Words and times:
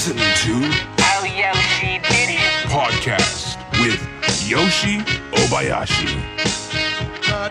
listening 0.00 0.32
to 0.34 0.54
Oh, 0.98 1.24
Yoshi 1.26 1.98
did 1.98 2.30
it. 2.30 2.40
Podcast 2.70 3.60
with 3.82 4.00
Yoshi 4.48 4.96
Obayashi. 5.36 6.08
Uh, 7.28 7.50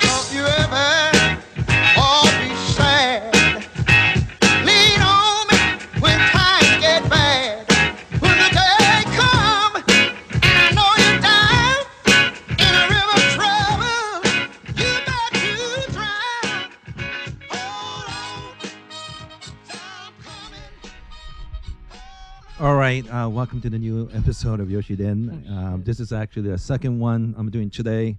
All 22.59 22.75
right, 22.75 23.07
uh, 23.09 23.29
welcome 23.29 23.61
to 23.61 23.69
the 23.69 23.79
new 23.79 24.09
episode 24.13 24.59
of 24.59 24.69
Yoshi 24.69 24.97
Den. 24.97 25.45
Um, 25.49 25.81
this 25.85 26.01
is 26.01 26.11
actually 26.11 26.49
the 26.49 26.57
second 26.57 26.99
one 26.99 27.33
I'm 27.37 27.49
doing 27.49 27.69
today, 27.69 28.17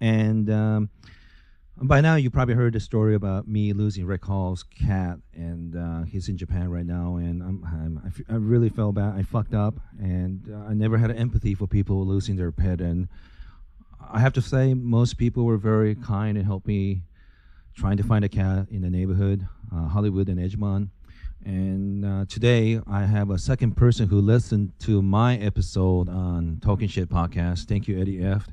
and 0.00 0.50
um, 0.50 0.90
by 1.80 2.00
now 2.00 2.16
you 2.16 2.28
probably 2.28 2.56
heard 2.56 2.72
the 2.72 2.80
story 2.80 3.14
about 3.14 3.46
me 3.46 3.72
losing 3.72 4.04
Rick 4.04 4.24
Hall's 4.24 4.64
cat, 4.64 5.18
and 5.34 5.76
uh, 5.76 6.02
he's 6.02 6.28
in 6.28 6.36
Japan 6.36 6.68
right 6.68 6.84
now, 6.84 7.14
and 7.14 7.40
I'm, 7.40 7.64
I'm, 7.64 8.00
I, 8.04 8.08
f- 8.08 8.22
I 8.28 8.34
really 8.34 8.70
felt 8.70 8.96
bad. 8.96 9.14
I 9.14 9.22
fucked 9.22 9.54
up, 9.54 9.76
and 10.00 10.52
uh, 10.52 10.68
I 10.68 10.74
never 10.74 10.98
had 10.98 11.12
empathy 11.12 11.54
for 11.54 11.68
people 11.68 12.04
losing 12.04 12.34
their 12.34 12.50
pet, 12.50 12.80
and 12.80 13.06
I 14.12 14.18
have 14.18 14.32
to 14.32 14.42
say 14.42 14.74
most 14.74 15.16
people 15.16 15.44
were 15.44 15.58
very 15.58 15.94
kind 15.94 16.36
and 16.36 16.44
helped 16.44 16.66
me 16.66 17.02
trying 17.76 17.98
to 17.98 18.02
find 18.02 18.24
a 18.24 18.28
cat 18.28 18.66
in 18.68 18.82
the 18.82 18.90
neighborhood, 18.90 19.46
uh, 19.72 19.86
Hollywood 19.86 20.28
and 20.28 20.40
Edgemont. 20.40 20.88
And 21.46 22.04
uh, 22.04 22.24
today 22.28 22.80
I 22.88 23.04
have 23.04 23.30
a 23.30 23.38
second 23.38 23.76
person 23.76 24.08
who 24.08 24.20
listened 24.20 24.72
to 24.80 25.00
my 25.00 25.36
episode 25.36 26.08
on 26.08 26.58
Talking 26.60 26.88
Shit 26.88 27.08
podcast. 27.08 27.66
Thank 27.68 27.86
you, 27.86 28.00
Eddie 28.00 28.18
Ifft, 28.18 28.48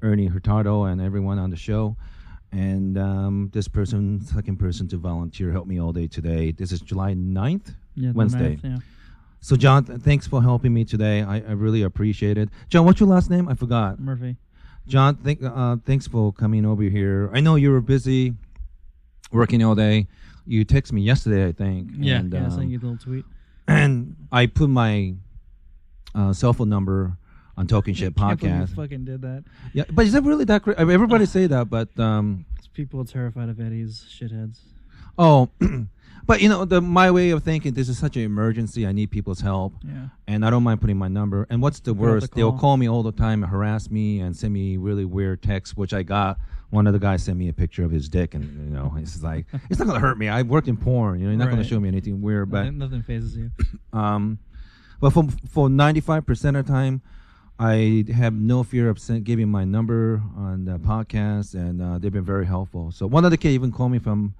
Ernie 0.00 0.28
Hurtado, 0.28 0.84
and 0.84 1.02
everyone 1.02 1.38
on 1.38 1.50
the 1.50 1.56
show. 1.56 1.98
And 2.50 2.96
um, 2.96 3.50
this 3.52 3.68
person, 3.68 4.22
second 4.24 4.56
person 4.56 4.88
to 4.88 4.96
volunteer, 4.96 5.52
helped 5.52 5.68
me 5.68 5.78
all 5.78 5.92
day 5.92 6.06
today. 6.06 6.52
This 6.52 6.72
is 6.72 6.80
July 6.80 7.12
9th, 7.12 7.74
Yeah, 7.94 8.12
Wednesday. 8.14 8.58
yeah. 8.64 8.78
So, 9.40 9.54
John, 9.54 9.84
th- 9.84 10.00
thanks 10.00 10.26
for 10.26 10.40
helping 10.42 10.72
me 10.72 10.86
today. 10.86 11.20
I, 11.22 11.40
I 11.40 11.52
really 11.52 11.82
appreciate 11.82 12.38
it. 12.38 12.48
John, 12.70 12.86
what's 12.86 13.00
your 13.00 13.08
last 13.10 13.28
name? 13.28 13.50
I 13.50 13.54
forgot. 13.54 14.00
Murphy. 14.00 14.36
John, 14.86 15.16
thank, 15.16 15.42
uh, 15.42 15.76
thanks 15.84 16.06
for 16.06 16.32
coming 16.32 16.64
over 16.64 16.84
here. 16.84 17.28
I 17.34 17.40
know 17.40 17.56
you 17.56 17.70
were 17.70 17.82
busy 17.82 18.32
working 19.30 19.62
all 19.62 19.74
day. 19.74 20.06
You 20.46 20.64
texted 20.64 20.92
me 20.92 21.02
yesterday, 21.02 21.46
I 21.48 21.52
think. 21.52 21.90
Yeah, 21.96 22.16
and, 22.16 22.32
yeah, 22.32 22.40
I 22.42 22.44
um, 22.44 22.50
sent 22.50 22.70
you 22.70 22.78
the 22.78 22.86
little 22.86 22.98
tweet. 23.04 23.24
and 23.66 24.16
I 24.32 24.46
put 24.46 24.68
my 24.68 25.14
uh, 26.14 26.32
cell 26.32 26.52
phone 26.52 26.68
number 26.68 27.16
on 27.56 27.66
Talking 27.66 27.94
Shit 27.94 28.14
podcast. 28.14 28.74
fucking 28.74 29.04
did 29.04 29.22
that. 29.22 29.44
Yeah, 29.72 29.84
but 29.90 30.04
is 30.06 30.12
that 30.12 30.22
really 30.24 30.44
that 30.46 30.62
great? 30.62 30.78
I 30.78 30.84
mean, 30.84 30.92
everybody 30.94 31.26
say 31.26 31.46
that, 31.46 31.70
but 31.70 31.88
um, 31.98 32.44
People 32.72 33.00
are 33.00 33.04
terrified 33.04 33.48
of 33.48 33.60
Eddie's 33.60 34.04
shitheads. 34.10 34.58
oh, 35.16 35.48
but 36.26 36.40
you 36.42 36.48
know, 36.48 36.64
the 36.64 36.80
my 36.80 37.08
way 37.12 37.30
of 37.30 37.44
thinking, 37.44 37.72
this 37.72 37.88
is 37.88 37.96
such 37.96 38.16
an 38.16 38.22
emergency. 38.22 38.84
I 38.84 38.90
need 38.90 39.12
people's 39.12 39.40
help, 39.40 39.74
Yeah. 39.84 40.08
and 40.26 40.44
I 40.44 40.50
don't 40.50 40.64
mind 40.64 40.80
putting 40.80 40.98
my 40.98 41.06
number. 41.06 41.46
And 41.50 41.62
what's 41.62 41.78
the 41.78 41.94
Put 41.94 42.00
out 42.00 42.04
the 42.06 42.10
worst? 42.12 42.34
They'll 42.34 42.50
call. 42.50 42.60
call 42.60 42.76
me 42.78 42.88
all 42.88 43.04
the 43.04 43.12
time, 43.12 43.44
and 43.44 43.50
harass 43.52 43.90
me, 43.90 44.18
and 44.20 44.36
send 44.36 44.52
me 44.52 44.76
really 44.76 45.04
weird 45.04 45.40
texts, 45.40 45.76
which 45.76 45.94
I 45.94 46.02
got. 46.02 46.38
One 46.70 46.86
of 46.86 46.92
the 46.92 46.98
guys 46.98 47.22
sent 47.22 47.38
me 47.38 47.48
a 47.48 47.52
picture 47.52 47.84
of 47.84 47.90
his 47.90 48.08
dick, 48.08 48.34
and 48.34 48.44
you 48.44 48.74
know, 48.74 48.94
it's 48.98 49.22
like 49.22 49.46
it's 49.70 49.78
not 49.78 49.86
gonna 49.86 50.00
hurt 50.00 50.18
me. 50.18 50.28
I 50.28 50.42
worked 50.42 50.68
in 50.68 50.76
porn, 50.76 51.20
you 51.20 51.26
know, 51.26 51.30
you're 51.30 51.38
not 51.38 51.50
gonna 51.50 51.64
show 51.64 51.78
me 51.78 51.88
anything 51.88 52.20
weird, 52.20 52.50
but 52.50 52.64
nothing, 52.64 52.78
nothing 52.78 53.02
phases 53.02 53.36
you. 53.36 53.50
Um, 53.92 54.40
but 55.00 55.10
for 55.10 55.28
for 55.48 55.68
ninety 55.68 56.00
five 56.00 56.26
percent 56.26 56.56
of 56.56 56.66
the 56.66 56.72
time, 56.72 57.00
I 57.58 58.04
have 58.12 58.34
no 58.34 58.64
fear 58.64 58.88
of 58.88 58.98
giving 59.22 59.48
my 59.48 59.64
number 59.64 60.20
on 60.36 60.64
the 60.64 60.78
podcast, 60.78 61.54
and 61.54 61.80
uh, 61.80 61.98
they've 61.98 62.12
been 62.12 62.24
very 62.24 62.46
helpful. 62.46 62.90
So 62.90 63.06
one 63.06 63.24
of 63.24 63.30
the 63.30 63.36
kids 63.36 63.54
even 63.54 63.70
called 63.70 63.92
me 63.92 64.00
from 64.00 64.34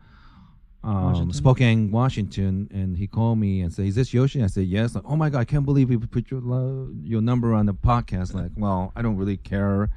um, 0.85 1.05
Washington? 1.05 1.33
Spokane, 1.33 1.91
Washington, 1.91 2.69
and 2.73 2.97
he 2.97 3.07
called 3.07 3.39
me 3.39 3.63
and 3.63 3.73
said, 3.73 3.87
"Is 3.87 3.95
this 3.95 4.13
Yoshi?" 4.13 4.43
I 4.43 4.49
said, 4.49 4.67
"Yes." 4.67 4.95
Like, 4.95 5.05
oh 5.07 5.17
my 5.17 5.31
god, 5.31 5.41
I 5.41 5.45
can't 5.45 5.65
believe 5.65 5.91
you 5.91 5.99
put 5.99 6.31
your 6.31 6.41
lo- 6.41 6.91
your 7.03 7.23
number 7.23 7.55
on 7.55 7.67
the 7.67 7.75
podcast. 7.75 8.35
Like, 8.35 8.51
well, 8.57 8.93
I 8.95 9.03
don't 9.03 9.17
really 9.17 9.37
care, 9.39 9.91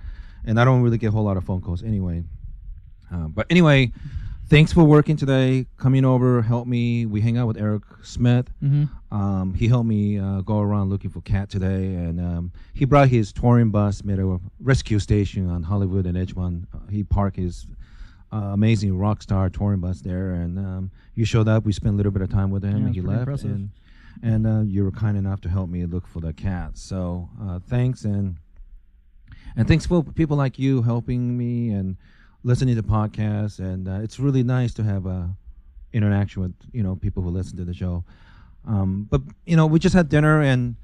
and 0.45 0.59
I 0.59 0.65
don't 0.65 0.81
really 0.81 0.97
get 0.97 1.07
a 1.07 1.11
whole 1.11 1.23
lot 1.23 1.37
of 1.37 1.43
phone 1.43 1.61
calls 1.61 1.83
anyway. 1.83 2.23
Uh, 3.13 3.27
but 3.27 3.45
anyway, 3.49 3.91
thanks 4.49 4.73
for 4.73 4.83
working 4.83 5.15
today, 5.15 5.65
coming 5.77 6.03
over, 6.05 6.41
help 6.41 6.67
me. 6.67 7.05
We 7.05 7.21
hang 7.21 7.37
out 7.37 7.47
with 7.47 7.57
Eric 7.57 7.83
Smith. 8.03 8.49
Mm-hmm. 8.61 9.15
Um, 9.15 9.53
he 9.53 9.67
helped 9.69 9.87
me 9.87 10.19
uh, 10.19 10.41
go 10.41 10.59
around 10.59 10.89
looking 10.89 11.09
for 11.09 11.21
cat 11.21 11.49
today, 11.49 11.95
and 11.95 12.19
um, 12.19 12.51
he 12.73 12.83
brought 12.85 13.07
his 13.09 13.31
touring 13.31 13.69
bus, 13.69 14.03
made 14.03 14.19
a 14.19 14.39
rescue 14.59 14.99
station 14.99 15.49
on 15.49 15.63
Hollywood 15.63 16.05
and 16.05 16.17
Edgemont. 16.17 16.65
Uh, 16.73 16.79
he 16.89 17.03
parked 17.03 17.37
his 17.37 17.65
uh, 18.33 18.37
amazing 18.51 18.97
rock 18.97 19.21
star 19.21 19.49
touring 19.49 19.79
bus 19.79 20.01
there, 20.01 20.31
and 20.31 20.59
um, 20.59 20.91
you 21.15 21.23
showed 21.23 21.47
up. 21.47 21.63
We 21.65 21.71
spent 21.71 21.93
a 21.93 21.97
little 21.97 22.11
bit 22.11 22.21
of 22.21 22.29
time 22.29 22.51
with 22.51 22.63
him, 22.63 22.79
Yeah, 22.79 22.85
and 22.87 22.95
he 22.95 22.99
left. 23.01 23.19
impressive. 23.19 23.51
And, 23.51 23.69
and 24.21 24.45
uh, 24.47 24.61
you 24.61 24.83
were 24.83 24.91
kind 24.91 25.15
enough 25.17 25.39
to 25.41 25.49
help 25.49 25.69
me 25.69 25.85
look 25.85 26.05
for 26.07 26.19
the 26.19 26.33
cat. 26.33 26.77
So 26.77 27.29
uh, 27.41 27.59
thanks, 27.69 28.03
and 28.03 28.35
and 29.57 29.67
thanks 29.67 29.85
for 29.85 30.03
people 30.03 30.37
like 30.37 30.57
you 30.57 30.81
helping 30.83 31.37
me 31.37 31.71
and 31.71 31.97
listening 32.43 32.75
to 32.75 32.83
podcasts. 32.83 33.59
And 33.59 33.87
uh, 33.87 33.99
it's 34.03 34.19
really 34.19 34.43
nice 34.43 34.73
to 34.75 34.83
have 34.83 35.05
a 35.05 35.35
interaction 35.93 36.41
with 36.43 36.53
you 36.71 36.83
know 36.83 36.95
people 36.95 37.23
who 37.23 37.29
listen 37.29 37.57
to 37.57 37.65
the 37.65 37.73
show. 37.73 38.05
Um, 38.65 39.07
but 39.09 39.21
you 39.45 39.55
know, 39.55 39.65
we 39.65 39.79
just 39.79 39.95
had 39.95 40.07
dinner, 40.09 40.41
and 40.41 40.75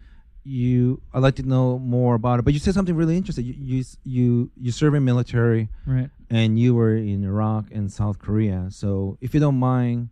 you. 0.43 1.01
I'd 1.13 1.19
like 1.19 1.35
to 1.35 1.43
know 1.43 1.79
more 1.79 2.15
about 2.15 2.39
it. 2.39 2.43
But 2.43 2.53
you 2.53 2.59
said 2.59 2.73
something 2.73 2.95
really 2.95 3.15
interesting. 3.17 3.45
You 3.45 3.53
you 3.57 3.83
you, 4.03 4.51
you 4.59 4.71
serve 4.71 4.95
in 4.95 5.03
military, 5.05 5.69
Right. 5.85 6.09
and 6.29 6.57
you 6.59 6.73
were 6.75 6.95
in 6.95 7.23
Iraq 7.23 7.65
and 7.71 7.91
South 7.91 8.19
Korea. 8.19 8.67
So 8.69 9.17
if 9.21 9.33
you 9.33 9.39
don't 9.39 9.59
mind, 9.59 10.09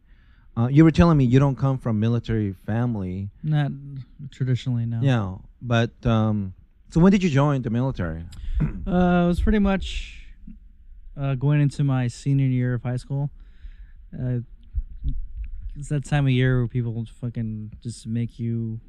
uh, 0.58 0.68
you 0.68 0.84
were 0.84 0.92
telling 0.92 1.18
me 1.18 1.24
you 1.26 1.40
don't 1.40 1.58
come 1.58 1.78
from 1.78 2.00
military 2.00 2.54
family. 2.66 3.30
Not 3.44 3.72
traditionally, 4.32 4.86
no. 4.86 5.00
Yeah, 5.02 5.36
but 5.62 5.92
um, 6.06 6.54
so 6.92 7.00
when 7.00 7.12
did 7.12 7.24
you 7.24 7.30
join 7.30 7.62
the 7.64 7.70
military? 7.72 8.24
Uh, 8.62 9.24
it 9.24 9.28
was 9.28 9.40
pretty 9.42 9.60
much 9.60 10.24
uh, 11.20 11.34
going 11.36 11.60
into 11.62 11.84
my 11.84 12.08
senior 12.08 12.46
year 12.46 12.76
of 12.76 12.84
high 12.84 12.98
school. 12.98 13.30
Uh, 14.14 14.40
it's 15.76 15.90
that 15.90 16.06
time 16.06 16.26
of 16.28 16.32
year 16.32 16.60
where 16.60 16.68
people 16.68 17.06
fucking 17.22 17.72
just 17.82 18.06
make 18.06 18.38
you 18.38 18.80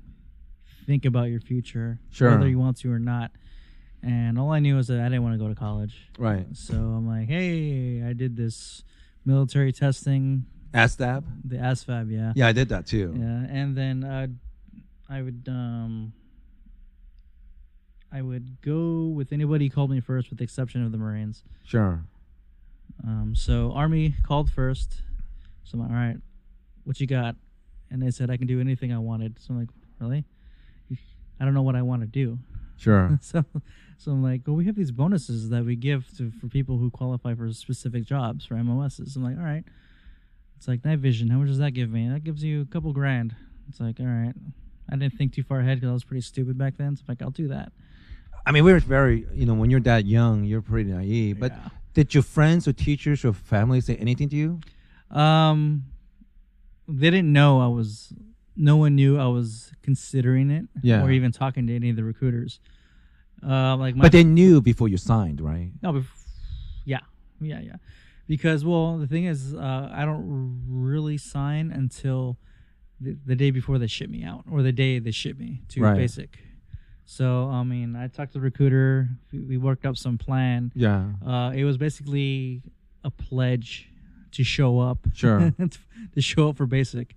think 0.84 1.04
about 1.04 1.24
your 1.30 1.40
future, 1.40 2.00
Sure. 2.10 2.30
whether 2.32 2.48
you 2.48 2.58
want 2.58 2.76
to 2.78 2.92
or 2.92 2.98
not. 2.98 3.30
And 4.02 4.36
all 4.36 4.50
I 4.50 4.58
knew 4.58 4.74
was 4.76 4.88
that 4.88 4.98
I 4.98 5.04
didn't 5.04 5.22
want 5.22 5.34
to 5.34 5.38
go 5.38 5.48
to 5.48 5.54
college. 5.54 6.10
Right. 6.18 6.44
So 6.54 6.74
I'm 6.74 7.06
like, 7.06 7.28
hey, 7.28 8.02
I 8.04 8.12
did 8.14 8.36
this 8.36 8.82
military 9.24 9.72
testing, 9.72 10.44
ASTAB. 10.74 11.22
the 11.44 11.56
ASVAB, 11.56 12.10
yeah. 12.10 12.32
Yeah, 12.34 12.48
I 12.48 12.52
did 12.52 12.68
that 12.70 12.86
too. 12.86 13.14
Yeah, 13.16 13.46
and 13.48 13.76
then 13.76 14.02
uh, 14.02 14.26
I 15.08 15.22
would 15.22 15.44
um, 15.48 16.12
I 18.12 18.20
would 18.20 18.60
go 18.60 19.06
with 19.06 19.32
anybody 19.32 19.68
who 19.68 19.74
called 19.74 19.90
me 19.90 20.00
first, 20.00 20.28
with 20.30 20.38
the 20.38 20.44
exception 20.44 20.84
of 20.84 20.92
the 20.92 20.98
Marines. 20.98 21.44
Sure. 21.64 22.04
Um, 23.04 23.34
so 23.34 23.72
Army 23.72 24.14
called 24.22 24.50
first. 24.50 25.02
So 25.64 25.74
I'm 25.74 25.80
like, 25.80 25.90
all 25.90 25.96
right, 25.96 26.16
what 26.84 27.00
you 27.00 27.06
got? 27.06 27.36
And 27.90 28.02
they 28.02 28.10
said 28.10 28.30
I 28.30 28.36
can 28.36 28.46
do 28.46 28.60
anything 28.60 28.92
I 28.92 28.98
wanted. 28.98 29.38
So 29.38 29.54
I'm 29.54 29.60
like, 29.60 29.68
really? 29.98 30.24
I 31.40 31.44
don't 31.44 31.54
know 31.54 31.62
what 31.62 31.74
I 31.74 31.82
want 31.82 32.02
to 32.02 32.06
do. 32.06 32.38
Sure. 32.76 33.18
so, 33.22 33.44
so 33.96 34.10
I'm 34.10 34.22
like, 34.22 34.42
well, 34.46 34.56
we 34.56 34.66
have 34.66 34.76
these 34.76 34.90
bonuses 34.90 35.48
that 35.48 35.64
we 35.64 35.76
give 35.76 36.06
to 36.18 36.30
for 36.30 36.48
people 36.48 36.78
who 36.78 36.90
qualify 36.90 37.34
for 37.34 37.50
specific 37.52 38.04
jobs 38.04 38.44
for 38.44 38.54
MOSs. 38.56 39.16
I'm 39.16 39.24
like, 39.24 39.38
all 39.38 39.44
right. 39.44 39.64
It's 40.56 40.68
like 40.68 40.84
night 40.84 40.98
vision. 40.98 41.28
How 41.28 41.38
much 41.38 41.48
does 41.48 41.58
that 41.58 41.72
give 41.72 41.90
me? 41.90 42.08
That 42.08 42.24
gives 42.24 42.44
you 42.44 42.60
a 42.60 42.66
couple 42.66 42.92
grand. 42.92 43.34
It's 43.68 43.80
like, 43.80 43.98
all 44.00 44.06
right. 44.06 44.34
I 44.90 44.96
didn't 44.96 45.14
think 45.14 45.32
too 45.32 45.42
far 45.42 45.60
ahead 45.60 45.78
because 45.78 45.90
I 45.90 45.92
was 45.92 46.04
pretty 46.04 46.20
stupid 46.20 46.58
back 46.58 46.76
then. 46.76 46.96
So 46.96 47.02
I'm 47.02 47.12
like, 47.12 47.22
I'll 47.22 47.30
do 47.30 47.48
that. 47.48 47.72
I 48.44 48.50
mean, 48.52 48.64
we 48.64 48.72
were 48.72 48.80
very, 48.80 49.26
you 49.34 49.46
know, 49.46 49.54
when 49.54 49.70
you're 49.70 49.80
that 49.80 50.04
young, 50.06 50.44
you're 50.44 50.62
pretty 50.62 50.90
naive. 50.90 51.38
But 51.38 51.52
Yeah. 51.52 51.68
did 51.94 52.14
your 52.14 52.22
friends 52.22 52.66
or 52.66 52.72
teachers 52.72 53.24
or 53.24 53.32
family 53.32 53.80
say 53.80 53.96
anything 53.96 54.28
to 54.30 54.36
you? 54.36 54.60
Um, 55.16 55.84
they 56.88 57.10
didn't 57.10 57.32
know 57.32 57.60
I 57.60 57.68
was. 57.68 58.12
No 58.56 58.76
one 58.76 58.94
knew 58.96 59.18
I 59.18 59.26
was 59.28 59.72
considering 59.82 60.50
it, 60.50 60.68
Yeah. 60.82 61.02
or 61.02 61.10
even 61.10 61.32
talking 61.32 61.66
to 61.68 61.74
any 61.74 61.88
of 61.90 61.96
the 61.96 62.04
recruiters. 62.04 62.60
Uh, 63.42 63.76
like 63.76 63.96
my 63.96 64.02
but 64.02 64.12
they 64.12 64.24
knew 64.24 64.60
before 64.60 64.88
you 64.88 64.96
signed, 64.98 65.40
right? 65.40 65.70
No, 65.82 65.92
but 65.92 66.02
yeah, 66.84 67.00
yeah, 67.40 67.60
yeah. 67.60 67.76
Because 68.28 68.64
well, 68.64 68.98
the 68.98 69.06
thing 69.06 69.24
is, 69.24 69.54
uh, 69.54 69.88
I 69.92 70.04
don't 70.04 70.62
really 70.68 71.16
sign 71.18 71.70
until 71.72 72.38
the, 73.00 73.16
the 73.26 73.34
day 73.34 73.50
before 73.50 73.78
they 73.78 73.86
ship 73.88 74.10
me 74.10 74.22
out, 74.22 74.44
or 74.50 74.62
the 74.62 74.72
day 74.72 74.98
they 74.98 75.10
ship 75.10 75.38
me 75.38 75.62
to 75.68 75.80
Right. 75.82 75.96
basic. 75.96 76.38
So 77.04 77.48
I 77.48 77.62
mean, 77.64 77.96
I 77.96 78.08
talked 78.08 78.32
to 78.32 78.38
the 78.38 78.42
recruiter. 78.44 79.08
We, 79.32 79.56
worked 79.58 79.84
up 79.84 79.96
some 79.96 80.18
plan. 80.18 80.72
Yeah. 80.74 81.06
Uh, 81.26 81.52
it 81.54 81.64
was 81.64 81.76
basically 81.76 82.62
a 83.04 83.10
pledge 83.10 83.88
to 84.32 84.44
show 84.44 84.78
up. 84.78 84.98
Sure. 85.14 85.52
to 86.14 86.20
show 86.20 86.48
up 86.48 86.56
for 86.56 86.66
basic, 86.66 87.14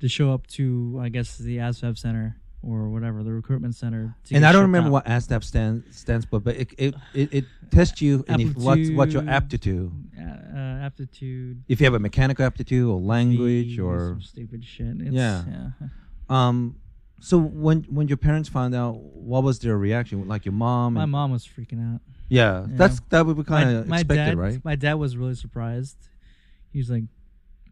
to 0.00 0.08
show 0.08 0.32
up 0.32 0.46
to 0.48 0.98
I 1.00 1.08
guess 1.08 1.38
the 1.38 1.58
ASVAB 1.58 1.96
center 1.98 2.36
or 2.62 2.88
whatever 2.88 3.22
the 3.22 3.32
recruitment 3.32 3.74
center. 3.76 4.16
to 4.24 4.34
and 4.34 4.44
I 4.44 4.50
don't 4.52 4.62
remember 4.62 4.88
out. 4.88 4.92
what 4.92 5.06
ASTAP 5.06 5.44
stands 5.44 5.96
stands 5.96 6.26
for, 6.26 6.40
but 6.40 6.56
it 6.56 6.68
it 6.76 6.94
it, 7.14 7.32
it 7.32 7.44
tests 7.70 8.02
you 8.02 8.18
what's 8.56 8.90
what's 8.90 9.14
your 9.14 9.28
aptitude. 9.28 9.92
uh, 10.18 10.22
uh, 10.22 10.58
aptitude. 10.84 11.62
If 11.68 11.80
you 11.80 11.84
have 11.84 11.94
a 11.94 12.00
mechanical 12.00 12.44
aptitude 12.44 12.88
or 12.88 13.00
language 13.00 13.78
or 13.78 14.08
some 14.14 14.22
stupid 14.22 14.64
shit. 14.64 14.96
It's, 15.00 15.12
Yeah. 15.12 15.44
yeah. 15.48 15.88
um. 16.28 16.76
So 17.20 17.38
when 17.38 17.82
when 17.84 18.08
your 18.08 18.16
parents 18.16 18.48
found 18.48 18.74
out, 18.74 18.96
what 19.00 19.42
was 19.42 19.58
their 19.58 19.76
reaction? 19.76 20.26
Like 20.28 20.44
your 20.44 20.52
mom? 20.52 20.94
My 20.94 21.04
mom 21.06 21.32
was 21.32 21.46
freaking 21.46 21.94
out. 21.94 22.00
Yeah, 22.28 22.60
Yeah. 22.60 22.66
that's 22.72 23.00
that 23.08 23.26
would 23.26 23.36
be 23.36 23.44
kind 23.44 23.70
of 23.70 23.88
expected, 23.90 24.14
dad, 24.14 24.38
right? 24.38 24.64
My 24.64 24.76
dad 24.76 24.94
was 24.94 25.16
really 25.16 25.34
surprised. 25.34 25.96
He 26.72 26.78
was 26.78 26.90
like, 26.90 27.04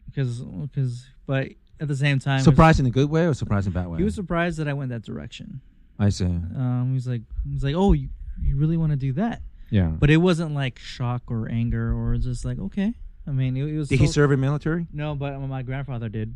because 0.07 0.41
because, 0.41 1.07
but 1.27 1.49
at 1.79 1.89
the 1.89 1.97
same 1.97 2.19
time, 2.19 2.41
Surprised 2.41 2.81
in 2.81 2.87
a 2.87 2.91
good 2.91 3.11
way 3.11 3.27
or 3.27 3.35
surprised 3.35 3.67
in 3.67 3.73
a 3.73 3.75
bad 3.75 3.89
way? 3.89 3.99
He 3.99 4.05
was 4.05 4.15
surprised 4.15 4.59
that 4.59 4.67
I 4.67 4.73
went 4.73 4.91
that 4.91 5.03
direction. 5.03 5.61
I 5.99 6.09
see. 6.09 6.25
Um, 6.25 6.87
he 6.89 6.95
was 6.95 7.07
like, 7.07 7.23
he 7.47 7.53
was 7.55 7.63
like, 7.65 7.75
oh, 7.75 7.93
you, 7.93 8.09
you 8.43 8.57
really 8.57 8.77
want 8.77 8.93
to 8.93 8.97
do 8.97 9.13
that? 9.15 9.43
Yeah. 9.71 9.89
But 9.89 10.11
it 10.11 10.19
wasn't 10.19 10.55
like 10.55 10.79
shock 10.79 11.23
or 11.29 11.49
anger 11.49 11.95
or 11.95 12.17
just 12.17 12.45
like, 12.45 12.59
okay. 12.59 12.95
I 13.27 13.31
mean, 13.31 13.57
it, 13.57 13.65
it 13.65 13.77
was. 13.79 13.89
Did 13.89 14.01
he 14.01 14.07
so- 14.07 14.13
serve 14.13 14.33
in 14.33 14.41
military? 14.41 14.87
No, 14.93 15.15
but 15.15 15.39
my 15.41 15.63
grandfather 15.63 16.09
did. 16.09 16.35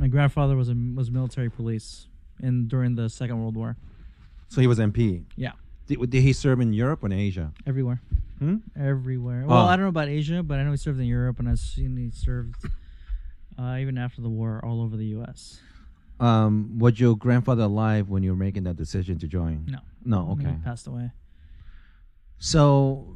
My 0.00 0.08
grandfather 0.08 0.56
was 0.56 0.68
a 0.70 0.74
was 0.96 1.10
military 1.10 1.50
police 1.50 2.08
in 2.42 2.66
during 2.68 2.94
the 2.96 3.08
Second 3.10 3.38
World 3.40 3.54
War. 3.54 3.76
So 4.48 4.60
he 4.60 4.66
was 4.66 4.78
MP. 4.78 5.22
Yeah, 5.36 5.52
Did, 5.86 6.10
did 6.10 6.22
he 6.22 6.32
serve 6.32 6.58
in 6.60 6.72
Europe 6.72 7.04
or 7.04 7.06
in 7.06 7.12
Asia? 7.12 7.52
everywhere, 7.66 8.00
Hmm? 8.38 8.56
everywhere. 8.74 9.44
Well, 9.46 9.58
Oh. 9.64 9.66
I 9.66 9.76
don't 9.76 9.84
know 9.84 9.90
about 9.90 10.08
Asia, 10.08 10.42
but 10.42 10.58
I 10.58 10.62
know 10.64 10.70
he 10.72 10.78
served 10.78 10.98
in 10.98 11.06
Europe, 11.06 11.38
and 11.38 11.48
I've 11.48 11.58
seen 11.60 11.96
he 11.98 12.10
served 12.10 12.54
uh, 13.58 13.76
even 13.78 13.98
after 13.98 14.22
the 14.22 14.30
war 14.30 14.64
all 14.64 14.80
over 14.82 14.96
the 14.96 15.04
U.S. 15.18 15.60
Um, 16.18 16.78
was 16.78 16.98
your 16.98 17.14
grandfather 17.16 17.64
alive 17.64 18.08
when 18.08 18.22
you 18.22 18.30
were 18.30 18.36
making 18.48 18.64
that 18.64 18.76
decision 18.76 19.18
to 19.18 19.26
join? 19.28 19.66
No. 19.68 19.78
No. 20.04 20.30
Okay. 20.32 20.42
He 20.44 20.48
Okay. 20.48 20.56
passed 20.64 20.86
away. 20.86 21.12
So, 22.38 23.14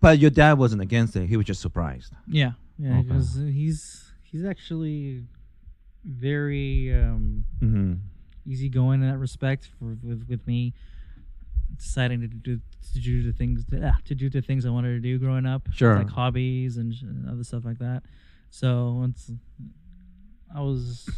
but 0.00 0.18
your 0.20 0.30
dad 0.30 0.58
wasn't 0.58 0.80
against 0.82 1.16
it. 1.16 1.26
He 1.28 1.36
was 1.36 1.46
just 1.46 1.60
surprised. 1.60 2.12
Yeah, 2.28 2.52
yeah, 2.78 2.98
Okay. 2.98 3.02
because 3.08 3.34
he's 3.34 4.04
he's 4.22 4.44
actually 4.44 5.24
very 6.04 6.92
um, 6.94 7.44
Mm-hmm. 7.60 7.94
easygoing 8.46 9.02
in 9.02 9.08
that 9.10 9.18
respect 9.18 9.68
for 9.78 9.96
with, 10.02 10.26
with 10.28 10.46
me 10.46 10.72
deciding 11.76 12.20
to 12.20 12.26
do 12.26 12.60
to 12.92 12.98
do 13.00 13.22
the 13.22 13.32
things 13.32 13.64
ah, 13.84 13.96
to 14.04 14.14
do 14.14 14.28
the 14.28 14.42
things 14.42 14.66
I 14.66 14.70
wanted 14.70 14.90
to 14.94 15.00
do 15.00 15.18
growing 15.18 15.46
up, 15.46 15.68
Sure. 15.72 15.96
like 15.96 16.10
hobbies 16.10 16.76
and, 16.78 16.92
and 17.02 17.28
other 17.28 17.44
stuff 17.44 17.64
like 17.64 17.78
that. 17.78 18.02
So 18.50 18.94
once 18.98 19.30
I 20.54 20.60
was, 20.60 21.08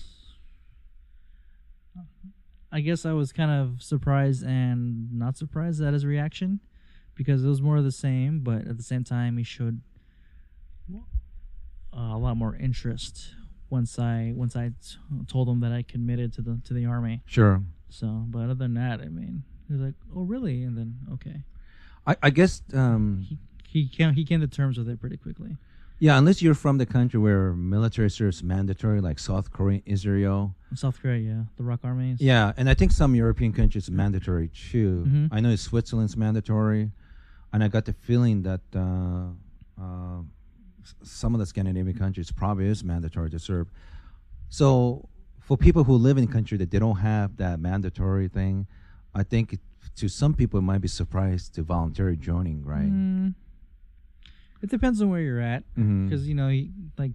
I 2.70 2.80
guess 2.80 3.06
I 3.06 3.12
was 3.12 3.32
kind 3.32 3.50
of 3.50 3.82
surprised 3.82 4.44
and 4.44 5.12
not 5.12 5.36
surprised 5.36 5.80
at 5.82 5.92
his 5.94 6.04
reaction 6.04 6.60
because 7.14 7.44
it 7.44 7.48
was 7.48 7.62
more 7.62 7.76
of 7.78 7.84
the 7.84 7.92
same, 7.92 8.40
but 8.40 8.66
at 8.66 8.76
the 8.76 8.82
same 8.82 9.04
time 9.04 9.36
he 9.38 9.44
showed 9.44 9.80
uh, 10.94 10.98
a 12.14 12.18
lot 12.18 12.36
more 12.36 12.54
interest 12.56 13.34
once 13.78 13.98
I 13.98 14.32
once 14.42 14.54
I 14.54 14.66
t- 14.68 14.98
told 15.34 15.48
him 15.48 15.58
that 15.64 15.72
I 15.72 15.82
committed 15.94 16.28
to 16.36 16.42
the 16.46 16.54
to 16.66 16.72
the 16.78 16.84
army. 16.94 17.16
Sure. 17.36 17.56
So, 17.98 18.06
but 18.32 18.40
other 18.44 18.54
than 18.64 18.74
that, 18.82 18.96
I 19.06 19.08
mean, 19.18 19.34
he 19.66 19.72
was 19.74 19.82
like, 19.86 19.96
"Oh, 20.14 20.22
really?" 20.34 20.58
And 20.66 20.74
then, 20.78 20.90
okay, 21.14 21.38
I, 22.10 22.12
I 22.26 22.30
guess. 22.38 22.52
Um, 22.82 23.04
he 23.28 23.34
he 23.74 23.80
came 23.96 24.12
he 24.20 24.24
came 24.30 24.40
to 24.46 24.50
terms 24.60 24.74
with 24.78 24.88
it 24.92 24.98
pretty 25.00 25.16
quickly. 25.26 25.52
yeah, 26.06 26.18
unless 26.20 26.38
you're 26.42 26.60
from 26.66 26.76
the 26.82 26.86
country 26.96 27.18
where 27.26 27.44
military 27.78 28.10
service 28.18 28.40
mandatory, 28.42 29.00
like 29.08 29.18
South 29.30 29.48
Korea, 29.56 29.80
Israel. 29.96 30.40
South 30.74 30.96
Korea, 31.02 31.20
yeah, 31.30 31.42
the 31.58 31.64
ROK 31.70 31.80
Army. 31.90 32.16
Yeah, 32.18 32.46
and 32.58 32.66
I 32.72 32.74
think 32.78 32.90
some 33.02 33.12
European 33.24 33.52
countries 33.60 33.86
mandatory 34.02 34.48
too. 34.70 34.92
Mhm. 35.08 35.24
I 35.34 35.38
know 35.42 35.50
it's 35.56 35.66
Switzerland's 35.70 36.16
mandatory, 36.24 36.84
and 37.52 37.58
I 37.64 37.68
got 37.76 37.84
the 37.90 37.94
feeling 38.08 38.36
that 38.48 38.64
uh, 38.84 39.26
uh, 39.84 40.20
some 41.02 41.34
of 41.34 41.38
the 41.40 41.46
Scandinavian 41.46 41.96
countries 41.96 42.30
probably 42.32 42.66
is 42.66 42.82
mandatory 42.84 43.30
to 43.30 43.38
serve. 43.38 43.68
So 44.48 45.08
for 45.40 45.56
people 45.56 45.84
who 45.84 45.94
live 45.94 46.18
in 46.18 46.28
country 46.28 46.58
that 46.58 46.70
they 46.70 46.78
don't 46.78 46.98
have 46.98 47.36
that 47.38 47.58
mandatory 47.60 48.28
thing, 48.28 48.66
I 49.14 49.22
think 49.22 49.54
it, 49.54 49.60
to 49.96 50.08
some 50.08 50.34
people 50.34 50.58
it 50.58 50.62
might 50.62 50.80
be 50.80 50.88
surprised 50.88 51.54
to 51.56 51.62
voluntarily 51.62 52.16
joining, 52.16 52.64
right? 52.64 52.90
Mm, 52.90 53.34
it 54.62 54.70
depends 54.70 55.02
on 55.02 55.10
where 55.10 55.20
you're 55.20 55.40
at, 55.40 55.64
because 55.74 56.26
you 56.28 56.34
know, 56.34 56.48
you- 56.48 56.70
like, 56.98 57.12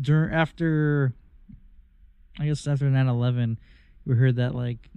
during 0.00 0.32
after, 0.32 1.14
I 2.38 2.46
guess 2.46 2.66
after 2.66 2.86
9/11, 2.90 3.58
we 4.06 4.14
heard 4.16 4.36
that 4.36 4.54
like 4.54 4.90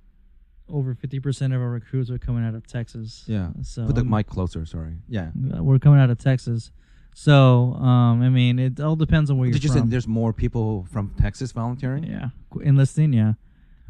over 0.68 0.96
50 0.96 1.20
percent 1.20 1.54
of 1.54 1.62
our 1.62 1.70
recruits 1.70 2.10
were 2.10 2.18
coming 2.18 2.44
out 2.44 2.56
of 2.56 2.66
Texas. 2.66 3.24
Yeah. 3.28 3.50
So 3.62 3.86
Put 3.86 3.96
the 3.96 4.04
mic 4.04 4.28
closer. 4.28 4.66
Sorry. 4.66 4.98
Yeah. 5.08 5.32
we're 5.36 5.80
coming 5.80 6.00
out 6.00 6.10
of 6.10 6.18
Texas. 6.18 6.72
So, 7.18 7.74
um, 7.76 8.22
I 8.22 8.28
mean, 8.30 8.60
it 8.60 8.78
all 8.82 8.98
depends 8.98 9.32
on 9.32 9.38
where 9.38 9.50
Did 9.50 9.64
you 9.64 9.70
you're 9.70 9.74
say 9.74 9.80
from. 9.80 9.90
there's 9.90 10.06
more 10.08 10.34
people 10.34 10.86
from 10.92 11.12
Texas 11.18 11.54
volunteering? 11.54 12.04
yeah, 12.04 12.30
qu- 12.50 12.60
enlisting. 12.60 13.14
Yeah. 13.14 13.34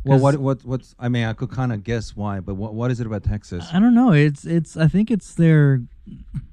Well, 0.03 0.19
'Cause- 0.19 0.21
what 0.21 0.37
what 0.37 0.63
what's? 0.65 0.95
I 0.99 1.09
mean, 1.09 1.25
I 1.25 1.33
could 1.33 1.49
kind 1.49 1.73
of 1.73 1.83
guess 1.83 2.15
why, 2.15 2.39
but 2.39 2.53
what 2.53 2.75
what 2.75 2.91
is 2.91 2.99
it 2.99 3.07
about 3.07 3.23
Texas? 3.23 3.67
I 3.73 3.79
don't 3.79 3.95
know. 3.95 4.11
It's 4.11 4.45
it's. 4.45 4.77
I 4.77 4.87
think 4.87 5.09
it's 5.09 5.33
their, 5.33 5.81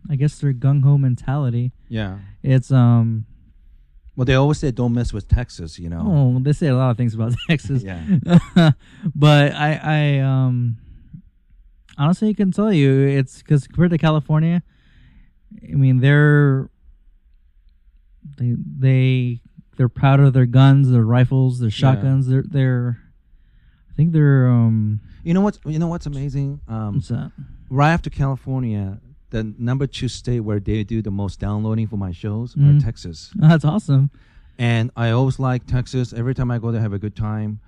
I 0.08 0.16
guess 0.16 0.38
their 0.38 0.54
gung 0.54 0.82
ho 0.82 0.96
mentality. 0.96 1.72
Yeah. 1.88 2.18
It's 2.42 2.72
um. 2.72 3.26
Well, 4.16 4.24
they 4.24 4.34
always 4.34 4.56
say 4.58 4.70
don't 4.70 4.94
mess 4.94 5.12
with 5.12 5.28
Texas, 5.28 5.78
you 5.78 5.90
know. 5.90 6.02
Oh, 6.06 6.38
they 6.40 6.52
say 6.54 6.68
a 6.68 6.76
lot 6.76 6.90
of 6.90 6.96
things 6.96 7.12
about 7.14 7.34
Texas. 7.48 7.82
Yeah. 7.82 8.00
but 9.14 9.52
I 9.54 9.74
I 9.82 10.18
um. 10.20 10.78
Honestly, 11.98 12.30
I 12.30 12.32
can 12.32 12.50
tell 12.50 12.72
you 12.72 13.06
it's 13.06 13.38
because 13.42 13.66
compared 13.66 13.90
to 13.90 13.98
California, 13.98 14.62
I 15.70 15.74
mean 15.74 15.98
they're 16.00 16.70
they 18.38 18.54
they 18.78 19.40
they're 19.76 19.88
proud 19.88 20.20
of 20.20 20.32
their 20.32 20.46
guns, 20.46 20.90
their 20.90 21.04
rifles, 21.04 21.58
their 21.58 21.70
shotguns. 21.70 22.26
They're 22.28 22.44
they're. 22.46 22.98
I 23.90 23.94
think 23.94 24.12
they're 24.12 24.48
um. 24.48 25.00
You 25.24 25.34
know 25.34 25.40
what's 25.40 25.58
you 25.64 25.78
know 25.78 25.88
what's 25.88 26.06
amazing? 26.06 26.60
Um, 26.68 26.94
What's 26.96 27.08
that? 27.08 27.32
right 27.70 27.90
after 27.92 28.10
California, 28.10 29.00
the 29.30 29.54
number 29.58 29.86
two 29.86 30.08
state 30.08 30.40
where 30.40 30.60
they 30.60 30.84
do 30.84 31.00
the 31.02 31.10
most 31.10 31.40
downloading 31.40 31.86
for 31.86 31.96
my 31.96 32.12
shows 32.12 32.54
Mhm. 32.54 32.78
are 32.78 32.80
Texas. 32.80 33.32
Oh, 33.42 33.48
that's 33.48 33.64
awesome. 33.64 34.10
And 34.58 34.90
I 34.96 35.10
always 35.10 35.38
like 35.38 35.66
Texas. 35.66 36.12
Every 36.12 36.34
time 36.34 36.50
I 36.50 36.58
go 36.58 36.70
there, 36.70 36.80
I 36.80 36.82
have 36.82 36.92
a 36.92 36.98
good 36.98 37.16
time. 37.16 37.60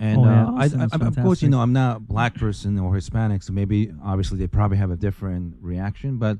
And 0.00 0.18
Oh, 0.20 0.24
yeah, 0.24 0.46
uh, 0.46 0.52
I, 0.56 0.96
I, 0.96 1.06
of 1.06 1.16
course, 1.16 1.42
you 1.42 1.48
know, 1.48 1.60
I'm 1.60 1.72
not 1.72 1.98
a 1.98 2.00
black 2.00 2.34
person 2.34 2.76
or 2.78 2.92
Hispanic, 2.94 3.42
so 3.44 3.52
maybe 3.52 3.92
obviously 4.02 4.38
they 4.38 4.48
probably 4.48 4.76
have 4.78 4.90
a 4.90 4.96
different 4.96 5.54
reaction. 5.60 6.16
But 6.16 6.38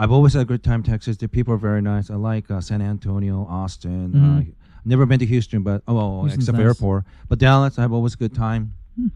I've 0.00 0.10
always 0.10 0.32
had 0.32 0.40
a 0.40 0.44
good 0.46 0.64
time. 0.64 0.82
Texas, 0.82 1.18
the 1.18 1.28
people 1.28 1.52
are 1.52 1.58
very 1.58 1.82
nice. 1.82 2.08
I 2.08 2.14
like 2.14 2.50
uh, 2.50 2.62
San 2.62 2.80
Antonio, 2.80 3.46
Austin. 3.50 4.12
Mhm. 4.12 4.48
Uh, 4.48 4.52
never 4.86 5.04
been 5.04 5.18
to 5.18 5.26
Houston, 5.26 5.62
but 5.62 5.82
oh, 5.86 5.94
well, 5.94 6.20
Houston's 6.22 6.44
except 6.44 6.56
for 6.56 6.62
nice. 6.64 6.68
airport. 6.68 7.04
But 7.28 7.38
Dallas, 7.38 7.78
I 7.78 7.82
have 7.82 7.92
always 7.92 8.14
a 8.14 8.16
good 8.16 8.34
time. 8.34 8.72
Hmm. 8.96 9.08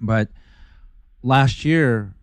But 0.00 0.28
last 1.22 1.66
year, 1.66 2.14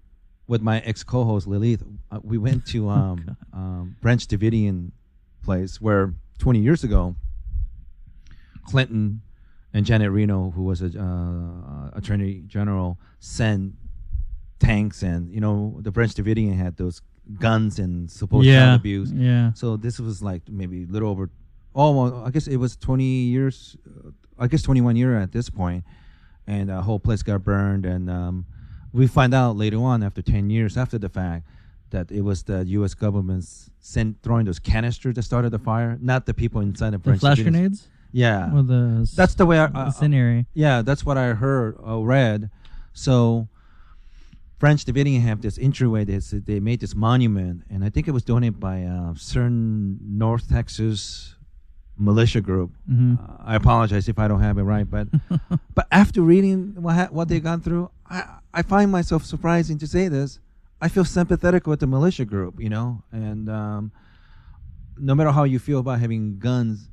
with 0.47 0.63
my 0.63 0.79
ex 0.79 1.03
co-host 1.03 1.45
Lilith, 1.45 1.83
uh, 2.11 2.19
we 2.23 2.39
went 2.39 2.63
Oh, 2.67 2.71
to 2.71 2.89
um, 2.89 3.37
um, 3.53 3.95
Branch 4.01 4.25
Davidian 4.27 4.91
place 5.43 5.79
where 5.79 6.15
20 6.39 6.57
years 6.59 6.83
ago, 6.83 7.15
Clinton 8.65 9.21
and 9.75 9.85
Janet 9.85 10.11
Reno, 10.11 10.49
who 10.49 10.63
was 10.63 10.81
a 10.81 10.87
uh, 10.87 11.91
attorney 11.95 12.41
general, 12.47 12.97
sent 13.19 13.75
tanks 14.59 15.03
and 15.03 15.31
you 15.31 15.39
know 15.39 15.77
the 15.81 15.91
Branch 15.91 16.11
Davidian 16.15 16.57
had 16.57 16.77
those 16.77 16.99
guns 17.39 17.79
and 17.79 18.09
supposed 18.09 18.47
yeah. 18.47 18.65
child 18.65 18.79
abuse. 18.79 19.11
Yeah. 19.11 19.53
So 19.53 19.77
this 19.77 19.99
was 19.99 20.21
like 20.21 20.43
maybe 20.49 20.83
a 20.83 20.87
little 20.87 21.09
over, 21.09 21.29
oh, 21.75 21.91
well, 21.91 22.23
I 22.25 22.29
guess 22.29 22.47
it 22.47 22.57
was 22.57 22.75
20 22.77 23.03
years, 23.03 23.77
uh, 23.85 24.11
I 24.39 24.47
guess 24.47 24.61
21 24.61 24.95
year 24.95 25.17
at 25.17 25.31
this 25.31 25.49
point, 25.49 25.83
and 26.45 26.69
the 26.69 26.81
whole 26.81 26.99
place 26.99 27.23
got 27.23 27.43
burned. 27.43 27.85
And 27.85 28.09
um, 28.09 28.45
we 28.93 29.07
find 29.07 29.33
out 29.33 29.55
later 29.55 29.77
on, 29.77 30.03
after 30.03 30.21
10 30.21 30.49
years 30.49 30.77
after 30.77 30.97
the 30.97 31.09
fact, 31.09 31.47
that 31.89 32.11
it 32.11 32.21
was 32.21 32.43
the 32.43 32.65
U.S. 32.65 32.93
government's 32.93 33.69
sent 33.79 34.21
throwing 34.21 34.45
those 34.45 34.59
canisters 34.59 35.15
that 35.15 35.23
started 35.23 35.51
the 35.51 35.59
fire, 35.59 35.97
not 36.01 36.25
the 36.25 36.33
people 36.33 36.61
inside 36.61 36.91
the 36.91 36.97
The 36.97 37.19
flash 37.19 37.39
grenades 37.41 37.87
Yeah, 38.11 38.53
or 38.53 38.63
the 38.63 39.09
that's 39.15 39.35
the 39.35 39.45
way 39.45 39.59
I, 39.59 39.67
the 39.67 39.79
I, 39.87 39.91
yeah, 40.53 40.81
that's 40.81 41.05
what 41.05 41.17
I 41.17 41.27
heard 41.33 41.77
or 41.79 42.05
read. 42.05 42.49
So 42.93 43.47
Branch 44.59 44.83
Davidian 44.83 45.21
have 45.21 45.41
this 45.41 45.57
entryway. 45.59 46.03
This 46.03 46.31
they 46.31 46.59
made 46.59 46.79
this 46.79 46.95
monument, 46.95 47.63
and 47.69 47.83
I 47.83 47.89
think 47.89 48.07
it 48.07 48.11
was 48.11 48.23
donated 48.23 48.59
by 48.59 48.77
a 48.77 49.13
certain 49.15 49.99
North 50.01 50.49
Texas 50.49 51.35
militia 51.97 52.41
group. 52.41 52.71
hmm 52.87 53.15
Uh, 53.19 53.51
I 53.51 53.55
apologize 53.55 54.07
if 54.09 54.17
I 54.19 54.27
don't 54.27 54.41
have 54.41 54.57
it 54.57 54.63
right, 54.63 54.89
but 54.89 55.07
but 55.75 55.87
after 55.91 56.21
reading 56.21 56.73
what 56.81 56.95
ha- 56.95 57.09
what 57.11 57.27
they 57.27 57.39
gone 57.39 57.61
through, 57.61 57.89
I 58.09 58.23
I 58.53 58.61
find 58.63 58.91
myself 58.91 59.23
surprising 59.25 59.77
to 59.79 59.87
say 59.87 60.07
this. 60.09 60.39
I 60.81 60.89
feel 60.89 61.05
sympathetic 61.05 61.65
with 61.67 61.79
the 61.79 61.87
militia 61.87 62.25
group, 62.25 62.59
you 62.59 62.69
know, 62.69 63.03
and 63.11 63.49
um, 63.49 63.91
no 64.97 65.15
matter 65.15 65.31
how 65.31 65.43
you 65.43 65.59
feel 65.59 65.79
about 65.79 65.99
having 65.99 66.37
guns, 66.39 66.87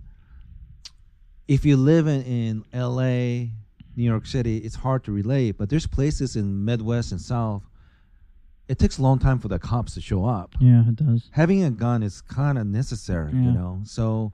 if 1.49 1.64
you 1.66 1.76
live 1.76 2.06
in, 2.06 2.23
in 2.23 2.64
L.A., 2.73 3.52
New 3.96 4.04
York 4.04 4.26
City, 4.26 4.58
it's 4.58 4.76
hard 4.76 5.04
to 5.04 5.12
relate. 5.12 5.56
But 5.58 5.68
there's 5.70 5.86
places 5.86 6.36
in 6.36 6.64
Midwest 6.64 7.12
and 7.12 7.20
South. 7.20 7.62
It 8.66 8.78
takes 8.78 8.98
a 8.98 9.02
long 9.02 9.18
time 9.18 9.38
for 9.38 9.48
the 9.48 9.58
cops 9.58 9.92
to 9.94 10.00
show 10.00 10.24
up. 10.24 10.54
Yeah, 10.58 10.88
it 10.88 10.96
does. 10.96 11.28
Having 11.32 11.64
a 11.64 11.70
gun 11.70 12.02
is 12.02 12.20
kind 12.22 12.56
of 12.58 12.66
necessary, 12.66 13.32
you 13.32 13.52
know. 13.52 13.80
So 13.84 14.32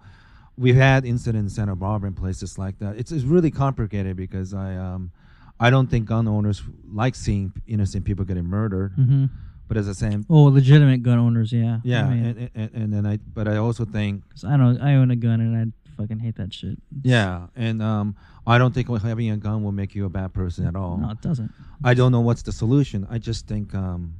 we've 0.57 0.77
had 0.77 1.05
incidents 1.05 1.53
in 1.53 1.57
Santa 1.57 1.75
Barbara 1.75 2.09
and 2.09 2.17
places 2.17 2.57
like 2.57 2.79
that. 2.79 2.97
It's 2.97 3.11
it's 3.11 3.25
really 3.25 3.51
complicated 3.51 4.17
because 4.17 4.55
I 4.55 4.77
um 4.77 5.11
I 5.59 5.69
don't 5.69 5.89
think 5.91 6.07
gun 6.07 6.29
owners 6.29 6.63
like 6.93 7.15
seeing 7.17 7.53
innocent 7.67 8.05
people 8.05 8.25
getting 8.25 8.45
murdered. 8.47 8.93
hmm 8.95 9.27
But 9.67 9.77
at 9.79 9.85
the 9.85 9.95
same, 9.95 10.25
Oh, 10.31 10.45
legitimate 10.45 11.03
gun 11.03 11.19
owners, 11.19 11.53
yeah. 11.53 11.79
yeah, 11.85 12.07
I 12.07 12.15
mean, 12.15 12.25
and, 12.25 12.51
and 12.55 12.71
and 12.83 12.93
then 12.93 13.07
I 13.07 13.19
but 13.35 13.47
I 13.49 13.57
also 13.57 13.85
think 13.85 14.23
'cause 14.31 14.45
I 14.45 14.57
don't. 14.57 14.81
I 14.81 14.95
own 14.95 15.11
a 15.11 15.17
gun 15.17 15.41
and 15.41 15.57
I 15.57 15.65
fucking 16.01 16.19
hate 16.21 16.37
that 16.37 16.53
shit. 16.53 16.79
yeah, 17.03 17.47
and 17.57 17.83
um 17.83 18.17
I 18.47 18.59
don't 18.59 18.73
think 18.75 18.89
having 19.03 19.31
a 19.31 19.37
gun 19.37 19.63
will 19.65 19.73
make 19.83 19.95
you 19.95 20.05
a 20.07 20.09
bad 20.09 20.33
person 20.33 20.67
at 20.67 20.75
all. 20.75 20.97
No, 20.97 21.11
it 21.11 21.21
doesn't. 21.21 21.51
I 21.85 21.93
don't 21.95 22.11
know 22.13 22.21
what's 22.29 22.43
the 22.43 22.53
solution. 22.53 23.07
I 23.11 23.19
just 23.19 23.47
think 23.47 23.75
um, 23.75 24.15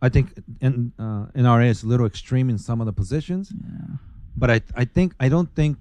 I 0.00 0.08
think 0.14 0.26
in 0.60 0.92
uh, 0.98 1.26
NRA 1.44 1.68
is 1.74 1.82
a 1.82 1.88
little 1.92 2.06
extreme 2.06 2.46
in 2.50 2.58
some 2.58 2.80
of 2.82 2.86
the 2.86 2.92
positions, 3.02 3.52
Yeah. 3.52 3.96
but 4.36 4.48
I 4.50 4.60
I 4.82 4.84
think 4.84 5.08
I 5.18 5.28
don't 5.28 5.50
think 5.60 5.76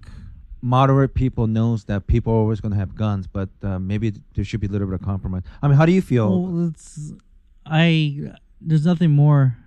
moderate 0.61 1.13
people 1.13 1.47
knows 1.47 1.83
that 1.85 2.05
people 2.07 2.31
are 2.33 2.37
always 2.43 2.59
going 2.61 2.71
to 2.71 2.77
have 2.83 2.93
guns, 2.95 3.27
but 3.27 3.49
uh, 3.63 3.79
maybe 3.79 4.13
there 4.35 4.45
should 4.45 4.61
be 4.61 4.67
a 4.67 4.73
little 4.75 4.87
bit 4.87 4.95
of 5.01 5.05
compromise. 5.13 5.43
I 5.61 5.67
mean, 5.67 5.77
how 5.77 5.85
do 5.85 5.91
you 5.91 6.01
feel? 6.01 6.27
Well, 6.41 6.67
it's 6.69 7.13
I. 7.65 8.31
There's 8.61 8.85
nothing 8.85 9.11
more 9.11 9.57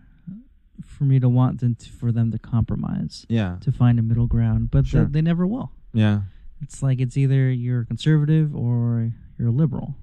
for 0.95 1.05
me 1.05 1.19
to 1.21 1.29
want 1.29 1.61
than 1.61 1.75
to, 1.75 1.91
for 1.91 2.11
them 2.13 2.31
to 2.33 2.39
compromise 2.39 3.27
yeah, 3.29 3.57
to 3.61 3.71
find 3.73 3.99
a 3.99 4.03
middle 4.03 4.27
ground, 4.27 4.71
but 4.71 4.87
Sure. 4.87 5.05
they, 5.05 5.13
they 5.13 5.23
never 5.23 5.47
will. 5.47 5.73
yeah, 5.93 6.21
It's 6.63 6.83
like 6.83 7.01
it's 7.01 7.17
either 7.17 7.51
you're 7.51 7.85
conservative 7.85 8.55
or 8.55 9.11
you're 9.39 9.51
liberal. 9.51 9.97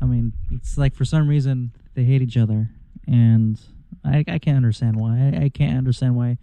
I 0.00 0.06
mean, 0.06 0.32
it's 0.50 0.78
like 0.78 0.94
for 0.94 1.04
some 1.04 1.28
reason 1.28 1.72
they 1.94 2.04
hate 2.04 2.22
each 2.22 2.36
other, 2.36 2.70
and 3.06 3.60
I 4.04 4.24
I 4.26 4.38
can't 4.38 4.56
understand 4.56 4.96
why. 4.96 5.32
I, 5.34 5.44
I 5.44 5.48
can't 5.48 5.76
understand 5.78 6.16
why 6.16 6.38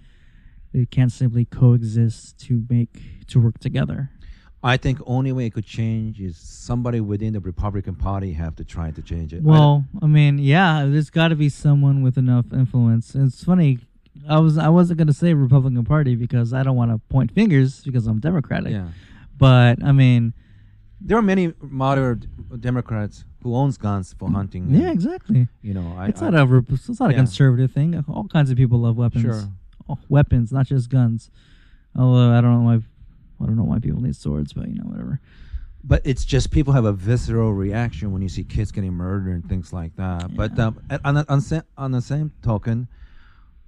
they 0.74 0.86
can't 0.86 1.12
simply 1.12 1.46
coexist 1.46 2.38
to 2.48 2.64
make 2.70 3.26
to 3.28 3.40
work 3.42 3.60
together. 3.60 4.12
I 4.62 4.76
think 4.78 5.00
only 5.06 5.32
way 5.32 5.46
it 5.46 5.54
could 5.54 5.66
change 5.66 6.20
is 6.20 6.36
somebody 6.38 7.00
within 7.00 7.32
the 7.34 7.40
Republican 7.40 7.96
Party 7.96 8.34
have 8.34 8.56
to 8.58 8.66
try 8.66 8.92
to 8.92 9.02
change 9.02 9.34
it. 9.34 9.42
Well, 9.42 9.86
I 10.02 10.06
mean, 10.08 10.38
yeah, 10.38 10.86
there's 10.86 11.10
got 11.10 11.30
to 11.30 11.36
be 11.36 11.48
someone 11.50 12.02
with 12.04 12.18
enough 12.18 12.52
influence. 12.52 13.16
It's 13.16 13.44
funny. 13.44 13.80
I 14.28 14.40
was 14.40 14.58
I 14.58 14.68
wasn't 14.68 15.00
gonna 15.00 15.14
say 15.14 15.34
Republican 15.34 15.86
Party 15.86 16.16
because 16.16 16.54
I 16.54 16.64
don't 16.64 16.76
want 16.76 16.92
to 16.92 16.98
point 17.08 17.32
fingers 17.32 17.82
because 17.84 18.06
I'm 18.06 18.20
Democratic. 18.20 18.74
yeah, 18.74 18.88
But 19.38 19.82
I 19.82 19.94
mean, 19.94 20.34
there 21.00 21.18
are 21.18 21.22
many 21.22 21.54
moderate 21.62 22.28
Democrats 22.60 23.24
who 23.42 23.56
owns 23.56 23.78
guns 23.78 24.14
for 24.20 24.28
mm, 24.28 24.36
hunting. 24.36 24.64
and, 24.64 24.76
yeah, 24.82 24.92
exactly. 24.92 25.48
You 25.62 25.74
know, 25.74 25.94
I, 25.98 26.08
it's 26.08 26.22
I, 26.22 26.32
not 26.32 26.50
a 26.52 26.58
it's 26.70 27.00
not 27.00 27.12
a 27.12 27.14
Yeah. 27.14 27.20
conservative 27.20 27.72
thing. 27.72 28.04
All 28.10 28.28
kinds 28.28 28.52
of 28.52 28.58
people 28.58 28.80
love 28.80 28.98
weapons. 28.98 29.24
Sure. 29.24 29.44
Oh, 29.88 29.98
weapons, 30.10 30.52
not 30.52 30.66
just 30.68 30.90
guns. 30.90 31.32
Although 31.96 32.32
I 32.38 32.42
don't 32.42 32.60
know 32.60 32.66
why 32.72 32.80
I 33.42 33.46
don't 33.46 33.56
know 33.56 33.64
why 33.64 33.80
people 33.80 34.02
need 34.02 34.16
swords, 34.16 34.54
but 34.54 34.68
you 34.68 34.76
know 34.76 34.84
whatever. 34.86 35.20
But 35.84 36.02
it's 36.06 36.26
just 36.26 36.52
people 36.52 36.74
have 36.74 36.86
a 36.86 36.92
visceral 36.92 37.54
reaction 37.54 38.12
when 38.12 38.22
you 38.22 38.28
see 38.30 38.44
kids 38.44 38.72
getting 38.72 38.94
murdered 38.94 39.34
and 39.34 39.48
things 39.48 39.72
like 39.72 39.96
that. 39.96 40.36
But 40.36 40.60
um, 40.60 40.82
on, 41.06 41.14
the, 41.16 41.26
on, 41.32 41.40
sa- 41.40 41.62
on 41.78 41.92
the 41.92 42.02
same 42.02 42.32
token, 42.44 42.90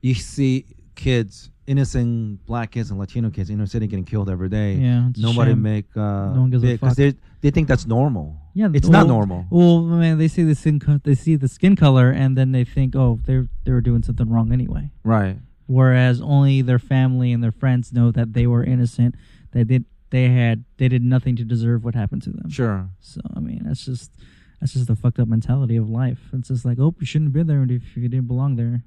you 0.01 0.13
see 0.13 0.65
kids, 0.95 1.51
innocent 1.67 2.45
black 2.45 2.71
kids 2.71 2.89
and 2.89 2.99
Latino 2.99 3.29
kids 3.29 3.49
in 3.49 3.59
the 3.59 3.67
city 3.67 3.87
getting 3.87 4.03
killed 4.03 4.29
every 4.29 4.49
day. 4.49 4.73
Yeah, 4.73 5.07
it's 5.09 5.19
a 5.19 5.21
Nobody 5.21 5.55
make 5.55 5.85
uh, 5.95 6.33
No 6.33 6.41
one 6.41 6.49
gives 6.49 6.63
a 6.65 6.73
because 6.73 6.89
fuck. 6.89 6.97
they 6.97 7.13
they 7.39 7.49
think 7.49 7.69
that's 7.69 7.85
normal. 7.87 8.35
Yeah, 8.53 8.67
it's 8.73 8.89
well- 8.89 8.99
not 8.99 9.07
normal. 9.07 9.45
Well, 9.49 9.81
man, 9.83 10.17
they 10.17 10.27
see 10.27 10.43
the 10.43 10.53
skin 10.55 10.81
co- 10.81 10.99
they 11.01 11.15
see 11.15 11.37
the 11.37 11.47
skin 11.47 11.77
color 11.77 12.11
and 12.11 12.37
then 12.37 12.51
they 12.51 12.65
think, 12.65 12.93
oh, 12.95 13.19
they 13.25 13.47
they 13.63 13.71
were 13.71 13.79
doing 13.81 14.03
something 14.03 14.29
wrong 14.29 14.51
anyway. 14.51 14.91
Right. 15.05 15.37
Whereas 15.67 16.19
only 16.19 16.61
their 16.61 16.79
family 16.79 17.31
and 17.31 17.41
their 17.41 17.53
friends 17.53 17.93
know 17.93 18.11
that 18.11 18.33
they 18.33 18.45
were 18.47 18.65
innocent. 18.65 19.15
They 19.51 19.63
did 19.63 19.85
they 20.09 20.27
had 20.29 20.63
they 20.77 20.87
did 20.87 21.03
nothing 21.03 21.35
to 21.37 21.43
deserve 21.43 21.83
what 21.83 21.95
happened 21.95 22.21
to 22.23 22.29
them. 22.31 22.49
Sure. 22.49 22.89
So 22.99 23.21
I 23.35 23.39
mean, 23.39 23.61
that's 23.65 23.85
just 23.85 24.11
that's 24.59 24.73
just 24.73 24.87
the 24.87 24.95
fucked 24.95 25.19
up 25.19 25.27
mentality 25.27 25.75
of 25.77 25.89
life. 25.89 26.19
It's 26.33 26.49
just 26.49 26.65
like, 26.65 26.77
oh, 26.79 26.93
you 26.99 27.05
shouldn't 27.05 27.29
have 27.29 27.33
been 27.33 27.47
there 27.47 27.63
if 27.63 27.95
you 27.97 28.07
didn't 28.09 28.27
belong 28.27 28.55
there. 28.55 28.83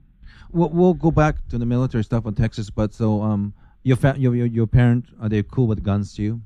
We'll, 0.52 0.68
we'll 0.71 0.94
go 0.94 1.11
back 1.11 1.37
to 1.49 1.59
the 1.59 1.66
military 1.66 2.04
stuff 2.04 2.26
on 2.26 2.35
Texas. 2.35 2.71
But 2.71 2.94
so 2.94 3.23
um, 3.23 3.54
your 3.83 3.97
fa- 3.97 4.14
your, 4.18 4.35
your 4.35 4.47
your 4.47 4.66
parent 4.66 5.06
are 5.21 5.28
they 5.28 5.42
cool 5.42 5.66
with 5.66 5.83
guns 5.83 6.14
too? 6.14 6.40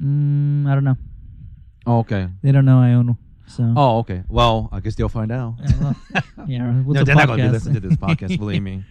Mm, 0.00 0.66
I 0.68 0.74
don't 0.74 0.84
know. 0.84 0.96
Oh, 1.86 1.98
okay. 2.00 2.28
They 2.42 2.52
don't 2.52 2.64
know 2.64 2.80
I 2.80 2.92
own. 2.92 3.16
So 3.46 3.72
Oh, 3.76 3.98
okay. 3.98 4.22
Well, 4.28 4.68
I 4.70 4.80
guess 4.80 4.94
they'll 4.94 5.08
find 5.08 5.32
out. 5.32 5.56
Yeah, 5.58 5.72
well, 5.80 5.96
yeah, 6.46 6.72
what's 6.82 6.94
no, 6.94 7.00
a 7.02 7.04
they're 7.04 7.14
not 7.16 7.26
going 7.26 7.40
to 7.40 7.46
podcast? 7.46 7.52
listen 7.52 7.74
to 7.74 7.80
this 7.80 7.96
podcast. 7.96 8.38
believe 8.38 8.62
me. 8.70 8.84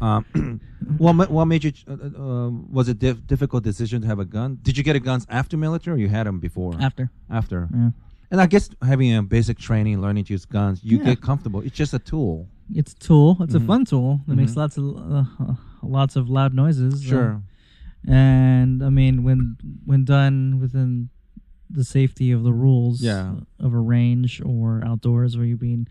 Um, 0.00 0.60
what 0.98 1.12
ma- 1.14 1.26
what 1.26 1.44
made 1.46 1.64
you? 1.64 1.72
Uh, 1.88 1.92
uh, 1.92 2.22
um, 2.22 2.72
was 2.72 2.88
it 2.88 2.98
dif- 2.98 3.26
difficult 3.26 3.62
decision 3.64 4.00
to 4.02 4.06
have 4.06 4.18
a 4.18 4.24
gun? 4.24 4.58
Did 4.62 4.76
you 4.78 4.84
get 4.84 4.96
a 4.96 5.00
guns 5.00 5.26
after 5.28 5.56
military, 5.56 5.96
or 5.96 6.00
you 6.00 6.08
had 6.08 6.26
them 6.26 6.38
before? 6.40 6.74
after. 6.80 7.10
After. 7.28 7.68
Yeah. 7.74 7.90
And 8.30 8.40
I 8.40 8.46
guess 8.46 8.70
having 8.82 9.14
a 9.16 9.22
basic 9.22 9.58
training, 9.58 10.00
learning 10.00 10.24
to 10.24 10.32
use 10.32 10.44
guns, 10.44 10.82
you 10.84 10.98
Yeah. 10.98 11.04
get 11.04 11.20
comfortable. 11.20 11.60
It's 11.60 11.76
just 11.76 11.92
a 11.94 11.98
tool. 11.98 12.48
It's 12.72 12.92
a 12.92 12.96
tool. 12.98 13.36
It's 13.40 13.54
Mhm. 13.54 13.62
a 13.64 13.66
fun 13.66 13.84
tool 13.84 14.20
that 14.28 14.36
makes 14.36 14.52
Mhm. 14.52 14.56
lots 14.56 14.76
of 14.78 14.84
uh, 14.96 15.24
uh, 15.44 15.54
lots 15.82 16.14
of 16.16 16.30
loud 16.30 16.54
noises. 16.54 16.94
uh, 17.04 17.08
Sure. 17.08 17.42
and 18.06 18.82
I 18.82 18.88
mean, 18.90 19.22
when 19.24 19.56
when 19.84 20.04
done 20.04 20.58
within 20.60 21.10
the 21.68 21.84
safety 21.84 22.32
of 22.32 22.42
the 22.42 22.52
rules 22.52 23.00
Yeah. 23.02 23.34
of 23.58 23.72
a 23.74 23.78
range 23.80 24.40
or 24.44 24.82
outdoors 24.84 25.36
where 25.36 25.46
you're 25.46 25.56
being 25.56 25.86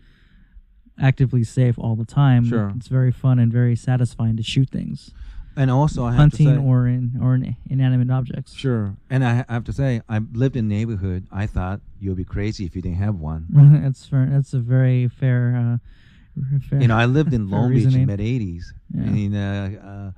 actively 1.00 1.42
safe 1.44 1.78
all 1.78 1.96
the 1.96 2.04
time, 2.04 2.44
Sure. 2.44 2.72
it's 2.76 2.88
very 2.88 3.10
fun 3.12 3.38
and 3.38 3.52
very 3.52 3.74
satisfying 3.76 4.36
to 4.36 4.42
shoot 4.42 4.68
things, 4.70 5.10
And 5.56 5.70
also, 5.70 6.04
I 6.04 6.10
have 6.12 6.18
hunting 6.20 6.46
to 6.48 6.54
say, 6.56 6.62
or 6.64 6.86
in 6.86 7.18
or 7.20 7.34
in 7.34 7.56
inanimate 7.68 8.10
objects. 8.10 8.54
sure. 8.54 8.94
And 9.10 9.24
I 9.24 9.36
ha- 9.36 9.44
I 9.48 9.52
have 9.54 9.64
to 9.64 9.72
say, 9.72 10.00
I 10.08 10.18
lived 10.32 10.56
in 10.56 10.66
a 10.66 10.68
neighborhood. 10.68 11.26
I 11.32 11.46
thought 11.46 11.80
you'd 11.98 12.16
be 12.16 12.24
crazy 12.24 12.64
if 12.66 12.76
you 12.76 12.82
didn't 12.82 12.98
have 12.98 13.16
one. 13.16 13.46
that's 13.82 14.06
fair. 14.06 14.26
That's 14.30 14.52
a 14.54 14.60
very 14.60 15.08
fair. 15.08 15.56
Uh, 15.56 15.76
fair 16.68 16.80
You 16.80 16.88
know, 16.88 16.96
I 16.96 17.06
lived 17.06 17.32
in 17.34 17.48
Long 17.54 17.72
Beach 17.74 17.92
in 17.94 18.06
mid 18.06 18.20
'80s, 18.20 18.64
Yeah. 18.94 19.02
in 19.24 19.34
uh, 19.34 19.70
uh, 19.92 20.10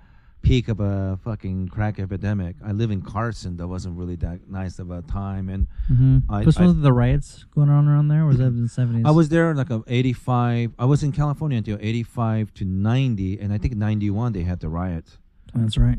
peak 0.42 0.68
of 0.68 0.80
a 0.80 1.18
fucking 1.24 1.68
crack 1.68 1.98
epidemic. 1.98 2.56
I 2.64 2.72
live 2.72 2.90
in 2.90 3.00
Carson. 3.02 3.56
That 3.58 3.68
wasn't 3.68 3.96
really 3.96 4.16
that 4.16 4.50
nice 4.50 4.78
of 4.78 4.90
a 4.90 5.02
time, 5.02 5.48
and 5.48 5.68
Mm-hmm. 5.90 6.30
I- 6.32 6.44
Was 6.44 6.58
one 6.58 6.68
of 6.68 6.80
the 6.82 6.92
riots 6.92 7.44
going 7.54 7.68
on 7.70 7.86
around 7.88 8.08
there? 8.08 8.24
Was 8.26 8.38
that 8.38 8.46
in 8.46 8.62
the 8.62 8.68
seventies? 8.80 9.04
I 9.06 9.10
was 9.12 9.28
there 9.28 9.50
in 9.52 9.56
like 9.56 9.70
a 9.70 9.82
'85. 9.86 10.72
I 10.78 10.84
was 10.84 11.02
in 11.02 11.12
California 11.12 11.58
until 11.58 11.78
'85 11.80 12.52
to 12.54 12.64
'90, 12.64 13.38
and 13.40 13.52
I 13.52 13.58
think 13.58 13.74
'91 13.76 14.32
they 14.32 14.42
had 14.42 14.60
the 14.60 14.68
riot. 14.68 15.06
That's 15.54 15.76
right. 15.78 15.98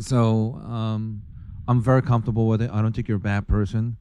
So 0.00 0.54
um, 0.64 1.22
I'm 1.68 1.80
very 1.80 2.02
comfortable 2.02 2.48
with 2.48 2.60
it. 2.62 2.70
I 2.72 2.82
don't 2.82 2.94
think 2.94 3.08
you're 3.08 3.16
a 3.16 3.20
bad 3.20 3.46
person. 3.48 3.96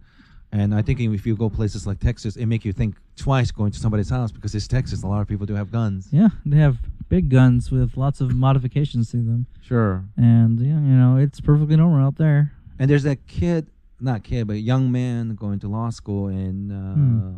And 0.51 0.73
I 0.73 0.81
think 0.81 0.99
if 0.99 1.25
you 1.25 1.35
go 1.35 1.49
places 1.49 1.85
like 1.85 1.99
Texas, 1.99 2.35
it 2.35 2.45
make 2.45 2.63
you 2.65 2.71
think 2.73 2.95
twice 3.15 3.51
going 3.51 3.71
to 3.71 3.79
somebody's 3.79 4.09
house 4.09 4.31
because 4.31 4.53
it's 4.55 4.67
Texas. 4.67 5.03
A 5.03 5.07
lot 5.07 5.21
of 5.21 5.27
people 5.27 5.45
do 5.45 5.55
have 5.55 5.71
guns. 5.71 6.07
Yeah, 6.11 6.29
they 6.45 6.57
have 6.57 6.77
big 7.09 7.29
guns 7.29 7.71
with 7.71 7.95
lots 7.97 8.19
of 8.21 8.33
modifications 8.35 9.11
to 9.11 9.17
them, 9.17 9.45
Sure. 9.61 10.03
and 10.17 10.59
yeah, 10.59 10.73
you 10.73 10.95
know 10.95 11.17
it's 11.17 11.39
perfectly 11.39 11.75
normal 11.75 12.05
out 12.05 12.15
there. 12.17 12.51
And 12.79 12.89
there's 12.89 13.03
that 13.03 13.25
kid, 13.27 13.67
not 14.01 14.23
kid, 14.23 14.47
but 14.47 14.57
young 14.57 14.91
man 14.91 15.35
going 15.35 15.59
to 15.59 15.67
law 15.67 15.89
school 15.91 16.27
in 16.27 16.71
uh, 16.71 16.93
Hmm. 16.95 17.35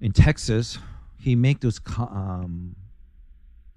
in 0.00 0.12
Texas. 0.12 0.78
He 1.18 1.34
make 1.36 1.60
those 1.60 1.78
co- 1.78 2.06
um, 2.08 2.76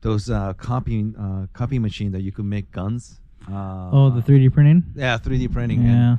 those 0.01 0.29
uh, 0.29 0.53
copying 0.53 1.15
uh, 1.15 1.47
copy 1.53 1.79
machine 1.79 2.11
that 2.11 2.21
you 2.21 2.31
could 2.31 2.45
make 2.45 2.71
guns. 2.71 3.19
Uh, 3.49 3.89
oh, 3.93 4.09
the 4.09 4.21
3D 4.21 4.51
printing. 4.51 4.83
yeah, 4.95 5.17
3D 5.17 5.51
printing. 5.51 5.79
And 5.79 5.87
Yeah, 5.87 6.17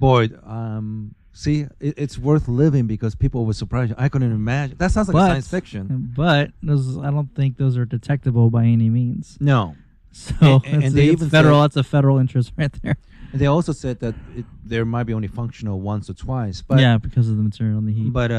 boy, 0.00 0.28
um, 0.44 1.14
see, 1.34 1.66
it, 1.80 1.94
it's 1.98 2.16
worth 2.18 2.48
living 2.48 2.86
because 2.86 3.14
people 3.14 3.44
were 3.44 3.52
surprised. 3.52 3.92
I 3.98 4.08
couldn't 4.08 4.32
imagine. 4.32 4.76
That 4.78 4.90
sounds 4.92 5.08
like 5.08 5.14
But- 5.14 5.28
science 5.28 5.48
fiction. 5.48 6.12
but 6.16 6.50
those 6.62 6.96
I 6.98 7.10
don't 7.10 7.28
think 7.34 7.58
those 7.58 7.76
are 7.76 7.84
detectable 7.84 8.48
by 8.50 8.64
any 8.64 8.88
means. 8.88 9.36
No, 9.40 9.76
So 10.12 10.34
And- 10.40 10.64
and 10.66 10.82
that's, 10.84 10.94
they 10.94 11.08
it's 11.08 11.20
even 11.20 11.28
federal. 11.30 11.56
said- 11.58 11.62
that's 11.64 11.76
a 11.76 11.82
federal 11.84 12.18
interest 12.18 12.52
right 12.56 12.72
there. 12.82 12.96
and 13.32 13.40
they 13.40 13.46
also 13.46 13.72
said 13.72 13.98
that 14.00 14.14
it, 14.36 14.44
there 14.64 14.84
might 14.84 15.04
be 15.04 15.12
only 15.12 15.28
functional 15.28 15.80
once 15.80 16.08
or 16.08 16.14
twice. 16.14 16.62
But 16.62 16.78
yeah, 16.80 16.96
because 16.98 17.28
of 17.28 17.36
the 17.36 17.42
material 17.42 17.78
and 17.78 17.88
the 17.88 17.92
heat. 17.92 18.12
But, 18.12 18.30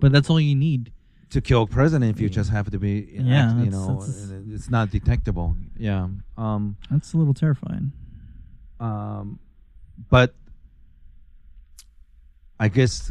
but 0.00 0.08
uh, 0.08 0.08
that's 0.10 0.28
all 0.30 0.40
you 0.40 0.54
need. 0.56 0.90
to 1.30 1.40
kill 1.40 1.62
a 1.62 1.66
president, 1.66 2.10
if 2.14 2.20
you 2.20 2.28
just 2.28 2.50
have 2.50 2.70
to 2.70 2.78
be, 2.78 2.94
Yeah, 3.12 3.56
you 3.62 3.70
know, 3.70 3.86
that's- 4.00 4.30
uh, 4.30 4.54
it's 4.56 4.68
not 4.70 4.90
detectable. 4.90 5.54
Yeah. 5.78 6.08
Um. 6.36 6.76
That's 6.90 7.12
a 7.14 7.16
little 7.18 7.34
terrifying. 7.34 7.92
Um. 8.80 9.38
But 10.10 10.34
I 12.64 12.68
guess 12.68 13.10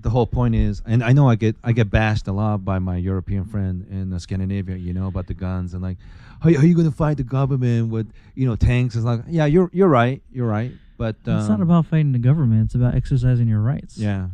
the 0.00 0.10
whole 0.10 0.26
point 0.38 0.54
is, 0.54 0.80
and 0.86 1.02
I 1.02 1.12
know 1.12 1.28
I 1.28 1.34
get 1.44 1.56
I 1.68 1.72
get 1.72 1.90
bashed 1.90 2.26
a 2.28 2.32
lot 2.32 2.64
by 2.64 2.78
my 2.78 2.96
European 3.10 3.44
friend 3.44 3.86
in 3.90 4.12
uh, 4.12 4.18
Scandinavia, 4.18 4.76
you 4.76 4.92
know, 4.92 5.06
about 5.12 5.26
the 5.26 5.34
guns 5.34 5.74
and 5.74 5.82
like, 5.82 5.98
how, 6.42 6.48
how 6.50 6.60
are 6.62 6.66
you 6.70 6.74
going 6.80 6.90
to 6.90 6.96
fight 7.04 7.16
the 7.16 7.24
government 7.38 7.90
with 7.90 8.06
you 8.38 8.46
know 8.48 8.54
tanks? 8.56 8.94
It's 8.96 9.04
like, 9.04 9.20
yeah, 9.28 9.46
you're 9.46 9.70
you're 9.72 9.88
right, 10.02 10.22
you're 10.30 10.46
right. 10.58 10.72
But 10.96 11.16
um, 11.26 11.38
it's 11.38 11.48
not 11.48 11.60
about 11.60 11.86
fighting 11.86 12.12
the 12.12 12.18
government. 12.30 12.66
It's 12.66 12.74
about 12.76 12.94
exercising 12.94 13.48
your 13.48 13.60
rights. 13.60 13.98
yeah. 13.98 14.28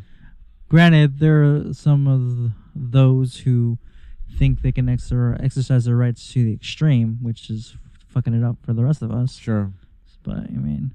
Granted, 0.69 1.19
there 1.21 1.45
are 1.45 1.73
some 1.75 2.03
of 2.09 2.53
those 2.75 3.31
who 3.45 3.79
think 4.39 4.63
they 4.63 4.73
can 4.73 4.87
exer- 4.87 5.39
exercise 5.43 5.85
their 5.85 5.97
rights 5.97 6.33
to 6.33 6.43
the 6.43 6.53
extreme, 6.53 7.19
which 7.23 7.49
is 7.49 7.77
fucking 8.09 8.35
it 8.35 8.43
up 8.45 8.57
for 8.65 8.73
the 8.73 8.83
rest 8.85 9.01
of 9.03 9.11
us. 9.13 9.37
Sure. 9.37 9.73
But 10.25 10.39
I 10.39 10.59
mean, 10.69 10.93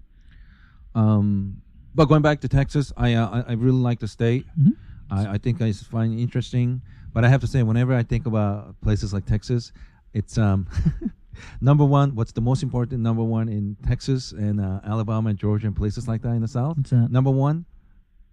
Um, 0.96 1.62
but 1.96 2.06
going 2.06 2.22
back 2.22 2.42
to 2.42 2.48
Texas, 2.48 2.92
I 2.98 3.14
uh, 3.14 3.44
I, 3.48 3.52
I 3.52 3.54
really 3.54 3.78
like 3.80 4.00
the 4.00 4.08
state. 4.08 4.46
Mhm. 4.60 4.76
I, 5.12 5.34
I 5.34 5.38
think 5.38 5.62
I 5.62 5.72
find 5.74 6.18
it 6.18 6.22
interesting. 6.22 6.82
But 7.14 7.26
I 7.26 7.30
have 7.30 7.42
to 7.42 7.48
say, 7.48 7.64
whenever 7.64 7.96
I 7.96 8.04
think 8.04 8.28
about 8.28 8.80
places 8.82 9.12
like 9.14 9.26
Texas, 9.26 9.72
it's 10.14 10.38
um, 10.38 10.68
number 11.62 11.84
one. 11.84 12.14
What's 12.16 12.32
the 12.32 12.42
most 12.42 12.62
important? 12.62 13.02
Number 13.02 13.24
one 13.24 13.50
in 13.50 13.76
Texas 13.88 14.32
and 14.32 14.62
uh, 14.62 14.80
Alabama 14.86 15.30
and 15.30 15.40
Georgia 15.40 15.66
and 15.68 15.76
places 15.76 16.08
like 16.08 16.22
that 16.22 16.30
in 16.34 16.42
the 16.42 16.48
South. 16.48 16.78
Number 16.92 17.32
one, 17.32 17.66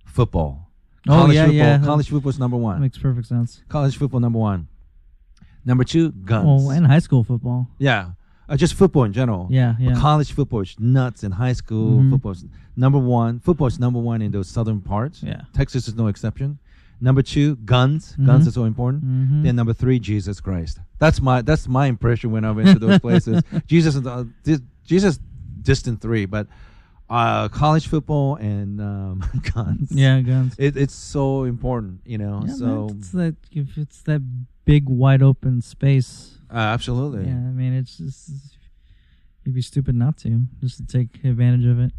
football. 0.04 0.70
Oh, 1.08 1.12
college 1.12 1.34
yeah, 1.36 1.44
football, 1.46 1.56
yeah. 1.56 1.78
College 1.84 2.08
football 2.10 2.30
is 2.30 2.38
number 2.38 2.56
That 2.58 2.62
one. 2.62 2.80
makes 2.80 2.98
perfect 2.98 3.28
sense. 3.28 3.62
college 3.68 3.96
football 3.96 4.20
number 4.20 4.38
one. 4.38 4.68
Number 5.64 5.84
two, 5.84 6.12
guns. 6.12 6.64
Oh, 6.66 6.70
and 6.70 6.86
high 6.86 6.98
school 7.00 7.24
football. 7.24 7.68
yeah, 7.78 8.10
uh, 8.48 8.56
just 8.56 8.74
football 8.74 9.04
in 9.04 9.12
general. 9.12 9.48
Yeah, 9.50 9.74
But 9.78 9.84
yeah. 9.84 9.94
college 10.00 10.32
football 10.32 10.60
is 10.60 10.76
nuts, 10.78 11.22
and 11.24 11.34
high 11.34 11.52
school 11.54 11.98
Mhm. 12.00 12.10
football 12.10 12.32
is 12.32 12.44
number 12.76 12.98
one. 12.98 13.40
Football 13.40 13.66
is 13.68 13.78
number 13.78 13.98
one 13.98 14.22
in 14.22 14.30
those 14.32 14.48
southern 14.48 14.80
parts. 14.80 15.22
Yeah. 15.22 15.42
Texas 15.52 15.88
is 15.88 15.94
no 15.94 16.06
exception. 16.08 16.58
Number 17.00 17.22
two, 17.22 17.56
guns. 17.56 18.16
Guns 18.24 18.44
Mhm. 18.44 18.48
are 18.48 18.52
so 18.52 18.64
important. 18.64 19.04
Mhm. 19.04 19.42
Then 19.42 19.56
number 19.56 19.72
three, 19.74 19.98
Jesus 19.98 20.40
Christ. 20.40 20.80
That's 20.98 21.20
my 21.20 21.42
that's 21.42 21.68
my 21.68 21.86
impression 21.86 22.30
when 22.30 22.44
I 22.44 22.52
went 22.52 22.68
to 22.72 22.78
those 22.78 22.98
places. 23.00 23.42
Jesus 23.66 23.94
is 23.96 24.06
uh, 24.06 24.24
di- 24.44 24.64
Jesus 24.86 25.18
distant 25.60 26.00
three, 26.00 26.24
but 26.26 26.46
uh, 27.10 27.48
college 27.48 27.86
football 27.86 28.36
and 28.36 28.80
um, 28.80 29.22
guns. 29.54 29.92
Yeah, 29.92 30.20
guns. 30.22 30.54
It, 30.58 30.76
it's 30.76 30.94
so 30.94 31.44
important, 31.44 32.00
you 32.06 32.18
know. 32.18 32.42
Yeah, 32.46 32.54
so 32.54 32.86
man, 32.86 32.96
it's 32.98 33.10
that 33.10 33.34
if 33.52 33.76
it's 33.76 34.02
that 34.02 34.22
big 34.64 34.88
wide 34.88 35.22
open 35.22 35.60
space. 35.60 36.35
Uh, 36.50 36.56
absolutely. 36.56 37.24
Yeah, 37.26 37.34
I 37.34 37.52
mean 37.52 37.72
it's 37.74 37.96
just 37.98 38.30
you'd 39.44 39.54
be 39.54 39.62
stupid 39.62 39.94
not 39.94 40.16
to 40.18 40.42
just 40.60 40.78
to 40.78 40.86
take 40.86 41.24
advantage 41.24 41.64
of 41.66 41.78
it. 41.80 41.92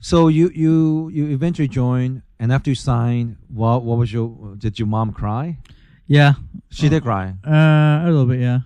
So 0.00 0.28
you 0.28 0.50
you 0.54 1.08
you 1.08 1.28
eventually 1.28 1.68
joined, 1.68 2.22
and 2.38 2.52
after 2.52 2.70
you 2.70 2.74
signed, 2.76 3.36
what 3.48 3.82
what 3.82 3.98
was 3.98 4.12
your 4.12 4.54
did 4.56 4.78
your 4.78 4.86
mom 4.88 5.12
cry? 5.12 5.58
Yeah, 6.06 6.34
She 6.70 6.88
did 6.88 7.02
cry 7.02 7.34
uh, 7.44 8.04
a 8.04 8.06
little 8.06 8.26
bit. 8.26 8.38
Yeah. 8.40 8.60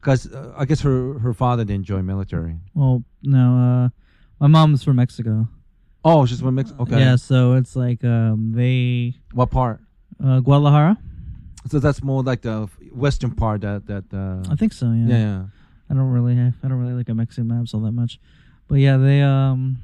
because 0.00 0.32
uh, 0.32 0.54
I 0.56 0.64
guess 0.64 0.80
her 0.80 1.18
her 1.18 1.34
father 1.34 1.64
didn't 1.64 1.84
join 1.84 2.06
military. 2.06 2.56
Well, 2.72 3.04
no, 3.22 3.56
uh, 3.58 3.88
my 4.40 4.46
mom's 4.46 4.82
from 4.84 4.96
Mexico. 4.96 5.48
Oh, 6.04 6.24
she's 6.24 6.40
from 6.40 6.54
Mexico. 6.54 6.82
Okay. 6.84 6.98
Yeah, 6.98 7.16
so 7.16 7.54
it's 7.54 7.76
like 7.76 8.02
um, 8.04 8.52
they 8.54 9.14
What 9.34 9.50
part? 9.50 9.80
uh, 10.24 10.40
Guadalajara. 10.40 10.96
So 11.70 11.78
that's 11.78 12.02
more 12.02 12.22
like 12.22 12.42
the 12.42 12.68
western 12.92 13.30
part 13.32 13.60
that 13.62 13.86
that. 13.86 14.04
Uh, 14.12 14.50
I 14.52 14.56
think 14.56 14.72
so. 14.72 14.86
Yeah. 14.86 15.06
yeah. 15.08 15.18
yeah. 15.18 15.42
I 15.90 15.94
don't 15.94 16.10
really 16.10 16.36
have, 16.36 16.54
I 16.62 16.68
don't 16.68 16.78
really 16.78 16.92
like 16.92 17.08
at 17.08 17.16
Mexican 17.16 17.48
maps 17.48 17.72
all 17.72 17.80
that 17.80 17.92
much, 17.92 18.20
but 18.68 18.74
yeah, 18.76 18.96
they 18.98 19.22
um 19.22 19.78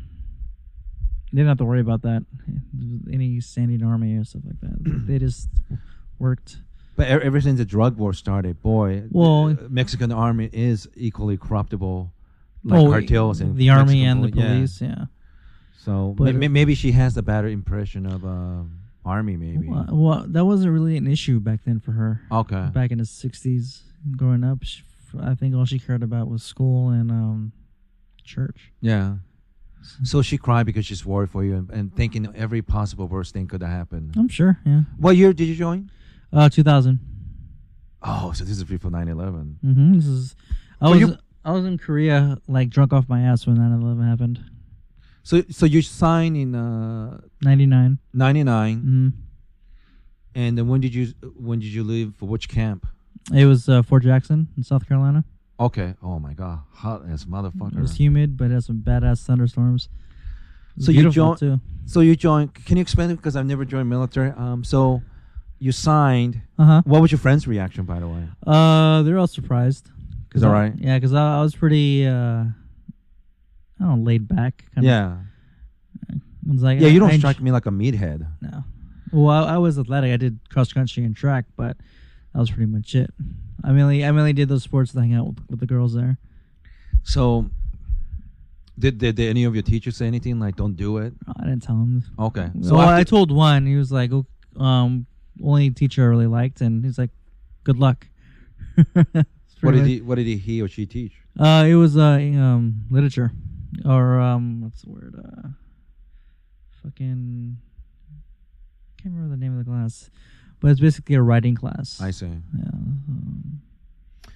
they 1.33 1.39
didn't 1.39 1.49
have 1.49 1.59
to 1.59 1.65
worry 1.65 1.81
about 1.81 2.03
that. 2.03 2.25
Any 3.13 3.41
standing 3.41 3.83
army 3.83 4.17
or 4.17 4.25
stuff 4.25 4.43
like 4.47 4.61
that. 4.61 4.77
they 5.07 5.19
just 5.19 5.49
worked. 6.19 6.59
But 6.97 7.09
ever 7.09 7.41
since 7.41 7.59
the 7.59 7.65
drug 7.65 7.97
war 7.97 8.13
started, 8.13 8.63
boy, 8.63 9.05
Well- 9.11 9.55
the 9.55 9.69
Mexican 9.69 10.13
army 10.13 10.49
is 10.53 10.89
equally 10.95 11.37
corruptible, 11.37 12.13
like 12.63 12.81
Oh, 12.81 12.91
cartels 12.91 13.41
and 13.41 13.57
the 13.57 13.71
army 13.71 14.05
Mexican 14.05 14.09
and 14.11 14.25
the 14.25 14.29
poli- 14.31 14.43
yeah. 14.43 14.55
police. 14.55 14.81
Yeah. 14.81 15.05
So 15.79 16.15
But- 16.17 16.25
may- 16.25 16.33
may- 16.33 16.49
maybe 16.49 16.75
she 16.75 16.93
has 16.93 17.17
a 17.17 17.23
better 17.23 17.49
impression 17.49 18.07
of 18.07 18.25
um 18.25 18.79
army. 19.05 19.37
Maybe. 19.37 19.69
Well, 19.69 19.87
well, 19.91 20.25
that 20.29 20.45
wasn't 20.45 20.73
really 20.73 20.97
an 20.97 21.07
issue 21.07 21.41
back 21.41 21.61
then 21.65 21.81
for 21.81 21.93
her. 21.93 22.23
Okay. 22.31 22.69
Back 22.73 22.91
in 22.91 22.99
the 22.99 23.05
'60s, 23.05 23.83
growing 24.17 24.45
up, 24.45 24.59
she, 24.63 24.83
I 25.21 25.35
think 25.35 25.55
all 25.55 25.65
she 25.65 25.79
cared 25.79 26.03
about 26.03 26.29
was 26.29 26.43
school 26.43 26.91
and 26.91 27.11
um 27.11 27.53
church. 28.25 28.73
Yeah. 28.81 29.17
So 30.03 30.23
she 30.23 30.39
cried 30.39 30.65
because 30.65 30.87
she's 30.87 31.05
worried 31.05 31.31
for 31.31 31.45
you 31.45 31.57
and, 31.57 31.71
and 31.71 31.95
thinking 31.95 32.33
every 32.35 32.63
possible 32.63 33.07
worst 33.07 33.35
thing 33.35 33.47
could 33.47 33.61
have 33.61 33.71
happened. 33.71 34.15
I'm 34.17 34.29
sure. 34.29 34.59
Yeah. 34.65 34.83
What 34.97 35.17
year 35.17 35.35
did 35.35 35.45
you 35.45 35.55
join? 35.55 35.91
Uh, 36.33 36.49
2000. 36.49 36.99
Oh, 38.03 38.33
so 38.33 38.45
this 38.45 38.57
is 38.57 38.65
before 38.65 38.91
9 38.91 39.09
11. 39.09 39.59
Mm-hmm. 39.65 39.93
This 39.95 40.07
is. 40.07 40.37
I 40.81 40.89
was 40.89 41.01
you- 41.01 41.17
I 41.45 41.53
was 41.53 41.67
in 41.67 41.77
Korea, 41.77 42.39
like 42.49 42.71
drunk 42.71 42.95
off 42.95 43.07
my 43.09 43.21
ass 43.21 43.47
when 43.47 43.59
9/11 43.59 44.09
happened. 44.09 44.43
So 45.25 45.43
so 45.51 45.67
you 45.67 45.83
signed 45.83 46.37
in 46.37 46.55
uh, 46.55 47.21
99. 47.43 47.99
99 48.13 48.77
Mm-hmm. 48.77 49.09
and 50.35 50.59
then 50.59 50.69
when 50.69 50.81
did 50.81 50.95
you 50.95 51.07
when 51.37 51.59
did 51.61 51.73
you 51.73 51.83
leave 51.83 52.15
for 52.17 52.27
which 52.27 52.49
camp? 52.49 52.87
It 53.33 53.47
was 53.47 53.69
uh, 53.69 53.83
Fort 53.83 54.03
Jackson 54.03 54.49
in 54.57 54.63
South 54.63 54.87
Carolina. 54.87 55.25
Okay. 55.59 55.95
Oh 56.03 56.19
my 56.19 56.35
god. 56.35 56.61
Hot 56.75 57.03
as 57.09 57.25
motherfucker. 57.25 57.77
It 57.79 57.81
was 57.81 57.97
humid, 57.97 58.37
but 58.37 58.51
it 58.51 58.55
had 58.55 58.65
some 58.65 58.81
badass 58.81 59.25
thunderstorms. 59.25 59.89
So 60.79 60.93
you 60.93 61.09
joined- 61.11 61.39
too. 61.39 61.61
So 61.87 62.01
you 62.01 62.17
joined 62.17 62.55
Can 62.67 62.77
you 62.77 62.83
explain 62.83 63.11
it 63.11 63.17
because 63.17 63.35
I've 63.37 63.47
never 63.47 63.65
joined 63.65 63.89
military. 63.89 64.31
Um 64.37 64.63
so 64.65 65.01
you 65.59 65.73
signed 65.73 66.43
Uh 66.59 66.65
huh. 66.65 66.83
What 66.85 67.01
was 67.01 67.11
your 67.13 67.19
friend's 67.19 67.47
reaction 67.49 67.85
by 67.85 67.99
the 68.01 68.09
way? 68.09 68.25
Uh, 68.47 69.03
they're 69.03 69.19
all 69.19 69.27
surprised. 69.41 69.89
Is 70.35 70.43
that 70.43 70.49
I- 70.49 70.53
right? 70.53 70.73
Yeah, 70.77 70.97
because 70.99 71.15
I, 71.15 71.39
I 71.39 71.43
was 71.43 71.55
pretty, 71.55 72.07
uh, 72.07 72.45
I 73.85 73.89
don't 73.89 73.99
know, 74.01 74.07
laid 74.07 74.27
back. 74.27 74.65
Kind 74.75 74.87
Yeah. 74.87 75.19
Of, 76.11 76.17
I 76.49 76.53
was 76.53 76.63
like, 76.63 76.81
Yeah, 76.81 76.89
you 76.89 76.99
don't 76.99 77.11
I, 77.11 77.19
strike 77.19 77.41
me 77.41 77.53
like 77.53 77.67
a 77.67 77.71
meathead. 77.71 78.27
No. 78.41 78.65
Well, 79.13 79.45
I, 79.45 79.55
I 79.55 79.59
was 79.59 79.79
athletic. 79.79 80.13
I 80.13 80.17
did 80.17 80.39
cross 80.49 80.73
country 80.73 81.05
and 81.05 81.15
track, 81.15 81.45
but 81.57 81.77
that 82.33 82.39
was 82.41 82.51
pretty 82.51 82.71
much 82.71 82.95
it. 82.95 83.11
I 83.63 83.73
mainly, 83.73 84.05
I 84.05 84.11
mainly 84.11 84.33
did 84.33 84.49
those 84.49 84.63
sports 84.63 84.93
to 84.93 85.01
hang 85.01 85.15
out 85.15 85.27
with, 85.27 85.39
with 85.51 85.61
the 85.61 85.67
girls 85.67 85.95
there. 85.95 86.19
So 87.03 87.51
did, 88.79 88.99
did 88.99 89.17
did 89.17 89.29
any 89.29 89.45
of 89.45 89.55
your 89.55 89.63
teachers 89.63 89.97
say 89.97 90.07
anything 90.07 90.41
like 90.41 90.57
don't 90.57 90.77
do 90.77 90.99
it? 90.99 91.13
I 91.39 91.45
didn't 91.45 91.63
tell 91.63 91.77
them. 91.77 92.03
Okay. 92.19 92.51
So 92.63 92.69
So 92.71 92.79
I 92.79 93.05
told 93.05 93.31
one. 93.31 93.67
He 93.67 93.77
was 93.77 93.93
like, 93.93 94.11
"Oh, 94.13 94.27
um, 94.61 95.07
only 95.43 95.71
teacher 95.71 96.03
I 96.03 96.07
really 96.07 96.27
liked, 96.27 96.61
and 96.63 96.85
he's 96.85 96.99
like, 96.99 97.11
good 97.65 97.79
luck. 97.79 98.07
What 99.61 99.73
did 99.73 99.87
he 99.87 100.03
what 100.03 100.17
did 100.17 100.27
he, 100.27 100.37
he 100.37 100.61
or 100.61 100.69
she 100.69 100.85
teach? 100.85 101.15
Uh, 101.39 101.65
it 101.67 101.75
was 101.75 101.97
uh 101.97 102.19
um 102.21 102.85
literature, 102.91 103.33
or 103.85 104.21
um 104.21 104.63
what's 104.63 104.83
the 104.83 104.91
word? 104.91 105.15
Uh, 105.19 105.49
fucking 106.83 107.57
can't 109.03 109.15
remember 109.15 109.35
the 109.37 109.41
name 109.41 109.59
of 109.59 109.65
the 109.65 109.71
class, 109.71 110.11
but 110.61 110.71
it's 110.71 110.81
basically 110.81 111.15
a 111.15 111.23
writing 111.23 111.55
class. 111.55 112.01
I 112.01 112.11
see. 112.11 112.27
Yeah. 112.27 112.69
um, 112.73 113.61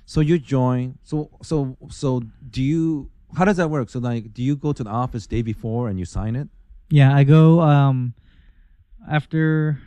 So 0.07 0.21
you 0.21 0.39
join. 0.39 0.99
So 1.05 1.31
so 1.43 1.77
so 1.91 2.23
do 2.51 2.63
you? 2.63 3.11
How 3.37 3.45
does 3.45 3.59
that 3.59 3.69
work? 3.69 3.91
So 3.91 3.99
like, 3.99 4.33
do 4.33 4.43
you 4.43 4.57
go 4.57 4.73
to 4.73 4.83
the 4.83 4.91
office 4.91 5.27
day 5.27 5.43
before 5.43 5.89
and 5.89 5.99
you 5.99 6.05
sign 6.07 6.35
it? 6.37 6.49
Yeah, 6.91 7.15
I 7.15 7.25
go 7.25 7.61
um 7.61 8.15
after 9.11 9.81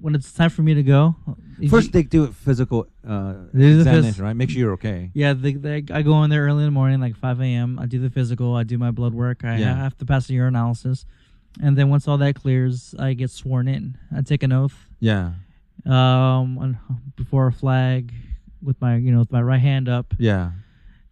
when 0.00 0.14
it's 0.14 0.32
time 0.32 0.50
for 0.50 0.62
me 0.62 0.74
to 0.74 0.82
go. 0.82 1.14
First, 1.70 1.86
you- 1.88 1.92
they 1.92 2.02
do 2.02 2.24
a 2.24 2.28
physical 2.32 2.86
uh, 3.06 3.34
the 3.52 3.58
phys- 3.64 3.78
examination, 3.80 4.24
right? 4.24 4.34
Make 4.36 4.50
sure 4.50 4.58
you're 4.58 4.72
okay. 4.74 5.10
yeah, 5.14 5.32
they, 5.32 5.52
they, 5.52 5.84
I 5.92 6.02
go 6.02 6.22
in 6.24 6.30
there 6.30 6.44
early 6.44 6.60
in 6.64 6.66
the 6.66 6.70
morning, 6.72 7.00
like 7.00 7.16
5 7.16 7.40
a.m. 7.40 7.78
I 7.78 7.86
do 7.86 7.98
the 8.00 8.10
physical, 8.10 8.54
I 8.56 8.64
do 8.64 8.78
my 8.78 8.90
blood 8.90 9.14
work, 9.14 9.44
I 9.44 9.58
Yeah. 9.58 9.74
have 9.76 9.96
to 9.98 10.06
pass 10.06 10.26
the 10.26 10.36
urinalysis, 10.36 11.04
and 11.62 11.76
then 11.76 11.88
once 11.88 12.08
all 12.08 12.18
that 12.18 12.34
clears, 12.34 12.94
I 12.98 13.12
get 13.14 13.30
sworn 13.30 13.68
in. 13.68 13.96
I 14.16 14.22
take 14.22 14.42
an 14.42 14.52
oath 14.52 14.88
Yeah, 15.00 15.32
um 15.86 16.58
on, 16.58 16.78
before 17.16 17.46
a 17.48 17.52
flag 17.52 18.12
with 18.62 18.80
my 18.80 18.96
you 18.96 19.10
know 19.12 19.18
with 19.20 19.32
my 19.32 19.42
right 19.42 19.60
hand 19.60 19.88
up, 19.88 20.14
yeah. 20.18 20.52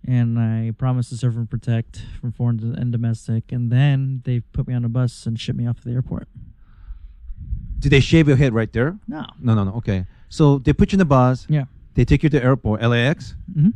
and 0.06 0.38
I 0.38 0.72
promise 0.76 1.08
to 1.10 1.16
serve 1.16 1.36
and 1.36 1.48
protect 1.50 2.02
from 2.20 2.32
foreign 2.32 2.74
and 2.76 2.90
domestic, 2.90 3.52
and 3.52 3.70
then 3.70 4.22
they 4.24 4.40
put 4.40 4.66
me 4.66 4.74
on 4.74 4.84
a 4.84 4.88
bus 4.88 5.26
and 5.26 5.38
ship 5.38 5.54
me 5.56 5.66
off 5.66 5.78
to 5.80 5.84
the 5.88 5.94
airport. 5.94 6.28
Did 7.80 7.90
they 7.90 8.00
shave 8.00 8.28
your 8.28 8.36
head 8.36 8.52
right 8.54 8.72
there? 8.72 8.96
No. 9.08 9.24
No, 9.40 9.54
no, 9.54 9.64
no. 9.64 9.72
Okay. 9.76 10.06
So 10.28 10.58
they 10.58 10.72
put 10.72 10.92
you 10.92 10.96
in 10.96 11.00
the 11.00 11.04
bus. 11.18 11.46
Yeah. 11.48 11.64
They 11.94 12.04
take 12.04 12.22
you 12.22 12.28
to 12.30 12.38
the 12.38 12.44
airport, 12.44 12.82
LAX, 12.82 13.34
Mm-hmm. 13.56 13.70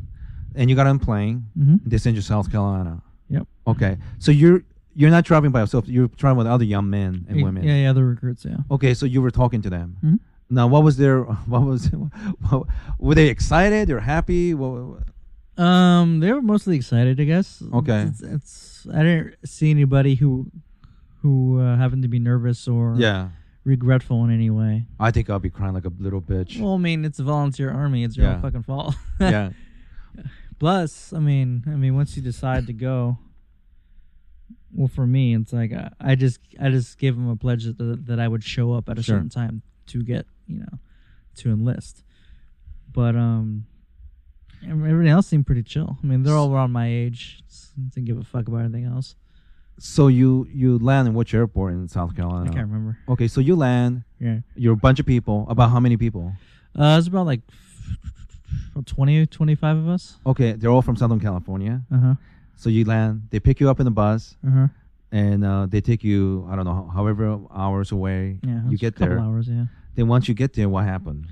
and 0.54 0.70
you 0.70 0.76
got 0.76 0.86
on 0.86 0.96
a 0.96 0.98
plane. 1.00 1.46
Mm-hmm. 1.58 1.76
They 1.88 1.98
send 1.98 2.14
you 2.16 2.22
to 2.22 2.26
South 2.26 2.50
Carolina. 2.50 3.02
Yep. 3.28 3.46
Okay. 3.66 3.96
So 4.18 4.30
you're 4.30 4.62
you're 4.94 5.10
not 5.10 5.24
traveling 5.24 5.50
by 5.50 5.60
yourself. 5.60 5.88
You're 5.88 6.06
traveling 6.08 6.38
with 6.38 6.46
other 6.46 6.64
young 6.64 6.88
men 6.88 7.26
and 7.28 7.42
women. 7.42 7.64
Yeah, 7.64 7.74
yeah, 7.76 7.92
the 7.92 8.04
recruits. 8.04 8.44
Yeah. 8.44 8.58
Okay. 8.70 8.94
So 8.94 9.06
you 9.06 9.20
were 9.22 9.32
talking 9.32 9.62
to 9.62 9.70
them. 9.70 9.96
Mhm. 10.04 10.18
Now, 10.50 10.66
what 10.68 10.84
was 10.84 10.96
their? 10.98 11.22
What 11.52 11.62
was? 11.62 11.86
What, 12.50 12.62
were 12.98 13.14
they 13.16 13.28
excited? 13.28 13.88
They're 13.88 14.00
happy? 14.00 14.54
What, 14.54 15.02
Um, 15.56 16.20
they 16.20 16.32
were 16.32 16.42
mostly 16.42 16.76
excited, 16.76 17.20
I 17.20 17.24
guess. 17.24 17.62
Okay. 17.72 18.02
It's, 18.02 18.20
it's 18.22 18.86
I 18.92 19.02
didn't 19.02 19.34
see 19.44 19.70
anybody 19.70 20.14
who 20.16 20.50
who 21.22 21.60
uh, 21.60 21.76
happened 21.76 22.02
to 22.02 22.08
be 22.08 22.18
nervous 22.18 22.68
or 22.68 22.94
yeah. 22.98 23.28
Regretful 23.64 24.24
in 24.24 24.30
any 24.32 24.50
way. 24.50 24.86
I 25.00 25.10
think 25.10 25.30
I'll 25.30 25.38
be 25.38 25.50
crying 25.50 25.74
like 25.74 25.84
a 25.86 25.92
little 25.98 26.20
bitch. 26.20 26.60
Well, 26.60 26.74
I 26.74 26.78
mean, 26.78 27.04
it's 27.04 27.18
a 27.18 27.24
volunteer 27.24 27.70
army. 27.70 28.04
It's 28.04 28.16
your 28.16 28.26
Yeah. 28.26 28.34
own 28.36 28.42
fucking 28.42 28.62
fault. 28.62 28.94
yeah. 29.20 29.50
Plus, 30.58 31.12
I 31.12 31.18
mean, 31.18 31.64
I 31.66 31.70
mean, 31.70 31.94
once 31.96 32.16
you 32.16 32.22
decide 32.22 32.66
to 32.68 32.72
go, 32.72 33.18
well, 34.72 34.88
for 34.88 35.06
me, 35.06 35.34
it's 35.34 35.52
like 35.52 35.72
I, 35.72 35.90
I 36.00 36.14
just 36.14 36.38
I 36.60 36.70
just 36.70 36.98
gave 36.98 37.16
them 37.16 37.28
a 37.28 37.36
pledge 37.36 37.64
that 37.64 38.06
that 38.06 38.20
I 38.20 38.28
would 38.28 38.44
show 38.44 38.72
up 38.72 38.88
at 38.88 38.98
a 38.98 39.02
Sure. 39.02 39.16
certain 39.16 39.28
time 39.30 39.62
to 39.86 40.02
get 40.02 40.26
you 40.46 40.60
know 40.60 40.78
to 41.36 41.50
enlist. 41.50 42.02
But 42.92 43.16
um, 43.16 43.66
everything 44.66 45.08
else 45.08 45.26
seemed 45.26 45.46
pretty 45.46 45.62
chill. 45.64 45.98
I 46.02 46.06
mean, 46.06 46.22
they're 46.22 46.36
all 46.36 46.52
around 46.54 46.70
my 46.72 46.88
age. 46.88 47.42
Didn't 47.90 48.06
give 48.06 48.18
a 48.18 48.24
fuck 48.24 48.46
about 48.46 48.60
anything 48.62 48.84
else. 48.84 49.16
So 49.78 50.06
you 50.08 50.46
you 50.52 50.78
land 50.78 51.08
in 51.08 51.14
which 51.14 51.34
airport 51.34 51.72
in 51.72 51.88
South 51.88 52.14
Carolina? 52.16 52.50
I 52.50 52.54
can't 52.54 52.66
remember. 52.68 52.96
Okay, 53.08 53.28
so 53.28 53.40
you 53.40 53.56
land. 53.56 54.04
Yeah, 54.20 54.38
You're 54.54 54.74
a 54.74 54.76
bunch 54.76 55.00
of 55.00 55.06
people. 55.06 55.46
About 55.48 55.70
how 55.70 55.80
many 55.80 55.96
people? 55.96 56.32
uh, 56.78 56.96
it's 56.98 57.08
about 57.08 57.26
like 57.26 57.40
20, 58.86 59.26
25 59.26 59.76
of 59.76 59.88
us. 59.88 60.16
Okay, 60.26 60.52
they're 60.52 60.70
all 60.70 60.82
from 60.82 60.96
Southern 60.96 61.20
California. 61.20 61.82
Uh 61.92 61.98
huh. 61.98 62.14
So 62.56 62.70
you 62.70 62.84
land. 62.84 63.28
They 63.30 63.40
pick 63.40 63.60
you 63.60 63.68
up 63.68 63.80
in 63.80 63.84
the 63.84 63.90
bus, 63.90 64.36
Uh 64.46 64.50
huh. 64.50 64.66
and 65.12 65.44
uh, 65.44 65.66
they 65.66 65.80
take 65.80 66.02
you. 66.04 66.46
I 66.50 66.56
don't 66.56 66.64
know, 66.64 66.90
however 66.94 67.38
hours 67.52 67.92
away. 67.92 68.38
Yeah, 68.42 68.60
you 68.68 68.78
get 68.78 68.94
a 68.94 68.98
couple 68.98 69.16
there. 69.16 69.20
hours. 69.24 69.48
Yeah. 69.48 69.64
Then 69.96 70.08
once 70.08 70.28
you 70.28 70.34
get 70.34 70.52
there, 70.54 70.68
what 70.68 70.84
happened? 70.84 71.26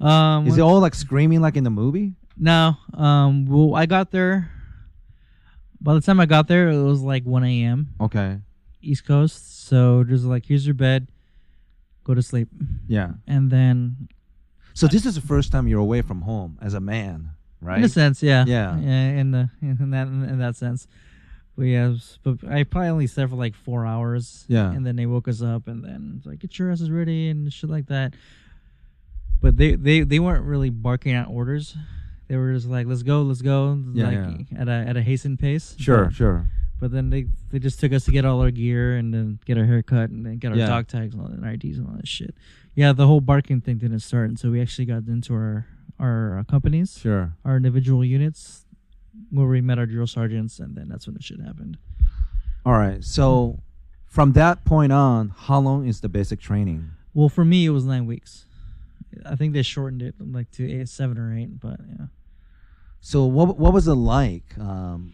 Um, 0.00 0.46
Is 0.46 0.58
it 0.58 0.60
all 0.62 0.80
like 0.80 0.94
screaming 0.94 1.40
like 1.40 1.56
in 1.56 1.64
the 1.64 1.70
movie? 1.70 2.14
No. 2.36 2.76
Um. 2.94 3.46
Well, 3.46 3.74
I 3.74 3.86
got 3.86 4.10
there. 4.10 4.50
By 5.80 5.94
the 5.94 6.00
time 6.00 6.20
I 6.20 6.26
got 6.26 6.46
there, 6.48 6.68
it 6.70 6.82
was 6.82 7.00
like 7.02 7.24
1 7.24 7.44
a.m. 7.44 7.88
Okay. 8.00 8.38
East 8.82 9.06
Coast. 9.06 9.66
So 9.68 10.04
just 10.04 10.24
like, 10.24 10.46
here's 10.46 10.66
your 10.66 10.74
bed. 10.74 11.08
Go 12.04 12.14
to 12.14 12.22
sleep. 12.22 12.48
Yeah. 12.86 13.12
And 13.26 13.50
then, 13.50 14.08
So 14.74 14.86
this 14.86 15.06
is 15.06 15.14
the 15.14 15.20
first 15.20 15.52
time 15.52 15.68
you're 15.68 15.80
away 15.80 16.02
from 16.02 16.22
home 16.22 16.58
as 16.62 16.74
a 16.74 16.80
man, 16.80 17.30
right? 17.60 17.78
in 17.78 17.84
a 17.84 17.88
sense, 17.88 18.22
yeah, 18.22 18.44
Yeah. 18.46 18.78
yeah, 18.78 19.08
in 19.20 19.30
the 19.30 19.50
in 19.60 19.90
that 19.90 20.06
in 20.08 20.38
that 20.38 20.56
sense. 20.56 20.86
we 21.56 21.74
was- 21.78 22.18
but 22.22 22.42
I 22.48 22.64
probably 22.64 22.88
only 22.88 23.06
slept 23.06 23.30
for 23.30 23.36
like 23.36 23.54
four 23.54 23.84
hours. 23.84 24.44
Yeah. 24.48 24.70
And 24.72 24.86
then 24.86 24.96
they 24.96 25.04
woke 25.06 25.28
us 25.28 25.42
up, 25.42 25.68
and 25.68 25.84
then 25.84 26.14
it's 26.16 26.26
like, 26.26 26.38
get 26.38 26.58
your 26.58 26.70
asses 26.70 26.90
ready 26.90 27.28
and 27.28 27.52
shit 27.52 27.68
like 27.68 27.86
that. 27.86 28.14
But 29.42 29.56
they 29.58 29.74
they 29.74 30.00
they 30.02 30.18
weren't 30.18 30.44
really 30.44 30.70
barking 30.70 31.14
out 31.14 31.28
orders. 31.28 31.76
They 32.30 32.36
were 32.36 32.52
just 32.54 32.68
like, 32.68 32.86
let's 32.86 33.02
go, 33.02 33.22
let's 33.22 33.42
go, 33.42 33.76
Yeah, 33.92 34.06
like 34.06 34.46
at 34.56 34.68
a 34.68 34.72
at 34.90 34.96
a 34.96 35.02
hastened 35.02 35.40
pace. 35.40 35.74
Sure, 35.80 36.04
But- 36.04 36.14
sure. 36.14 36.48
But 36.78 36.92
then 36.92 37.10
they 37.10 37.26
they 37.50 37.58
just 37.58 37.80
took 37.80 37.92
us 37.92 38.04
to 38.04 38.12
get 38.12 38.24
all 38.24 38.40
our 38.40 38.52
gear 38.52 38.96
and 38.96 39.12
then 39.12 39.40
get 39.44 39.58
our 39.58 39.64
haircut 39.66 40.10
and 40.10 40.24
then 40.24 40.38
get 40.38 40.52
our 40.52 40.56
Yeah. 40.58 40.66
dog 40.68 40.86
tags 40.86 41.12
and 41.12 41.20
all 41.22 41.28
that, 41.28 41.36
and 41.38 41.44
IDs 41.44 41.76
and 41.78 41.88
all 41.88 41.94
that 41.96 42.06
shit. 42.06 42.34
Yeah, 42.76 42.92
the 42.92 43.06
whole 43.08 43.20
barking 43.20 43.60
thing 43.60 43.78
didn't 43.78 43.98
start 44.00 44.30
until 44.30 44.52
we 44.52 44.60
actually 44.62 44.84
got 44.86 45.08
into 45.08 45.34
our 45.34 45.66
our 45.98 46.38
uh, 46.38 46.44
companies, 46.44 46.96
Sure. 46.98 47.34
our 47.44 47.56
individual 47.56 48.04
units, 48.04 48.64
where 49.30 49.48
we 49.48 49.60
met 49.60 49.78
our 49.80 49.86
drill 49.86 50.06
sergeants, 50.06 50.60
and 50.60 50.76
then 50.76 50.88
that's 50.88 51.06
when 51.08 51.14
the 51.14 51.22
shit 51.22 51.40
happened. 51.40 51.76
All 52.64 52.72
right. 52.78 53.02
So 53.04 53.58
from 54.06 54.32
that 54.34 54.64
point 54.64 54.92
on, 54.92 55.32
how 55.36 55.58
long 55.58 55.86
is 55.86 56.00
the 56.00 56.08
basic 56.08 56.38
training? 56.40 56.90
Well, 57.12 57.28
for 57.28 57.44
me, 57.44 57.66
it 57.66 57.70
was 57.70 57.84
nine 57.84 58.06
weeks. 58.06 58.46
I 59.26 59.34
think 59.34 59.52
they 59.52 59.62
shortened 59.62 60.00
it 60.02 60.14
like 60.20 60.50
to 60.52 60.62
eight, 60.70 60.88
seven 60.88 61.18
or 61.18 61.36
eight, 61.36 61.58
but 61.60 61.80
yeah. 61.86 62.06
So 63.00 63.24
what 63.24 63.58
what 63.58 63.72
was 63.72 63.88
it 63.88 63.94
like? 63.94 64.44
Um, 64.58 65.12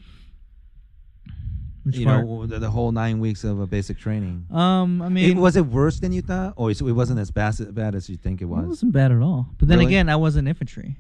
Which 1.85 1.96
you 1.99 2.07
part? 2.07 2.25
know, 2.27 2.46
the, 2.46 2.59
the 2.59 2.70
whole 2.70 2.90
nine 2.92 3.20
weeks 3.20 3.44
of 3.44 3.61
a 3.61 3.66
basic 3.66 3.99
training. 3.99 4.46
um, 4.51 5.01
I 5.03 5.09
mean, 5.09 5.31
It, 5.31 5.37
was 5.37 5.57
it 5.57 5.66
worse 5.66 6.01
than 6.01 6.12
you 6.12 6.20
thought, 6.22 6.55
or 6.57 6.70
is- 6.70 6.81
it 6.81 6.92
wasn't 6.92 7.20
as 7.20 7.31
bad, 7.31 7.51
as 7.61 7.61
bad 7.72 7.94
as 7.94 8.09
you 8.11 8.16
think 8.16 8.42
it 8.42 8.46
was? 8.46 8.59
It 8.59 8.62
was? 8.62 8.68
wasn't 8.79 8.92
bad 8.92 9.12
at 9.12 9.20
all. 9.22 9.49
But 9.59 9.68
then 9.68 9.79
Really? 9.79 9.92
again, 9.92 10.09
I 10.09 10.16
wasn't 10.16 10.49
infantry. 10.49 10.96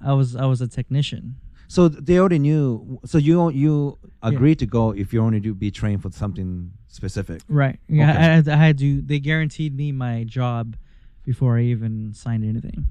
I 0.00 0.12
was 0.12 0.36
I 0.36 0.46
was 0.46 0.60
a 0.60 0.68
technician. 0.68 1.36
So 1.68 1.88
they 1.88 2.18
already 2.18 2.38
knew. 2.38 3.00
So 3.04 3.18
you 3.18 3.50
you 3.50 3.98
agreed 4.22 4.58
to 4.60 4.66
go 4.66 4.90
if 4.92 5.12
you 5.12 5.20
only 5.22 5.40
to 5.40 5.54
be 5.54 5.70
trained 5.70 6.02
for 6.02 6.10
something 6.12 6.70
specific. 6.86 7.40
Right. 7.48 7.80
Yeah, 7.88 8.10
Okay. 8.10 8.18
I, 8.18 8.22
had- 8.36 8.48
I 8.48 8.56
had 8.56 8.78
to. 8.78 9.00
They 9.02 9.18
guaranteed 9.18 9.74
me 9.74 9.90
my 9.90 10.22
job 10.24 10.76
before 11.24 11.58
I 11.58 11.62
even 11.62 12.12
signed 12.14 12.44
anything. 12.44 12.84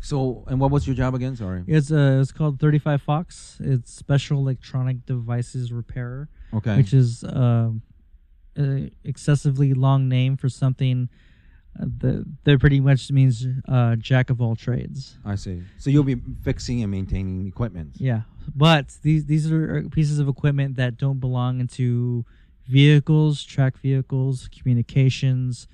So 0.00 0.44
and 0.48 0.58
what 0.60 0.70
was 0.70 0.86
your 0.86 0.96
job 0.96 1.14
again? 1.14 1.36
Sorry. 1.36 1.62
It's 1.66 1.92
uh, 1.92 2.18
it's 2.20 2.32
called 2.32 2.58
35 2.58 3.02
Fox. 3.02 3.58
It's 3.60 3.92
Special 3.92 4.38
Electronic 4.38 5.04
Devices 5.06 5.72
Repairer, 5.72 6.28
Okay. 6.54 6.76
which 6.76 6.92
is 6.94 7.22
uh, 7.24 7.70
a 8.56 8.90
excessively 9.04 9.74
long 9.74 10.08
name 10.08 10.36
for 10.36 10.48
something 10.48 11.08
uh, 11.78 11.84
that 11.98 12.24
that 12.44 12.60
pretty 12.60 12.80
much 12.80 13.10
means 13.12 13.46
uh, 13.68 13.94
jack 13.96 14.30
of 14.30 14.40
all 14.40 14.56
trades. 14.56 15.18
I 15.24 15.34
see. 15.34 15.62
So 15.78 15.90
you'll 15.90 16.02
be 16.04 16.16
fixing 16.42 16.82
and 16.82 16.90
maintaining 16.90 17.46
equipment. 17.46 17.96
Yeah, 17.96 18.22
but 18.56 18.96
these 19.02 19.26
these 19.26 19.52
are 19.52 19.82
pieces 19.90 20.18
of 20.18 20.28
equipment 20.28 20.76
that 20.76 20.96
don't 20.96 21.20
belong 21.20 21.60
into 21.60 22.24
vehicles, 22.66 23.44
track 23.44 23.76
vehicles, 23.78 24.48
communications, 24.56 25.68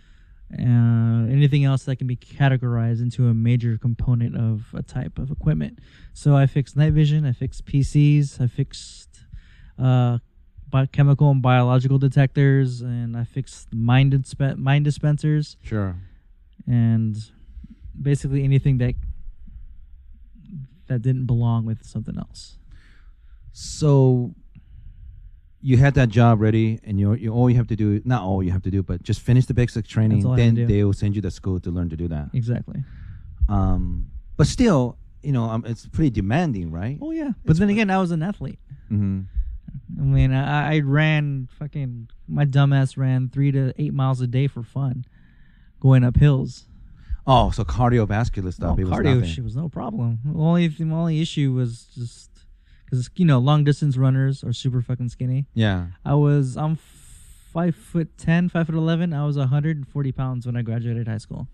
uh, 0.53 1.27
anything 1.29 1.65
else 1.65 1.85
that 1.85 1.97
can 1.97 2.07
be 2.07 2.17
categorized 2.17 3.01
into 3.03 3.29
a 3.29 3.35
major 3.35 3.77
component 3.79 4.37
of 4.37 4.67
a 4.75 4.83
type 4.83 5.19
of 5.19 5.31
equipment. 5.31 5.79
So 6.13 6.37
I 6.37 6.47
fixed 6.47 6.77
night 6.77 6.93
vision, 6.93 7.25
I 7.27 7.33
fixed 7.33 7.65
PCs, 7.67 8.41
I 8.41 8.47
fixed 8.47 9.21
uh, 9.79 10.19
chemical 10.93 11.31
and 11.31 11.43
biological 11.43 11.99
detectors, 11.99 12.81
and 12.81 13.17
I 13.17 13.25
fixed 13.25 13.73
mine, 13.75 14.11
disp- 14.11 14.57
mine 14.57 14.83
dispensers, 14.85 15.57
Sure. 15.63 15.97
and 16.67 17.17
basically 18.01 18.45
anything 18.45 18.79
that 18.79 18.95
that 20.87 21.03
didn't 21.03 21.27
belong 21.27 21.65
with 21.65 21.85
something 21.85 22.17
else. 22.17 22.59
So 23.53 24.35
you 25.67 25.77
had 25.77 25.95
that 25.95 26.11
job 26.11 26.41
ready, 26.41 26.79
and 26.85 27.01
you 27.01 27.15
you 27.15 27.33
all 27.33 27.51
you 27.51 27.57
have 27.57 27.67
to 27.67 27.75
do 27.75 28.01
not 28.05 28.23
all 28.23 28.41
you 28.41 28.53
have 28.53 28.63
to 28.63 28.71
do, 28.71 28.85
but 28.85 29.03
just 29.03 29.21
finish 29.21 29.47
the 29.47 29.55
basic 29.55 29.85
training. 29.85 30.21
Then 30.23 30.39
had 30.39 30.55
to 30.55 30.61
do. 30.61 30.67
they 30.73 30.85
will 30.85 30.93
send 30.93 31.17
you 31.17 31.23
to 31.23 31.31
school 31.33 31.59
to 31.59 31.71
learn 31.71 31.91
to 31.91 31.97
do 31.97 32.07
that. 32.07 32.31
Exactly. 32.33 32.85
Um, 33.49 34.07
but 34.37 34.47
still, 34.47 34.97
you 35.25 35.33
know, 35.33 35.43
um, 35.43 35.65
it's 35.67 35.85
pretty 35.89 36.11
demanding, 36.11 36.71
right? 36.71 36.99
Oh 37.03 37.11
yeah. 37.11 37.33
But 37.45 37.59
then 37.59 37.69
again, 37.69 37.91
I 37.91 37.99
was 37.99 38.13
an 38.13 38.23
athlete. 38.23 38.61
Mm-hmm. 38.93 39.23
I 40.01 40.05
mean, 40.05 40.33
I, 40.33 40.77
I 40.77 40.81
ran 40.85 41.49
fucking 41.59 42.11
my 42.29 42.45
dumbass 42.45 42.97
ran 42.97 43.29
three 43.29 43.51
to 43.51 43.75
eight 43.77 43.93
miles 43.93 44.21
a 44.21 44.29
day 44.29 44.47
for 44.47 44.63
fun, 44.63 45.05
going 45.81 46.05
up 46.05 46.17
hills. 46.17 46.67
Oh, 47.27 47.51
so 47.51 47.65
cardiovascular 47.65 48.55
stuff. 48.55 48.77
Oh, 48.79 48.81
it 48.81 48.85
was 48.85 48.93
cardio 48.93 49.17
nothing. 49.17 49.25
shit 49.25 49.43
was 49.43 49.57
no 49.57 49.69
problem. 49.69 50.21
The 50.25 50.39
only 50.39 50.69
the 50.69 50.85
only 50.85 51.21
issue 51.21 51.53
was 51.53 51.87
just 51.93 52.31
because 52.87 53.11
you 53.17 53.25
know 53.27 53.39
long 53.39 53.63
distance 53.65 53.97
runners 53.99 54.43
are 54.43 54.53
super 54.55 54.81
fucking 54.81 55.11
skinny. 55.11 55.45
Yeah. 55.55 55.89
I 56.05 56.15
was 56.15 56.57
I'm 56.57 56.77
five 57.53 57.77
foot 57.77 58.17
ten, 58.17 58.49
five 58.49 58.67
foot 58.67 58.75
eleven. 58.77 59.13
I 59.13 59.27
was 59.27 59.37
140 59.37 60.13
pounds 60.13 60.47
when 60.47 60.57
I 60.57 60.63
graduated 60.63 61.07
high 61.09 61.19
school. 61.19 61.49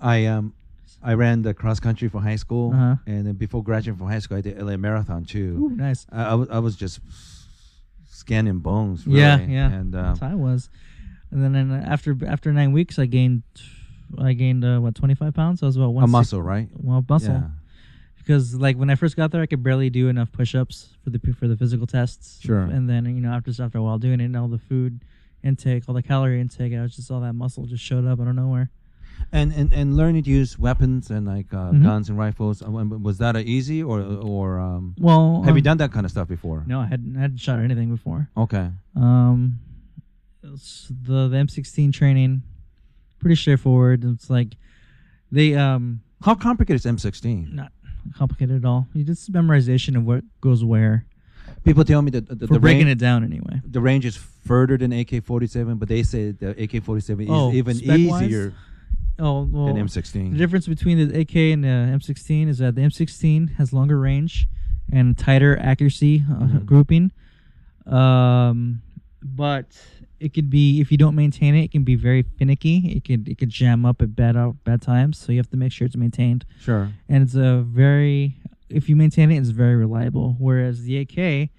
I 0.00 0.24
um 0.26 0.54
I 1.02 1.14
ran 1.14 1.42
the 1.42 1.52
cross 1.52 1.80
country 1.80 2.08
for 2.08 2.20
high 2.22 2.36
school, 2.36 2.72
Uh-huh. 2.72 2.96
and 3.06 3.26
then 3.26 3.34
before 3.34 3.62
graduating 3.62 3.98
from 3.98 4.08
high 4.08 4.20
school, 4.20 4.38
I 4.38 4.40
did 4.40 4.58
LA 4.60 4.76
marathon 4.78 5.24
too. 5.24 5.58
Ooh, 5.70 5.76
nice. 5.76 6.06
I, 6.10 6.24
I, 6.24 6.34
was, 6.34 6.48
I 6.48 6.58
was 6.60 6.76
just 6.76 7.00
scanning 8.08 8.58
bones. 8.60 9.06
Really. 9.06 9.20
Yeah, 9.20 9.38
yeah. 9.40 9.70
And 9.72 9.94
uh, 9.94 10.02
That's 10.02 10.20
how 10.20 10.28
I 10.30 10.34
was. 10.34 10.70
And 11.30 11.42
then 11.54 11.70
after 11.72 12.16
after 12.26 12.52
nine 12.52 12.72
weeks, 12.72 12.98
I 12.98 13.06
gained 13.06 13.42
I 14.18 14.32
gained 14.34 14.64
uh, 14.64 14.78
what 14.78 14.94
25 14.94 15.34
pounds. 15.34 15.62
I 15.62 15.66
was 15.66 15.76
about 15.76 15.90
one 15.90 16.04
a 16.04 16.06
muscle, 16.06 16.40
right? 16.42 16.68
Well, 16.72 17.04
muscle. 17.08 17.34
Yeah. 17.34 17.48
Because 18.24 18.54
like 18.54 18.76
when 18.76 18.88
I 18.88 18.94
first 18.94 19.16
got 19.16 19.30
there, 19.32 19.42
I 19.42 19.46
could 19.46 19.62
barely 19.62 19.90
do 19.90 20.08
enough 20.08 20.32
push-ups 20.32 20.96
for 21.04 21.10
the 21.10 21.18
for 21.38 21.46
the 21.46 21.56
physical 21.56 21.86
tests. 21.86 22.40
Sure. 22.42 22.60
And 22.62 22.88
then 22.88 23.04
you 23.04 23.20
know 23.20 23.30
after 23.32 23.50
after 23.62 23.78
a 23.78 23.82
while 23.82 23.98
doing 23.98 24.18
it, 24.20 24.24
and 24.24 24.36
all 24.36 24.48
the 24.48 24.58
food 24.58 25.00
intake, 25.42 25.84
all 25.88 25.94
the 25.94 26.02
calorie 26.02 26.40
intake, 26.40 26.72
I 26.72 26.80
was 26.80 26.96
just 26.96 27.10
all 27.10 27.20
that 27.20 27.34
muscle 27.34 27.66
just 27.66 27.84
showed 27.84 28.06
up 28.06 28.18
out 28.20 28.28
of 28.28 28.34
nowhere. 28.34 28.70
And, 29.30 29.52
and 29.52 29.72
and 29.72 29.96
learning 29.96 30.24
to 30.24 30.30
use 30.30 30.58
weapons 30.58 31.10
and 31.10 31.26
like 31.26 31.52
uh, 31.52 31.70
Mhm. 31.72 31.82
guns 31.82 32.08
and 32.08 32.16
rifles. 32.18 32.62
uh, 32.62 32.70
Was 32.70 33.18
that 33.18 33.36
a 33.36 33.40
easy 33.46 33.82
or 33.82 34.00
or 34.00 34.58
um, 34.58 34.94
Well, 34.98 35.42
have 35.42 35.54
you 35.56 35.60
um, 35.60 35.64
done 35.64 35.76
that 35.78 35.92
kind 35.92 36.04
of 36.06 36.10
stuff 36.10 36.26
before? 36.28 36.64
No, 36.66 36.80
I 36.80 36.86
hadn't 36.86 37.16
I 37.16 37.20
hadn't 37.20 37.38
shot 37.38 37.58
anything 37.58 37.90
before. 37.90 38.28
Okay. 38.36 38.70
Um, 38.96 39.60
the 40.42 41.28
the 41.28 41.36
M16 41.36 41.92
training, 41.92 42.42
pretty 43.18 43.36
straightforward. 43.36 44.04
It's 44.04 44.30
like 44.30 44.56
they 45.30 45.54
um 45.54 46.00
How 46.22 46.34
complicated 46.34 46.84
is 46.84 46.90
M16? 46.90 47.52
not 47.52 47.72
complicated 48.16 48.56
at 48.56 48.64
all. 48.64 48.86
You 48.94 49.04
just 49.04 49.32
memorization 49.32 49.96
of 49.96 50.04
what 50.04 50.22
goes 50.40 50.64
where. 50.64 51.04
People 51.64 51.84
tell 51.84 52.02
me 52.02 52.10
that 52.10 52.28
the, 52.28 52.34
the, 52.34 52.46
the 52.46 52.58
breaking 52.60 52.86
range, 52.86 52.96
it 52.96 53.04
down 53.04 53.24
anyway. 53.24 53.60
the 53.64 53.80
range 53.80 54.04
is 54.04 54.16
further 54.16 54.76
than 54.76 54.92
AK-47, 54.92 55.78
but 55.78 55.88
they 55.88 56.02
say 56.02 56.30
the 56.32 56.50
AK-47 56.50 57.22
is 57.24 57.28
Oh, 57.30 57.52
even 57.52 57.74
spec-wise? 57.76 58.22
easier 58.24 58.52
Oh 59.18 59.44
well, 59.44 59.66
than 59.66 59.76
M16. 59.76 60.32
The 60.32 60.38
difference 60.38 60.66
between 60.66 60.98
the 61.08 61.20
AK 61.20 61.36
and 61.36 61.62
the 61.62 61.68
M16 61.68 62.48
is 62.48 62.58
that 62.58 62.74
the 62.74 62.80
M16 62.82 63.54
has 63.56 63.72
longer 63.72 63.98
range 63.98 64.48
and 64.92 65.16
tighter 65.16 65.56
accuracy 65.58 66.24
uh, 66.30 66.34
Mhm. 66.44 66.64
grouping. 66.66 67.12
Um, 67.86 68.82
but 69.24 69.66
it 70.20 70.34
could 70.34 70.50
be 70.50 70.80
if 70.80 70.92
you 70.92 70.98
don't 70.98 71.14
maintain 71.14 71.54
it, 71.54 71.64
it 71.64 71.70
can 71.72 71.82
be 71.82 71.94
very 71.94 72.22
finicky. 72.22 72.92
It 72.96 73.04
could 73.04 73.28
it 73.28 73.38
could 73.38 73.48
jam 73.48 73.84
up 73.84 74.02
at 74.02 74.14
bad 74.14 74.36
out 74.36 74.62
bad 74.64 74.82
times. 74.82 75.18
So 75.18 75.32
you 75.32 75.38
have 75.38 75.50
to 75.50 75.56
make 75.56 75.72
sure 75.72 75.86
it's 75.86 75.96
maintained. 75.96 76.44
Sure. 76.60 76.92
And 77.08 77.22
it's 77.22 77.34
a 77.34 77.62
very 77.66 78.36
if 78.68 78.88
you 78.88 78.96
maintain 78.96 79.30
it, 79.30 79.38
it's 79.38 79.50
very 79.50 79.76
reliable. 79.76 80.36
Whereas 80.38 80.82
the 80.82 80.98
AK 80.98 81.50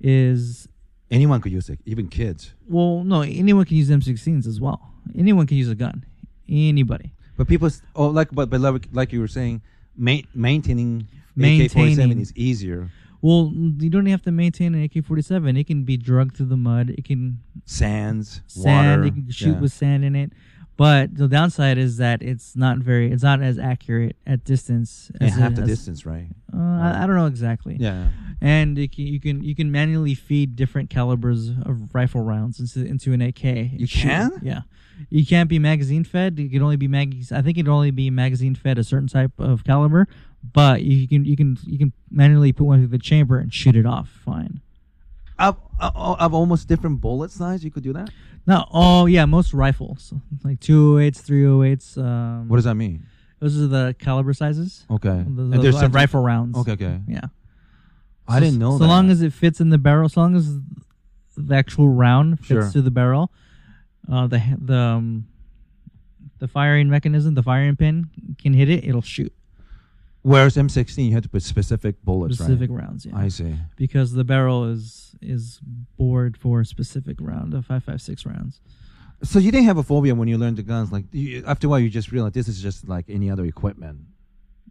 is 0.00 0.68
anyone 1.10 1.40
could 1.40 1.52
use 1.52 1.68
it, 1.68 1.78
even 1.86 2.08
kids. 2.08 2.54
Well, 2.68 3.04
no, 3.04 3.22
anyone 3.22 3.64
can 3.64 3.76
use 3.76 3.90
M16s 3.90 4.46
as 4.46 4.60
well. 4.60 4.92
Anyone 5.16 5.46
can 5.46 5.56
use 5.56 5.68
a 5.68 5.74
gun. 5.74 6.04
Anybody. 6.48 7.12
But 7.36 7.48
people, 7.48 7.70
oh, 7.96 8.06
like, 8.08 8.30
but 8.32 8.50
but 8.50 8.60
like, 8.60 8.88
like 8.92 9.12
you 9.12 9.20
were 9.20 9.28
saying, 9.28 9.62
ma- 9.96 10.18
maintaining 10.34 11.08
AK-47 11.36 11.74
Maintaining. 11.76 12.20
is 12.20 12.32
easier. 12.36 12.90
Well, 13.24 13.50
you 13.54 13.88
don't 13.88 14.04
have 14.04 14.20
to 14.24 14.30
maintain 14.30 14.74
an 14.74 14.82
AK-47. 14.82 15.58
It 15.58 15.66
can 15.66 15.84
be 15.84 15.96
drugged 15.96 16.36
through 16.36 16.46
the 16.46 16.58
mud. 16.58 16.90
It 16.90 17.06
can 17.06 17.40
Sands, 17.64 18.42
sand. 18.46 19.00
water. 19.00 19.06
You 19.06 19.12
can 19.12 19.30
shoot 19.30 19.52
yeah. 19.52 19.60
with 19.60 19.72
sand 19.72 20.04
in 20.04 20.14
it. 20.14 20.32
But 20.76 21.16
the 21.16 21.26
downside 21.26 21.78
is 21.78 21.96
that 21.96 22.20
it's 22.22 22.54
not 22.54 22.78
very. 22.78 23.10
It's 23.10 23.22
not 23.22 23.40
as 23.40 23.58
accurate 23.58 24.16
at 24.26 24.44
distance. 24.44 25.10
and 25.20 25.30
as 25.30 25.36
half 25.38 25.52
it 25.52 25.54
the 25.54 25.60
has- 25.62 25.70
distance, 25.70 26.04
right? 26.04 26.28
Uh, 26.52 26.58
I, 26.58 27.04
I 27.04 27.06
don't 27.06 27.16
know 27.16 27.24
exactly. 27.24 27.78
Yeah. 27.80 28.08
And 28.42 28.78
it 28.78 28.92
can, 28.92 29.06
you 29.06 29.18
can 29.18 29.42
you 29.42 29.54
can 29.54 29.72
manually 29.72 30.14
feed 30.14 30.54
different 30.54 30.90
calibers 30.90 31.48
of 31.48 31.94
rifle 31.94 32.20
rounds 32.20 32.60
into 32.60 32.84
into 32.86 33.14
an 33.14 33.22
AK. 33.22 33.42
You 33.44 33.86
shoot 33.86 34.02
can? 34.02 34.40
Yeah. 34.42 34.60
You 35.08 35.24
can't 35.24 35.48
be 35.48 35.58
magazine 35.58 36.04
fed. 36.04 36.38
You 36.38 36.50
can 36.50 36.60
only 36.60 36.76
be 36.76 36.88
mag. 36.88 37.24
I 37.32 37.40
think 37.40 37.56
it 37.56 37.62
can 37.62 37.72
only 37.72 37.90
be 37.90 38.10
magazine 38.10 38.54
fed 38.54 38.76
a 38.76 38.84
certain 38.84 39.08
type 39.08 39.32
of 39.38 39.64
caliber, 39.64 40.08
but 40.52 40.82
you 40.82 41.08
can 41.08 41.24
you 41.24 41.36
can 41.36 41.56
you 41.64 41.78
can 41.78 41.92
manually 42.10 42.52
put 42.52 42.64
one 42.64 42.80
through 42.80 42.88
the 42.88 42.98
chamber 42.98 43.38
and 43.38 43.52
shoot 43.52 43.76
it 43.76 43.86
off. 43.86 44.08
Fine. 44.24 44.60
Of, 45.38 45.56
of, 45.80 46.20
of 46.20 46.32
almost 46.34 46.68
different 46.68 47.00
bullet 47.00 47.30
size, 47.32 47.64
you 47.64 47.70
could 47.70 47.82
do 47.82 47.92
that. 47.94 48.10
No, 48.46 48.66
oh 48.72 49.06
yeah, 49.06 49.24
most 49.24 49.52
rifles 49.54 50.12
like 50.44 50.60
208s, 50.60 51.22
308s. 51.22 51.98
Um, 51.98 52.48
What 52.48 52.56
does 52.56 52.64
that 52.66 52.74
mean? 52.76 53.04
Those 53.40 53.60
are 53.60 53.66
the 53.66 53.96
caliber 53.98 54.32
sizes. 54.32 54.84
Okay. 54.90 55.08
The, 55.08 55.42
And 55.42 55.52
there's 55.54 55.74
the 55.74 55.80
some- 55.82 55.92
rifle 55.92 56.22
rounds. 56.22 56.56
Okay, 56.58 56.72
okay. 56.72 57.00
Yeah. 57.08 57.22
I 58.28 58.38
didn't 58.40 58.58
know 58.58 58.72
so 58.72 58.78
that. 58.78 58.86
long 58.86 59.10
as 59.10 59.22
it 59.22 59.32
fits 59.32 59.60
in 59.60 59.68
the 59.70 59.76
barrel, 59.78 60.08
so 60.08 60.20
long 60.20 60.34
as 60.36 60.58
the 61.36 61.54
actual 61.54 61.88
round 61.88 62.38
fits 62.38 62.48
Sure. 62.48 62.70
to 62.70 62.80
the 62.82 62.90
barrel, 62.90 63.30
uh, 64.10 64.26
the 64.28 64.40
the 64.60 64.76
um, 64.78 65.26
the 66.38 66.48
firing 66.48 66.88
mechanism, 66.88 67.34
the 67.34 67.42
firing 67.42 67.76
pin 67.76 68.08
can 68.40 68.54
hit 68.54 68.68
it, 68.70 68.84
it'll 68.84 69.02
shoot 69.02 69.32
Whereas 70.24 70.56
M16, 70.56 71.06
you 71.06 71.12
had 71.12 71.22
to 71.24 71.28
put 71.28 71.42
specific 71.42 72.02
bullets, 72.02 72.36
specific 72.38 72.70
right? 72.70 72.80
rounds. 72.84 73.04
Yeah, 73.04 73.14
I 73.14 73.28
see. 73.28 73.56
because 73.76 74.12
the 74.12 74.24
barrel 74.24 74.64
is 74.64 75.14
is 75.20 75.60
bored 75.98 76.36
for 76.38 76.60
a 76.62 76.64
specific 76.64 77.18
round, 77.20 77.52
of 77.52 77.66
five 77.66 77.84
five 77.84 78.00
six 78.00 78.24
rounds. 78.24 78.60
So 79.22 79.38
you 79.38 79.52
didn't 79.52 79.66
have 79.66 79.76
a 79.76 79.82
phobia 79.82 80.14
when 80.14 80.26
you 80.28 80.38
learned 80.38 80.56
the 80.56 80.62
guns. 80.62 80.90
Like 80.90 81.04
you, 81.12 81.44
after 81.46 81.66
a 81.66 81.70
while, 81.70 81.78
you 81.78 81.90
just 81.90 82.10
realized 82.10 82.32
this 82.34 82.48
is 82.48 82.62
just 82.62 82.88
like 82.88 83.04
any 83.08 83.30
other 83.30 83.44
equipment. 83.44 83.98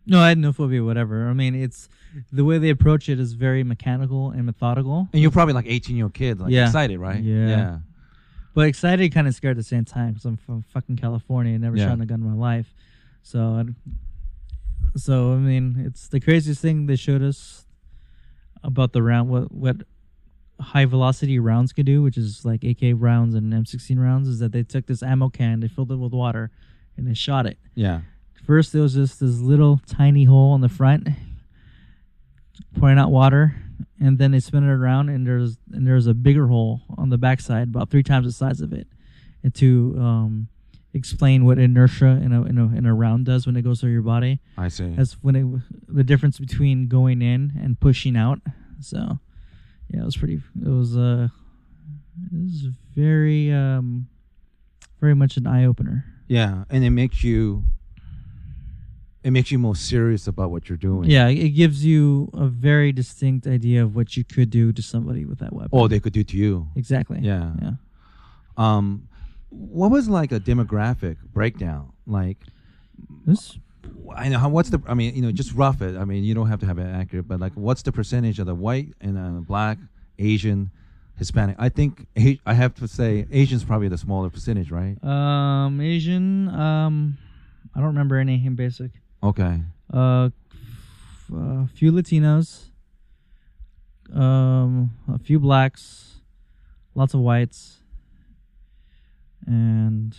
No, 0.08 0.20
I 0.20 0.30
had 0.30 0.38
no 0.40 0.52
phobia, 0.52 0.84
whatever. 0.84 1.28
I 1.30 1.34
mean, 1.34 1.54
it's 1.56 1.88
the 2.32 2.44
way 2.44 2.58
they 2.58 2.70
approach 2.70 3.08
it 3.08 3.20
is 3.20 3.34
very 3.34 3.64
mechanical 3.64 4.32
and 4.32 4.46
methodical. 4.48 5.08
And 5.14 5.22
you're 5.22 5.32
probably 5.32 5.54
like 5.54 5.66
18 5.68 5.96
year 5.96 6.06
old 6.06 6.16
kid, 6.16 6.40
like 6.40 6.52
Yeah. 6.52 6.66
excited, 6.66 6.98
right? 7.00 7.22
Yeah. 7.24 7.48
Yeah. 7.48 7.78
But 8.56 8.68
excited, 8.68 9.14
kind 9.14 9.28
of 9.28 9.36
scared 9.36 9.52
at 9.52 9.58
the 9.58 9.64
same 9.64 9.86
time 9.86 10.10
because 10.14 10.26
I'm 10.26 10.38
from 10.38 10.64
fucking 10.74 10.98
California. 10.98 11.54
And 11.54 11.62
never 11.62 11.78
Yeah. 11.78 11.90
shot 11.90 12.02
a 12.02 12.06
gun 12.06 12.22
in 12.22 12.28
my 12.28 12.36
life, 12.36 12.74
so 13.22 13.66
so 14.96 15.34
I 15.34 15.38
mean, 15.38 15.84
it's 15.86 16.08
the 16.08 16.20
craziest 16.20 16.62
thing 16.62 16.86
they 16.86 16.96
showed 16.96 17.22
us 17.22 17.66
about 18.64 18.94
the 18.94 19.04
round. 19.04 19.30
What 19.30 19.52
what 19.52 19.78
high 20.60 20.86
velocity 20.86 21.40
rounds 21.40 21.74
could 21.74 21.86
do, 21.86 22.02
which 22.02 22.18
is 22.18 22.46
like 22.46 22.64
AK 22.64 22.94
rounds 22.96 23.36
and 23.36 23.52
M16 23.52 24.00
rounds, 24.00 24.28
is 24.28 24.40
that 24.40 24.52
they 24.52 24.64
took 24.64 24.86
this 24.86 25.04
ammo 25.04 25.30
can, 25.30 25.60
they 25.60 25.68
filled 25.68 25.92
it 25.92 25.96
with 25.96 26.14
water, 26.14 26.52
and 26.98 27.08
they 27.08 27.14
shot 27.14 27.46
it. 27.46 27.58
Yeah. 27.76 28.02
First, 28.46 28.74
there 28.74 28.82
was 28.82 28.94
just 28.94 29.20
this 29.20 29.40
little 29.40 29.80
tiny 29.88 30.26
hole 30.26 30.54
in 30.56 30.62
the 30.62 30.70
front, 30.70 31.08
pouring 32.78 33.00
out 33.00 33.10
water, 33.10 33.56
and 34.00 34.18
then 34.18 34.32
they 34.32 34.40
spin 34.40 34.64
it 34.64 34.72
around, 34.72 35.10
and 35.10 35.26
there's 35.26 35.58
and 35.72 35.88
there's 35.88 36.08
a 36.08 36.14
bigger 36.14 36.48
hole 36.48 36.82
on 36.98 37.10
the 37.10 37.18
backside, 37.18 37.70
about 37.70 37.90
three 37.90 38.04
times 38.04 38.26
the 38.26 38.32
size 38.32 38.62
of 38.62 38.74
it, 38.74 38.88
and 39.44 39.54
to 39.56 39.96
um, 39.98 40.48
explain 40.94 41.44
what 41.46 41.58
inertia 41.58 42.20
in 42.24 42.32
a, 42.32 42.44
in 42.44 42.58
a 42.58 42.68
in 42.76 42.86
a 42.86 42.94
round 42.94 43.26
does 43.26 43.46
when 43.48 43.56
it 43.56 43.64
goes 43.64 43.82
through 43.82 43.92
your 43.92 44.02
body. 44.04 44.40
I 44.58 44.68
see. 44.70 44.90
That's 44.96 45.14
when 45.24 45.36
it 45.36 45.46
the 45.88 46.04
difference 46.04 46.40
between 46.40 46.88
going 46.88 47.22
in 47.22 47.54
and 47.62 47.80
pushing 47.80 48.16
out. 48.16 48.40
So, 48.80 49.20
yeah, 49.90 50.02
it 50.02 50.06
was 50.06 50.18
pretty. 50.18 50.42
It 50.62 50.70
was 50.70 50.96
uh, 50.98 51.28
it 52.32 52.38
was 52.38 52.68
very 52.96 53.52
um, 53.52 54.08
very 55.00 55.16
much 55.16 55.38
an 55.38 55.48
eye 55.48 55.66
opener. 55.66 56.06
yeah. 56.28 56.64
And 56.70 56.84
it 56.84 56.92
makes 56.92 57.24
you, 57.24 57.64
it 59.24 59.32
makes 59.32 59.52
you 59.52 59.60
more 59.60 59.76
serious 59.76 60.28
about 60.28 60.52
what 60.52 60.70
you're 60.70 60.78
doing. 60.78 61.10
Yeah, 61.10 61.28
it 61.28 61.50
gives 61.50 61.84
you 61.84 62.30
a 62.34 62.46
very 62.48 62.92
distinct 62.92 63.48
idea 63.48 63.84
of 63.84 63.96
what 63.96 64.16
you 64.16 64.24
could 64.24 64.50
do 64.50 64.72
to 64.72 64.82
somebody 64.82 65.26
with 65.26 65.40
that 65.40 65.54
weapon. 65.54 65.70
Or 65.72 65.90
they 65.90 66.00
could 66.00 66.14
do 66.14 66.24
to 66.24 66.38
you. 66.38 66.68
exactly. 66.76 67.20
Yeah. 67.22 67.52
yeah. 67.62 67.72
Um, 68.58 69.08
what 69.54 69.92
was 69.92 70.10
like 70.10 70.32
a 70.32 70.40
demographic 70.40 71.18
breakdown? 71.34 71.94
Like, 72.06 72.38
This 73.26 73.58
I 74.16 74.30
know 74.30 74.40
how. 74.40 74.50
What's 74.50 74.70
the? 74.70 74.82
I 74.88 74.94
mean, 74.94 75.16
you 75.16 75.22
know, 75.22 75.32
just 75.32 75.54
rough 75.54 75.82
it. 75.82 75.96
I 75.98 76.06
mean, 76.06 76.24
you 76.24 76.34
don't 76.34 76.48
have 76.48 76.60
to 76.62 76.66
have 76.66 76.78
it 76.78 76.86
accurate, 76.86 77.28
but 77.28 77.40
like, 77.40 77.54
what's 77.54 77.82
the 77.82 77.92
percentage 77.92 78.40
of 78.40 78.46
the 78.46 78.56
white 78.56 78.90
and 79.02 79.18
uh, 79.18 79.40
black, 79.42 79.78
Asian, 80.20 80.72
Hispanic? 81.18 81.56
I 81.60 81.70
think 81.70 82.06
I 82.46 82.54
have 82.54 82.74
to 82.76 82.88
say 82.88 83.26
Asian's 83.32 83.64
probably 83.64 83.88
the 83.88 83.98
smaller 83.98 84.30
percentage, 84.30 84.72
right? 84.72 85.02
um 85.04 85.82
Asian 85.82 86.50
um 86.50 87.18
I 87.76 87.80
don't 87.80 87.88
remember 87.88 88.18
any 88.18 88.46
in 88.46 88.56
basic. 88.56 88.92
Okay. 89.24 89.62
Uh, 89.92 90.30
f- 90.52 91.32
a 91.36 91.68
few 91.74 91.92
Latinos, 91.92 92.66
um, 94.14 94.92
a 95.12 95.18
few 95.18 95.40
blacks, 95.40 96.16
lots 96.96 97.14
of 97.14 97.22
whites, 97.22 97.80
and 99.48 100.16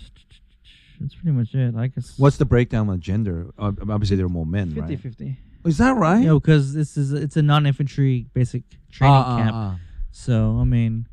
that's 1.00 1.14
pretty 1.14 1.32
much 1.32 1.54
it. 1.54 1.74
I 1.76 1.88
guess 1.88 2.18
What's 2.18 2.36
the 2.36 2.44
breakdown 2.44 2.88
of 2.90 3.00
gender? 3.00 3.50
Uh, 3.58 3.72
obviously, 3.90 4.16
there 4.16 4.26
are 4.26 4.30
more 4.30 4.46
men, 4.46 4.68
50 4.74 4.80
right? 4.80 5.00
50. 5.00 5.38
Is 5.66 5.78
that 5.78 5.96
right? 5.96 6.20
Know, 6.24 6.38
because 6.40 6.74
this 6.74 6.96
is 6.96 7.12
it's 7.12 7.36
a 7.36 7.42
non-infantry 7.42 8.26
basic 8.34 8.62
training 8.92 9.14
Ah, 9.16 9.24
ah, 9.26 9.36
camp. 9.38 9.52
ah. 9.54 9.78
So 10.12 10.58
I 10.60 10.64
mean, 10.64 11.06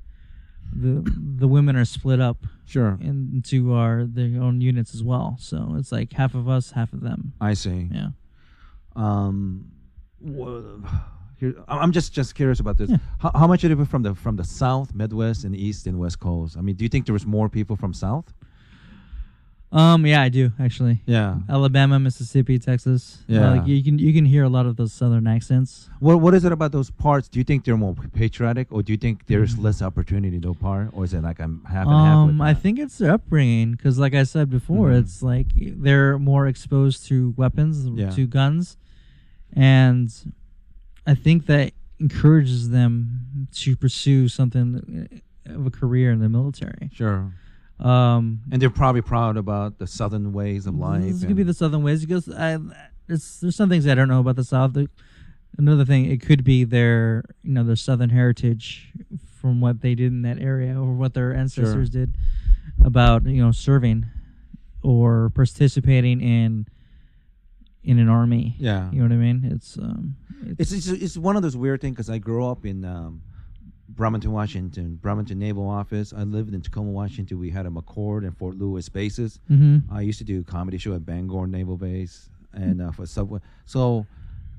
the 0.73 1.01
the 1.37 1.47
women 1.47 1.75
are 1.75 1.85
split 1.85 2.19
up 2.19 2.45
Sure. 2.65 2.97
into 3.01 3.73
our 3.73 4.05
their 4.05 4.41
own 4.41 4.61
units 4.61 4.93
as 4.93 5.03
well. 5.03 5.35
So 5.39 5.75
it's 5.77 5.91
like 5.91 6.13
half 6.13 6.35
of 6.35 6.47
us, 6.49 6.71
half 6.71 6.93
of 6.93 7.01
them. 7.01 7.33
I 7.41 7.53
see. 7.53 7.89
Yeah. 7.91 8.09
Um, 8.95 9.71
wha- 10.19 10.79
I'm 11.67 11.91
just 11.91 12.13
just 12.13 12.35
curious 12.35 12.59
about 12.59 12.77
this. 12.77 12.89
Yeah. 12.89 12.97
How, 13.19 13.31
how 13.35 13.47
much 13.47 13.63
are 13.63 13.69
people 13.69 13.85
from 13.85 14.03
the 14.03 14.13
from 14.15 14.35
the 14.35 14.43
South, 14.43 14.93
Midwest, 14.93 15.43
and 15.45 15.55
East 15.55 15.87
and 15.87 15.99
West 15.99 16.19
Coast? 16.19 16.57
I 16.57 16.61
mean, 16.61 16.75
do 16.75 16.83
you 16.85 16.89
think 16.89 17.05
there 17.05 17.13
was 17.13 17.25
more 17.25 17.49
people 17.49 17.75
from 17.75 17.93
South? 17.93 18.33
Um. 19.73 20.05
Yeah, 20.05 20.21
I 20.21 20.27
do 20.27 20.51
actually. 20.59 21.01
Yeah. 21.05 21.37
Alabama, 21.47 21.97
Mississippi, 21.97 22.59
Texas. 22.59 23.19
Uh, 23.29 23.33
Yeah. 23.33 23.49
like 23.51 23.67
you 23.67 23.81
can 23.81 23.97
you 23.99 24.11
can 24.11 24.25
hear 24.25 24.43
a 24.43 24.49
lot 24.49 24.65
of 24.65 24.75
those 24.75 24.91
southern 24.91 25.27
accents. 25.27 25.89
What 26.01 26.19
what 26.19 26.33
is 26.33 26.43
it 26.43 26.51
about 26.51 26.73
those 26.73 26.91
parts? 26.91 27.29
Do 27.29 27.39
you 27.39 27.45
think 27.45 27.63
they're 27.63 27.77
more 27.77 27.95
patriotic, 28.13 28.67
or 28.69 28.83
do 28.83 28.91
you 28.91 28.97
think 28.97 29.27
there's 29.27 29.57
less 29.57 29.81
opportunity 29.81 30.41
to 30.41 30.53
part, 30.55 30.89
or 30.91 31.05
is 31.05 31.13
it 31.13 31.23
like 31.23 31.39
I'm 31.39 31.63
half 31.63 31.87
and 31.87 31.95
half? 31.95 32.17
Um, 32.17 32.41
I 32.41 32.53
think 32.53 32.79
it's 32.79 32.97
their 32.97 33.11
upbringing 33.13 33.71
because, 33.71 33.97
like 33.97 34.13
I 34.13 34.23
said 34.23 34.49
before, 34.49 34.89
Mhm. 34.89 34.99
it's 34.99 35.23
like 35.23 35.47
they're 35.55 36.19
more 36.19 36.47
exposed 36.47 37.05
to 37.07 37.33
weapons, 37.37 37.87
Yeah. 37.95 38.09
to 38.09 38.27
guns, 38.27 38.75
and 39.53 40.11
I 41.05 41.15
think 41.15 41.45
that 41.47 41.73
encourages 41.99 42.69
them 42.69 43.47
to 43.53 43.75
pursue 43.75 44.27
something 44.27 45.21
of 45.45 45.65
a 45.65 45.69
career 45.71 46.11
in 46.11 46.19
the 46.19 46.29
military. 46.29 46.89
sure. 46.93 47.31
Um, 47.79 48.41
And 48.51 48.61
they're 48.61 48.69
probably 48.69 49.01
proud 49.01 49.37
about 49.37 49.79
the 49.79 49.87
Southern 49.87 50.33
ways 50.33 50.67
of 50.67 50.75
life. 50.75 51.01
This 51.03 51.23
could 51.25 51.35
be 51.35 51.41
the 51.43 51.53
southern 51.53 51.81
ways 51.81 52.05
because 52.05 52.29
I, 52.29 52.59
it's, 53.09 53.39
there's 53.39 53.55
some 53.55 53.69
things 53.69 53.87
I 53.87 53.95
don't 53.95 54.07
know 54.07 54.19
about 54.19 54.35
the 54.35 54.43
South. 54.43 54.73
The- 54.73 54.89
Another 55.57 55.83
thing, 55.83 56.05
it 56.09 56.21
could 56.21 56.43
be 56.45 56.63
their 56.63 57.25
you 57.43 57.51
know 57.51 57.63
their 57.65 57.75
southern 57.75 58.09
heritage 58.09 58.93
from 59.41 59.59
what 59.59 59.81
they 59.81 59.95
did 59.95 60.07
in 60.13 60.21
that 60.21 60.39
area 60.39 60.79
or 60.79 60.93
what 60.93 61.13
their 61.13 61.33
ancestors 61.35 61.89
did 61.89 62.15
about 62.85 63.25
you 63.25 63.43
know 63.43 63.51
serving 63.51 64.05
or 64.81 65.29
participating 65.31 66.21
in 66.21 66.67
in 67.83 67.99
an 67.99 68.09
army. 68.09 68.55
yeah. 68.59 68.89
You 68.91 68.99
know 68.99 69.05
what 69.05 69.11
I 69.13 69.17
mean? 69.17 69.49
It's 69.51 69.77
um, 69.77 70.15
It's, 70.59 70.71
it's 70.71 70.87
it's 70.87 71.17
one 71.17 71.35
of 71.35 71.41
those 71.41 71.57
weird 71.57 71.81
things 71.81 71.95
because 71.95 72.09
I 72.09 72.17
grew 72.19 72.45
up 72.45 72.65
in 72.65 72.85
um, 72.85 73.21
Bremerton, 73.89 74.31
Washington, 74.31 74.95
Bremerton 75.01 75.37
Naval 75.39 75.67
Office. 75.67 76.13
I 76.13 76.23
lived 76.23 76.53
in 76.53 76.61
Tacoma, 76.61 76.91
Washington. 76.91 77.39
We 77.39 77.49
had 77.49 77.65
a 77.65 77.69
McChord 77.69 78.25
and 78.25 78.37
Fort 78.37 78.55
Lewis 78.57 78.87
bases. 78.89 79.39
hmm 79.47 79.79
I 79.91 80.01
used 80.01 80.19
to 80.19 80.23
do 80.25 80.39
a 80.41 80.43
comedy 80.43 80.77
show 80.77 80.93
at 80.93 81.05
Bangor 81.05 81.47
Naval 81.47 81.77
Base 81.77 82.29
and 82.53 82.81
uh, 82.81 82.91
for 82.91 83.05
Subway. 83.05 83.39
So, 83.65 84.05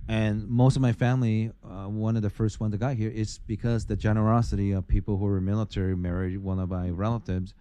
and 0.09 0.49
most 0.49 0.77
of 0.77 0.83
my 0.83 0.93
family, 0.93 1.51
uh, 1.65 1.85
one 1.87 2.17
of 2.17 2.23
the 2.23 2.31
first 2.31 2.59
ones 2.61 2.73
that 2.73 2.79
got 2.79 2.97
here 2.97 3.11
is 3.11 3.39
because 3.47 3.87
the 3.87 3.97
generosity 3.97 4.73
of 4.73 4.87
people 4.87 5.17
who 5.17 5.25
were 5.27 5.41
military 5.41 5.97
married 5.97 6.39
one 6.39 6.59
of 6.59 6.69
my 6.71 6.91
relatives. 6.91 7.55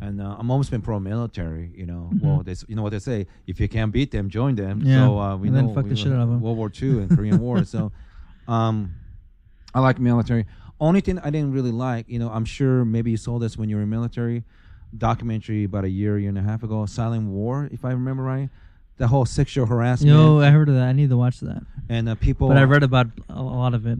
And 0.00 0.20
uh, 0.20 0.36
I'm 0.38 0.50
always 0.50 0.70
been 0.70 0.80
pro-military, 0.80 1.72
you 1.74 1.84
know. 1.84 2.10
Well, 2.22 2.42
they, 2.44 2.54
you 2.68 2.76
know 2.76 2.82
what 2.82 2.90
they 2.90 3.00
say: 3.00 3.26
if 3.48 3.58
you 3.58 3.68
can't 3.68 3.92
beat 3.92 4.12
them, 4.12 4.30
join 4.30 4.54
them. 4.54 4.80
Yeah. 4.84 5.06
So 5.06 5.18
uh, 5.18 5.36
we 5.36 5.48
And 5.48 5.56
then 5.56 5.66
know 5.66 5.74
fuck 5.74 5.84
we 5.84 5.90
the 5.90 5.96
shit 5.96 6.12
out 6.12 6.20
of 6.20 6.28
'em. 6.30 6.40
World 6.40 6.56
War 6.56 6.70
II 6.80 7.00
and 7.00 7.10
Korean 7.10 7.40
War. 7.40 7.64
So, 7.64 7.90
um, 8.48 8.94
I 9.74 9.80
like 9.80 9.98
military. 9.98 10.46
Only 10.80 11.00
thing 11.00 11.18
I 11.18 11.30
didn't 11.30 11.52
really 11.52 11.72
like, 11.72 12.08
you 12.08 12.20
know, 12.20 12.30
I'm 12.30 12.44
sure 12.44 12.84
maybe 12.84 13.10
you 13.10 13.16
saw 13.16 13.40
this 13.40 13.56
when 13.58 13.68
you 13.68 13.74
were 13.76 13.82
in 13.82 13.90
military 13.90 14.44
documentary 14.96 15.64
about 15.64 15.84
a 15.84 15.88
year, 15.90 16.18
year 16.18 16.28
and 16.28 16.38
a 16.38 16.42
half 16.42 16.62
ago, 16.62 16.86
Silent 16.86 17.28
War, 17.28 17.68
if 17.72 17.84
I 17.84 17.90
remember 17.90 18.22
right. 18.22 18.48
The 18.98 19.06
whole 19.08 19.24
sexual 19.26 19.66
harassment 19.66 20.12
No, 20.14 20.40
I 20.40 20.50
heard 20.50 20.68
of 20.68 20.74
that. 20.74 20.82
I 20.88 20.92
need 20.92 21.08
to 21.10 21.16
watch 21.16 21.40
that. 21.40 21.62
and 21.88 22.08
uh, 22.08 22.14
people 22.16 22.48
But 22.48 22.56
I 22.58 22.64
read 22.64 22.82
about 22.82 23.06
a 23.28 23.42
lot 23.42 23.72
of 23.74 23.86
it. 23.86 23.98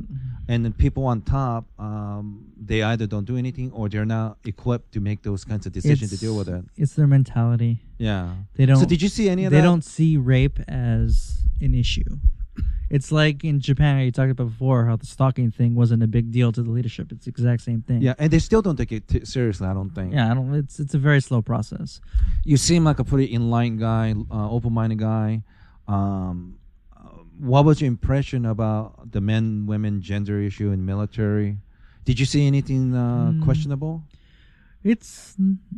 and 0.48 0.64
the 0.66 0.70
people 0.72 1.04
on 1.06 1.22
top 1.22 1.64
um, 1.78 2.44
they 2.61 2.82
either 2.82 3.06
don't 3.06 3.24
do 3.24 3.37
anything 3.37 3.70
or 3.72 3.88
they're 3.88 4.04
not 4.18 4.38
equipped 4.44 4.92
to 4.92 5.00
make 5.00 5.22
those 5.22 5.44
kinds 5.44 5.64
of 5.66 5.72
decisions 5.72 6.11
to 6.11 6.18
deal 6.18 6.37
with 6.37 6.48
it. 6.48 6.64
It's 6.76 6.94
their 6.94 7.06
mentality. 7.06 7.78
Yeah. 7.98 8.34
They 8.56 8.66
don't. 8.66 8.76
So 8.76 8.87
did 8.87 9.00
you 9.00 9.08
see 9.08 9.28
any 9.28 9.44
of 9.46 9.50
they 9.52 9.58
that? 9.58 9.62
don't 9.70 9.84
see 9.84 10.16
rape 10.16 10.58
as 10.68 11.42
an 11.61 11.74
issue. 11.74 12.18
It's 12.90 13.12
like 13.12 13.44
in 13.44 13.61
Japan, 13.61 14.01
you 14.05 14.11
talked 14.11 14.31
about 14.31 14.48
before, 14.48 14.87
how 14.87 14.96
the 14.96 15.05
stalking 15.07 15.51
thing 15.51 15.74
wasn't 15.74 16.03
a 16.03 16.07
big 16.07 16.31
deal 16.33 16.53
to 16.53 16.62
the 16.62 16.70
leadership. 16.70 17.12
It's 17.12 17.27
the 17.27 17.31
exact 17.31 17.61
same 17.62 17.83
thing. 17.83 18.01
Yeah, 18.01 18.14
and 18.18 18.31
they 18.31 18.38
still 18.38 18.62
don't 18.62 18.77
take 18.77 18.92
it 18.92 19.07
t- 19.09 19.24
seriously. 19.27 19.66
I 19.66 19.74
don't 19.74 19.90
think. 19.90 20.14
Yeah, 20.14 20.31
I 20.31 20.35
don't. 20.35 20.55
It's 20.55 20.81
it's 20.81 20.94
a 20.94 20.98
very 20.98 21.20
slow 21.20 21.42
process. 21.42 22.01
You 22.44 22.57
seem 22.57 22.85
like 22.85 22.98
a 22.98 23.05
pretty 23.05 23.35
enlightened 23.35 23.81
guy, 23.81 24.14
uh, 24.31 24.51
open-minded 24.51 24.98
guy. 24.98 25.42
Um, 25.87 26.57
uh, 26.96 27.09
what 27.38 27.64
was 27.66 27.81
your 27.83 27.88
impression 27.88 28.46
about 28.46 29.12
the 29.12 29.20
men, 29.20 29.66
women, 29.66 30.01
gender 30.01 30.40
issue 30.40 30.70
in 30.70 30.85
military? 30.87 31.59
Did 32.07 32.18
you 32.18 32.24
see 32.27 32.46
anything 32.46 32.94
uh, 32.94 33.33
Mm. 33.33 33.44
questionable? 33.44 34.03
It's 34.83 35.35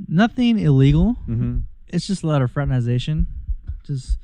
nothing 0.07 0.59
illegal. 0.61 1.16
Mm-hmm. 1.29 1.59
It's 1.88 2.07
just 2.07 2.23
a 2.23 2.27
lot 2.29 2.40
of 2.42 2.53
fraternization. 2.53 3.27
Just 3.85 4.18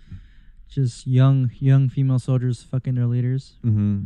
just 0.76 1.06
young 1.06 1.50
young 1.58 1.88
female 1.88 2.18
soldiers 2.18 2.62
fucking 2.62 2.94
their 2.96 3.06
leaders. 3.06 3.54
Mm-hmm. 3.64 4.02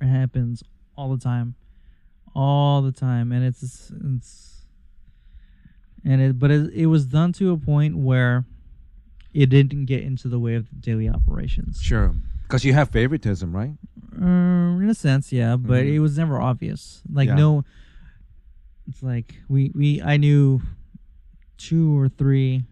It 0.00 0.06
happens 0.06 0.62
all 0.96 1.10
the 1.14 1.22
time, 1.22 1.56
all 2.34 2.82
the 2.82 2.92
time, 2.92 3.32
and 3.32 3.44
it's 3.44 3.90
it's 3.90 4.62
and 6.04 6.20
it 6.20 6.38
but 6.38 6.50
it, 6.52 6.72
it 6.72 6.86
was 6.86 7.06
done 7.06 7.32
to 7.34 7.50
a 7.52 7.56
point 7.56 7.96
where 7.96 8.44
it 9.32 9.46
didn't 9.50 9.86
get 9.86 10.04
into 10.04 10.28
the 10.28 10.38
way 10.38 10.54
of 10.54 10.68
the 10.70 10.76
daily 10.76 11.08
operations. 11.08 11.80
Sure, 11.82 12.14
because 12.44 12.64
you 12.64 12.72
have 12.74 12.90
favoritism, 12.90 13.54
right? 13.54 13.72
Uh, 14.16 14.78
in 14.78 14.88
a 14.88 14.94
sense, 14.94 15.32
yeah, 15.32 15.56
but 15.56 15.82
Mhm. 15.84 15.94
it 15.94 15.98
was 15.98 16.16
never 16.16 16.40
obvious. 16.40 17.02
Like 17.12 17.26
Yeah. 17.28 17.34
no, 17.34 17.64
it's 18.86 19.02
like 19.02 19.34
we 19.48 19.72
we 19.74 20.00
I 20.00 20.16
knew 20.16 20.62
two 21.58 21.98
or 21.98 22.08
three 22.08 22.64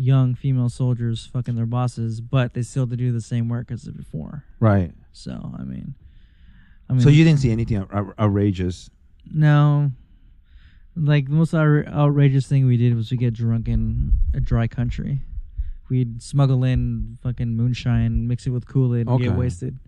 young 0.00 0.34
female 0.34 0.68
soldiers 0.68 1.26
fucking 1.26 1.56
their 1.56 1.66
bosses, 1.66 2.20
but 2.20 2.54
they 2.54 2.62
still 2.62 2.84
had 2.84 2.90
to 2.90 2.96
do 2.96 3.10
the 3.10 3.20
same 3.20 3.48
work 3.48 3.70
as 3.72 3.82
before. 3.88 4.44
Right. 4.60 4.92
So 5.12 5.32
I 5.58 5.64
mean, 5.64 5.94
I 6.88 6.92
mean, 6.92 7.02
so 7.02 7.08
you 7.08 7.24
didn't 7.24 7.40
see 7.40 7.50
anything 7.50 7.84
outrageous. 8.18 8.88
no. 9.30 9.90
Like 11.00 11.26
the 11.26 11.34
most 11.34 11.54
outrageous 11.54 12.48
thing 12.48 12.66
we 12.66 12.76
did 12.76 12.96
was 12.96 13.10
we 13.12 13.16
get 13.16 13.32
drunk 13.34 13.68
in 13.68 14.12
a 14.34 14.40
dry 14.40 14.66
country. 14.66 15.22
We'd 15.88 16.20
smuggle 16.22 16.64
in 16.64 17.18
fucking 17.22 17.56
moonshine, 17.56 18.26
mix 18.26 18.46
it 18.48 18.50
with 18.50 18.66
Kool 18.66 18.96
Aid, 18.96 19.02
and 19.06 19.10
Okay. 19.10 19.24
get 19.26 19.36
wasted. 19.36 19.78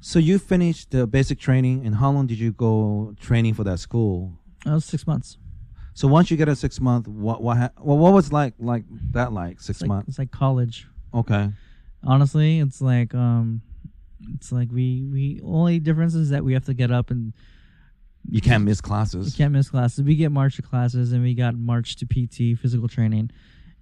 So 0.00 0.18
you 0.20 0.38
finished 0.38 0.90
the 0.92 1.06
basic 1.08 1.38
training, 1.40 1.84
and 1.84 1.96
how 1.96 2.10
long 2.12 2.26
did 2.28 2.38
you 2.38 2.52
go 2.52 3.14
training 3.20 3.54
for 3.54 3.64
that 3.64 3.78
school? 3.80 4.38
Was 4.64 4.84
six 4.84 5.06
months. 5.08 5.38
So 5.94 6.08
once 6.08 6.30
you 6.30 6.36
get 6.36 6.48
a 6.48 6.56
six 6.56 6.80
month, 6.80 7.06
what 7.08 7.42
what 7.42 7.56
ha- 7.58 7.70
well, 7.80 7.98
what 7.98 8.12
was 8.12 8.32
like 8.32 8.54
like 8.58 8.84
that 9.12 9.32
like 9.32 9.60
six 9.60 9.76
It's 9.76 9.82
like, 9.82 9.88
months? 9.88 10.08
it's 10.08 10.18
like 10.18 10.30
college. 10.30 10.86
Okay. 11.12 11.50
Honestly, 12.04 12.58
it's 12.60 12.80
like 12.80 13.14
um, 13.14 13.60
it's 14.34 14.50
like 14.52 14.68
we 14.72 15.04
we 15.12 15.40
only 15.44 15.78
difference 15.78 16.14
is 16.14 16.30
that 16.30 16.44
we 16.44 16.54
have 16.54 16.64
to 16.66 16.74
get 16.74 16.90
up 16.90 17.10
and 17.10 17.32
You 18.28 18.40
can't 18.40 18.64
miss 18.64 18.80
classes. 18.80 19.26
You 19.26 19.36
can't 19.44 19.52
miss 19.52 19.68
classes. 19.68 20.02
We 20.02 20.16
get 20.16 20.32
march 20.32 20.56
to 20.56 20.62
classes 20.62 21.12
and 21.12 21.22
we 21.22 21.34
got 21.34 21.54
march 21.56 21.96
to 21.96 22.06
PT 22.06 22.58
physical 22.58 22.88
training, 22.88 23.30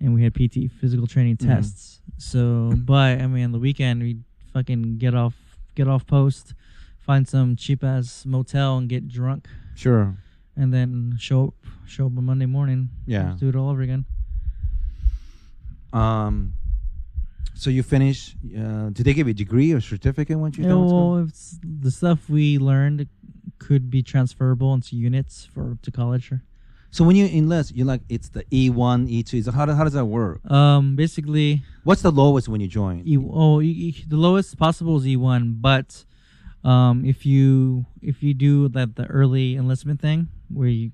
and 0.00 0.14
we 0.14 0.22
had 0.24 0.34
PT 0.34 0.70
physical 0.80 1.06
training 1.06 1.36
Mhm. 1.36 1.46
tests. 1.46 2.00
So, 2.18 2.72
but 2.76 3.20
I 3.20 3.26
mean, 3.26 3.44
on 3.44 3.52
the 3.52 3.58
weekend 3.58 4.02
we 4.02 4.18
fucking 4.52 4.98
get 4.98 5.14
off 5.14 5.36
get 5.76 5.86
off 5.86 6.04
post, 6.06 6.54
find 6.98 7.26
some 7.28 7.54
cheap 7.56 7.84
ass 7.84 8.26
motel 8.26 8.76
and 8.78 8.88
get 8.88 9.06
drunk, 9.08 9.48
Sure. 9.76 10.16
And 10.56 10.72
then 10.72 11.14
show 11.18 11.48
up 11.48 11.54
show 11.86 12.06
up 12.06 12.16
on 12.18 12.24
Monday 12.24 12.46
morning. 12.46 12.88
Yeah. 13.06 13.34
do 13.38 13.48
it 13.48 13.56
all 13.56 13.68
over 13.70 13.82
again. 13.82 14.04
Um. 15.92 16.54
So 17.54 17.68
you 17.68 17.82
finish. 17.82 18.34
Uh, 18.56 18.88
did 18.90 19.04
they 19.04 19.12
give 19.12 19.26
you 19.26 19.32
a 19.32 19.34
degree 19.34 19.72
or 19.72 19.80
certificate 19.80 20.38
once 20.38 20.56
you 20.56 20.64
Yeah, 20.64 20.76
well, 20.76 21.18
it's, 21.18 21.58
the 21.62 21.90
stuff 21.90 22.28
we 22.30 22.58
learned 22.58 23.06
could 23.58 23.90
be 23.90 24.02
transferable 24.02 24.72
into 24.72 24.96
units 24.96 25.44
for 25.52 25.76
to 25.82 25.90
college. 25.90 26.32
So 26.92 27.04
when 27.04 27.16
you 27.16 27.26
enlist, 27.26 27.74
you 27.76 27.84
like 27.84 28.00
it's 28.08 28.30
the 28.30 28.44
E 28.50 28.70
one, 28.70 29.08
E 29.08 29.22
two. 29.22 29.42
So 29.42 29.52
how 29.52 29.66
do, 29.66 29.72
how 29.72 29.84
does 29.84 29.92
that 29.92 30.06
work? 30.06 30.44
Um, 30.50 30.96
basically, 30.96 31.62
What's 31.84 32.02
the 32.02 32.10
lowest 32.10 32.48
when 32.48 32.60
you 32.60 32.66
join? 32.68 33.02
E, 33.06 33.16
oh, 33.18 33.60
e- 33.60 34.04
the 34.08 34.16
lowest 34.16 34.56
possible 34.58 34.96
is 34.96 35.06
E 35.06 35.16
one, 35.16 35.58
but 35.60 36.04
um, 36.64 37.04
if 37.04 37.24
you 37.24 37.86
if 38.02 38.22
you 38.22 38.34
do 38.34 38.68
that 38.68 38.96
the 38.96 39.06
early 39.06 39.56
enlistment 39.56 40.00
thing 40.00 40.28
where 40.48 40.68
you 40.68 40.90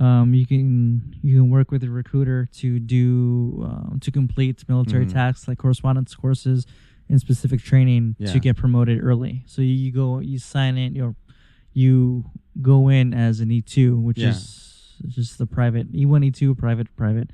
um, 0.00 0.34
you 0.34 0.46
can 0.46 1.14
you 1.22 1.36
can 1.40 1.50
work 1.50 1.70
with 1.70 1.82
a 1.82 1.90
recruiter 1.90 2.48
to 2.54 2.78
do 2.78 3.60
um, 3.64 3.98
to 4.00 4.10
complete 4.10 4.62
military 4.68 5.06
Mhm. 5.06 5.12
tasks 5.12 5.48
like 5.48 5.58
correspondence 5.58 6.14
courses 6.14 6.66
and 7.08 7.20
specific 7.20 7.60
training 7.60 8.14
Yeah. 8.18 8.32
to 8.32 8.38
get 8.40 8.56
promoted 8.56 9.02
early. 9.02 9.42
So 9.46 9.62
you, 9.62 9.74
you 9.74 9.90
go 9.92 10.20
you 10.20 10.38
sign 10.38 10.76
in 10.78 10.94
you 10.94 11.16
you 11.72 12.24
go 12.60 12.88
in 12.88 13.12
as 13.14 13.40
an 13.40 13.50
E 13.50 13.62
two, 13.62 13.98
which 13.98 14.18
Yeah. 14.18 14.30
is 14.30 14.94
just 15.08 15.38
the 15.38 15.46
private 15.46 15.88
E 15.94 16.04
one 16.06 16.22
E 16.22 16.30
two 16.30 16.54
private 16.54 16.94
private. 16.96 17.30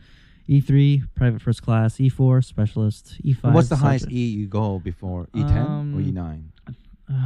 E 0.48 0.60
three 0.60 1.02
private 1.14 1.42
first 1.42 1.62
class, 1.62 2.00
E 2.00 2.08
four 2.08 2.40
specialist, 2.42 3.16
E 3.22 3.32
five. 3.32 3.52
What's 3.54 3.68
the 3.68 3.76
highest. 3.76 4.10
E 4.10 4.26
you 4.26 4.46
go 4.46 4.78
before? 4.78 5.28
E 5.34 5.42
ten 5.42 5.56
or 5.58 5.66
Um, 5.66 6.00
E 6.00 6.12
nine? 6.12 6.52
Uh, 6.68 6.72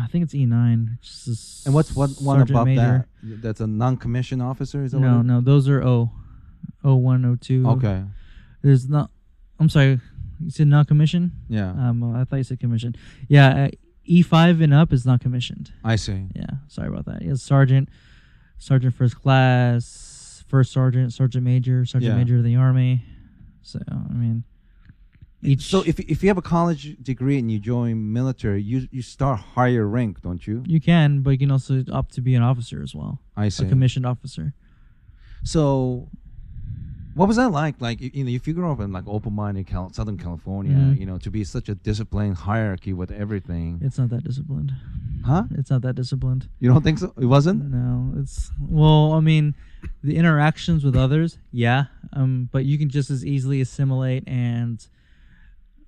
I 0.04 0.06
think 0.10 0.24
it's 0.24 0.34
E 0.34 0.46
nine. 0.46 0.98
And 1.66 1.74
what's 1.74 1.94
what 1.94 2.10
one 2.20 2.40
above 2.40 2.66
major. 2.66 3.06
that? 3.22 3.42
That's 3.42 3.60
a 3.60 3.66
non-commissioned 3.66 4.42
officer. 4.42 4.82
Is 4.84 4.92
that 4.92 5.00
No, 5.00 5.22
no, 5.22 5.40
those 5.40 5.68
are 5.68 5.82
O, 5.82 6.10
O 6.84 6.94
one, 6.96 7.24
O 7.24 7.36
two. 7.36 7.66
Okay. 7.68 8.04
There's 8.62 8.88
not. 8.88 9.10
I'm 9.58 9.68
sorry. 9.68 10.00
You 10.42 10.50
said 10.50 10.68
non 10.68 10.84
commissioned. 10.86 11.32
Yeah. 11.48 11.70
Um, 11.70 12.14
I 12.16 12.24
thought 12.24 12.36
you 12.36 12.44
said 12.44 12.60
commissioned. 12.60 12.96
Yeah, 13.28 13.64
uh, 13.64 13.68
E 14.04 14.22
five 14.22 14.60
and 14.62 14.72
up 14.72 14.92
is 14.92 15.04
not 15.04 15.20
commissioned. 15.20 15.70
I 15.84 15.96
see. 15.96 16.28
Yeah, 16.34 16.46
sorry 16.68 16.88
about 16.88 17.04
that. 17.04 17.20
Yeah, 17.22 17.34
sergeant, 17.34 17.90
sergeant 18.58 18.94
first 18.94 19.20
class, 19.20 19.84
first 20.50 20.72
sergeant, 20.72 21.12
sergeant 21.12 21.44
major, 21.44 21.86
sergeant 21.86 22.12
Yeah. 22.12 22.18
major 22.22 22.36
of 22.38 22.44
the 22.44 22.56
army. 22.56 23.04
So 23.62 23.78
I 23.88 24.12
mean, 24.24 24.44
each. 25.42 25.62
So 25.62 25.82
if 25.86 25.96
if 26.00 26.22
you 26.22 26.28
have 26.28 26.38
a 26.38 26.48
college 26.56 26.96
degree 27.10 27.38
and 27.38 27.50
you 27.52 27.58
join 27.58 28.12
military, 28.12 28.62
you 28.62 28.88
you 28.90 29.02
start 29.02 29.38
higher 29.56 29.86
rank, 29.86 30.20
don't 30.22 30.44
you? 30.46 30.62
you 30.66 30.80
can, 30.80 31.22
but 31.22 31.30
you 31.30 31.38
can 31.38 31.50
also 31.50 31.84
opt 31.92 32.10
to 32.14 32.20
be 32.20 32.34
an 32.34 32.42
officer 32.42 32.82
as 32.82 32.92
well, 32.94 33.20
I 33.36 33.48
see. 33.50 33.64
A 33.64 33.68
commissioned 33.68 34.06
officer. 34.06 34.52
So, 35.42 36.08
what 37.14 37.26
was 37.28 37.36
that 37.36 37.50
like? 37.50 37.80
Like 37.80 38.00
you 38.00 38.24
know, 38.24 38.30
if 38.30 38.46
you 38.46 38.54
grow 38.54 38.72
up 38.72 38.80
in 38.80 38.92
like 38.92 39.04
open-minded 39.06 39.66
Cal- 39.66 39.92
Southern 39.92 40.16
California, 40.18 40.72
Mhm. 40.76 40.98
you 40.98 41.06
know, 41.06 41.18
to 41.18 41.30
be 41.30 41.44
such 41.44 41.68
a 41.68 41.74
disciplined 41.74 42.36
hierarchy 42.36 42.92
with 42.92 43.10
everything, 43.10 43.78
It's 43.82 43.98
not 43.98 44.10
that 44.10 44.22
disciplined. 44.24 44.72
huh? 45.24 45.44
It's 45.52 45.70
not 45.70 45.82
that 45.82 45.94
disciplined. 45.96 46.48
You 46.60 46.68
don't 46.70 46.82
think 46.82 46.98
so? 46.98 47.12
It 47.18 47.26
wasn't. 47.26 47.70
No, 47.70 48.12
it's 48.20 48.50
well. 48.60 49.12
I 49.14 49.20
mean, 49.20 49.54
the 50.02 50.16
interactions 50.16 50.84
with 50.84 50.94
others, 50.96 51.38
yeah. 51.52 51.86
Um, 52.12 52.48
but 52.52 52.64
you 52.64 52.78
can 52.78 52.88
just 52.88 53.10
as 53.10 53.24
easily 53.24 53.60
assimilate 53.60 54.24
and 54.28 54.86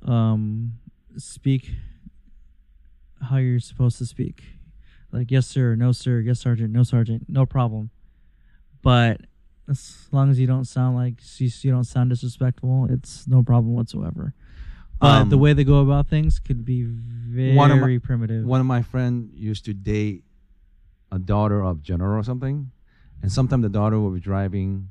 um 0.04 0.74
speak 1.16 1.70
how 3.20 3.37
you're 3.37 3.60
supposed 3.60 3.98
to 3.98 4.06
speak. 4.06 4.42
Like 5.12 5.31
yes 5.31 5.46
sir, 5.46 5.77
no 5.77 5.92
sir, 5.92 6.20
yes 6.20 6.40
sergeant, 6.40 6.73
no 6.73 6.83
sergeant, 6.83 7.27
no 7.29 7.46
problem. 7.46 7.90
But 8.83 9.20
as 9.73 10.08
long 10.12 10.31
as 10.31 10.38
you 10.38 10.46
don't 10.46 10.66
sound 10.66 10.96
like 10.96 11.14
you, 11.40 11.50
you 11.62 11.70
don't 11.70 11.85
sound 11.85 12.10
disrespectful, 12.10 12.87
it's 12.90 13.27
no 13.27 13.42
problem 13.42 13.75
whatsoever. 13.75 14.35
But 15.00 15.25
the 15.31 15.37
Um, 15.37 15.40
way 15.42 15.52
they 15.52 15.64
go 15.64 15.81
about 15.81 16.08
things 16.08 16.38
could 16.38 16.64
be 16.64 16.83
very 16.85 17.56
One 17.56 17.70
my- 17.81 17.98
primitive. 17.98 18.44
One 18.44 18.60
of 18.60 18.66
my 18.66 18.83
friend 18.83 19.31
used 19.35 19.64
to 19.64 19.75
date 19.75 20.25
a 21.10 21.18
daughter 21.18 21.62
of 21.64 21.83
general 21.83 22.18
or 22.20 22.23
something, 22.23 22.70
and 23.23 23.33
sometimes 23.33 23.62
the 23.62 23.68
daughter 23.68 23.98
would 23.98 24.14
be 24.14 24.20
driving 24.20 24.88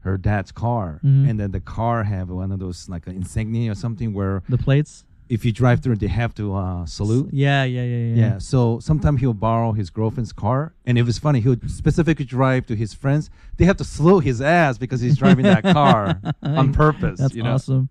her 0.00 0.16
dad's 0.16 0.52
car, 0.52 1.00
Mhm. 1.02 1.28
and 1.28 1.40
then 1.40 1.50
the 1.50 1.60
car 1.60 2.04
have 2.04 2.28
one 2.30 2.52
of 2.52 2.60
those 2.60 2.88
like 2.88 3.06
an 3.08 3.16
insignia 3.16 3.72
or 3.72 3.74
something 3.74 4.12
where 4.12 4.42
the 4.48 4.58
plates. 4.58 5.04
If 5.28 5.44
you 5.44 5.52
drive 5.52 5.82
through, 5.82 5.96
they 5.96 6.06
have 6.06 6.34
to 6.34 6.54
uh, 6.54 6.86
salute. 6.86 7.30
Yeah, 7.32 7.64
yeah, 7.64 7.82
yeah, 7.82 7.96
yeah. 7.96 8.14
Yeah. 8.14 8.38
So 8.38 8.78
sometimes 8.80 9.20
he'll 9.20 9.34
borrow 9.34 9.72
his 9.72 9.90
girlfriend's 9.90 10.32
car, 10.32 10.74
and 10.84 10.98
if 10.98 11.08
it's 11.08 11.18
funny, 11.18 11.40
he'll 11.40 11.56
specifically 11.66 12.24
drive 12.24 12.66
to 12.66 12.76
his 12.76 12.94
friends. 12.94 13.30
They 13.56 13.64
have 13.64 13.76
to 13.78 13.84
salute 13.84 14.24
his 14.24 14.40
ass 14.40 14.78
because 14.78 15.00
he's 15.00 15.18
driving 15.18 15.44
that 15.44 15.62
car 15.62 16.20
on 16.42 16.72
purpose. 16.72 17.18
That's 17.18 17.34
you 17.34 17.42
know? 17.42 17.54
awesome. 17.54 17.88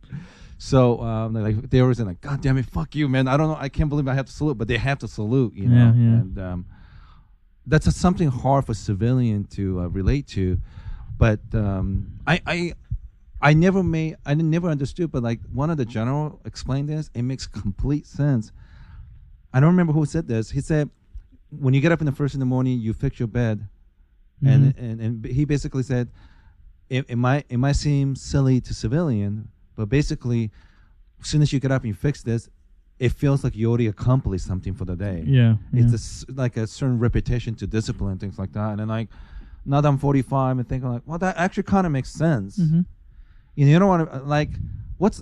So 0.58 1.02
um, 1.02 1.34
they're 1.34 1.44
like 1.44 1.70
they 1.70 1.82
always 1.82 2.00
like, 2.00 2.22
God 2.22 2.42
damn 2.42 2.58
it, 2.58 2.66
fuck 2.66 2.96
you, 2.96 3.10
man. 3.10 3.28
I 3.28 3.36
don't 3.38 3.50
know. 3.50 3.58
I 3.60 3.70
can't 3.70 3.90
believe 3.90 4.08
I 4.08 4.14
have 4.14 4.28
to 4.28 4.32
salute, 4.32 4.58
but 4.58 4.68
they 4.68 4.78
have 4.78 5.00
to 5.00 5.08
salute, 5.08 5.54
you 5.56 5.68
know. 5.68 5.76
Yeah, 5.76 5.94
yeah. 5.94 6.20
And 6.20 6.40
um, 6.40 6.66
that's 7.68 7.94
something 7.96 8.30
hard 8.30 8.66
for 8.66 8.74
civilian 8.74 9.46
to 9.46 9.82
uh, 9.82 9.88
relate 9.88 10.28
to. 10.28 10.60
But 11.18 11.40
um, 11.54 12.20
I, 12.28 12.42
I, 12.46 12.74
I 13.42 13.54
never 13.54 13.84
made, 13.84 14.16
I 14.26 14.34
never 14.34 14.70
understood. 14.70 15.12
But 15.12 15.24
like 15.24 15.40
one 15.52 15.70
of 15.70 15.78
the 15.78 15.86
general 15.86 16.42
explained 16.46 16.90
this, 16.90 17.10
it 17.14 17.22
makes 17.24 17.48
complete 17.48 18.06
sense. 18.06 18.52
I 19.54 19.60
don't 19.60 19.70
remember 19.70 19.94
who 19.94 20.06
said 20.06 20.28
this. 20.28 20.52
He 20.52 20.62
said, 20.62 20.90
when 21.50 21.74
you 21.74 21.82
get 21.82 21.92
up 21.92 22.02
in 22.02 22.06
the 22.06 22.12
first 22.12 22.34
in 22.34 22.40
the 22.40 22.46
morning, 22.46 22.80
you 22.80 22.94
fix 22.94 23.20
your 23.20 23.28
bed, 23.28 23.68
and, 24.46 24.76
and 24.78 25.00
and 25.00 25.26
he 25.26 25.46
basically 25.46 25.84
said, 25.84 26.10
it, 26.90 27.06
it 27.08 27.16
might 27.16 27.46
it 27.50 27.58
might 27.58 27.78
seem 27.78 28.16
silly 28.16 28.60
to 28.62 28.74
civilian, 28.74 29.48
but 29.76 29.88
basically, 29.88 30.52
as 31.22 31.28
soon 31.28 31.42
as 31.42 31.54
you 31.54 31.60
get 31.60 31.72
up 31.72 31.84
and 31.84 31.90
you 31.90 31.94
fix 31.94 32.22
this, 32.24 32.50
it 33.00 33.10
feels 33.10 33.44
like 33.44 33.56
you 33.56 33.70
already 33.70 33.88
accomplished 33.88 34.46
something 34.46 34.74
for 34.74 34.86
the 34.86 34.96
day. 34.96 35.24
Yeah. 35.26 35.56
It's 35.74 36.26
yeah. 36.28 36.34
a 36.34 36.40
like 36.40 36.58
a 36.58 36.68
certain 36.68 37.00
repetition 37.00 37.56
to 37.56 37.68
discipline, 37.68 38.18
things 38.18 38.38
like 38.38 38.54
that. 38.54 38.72
And 38.72 38.80
then 38.80 38.88
like, 38.88 39.10
now 39.66 39.82
that 39.82 39.88
I'm 39.88 39.98
45 39.98 40.60
and 40.60 40.68
thinking 40.68 40.92
like, 40.92 41.02
well, 41.06 41.20
that 41.20 41.38
actually 41.38 41.64
kind 41.64 41.86
of 41.86 41.92
makes 41.92 42.10
sense. 42.12 42.58
Mhm. 42.58 42.86
You 43.56 43.66
know, 43.66 43.72
you 43.72 43.80
don't 43.80 43.88
want 43.88 44.12
to 44.12 44.20
like, 44.20 44.49
what's 44.97 45.22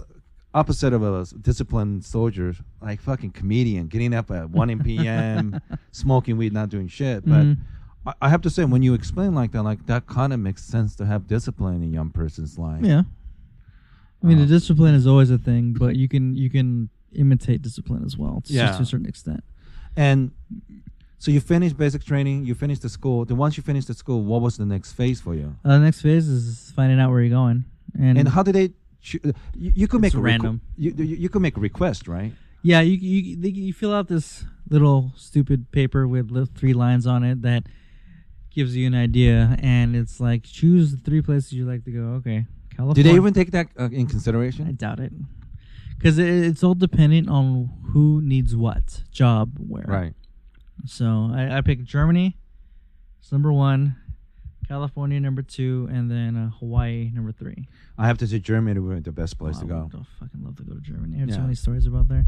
opposite 0.54 0.94
of 0.94 1.04
a 1.04 1.26
disciplined 1.42 2.04
soldier? 2.06 2.56
Like 2.82 3.02
fucking 3.02 3.32
comedian, 3.32 3.88
getting 3.88 4.14
up 4.14 4.32
at 4.32 4.50
1 4.50 4.80
p.m., 4.84 5.60
smoking 5.92 6.38
weed, 6.38 6.54
not 6.54 6.70
doing 6.70 6.88
shit. 6.88 7.26
But 7.26 7.44
Mhm. 7.44 7.58
I, 8.06 8.14
I 8.24 8.30
have 8.30 8.42
to 8.42 8.50
say, 8.50 8.66
when 8.66 8.84
you 8.84 8.94
explain 8.94 9.34
like 9.36 9.52
that, 9.54 9.64
like 9.64 9.86
that 9.86 10.08
kind 10.08 10.34
of 10.34 10.40
makes 10.40 10.64
sense 10.64 10.96
to 10.98 11.06
have 11.06 11.28
discipline 11.28 11.76
in 11.76 11.84
a 11.84 11.88
young 11.92 12.10
person's 12.10 12.58
life. 12.58 12.84
Yeah. 12.84 13.04
I 14.22 14.26
mean, 14.26 14.38
Uh, 14.38 14.42
the 14.42 14.48
discipline 14.48 14.96
is 14.96 15.06
always 15.06 15.30
a 15.30 15.38
thing, 15.38 15.74
but 15.74 15.96
you 15.96 16.08
can 16.08 16.34
you 16.36 16.50
can 16.50 16.90
imitate 17.14 17.62
discipline 17.62 18.04
as 18.06 18.18
well, 18.18 18.42
to, 18.46 18.54
Yeah. 18.54 18.72
to 18.76 18.82
a 18.82 18.86
certain 18.86 19.06
extent. 19.06 19.44
And 19.96 20.32
so 21.20 21.30
you 21.32 21.40
finish 21.40 21.72
basic 21.74 22.04
training, 22.04 22.46
you 22.46 22.56
finish 22.56 22.80
the 22.80 22.90
school. 22.90 23.24
Then 23.26 23.38
once 23.38 23.56
you 23.58 23.64
finish 23.64 23.86
the 23.86 23.94
school, 23.94 24.24
what 24.24 24.42
was 24.42 24.58
the 24.58 24.66
next 24.66 24.94
phase 24.94 25.22
for 25.22 25.36
you? 25.36 25.56
Uh, 25.64 25.78
the 25.78 25.84
next 25.84 26.02
phase 26.02 26.28
is 26.28 26.72
finding 26.76 27.00
out 27.00 27.12
where 27.12 27.22
you're 27.22 27.30
going, 27.30 27.66
and, 28.00 28.18
And 28.18 28.28
how 28.30 28.44
do 28.44 28.52
they? 28.52 28.72
Choo- 29.02 29.20
you, 29.56 29.72
you 29.76 29.88
could 29.88 30.02
make 30.02 30.14
a 30.14 30.18
requ- 30.18 30.24
random. 30.24 30.62
you, 30.78 30.92
you 30.98 31.04
you 31.24 31.30
could 31.30 31.42
make 31.42 31.58
a 31.58 31.60
request, 31.60 32.08
right? 32.08 32.32
yeah, 32.64 32.80
you 32.82 32.96
you 32.96 33.36
they, 33.36 33.50
you 33.50 33.74
fill 33.74 33.94
out 33.94 34.08
this 34.08 34.46
little 34.70 35.12
stupid 35.18 35.72
paper 35.72 36.08
with 36.08 36.32
three 36.56 36.74
lines 36.74 37.06
on 37.06 37.24
it 37.24 37.42
that 37.42 37.64
gives 38.50 38.76
you 38.78 38.88
an 38.88 38.96
idea, 38.96 39.58
and 39.60 39.96
it's 39.96 40.20
like 40.22 40.44
choose 40.44 40.92
the 40.96 40.98
three 40.98 41.22
places 41.22 41.52
you 41.52 41.66
like 41.66 41.84
to 41.84 41.92
go. 41.92 42.04
Okay, 42.24 42.46
California. 42.76 43.04
Did 43.04 43.12
they 43.12 43.16
even 43.16 43.34
take 43.34 43.52
that 43.52 43.68
uh, 43.78 43.90
in 43.92 44.08
consideration? 44.08 44.68
I 44.68 44.72
doubt 44.72 45.00
it, 45.02 45.12
because 45.98 46.18
it, 46.18 46.28
it's 46.30 46.64
all 46.64 46.76
dependent 46.76 47.28
on 47.30 47.70
who 47.92 48.22
needs 48.22 48.56
what 48.56 49.04
job 49.12 49.58
where. 49.68 49.86
Right. 49.86 50.14
So 50.86 51.30
I, 51.34 51.58
I 51.58 51.62
picked 51.62 51.84
Germany, 51.84 52.38
it's 53.20 53.32
number 53.32 53.52
one, 53.52 53.96
California 54.68 55.20
number 55.20 55.42
two, 55.42 55.88
and 55.92 56.10
then 56.10 56.36
uh, 56.36 56.50
Hawaii 56.60 57.12
number 57.14 57.32
three. 57.32 57.68
I 57.98 58.08
have 58.08 58.18
to 58.20 58.28
say 58.28 58.40
Germany 58.40 58.80
would 58.80 58.96
be 58.96 59.02
the 59.02 59.12
best 59.12 59.38
place 59.38 59.58
to 59.60 59.66
I 59.66 59.68
go 59.68 59.90
would 59.94 60.02
I 60.02 60.06
fucking 60.26 60.44
love 60.44 60.56
to 60.58 60.64
go 60.64 60.74
to 60.74 60.80
Germany. 60.82 61.18
I 61.18 61.20
heard 61.22 61.30
so 61.32 61.36
Yeah. 61.38 61.42
many 61.44 61.56
stories 61.56 61.86
about 61.88 62.08
there. 62.08 62.26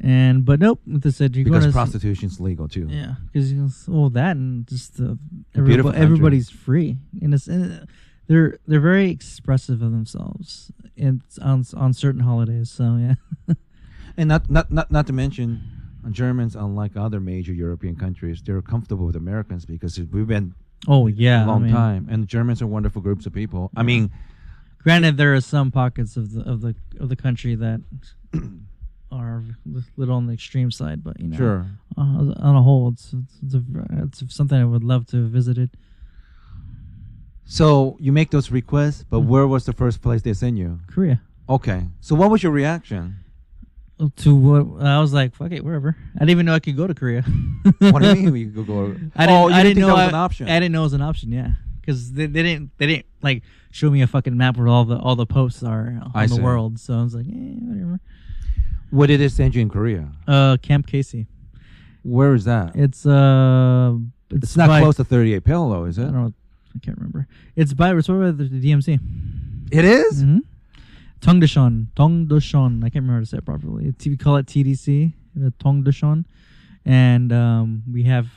And 0.00 0.44
but 0.44 0.58
nope, 0.58 0.80
they 0.86 1.10
said 1.10 1.36
you 1.36 1.44
because 1.44 1.64
to 1.66 1.70
prostitution's 1.72 2.40
legal 2.40 2.66
too. 2.68 2.88
yeah, 2.90 3.14
because 3.26 3.52
you 3.52 3.58
know, 3.62 3.68
well 3.86 4.10
that 4.10 4.36
and 4.36 4.66
just 4.66 4.96
the 4.96 5.16
beautiful 5.52 5.90
everybo- 5.90 5.94
country. 5.94 6.00
everybody's 6.02 6.50
free 6.50 6.96
and 7.20 7.32
it's 7.34 7.46
and 7.46 7.86
they're 8.26 8.58
they're 8.66 8.80
very 8.80 9.10
expressive 9.10 9.80
of 9.82 9.92
themselves 9.92 10.72
and 10.96 11.22
on 11.40 11.64
on 11.76 11.92
certain 11.92 12.22
holidays. 12.22 12.70
So 12.70 12.96
yeah, 12.96 13.14
And 14.16 14.28
not 14.28 14.50
not 14.50 14.72
not 14.72 14.90
not 14.90 15.06
to 15.06 15.12
mention. 15.12 15.60
Germans, 16.10 16.56
unlike 16.56 16.96
other 16.96 17.20
major 17.20 17.52
European 17.52 17.94
countries, 17.94 18.42
they're 18.42 18.60
comfortable 18.60 19.06
with 19.06 19.14
Americans 19.14 19.64
because 19.64 20.00
we've 20.00 20.26
been 20.26 20.52
oh 20.88 21.06
yeah, 21.06 21.44
a 21.44 21.46
long 21.46 21.62
I 21.62 21.64
mean, 21.66 21.72
time, 21.72 22.08
and 22.10 22.26
Germans 22.28 22.60
are 22.62 22.66
wonderful 22.66 23.02
groups 23.02 23.26
of 23.26 23.32
people. 23.32 23.70
I 23.76 23.82
mean, 23.82 24.10
Granted, 24.82 25.16
there 25.16 25.32
are 25.34 25.40
some 25.40 25.70
pockets 25.70 26.16
of 26.16 26.32
the 26.32 26.42
of 26.42 26.60
the 26.60 26.74
of 26.98 27.08
the 27.08 27.14
country 27.16 27.54
that 27.54 27.80
are 29.12 29.44
a 29.76 29.82
little 29.96 30.16
on 30.16 30.26
the 30.26 30.32
extreme 30.32 30.70
side, 30.72 31.04
but 31.04 31.20
you 31.20 31.28
know, 31.28 31.36
sure. 31.36 31.66
uh, 31.96 32.00
on 32.00 32.56
a 32.56 32.62
whole, 32.62 32.88
it's 32.88 33.14
it's, 33.44 33.54
a, 33.54 33.62
it's 34.02 34.34
something 34.34 34.58
I 34.58 34.64
would 34.64 34.82
love 34.82 35.06
to 35.08 35.22
have 35.22 35.30
visited. 35.30 35.70
So 37.44 37.96
you 38.00 38.12
make 38.12 38.30
those 38.30 38.50
requests, 38.50 39.04
but 39.08 39.20
Mhm. 39.20 39.26
where 39.26 39.46
was 39.46 39.64
the 39.66 39.72
first 39.72 40.00
place 40.00 40.22
they 40.22 40.32
sent 40.34 40.56
you? 40.58 40.80
Korea. 40.86 41.20
Okay. 41.48 41.88
So 42.00 42.14
what 42.14 42.30
was 42.30 42.42
your 42.42 42.52
reaction? 42.52 43.16
To 44.08 44.34
what 44.34 44.84
I 44.84 45.00
was 45.00 45.12
like, 45.12 45.34
fuck 45.34 45.52
it, 45.52 45.64
wherever. 45.64 45.96
I 46.16 46.18
didn't 46.20 46.30
even 46.30 46.46
know 46.46 46.54
I 46.54 46.58
could 46.58 46.76
go 46.76 46.86
to 46.86 46.94
Korea. 46.94 47.22
what 47.78 48.02
do 48.02 48.08
you 48.08 48.14
mean 48.14 48.32
we 48.32 48.46
could 48.46 48.66
go? 48.66 48.96
I 49.14 49.26
didn't, 49.26 49.36
oh, 49.36 49.48
I 49.48 49.62
didn't, 49.62 49.80
know 49.80 49.86
that 49.88 49.92
was 49.92 50.00
I, 50.00 50.08
an 50.08 50.14
option. 50.14 50.48
I 50.48 50.58
didn't 50.58 50.72
know 50.72 50.80
it 50.80 50.84
was 50.84 50.92
an 50.94 51.02
option. 51.02 51.30
Yeah, 51.30 51.52
because 51.80 52.12
they, 52.12 52.26
they 52.26 52.42
didn't 52.42 52.70
they 52.78 52.86
didn't 52.86 53.06
like 53.22 53.42
show 53.70 53.90
me 53.90 54.02
a 54.02 54.06
fucking 54.06 54.36
map 54.36 54.56
where 54.56 54.66
all 54.66 54.84
the 54.84 54.98
all 54.98 55.14
the 55.14 55.26
posts 55.26 55.62
are 55.62 56.00
on 56.02 56.10
I 56.14 56.26
the 56.26 56.34
see. 56.34 56.40
world. 56.40 56.80
So 56.80 56.98
I 56.98 57.02
was 57.02 57.14
like, 57.14 57.26
eh, 57.26 57.30
whatever. 57.60 58.00
What 58.90 59.06
did 59.06 59.20
it 59.20 59.30
send 59.30 59.54
you 59.54 59.62
in 59.62 59.68
Korea? 59.68 60.08
Uh, 60.26 60.56
Camp 60.60 60.86
Casey. 60.86 61.26
Where 62.02 62.34
is 62.34 62.44
that? 62.44 62.74
It's 62.74 63.06
uh, 63.06 63.94
it's, 64.30 64.44
it's 64.44 64.56
not 64.56 64.68
by- 64.68 64.80
close 64.80 64.96
to 64.96 65.04
38 65.04 65.44
Pillow, 65.44 65.84
is 65.84 65.98
it? 65.98 66.02
I 66.02 66.04
don't 66.06 66.14
know. 66.14 66.32
I 66.74 66.78
can't 66.80 66.96
remember. 66.96 67.26
It's 67.54 67.72
by 67.72 67.94
it's 67.94 68.08
over 68.08 68.32
by 68.32 68.44
the 68.44 68.48
DMZ. 68.48 68.98
It 69.70 69.84
is? 69.84 70.22
Mm-hmm. 70.24 70.38
Tongdashon. 71.22 71.86
Tongdashon. 71.94 72.84
I 72.84 72.90
can't 72.90 72.96
remember 72.96 73.14
how 73.14 73.20
to 73.20 73.26
say 73.26 73.38
it 73.38 73.44
properly. 73.44 73.86
It's, 73.86 74.04
we 74.04 74.16
call 74.16 74.36
it 74.36 74.46
TDC, 74.46 75.12
uh, 75.36 75.50
Tongdashon. 75.58 76.24
And 76.84 77.32
um, 77.32 77.84
we 77.90 78.02
have 78.04 78.28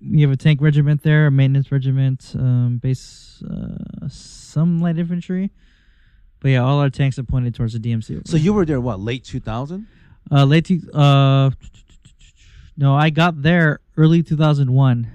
we 0.00 0.22
have 0.22 0.30
a 0.30 0.36
tank 0.36 0.60
regiment 0.62 1.02
there, 1.02 1.26
a 1.26 1.30
maintenance 1.30 1.70
regiment, 1.70 2.32
um, 2.34 2.78
base, 2.82 3.42
uh, 3.42 4.08
some 4.08 4.80
light 4.80 4.96
infantry. 4.98 5.50
But 6.40 6.50
yeah, 6.50 6.64
all 6.64 6.78
our 6.78 6.88
tanks 6.88 7.18
are 7.18 7.22
pointed 7.22 7.54
towards 7.54 7.74
the 7.74 7.78
DMZ. 7.78 8.26
So 8.26 8.36
you 8.36 8.54
were 8.54 8.64
there, 8.64 8.80
what, 8.80 9.00
late 9.00 9.24
2000? 9.24 9.86
uh, 10.32 10.44
late, 10.44 10.70
uh, 10.94 11.50
no, 12.76 12.94
I 12.94 13.10
got 13.10 13.42
there 13.42 13.80
early 13.96 14.22
2001. 14.22 15.10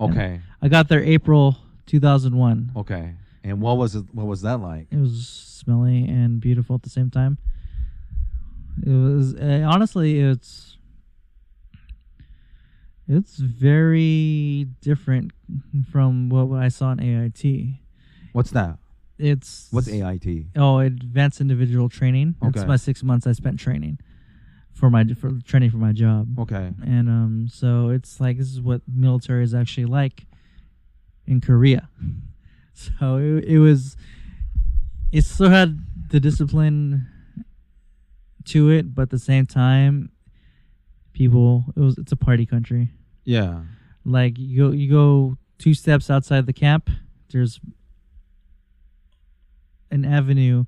Okay. 0.00 0.40
I 0.60 0.68
got 0.68 0.88
there 0.88 1.04
April 1.04 1.56
2001. 1.86 2.72
Okay. 2.76 3.14
And 3.42 3.60
what 3.60 3.76
was 3.78 3.94
it? 3.96 4.04
What 4.12 4.26
was 4.26 4.42
that 4.42 4.60
like? 4.60 4.88
It 4.90 4.98
was 4.98 5.26
smelly 5.26 6.04
and 6.04 6.40
beautiful 6.40 6.74
at 6.76 6.82
the 6.82 6.90
same 6.90 7.10
time. 7.10 7.38
It 8.84 8.90
was 8.90 9.34
uh, 9.34 9.66
honestly, 9.66 10.20
it's 10.20 10.76
it's 13.08 13.36
very 13.38 14.68
different 14.80 15.32
from 15.90 16.28
what, 16.28 16.56
I 16.58 16.68
saw 16.68 16.92
in 16.92 17.00
AIT. 17.00 17.80
What's 18.32 18.50
that? 18.52 18.78
It's 19.18 19.68
What's 19.70 19.88
AIT? 19.88 20.46
Oh, 20.56 20.78
advanced 20.78 21.40
individual 21.40 21.88
training. 21.88 22.36
That's 22.40 22.58
Okay. 22.58 22.66
my 22.66 22.76
six 22.76 23.02
months 23.02 23.26
I 23.26 23.32
spent 23.32 23.58
training 23.58 23.98
for 24.72 24.88
my 24.88 25.04
for 25.04 25.32
training 25.44 25.70
for 25.70 25.76
my 25.78 25.92
job. 25.92 26.38
Okay. 26.38 26.72
And 26.84 27.08
um, 27.08 27.48
so 27.50 27.88
it's 27.88 28.20
like 28.20 28.38
this 28.38 28.48
is 28.48 28.60
what 28.60 28.82
military 28.86 29.44
is 29.44 29.54
actually 29.54 29.86
like 29.86 30.26
in 31.26 31.40
Korea. 31.40 31.88
So 32.74 33.16
it, 33.18 33.44
it 33.44 33.58
was, 33.58 33.96
it 35.12 35.24
still 35.24 35.50
had 35.50 35.78
the 36.10 36.20
discipline 36.20 37.06
to 38.46 38.70
it, 38.70 38.94
but 38.94 39.02
at 39.02 39.10
the 39.10 39.18
same 39.18 39.46
time, 39.46 40.10
people, 41.12 41.64
it 41.76 41.80
was 41.80 41.98
it's 41.98 42.12
a 42.12 42.16
party 42.16 42.46
country. 42.46 42.88
Yeah. 43.24 43.62
Like 44.04 44.38
you 44.38 44.66
go, 44.68 44.72
you 44.74 44.90
go 44.90 45.36
two 45.58 45.74
steps 45.74 46.08
outside 46.10 46.46
the 46.46 46.52
camp, 46.54 46.88
there's 47.30 47.60
an 49.90 50.04
avenue 50.04 50.64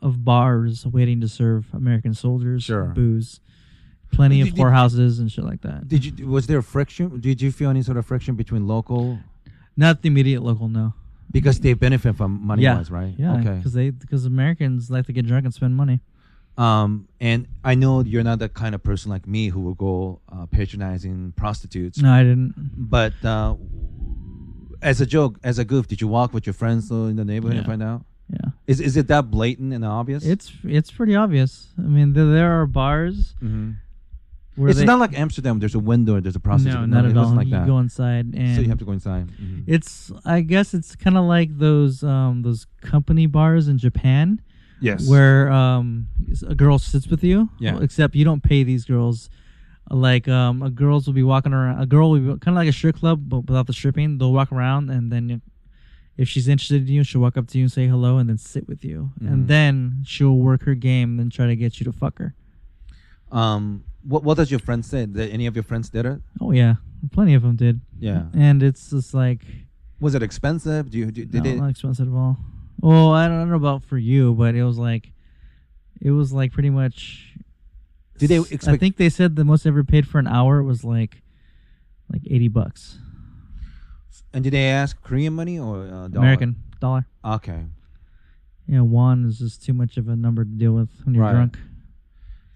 of 0.00 0.24
bars 0.24 0.86
waiting 0.86 1.20
to 1.20 1.28
serve 1.28 1.66
American 1.72 2.14
soldiers 2.14 2.64
Sure. 2.64 2.86
booze. 2.86 3.40
Plenty 4.12 4.40
of 4.40 4.48
Did- 4.48 4.54
did- 4.56 4.62
whorehouses 4.64 5.18
and 5.20 5.30
shit 5.30 5.44
like 5.44 5.62
that. 5.62 5.88
Did 5.88 6.04
you? 6.04 6.26
Was 6.26 6.46
there 6.46 6.62
friction? 6.62 7.20
Did 7.20 7.42
you 7.42 7.50
feel 7.50 7.70
any 7.70 7.82
sort 7.82 7.96
of 7.98 8.06
friction 8.06 8.34
between 8.34 8.66
local? 8.66 9.18
Not 9.76 10.02
the 10.02 10.08
immediate 10.08 10.42
local, 10.42 10.68
no. 10.68 10.94
Because 11.40 11.60
they 11.60 11.74
benefit 11.74 12.16
from 12.16 12.30
money 12.46 12.62
yeah, 12.62 12.76
wise, 12.76 12.90
right? 12.90 13.14
Yeah, 13.18 13.34
Okay. 13.36 13.56
because 13.56 13.72
they 13.74 13.90
because 13.90 14.24
Americans 14.24 14.90
like 14.90 15.06
to 15.06 15.12
get 15.12 15.26
drunk 15.26 15.44
and 15.44 15.54
spend 15.54 15.76
money. 15.76 16.00
Um, 16.58 17.08
and 17.20 17.46
I 17.62 17.74
know 17.74 18.00
you're 18.00 18.24
not 18.24 18.38
the 18.38 18.48
kind 18.48 18.74
of 18.74 18.82
person 18.82 19.10
like 19.10 19.26
me 19.26 19.48
who 19.48 19.60
will 19.60 19.74
go 19.74 20.20
uh, 20.32 20.46
patronizing 20.46 21.32
prostitutes. 21.36 21.98
No, 22.00 22.10
I 22.10 22.22
didn't. 22.22 22.54
But 22.74 23.12
uh, 23.22 23.56
as 24.80 25.00
a 25.00 25.06
joke, 25.06 25.38
as 25.44 25.58
a 25.58 25.64
goof, 25.64 25.86
did 25.88 26.00
you 26.00 26.08
walk 26.08 26.32
with 26.32 26.46
your 26.46 26.54
friends 26.54 26.88
though 26.88 27.06
in 27.06 27.16
the 27.16 27.24
neighborhood 27.24 27.58
and 27.58 27.66
find 27.66 27.82
out? 27.82 28.04
Yeah, 28.28 28.50
Is 28.66 28.80
is 28.80 28.96
it 28.96 29.06
that 29.08 29.30
blatant 29.30 29.72
and 29.72 29.84
obvious? 29.84 30.24
it's 30.24 30.50
it's 30.64 30.90
pretty 30.90 31.14
obvious. 31.14 31.68
I 31.78 31.82
mean, 31.82 32.12
there, 32.14 32.26
there 32.26 32.60
are 32.60 32.66
bars 32.66 33.34
hmm 33.38 33.72
where 34.56 34.70
It's 34.70 34.78
they, 34.78 34.84
not 34.84 34.98
like 34.98 35.16
Amsterdam. 35.18 35.58
There's 35.60 35.74
a 35.74 35.78
window. 35.78 36.14
and 36.16 36.24
There's 36.24 36.36
a 36.36 36.40
process. 36.40 36.74
no, 36.74 36.84
not 36.86 37.04
at 37.06 37.16
all. 37.16 37.34
like 37.34 37.46
you 37.46 37.52
that. 37.52 37.66
go 37.66 37.78
inside 37.78 38.34
and 38.34 38.56
so 38.56 38.62
you 38.62 38.68
have 38.68 38.78
to 38.78 38.84
go 38.84 38.92
inside. 38.92 39.28
Mhm. 39.28 39.64
it's 39.66 40.10
I 40.24 40.40
guess 40.40 40.74
it's 40.74 40.96
kind 40.96 41.16
of 41.16 41.24
like 41.24 41.56
those 41.58 42.02
um 42.02 42.42
those 42.42 42.66
company 42.80 43.26
bars 43.26 43.68
in 43.68 43.78
Japan 43.78 44.40
Yes. 44.80 45.08
where 45.08 45.50
um 45.52 46.08
a 46.46 46.54
girl 46.54 46.78
sits 46.78 47.06
with 47.08 47.22
you. 47.22 47.48
Yeah. 47.60 47.78
Except 47.80 48.14
you 48.14 48.24
don't 48.24 48.42
pay 48.42 48.62
these 48.64 48.84
girls. 48.84 49.30
Like 49.88 50.26
um, 50.26 50.62
a 50.62 50.70
girls 50.70 51.06
will 51.06 51.14
be 51.14 51.22
walking 51.22 51.52
around. 51.52 51.80
A 51.80 51.86
girl 51.86 52.10
will 52.10 52.18
be 52.18 52.26
kind 52.40 52.56
of 52.56 52.60
like 52.62 52.68
a 52.68 52.72
strip 52.72 52.96
club, 52.96 53.28
but 53.28 53.40
without 53.46 53.68
the 53.68 53.72
stripping. 53.72 54.18
They'll 54.18 54.32
walk 54.32 54.50
around, 54.50 54.90
and 54.90 55.12
then 55.12 55.40
if 56.16 56.28
she's 56.28 56.48
interested 56.48 56.82
in 56.82 56.88
you, 56.88 57.04
she'll 57.04 57.20
walk 57.20 57.36
up 57.36 57.46
to 57.48 57.58
you 57.58 57.64
and 57.66 57.72
say 57.72 57.86
hello, 57.86 58.18
and 58.18 58.28
then 58.28 58.36
sit 58.36 58.66
with 58.66 58.84
you, 58.84 59.12
Mhm. 59.22 59.28
and 59.32 59.46
then 59.46 60.02
she'll 60.04 60.36
work 60.38 60.64
her 60.64 60.74
game 60.74 61.20
and 61.20 61.30
try 61.30 61.46
to 61.46 61.54
get 61.54 61.78
you 61.78 61.84
to 61.84 61.92
fuck 61.92 62.18
her. 62.18 62.34
Um, 63.30 63.84
what 64.06 64.22
what 64.22 64.36
does 64.36 64.50
your 64.50 64.60
friend 64.60 64.84
say? 64.84 65.06
Did 65.06 65.30
any 65.30 65.46
of 65.46 65.54
your 65.56 65.62
friends 65.64 65.88
did 65.90 66.06
it? 66.06 66.20
Oh 66.40 66.52
yeah, 66.52 66.74
plenty 67.12 67.34
of 67.34 67.42
them 67.42 67.56
did. 67.56 67.80
Yeah. 67.98 68.24
And 68.34 68.62
it's 68.62 68.90
just 68.90 69.14
like 69.14 69.40
Was 70.00 70.14
it 70.14 70.22
expensive? 70.22 70.90
Do 70.90 70.98
you 70.98 71.10
do, 71.10 71.24
did 71.24 71.44
no, 71.44 71.50
it? 71.50 71.56
not 71.56 71.70
expensive 71.70 72.08
at 72.08 72.14
all. 72.16 72.36
Well, 72.80 73.12
I 73.12 73.26
don't 73.28 73.48
know 73.48 73.56
about 73.56 73.82
for 73.84 73.96
you, 73.98 74.34
but 74.34 74.54
it 74.54 74.62
was 74.62 74.76
like, 74.78 75.12
it 76.00 76.10
was 76.10 76.32
like 76.32 76.52
pretty 76.52 76.70
much. 76.70 77.34
Did 78.18 78.28
they 78.30 78.38
expect? 78.38 78.68
I 78.68 78.76
think 78.76 78.96
they 78.96 79.08
said 79.08 79.34
the 79.36 79.44
most 79.44 79.66
ever 79.66 79.82
paid 79.84 80.06
for 80.06 80.18
an 80.18 80.26
hour 80.26 80.62
was 80.62 80.84
like, 80.84 81.22
like 82.12 82.22
eighty 82.30 82.48
bucks 82.48 82.98
And 84.32 84.44
did 84.44 84.52
they 84.52 84.66
ask 84.66 85.00
Korean 85.02 85.32
money 85.34 85.58
or 85.58 85.84
uh, 85.84 86.08
dollar? 86.08 86.18
American 86.24 86.56
dollar. 86.80 87.06
Okay. 87.24 87.64
Yeah, 88.68 88.80
won 88.82 89.24
is 89.24 89.38
just 89.38 89.64
too 89.64 89.72
much 89.72 89.96
of 89.96 90.08
a 90.08 90.16
number 90.16 90.44
to 90.44 90.50
deal 90.50 90.72
with 90.72 90.90
when 91.04 91.14
you're 91.14 91.24
Right. 91.24 91.32
drunk. 91.32 91.58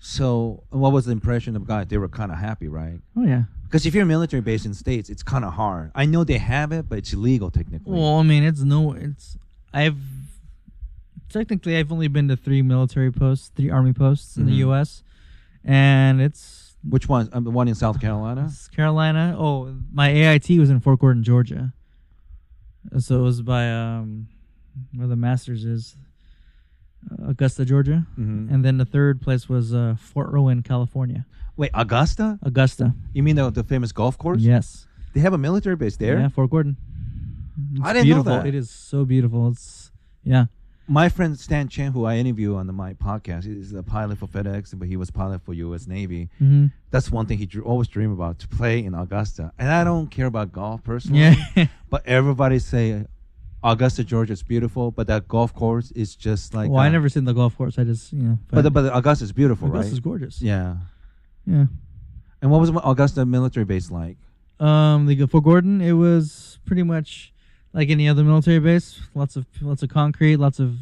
So, 0.02 0.64
what 0.70 0.92
was 0.92 1.04
the 1.04 1.12
impression 1.12 1.54
of 1.56 1.66
guys? 1.66 1.86
They 1.88 1.98
were 1.98 2.08
kind 2.08 2.32
of 2.32 2.38
happy, 2.38 2.68
right? 2.68 2.98
Oh 3.16 3.22
yeah. 3.24 3.42
Because 3.64 3.84
if 3.86 3.94
you're 3.94 4.02
a 4.02 4.06
military 4.06 4.40
based 4.40 4.64
in 4.66 4.74
states, 4.74 5.08
it's 5.10 5.22
kind 5.22 5.44
of 5.44 5.52
hard. 5.52 5.92
I 5.94 6.04
know 6.06 6.24
they 6.24 6.38
have 6.38 6.72
it, 6.72 6.88
but 6.88 6.98
it's 6.98 7.12
illegal 7.12 7.50
technically. 7.50 7.92
Well, 7.92 8.16
I 8.16 8.22
mean, 8.22 8.42
it's 8.42 8.62
no, 8.62 8.92
it's 8.94 9.36
I've 9.74 9.96
technically 11.28 11.76
I've 11.76 11.92
only 11.92 12.08
been 12.08 12.28
to 12.28 12.36
three 12.36 12.62
military 12.62 13.12
posts, 13.12 13.52
three 13.54 13.70
army 13.70 13.92
posts 13.92 14.36
in 14.36 14.46
the 14.46 14.52
Mhm. 14.52 14.56
U.S. 14.68 15.02
and 15.64 16.20
it's 16.20 16.74
Which 16.88 17.06
one? 17.08 17.28
Um, 17.34 17.44
the 17.44 17.50
one 17.50 17.68
in 17.68 17.74
South 17.74 18.00
Carolina. 18.00 18.50
Carolina. 18.74 19.36
Oh, 19.38 19.76
my 19.92 20.08
AIT 20.08 20.48
was 20.58 20.70
in 20.70 20.80
Fort 20.80 20.98
Gordon, 20.98 21.22
Georgia. 21.22 21.74
So 22.98 23.18
it 23.20 23.22
was 23.22 23.42
by 23.42 23.70
um, 23.70 24.28
where 24.94 25.06
the 25.06 25.14
Masters 25.14 25.66
is, 25.66 25.94
Augusta, 27.26 27.64
Georgia, 27.64 28.06
Mhm. 28.18 28.50
and 28.52 28.64
then 28.64 28.76
the 28.78 28.84
third 28.84 29.20
place 29.20 29.48
was 29.48 29.72
uh, 29.74 29.94
Fort 29.98 30.30
Irwin, 30.32 30.62
California. 30.62 31.24
Wait, 31.56 31.70
Augusta? 31.74 32.38
Augusta. 32.42 32.94
You 33.12 33.22
mean 33.22 33.36
the, 33.36 33.50
the 33.50 33.64
famous 33.64 33.92
golf 33.92 34.16
course? 34.18 34.40
Yes. 34.40 34.86
They 35.12 35.20
have 35.20 35.32
a 35.32 35.38
military 35.38 35.76
base 35.76 35.96
there. 35.96 36.18
Yeah, 36.18 36.28
Fort 36.28 36.50
Gordon. 36.50 36.76
It's 37.74 37.80
I 37.84 37.92
didn't 37.92 38.08
know 38.10 38.22
that. 38.22 38.46
It 38.46 38.54
is 38.54 38.70
so 38.70 39.04
beautiful. 39.04 39.48
It's 39.48 39.90
yeah. 40.24 40.46
My 40.88 41.08
friend 41.08 41.38
Stan 41.38 41.68
Chen, 41.68 41.92
who 41.92 42.04
I 42.04 42.16
interview 42.16 42.56
on 42.56 42.66
the, 42.66 42.72
my 42.72 42.94
podcast, 42.94 43.46
is 43.46 43.72
a 43.74 43.82
pilot 43.82 44.18
for 44.18 44.26
FedEx, 44.26 44.76
but 44.76 44.88
he 44.88 44.96
was 44.96 45.08
pilot 45.10 45.40
for 45.42 45.52
U.S. 45.54 45.86
Navy. 45.86 46.28
hmm 46.38 46.66
That's 46.90 47.12
one 47.12 47.26
thing 47.26 47.38
he 47.38 47.48
always 47.60 47.86
dream 47.86 48.10
about 48.12 48.40
to 48.40 48.48
play 48.48 48.84
in 48.84 48.94
Augusta. 48.94 49.52
And 49.58 49.68
I 49.70 49.84
don't 49.84 50.08
care 50.10 50.26
about 50.26 50.50
golf 50.52 50.82
personally, 50.82 51.20
Yeah. 51.54 51.66
but 51.90 52.04
everybody 52.06 52.58
say 52.58 53.04
Augusta, 53.62 54.04
Georgia 54.04 54.32
is 54.32 54.42
beautiful, 54.42 54.90
but 54.90 55.06
that 55.08 55.28
golf 55.28 55.54
course 55.54 55.90
is 55.92 56.16
just 56.16 56.54
like. 56.54 56.70
well, 56.70 56.80
I 56.80 56.86
uh, 56.86 56.90
never 56.90 57.08
seen 57.08 57.24
the 57.24 57.34
golf 57.34 57.56
course. 57.56 57.78
I 57.78 57.84
just 57.84 58.12
you 58.12 58.22
know. 58.22 58.38
But 58.48 58.62
the, 58.62 58.70
but 58.70 58.96
Augusta 58.96 59.24
is 59.24 59.32
beautiful, 59.32 59.68
Augusta's 59.68 59.86
right? 59.86 59.92
Is 59.92 60.00
gorgeous. 60.00 60.42
Yeah. 60.42 60.76
Yeah. 61.46 61.66
And 62.42 62.50
what 62.50 62.60
was 62.60 62.70
Augusta 62.70 63.26
military 63.26 63.64
base 63.64 63.90
like? 63.90 64.16
Um, 64.58 65.06
the 65.06 65.26
Fort 65.26 65.44
Gordon, 65.44 65.80
it 65.80 65.92
was 65.92 66.58
pretty 66.64 66.82
much 66.82 67.32
like 67.72 67.90
any 67.90 68.08
other 68.08 68.24
military 68.24 68.60
base. 68.60 69.00
Lots 69.14 69.36
of 69.36 69.46
lots 69.60 69.82
of 69.82 69.90
concrete, 69.90 70.36
lots 70.36 70.58
of 70.58 70.76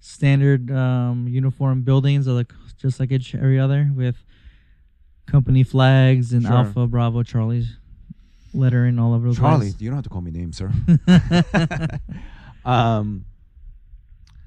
standard 0.00 0.70
um, 0.70 1.26
uniform 1.28 1.82
buildings, 1.82 2.26
like 2.26 2.52
just 2.76 3.00
like 3.00 3.10
each 3.10 3.34
every 3.34 3.58
other, 3.58 3.90
with 3.94 4.16
company 5.26 5.62
flags 5.62 6.32
and 6.32 6.42
Sure. 6.42 6.52
Alpha, 6.52 6.86
Bravo, 6.86 7.22
Charlie's 7.22 7.76
lettering 8.54 8.98
all 8.98 9.12
over 9.14 9.28
the 9.28 9.34
Charlie, 9.34 9.70
place. 9.70 9.80
you 9.80 9.88
don't 9.90 9.96
have 9.96 10.04
to 10.04 10.10
call 10.10 10.20
me 10.22 10.30
names, 10.30 10.56
sir. 10.56 10.70
um, 12.64 13.24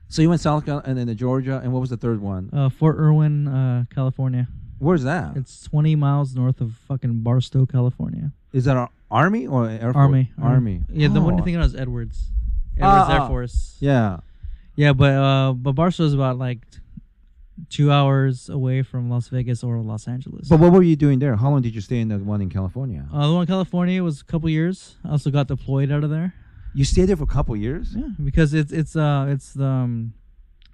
so 0.09 0.21
you 0.21 0.29
went 0.29 0.41
South 0.41 0.65
Carolina 0.65 0.87
and 0.89 0.97
then 0.97 1.07
to 1.07 1.15
Georgia, 1.15 1.59
and 1.63 1.73
what 1.73 1.79
was 1.79 1.89
the 1.89 1.97
third 1.97 2.21
one? 2.21 2.49
uh, 2.53 2.69
Fort 2.69 2.97
Irwin, 2.97 3.47
uh, 3.47 3.83
California. 3.93 4.47
Where's 4.79 5.03
that? 5.03 5.35
It's 5.35 5.63
20 5.63 5.95
miles 5.95 6.35
north 6.35 6.61
of 6.61 6.73
fucking 6.87 7.21
Barstow, 7.21 7.65
California. 7.65 8.31
Is 8.53 8.65
that 8.65 8.77
our 8.77 8.89
Army 9.09 9.47
or 9.47 9.67
Air 9.67 9.79
Force? 9.91 9.95
Army. 9.95 10.31
Army. 10.41 10.81
Yeah, 10.89 11.07
the 11.09 11.19
one 11.19 11.33
Oh. 11.33 11.37
you're 11.37 11.45
thinking 11.45 11.61
of 11.61 11.65
is 11.65 11.75
Edwards. 11.75 12.29
Edwards 12.77 13.09
Air 13.09 13.21
ah. 13.21 13.27
Force. 13.27 13.77
Yeah. 13.79 14.19
Yeah, 14.75 14.93
but 14.93 15.13
uh, 15.13 15.53
but 15.53 15.71
Barstow 15.73 16.03
is 16.03 16.13
about 16.13 16.37
like 16.37 16.59
two 17.69 17.91
hours 17.91 18.49
away 18.49 18.83
from 18.83 19.09
Las 19.09 19.27
Vegas 19.29 19.63
or 19.63 19.79
Los 19.81 20.07
Angeles. 20.07 20.47
But 20.47 20.59
what 20.59 20.71
were 20.71 20.83
you 20.83 20.95
doing 20.95 21.19
there? 21.19 21.35
How 21.35 21.49
long 21.49 21.61
did 21.61 21.73
you 21.75 21.81
stay 21.81 21.99
in 21.99 22.07
the 22.09 22.17
one 22.17 22.41
in 22.41 22.49
California? 22.49 23.05
uh, 23.13 23.27
the 23.27 23.33
one 23.33 23.41
in 23.41 23.47
California 23.47 24.03
was 24.03 24.21
a 24.21 24.25
couple 24.25 24.49
years. 24.49 24.95
I 25.03 25.11
also 25.11 25.29
got 25.31 25.47
deployed 25.47 25.91
out 25.91 26.03
of 26.03 26.09
there. 26.09 26.33
you 26.73 26.85
stayed 26.85 27.05
there 27.05 27.17
for 27.17 27.23
a 27.23 27.27
couple 27.27 27.55
years? 27.55 27.93
Yeah, 27.95 28.09
because 28.23 28.53
it's 28.53 28.71
it's 28.71 28.95
uh 28.95 29.25
it's 29.29 29.53
the 29.53 29.65
um, 29.65 30.13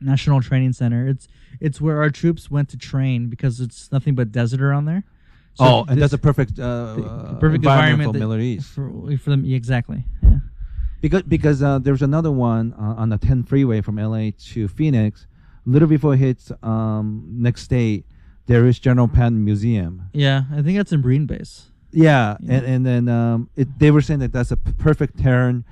National 0.01 0.41
Training 0.41 0.73
Center. 0.73 1.07
It's 1.07 1.27
it's 1.59 1.79
where 1.79 2.01
our 2.01 2.09
troops 2.09 2.51
went 2.51 2.69
to 2.69 2.77
train 2.77 3.29
because 3.29 3.59
it's 3.59 3.91
nothing 3.91 4.15
but 4.15 4.31
desert 4.31 4.61
around 4.61 4.85
there. 4.85 5.03
So 5.55 5.65
oh, 5.65 5.85
and 5.87 6.01
that's 6.01 6.13
a 6.13 6.17
perfect, 6.17 6.57
uh, 6.57 6.63
uh, 6.63 7.33
perfect 7.35 7.63
environment, 7.63 7.63
environment 7.63 8.13
for 8.13 8.19
Middle 8.19 8.39
East. 8.41 8.69
for 8.69 9.17
for 9.17 9.29
them. 9.29 9.45
exactly. 9.45 10.03
Yeah. 10.23 10.37
Because 10.99 11.21
because 11.23 11.61
uh, 11.61 11.79
there's 11.79 12.01
another 12.01 12.31
one 12.31 12.73
uh, 12.73 12.95
on 13.01 13.09
the 13.09 13.17
10 13.17 13.43
freeway 13.43 13.81
from 13.81 13.97
LA 13.97 14.31
to 14.51 14.67
Phoenix. 14.67 15.27
Little 15.65 15.87
before 15.87 16.13
it 16.13 16.17
hits 16.17 16.51
um, 16.61 17.23
next 17.29 17.67
day, 17.67 18.03
there 18.47 18.65
is 18.67 18.79
General 18.79 19.07
Patton 19.07 19.43
Museum. 19.45 20.09
Yeah, 20.13 20.43
I 20.51 20.61
think 20.61 20.77
that's 20.77 20.91
in 20.91 21.01
Marine 21.01 21.25
Base. 21.25 21.67
Yeah, 21.91 22.35
Yeah. 22.41 22.53
and 22.55 22.65
and 22.65 22.85
then 22.85 23.07
um, 23.07 23.49
it, 23.55 23.79
they 23.79 23.91
were 23.91 24.01
saying 24.01 24.19
that 24.19 24.33
that's 24.33 24.51
a 24.51 24.57
p- 24.57 24.71
perfect 24.73 25.19
turn 25.19 25.63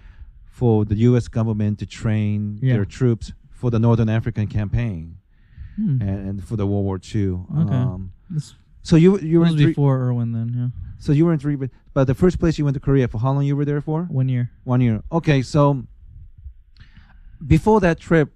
for 0.45 0.85
the 0.85 0.95
U.S. 1.09 1.27
government 1.27 1.79
to 1.79 1.85
train 1.85 2.59
Yeah. 2.61 2.73
their 2.75 2.85
troops 2.85 3.33
for 3.49 3.69
the 3.71 3.79
Northern 3.79 4.07
African 4.09 4.47
campaign 4.47 5.17
Hmm. 5.75 6.01
and, 6.01 6.29
and 6.29 6.43
for 6.43 6.55
the 6.57 6.67
World 6.67 6.85
War 6.85 6.99
II. 7.15 7.39
Okay. 7.63 7.73
Um, 7.75 8.11
so 8.83 8.95
you 8.97 9.19
you 9.19 9.39
were 9.39 9.49
three, 9.49 9.67
before 9.67 9.97
Irwin 10.07 10.31
then. 10.31 10.53
Yeah, 10.55 10.67
so 10.99 11.11
you 11.11 11.25
were 11.25 11.33
in 11.33 11.39
three, 11.39 11.55
but- 11.55 11.71
but 11.93 12.05
the 12.07 12.13
first 12.15 12.39
place 12.39 12.57
you 12.57 12.63
went 12.65 12.75
to 12.75 12.79
Korea 12.79 13.07
for 13.09 13.17
how 13.19 13.33
long 13.33 13.43
you 13.43 13.55
were 13.57 13.65
there 13.65 13.81
for? 13.81 14.03
one 14.05 14.29
year. 14.29 14.51
One 14.63 14.79
year. 14.79 15.01
Okay, 15.11 15.41
so 15.41 15.83
before 17.45 17.79
that 17.81 17.99
trip, 17.99 18.29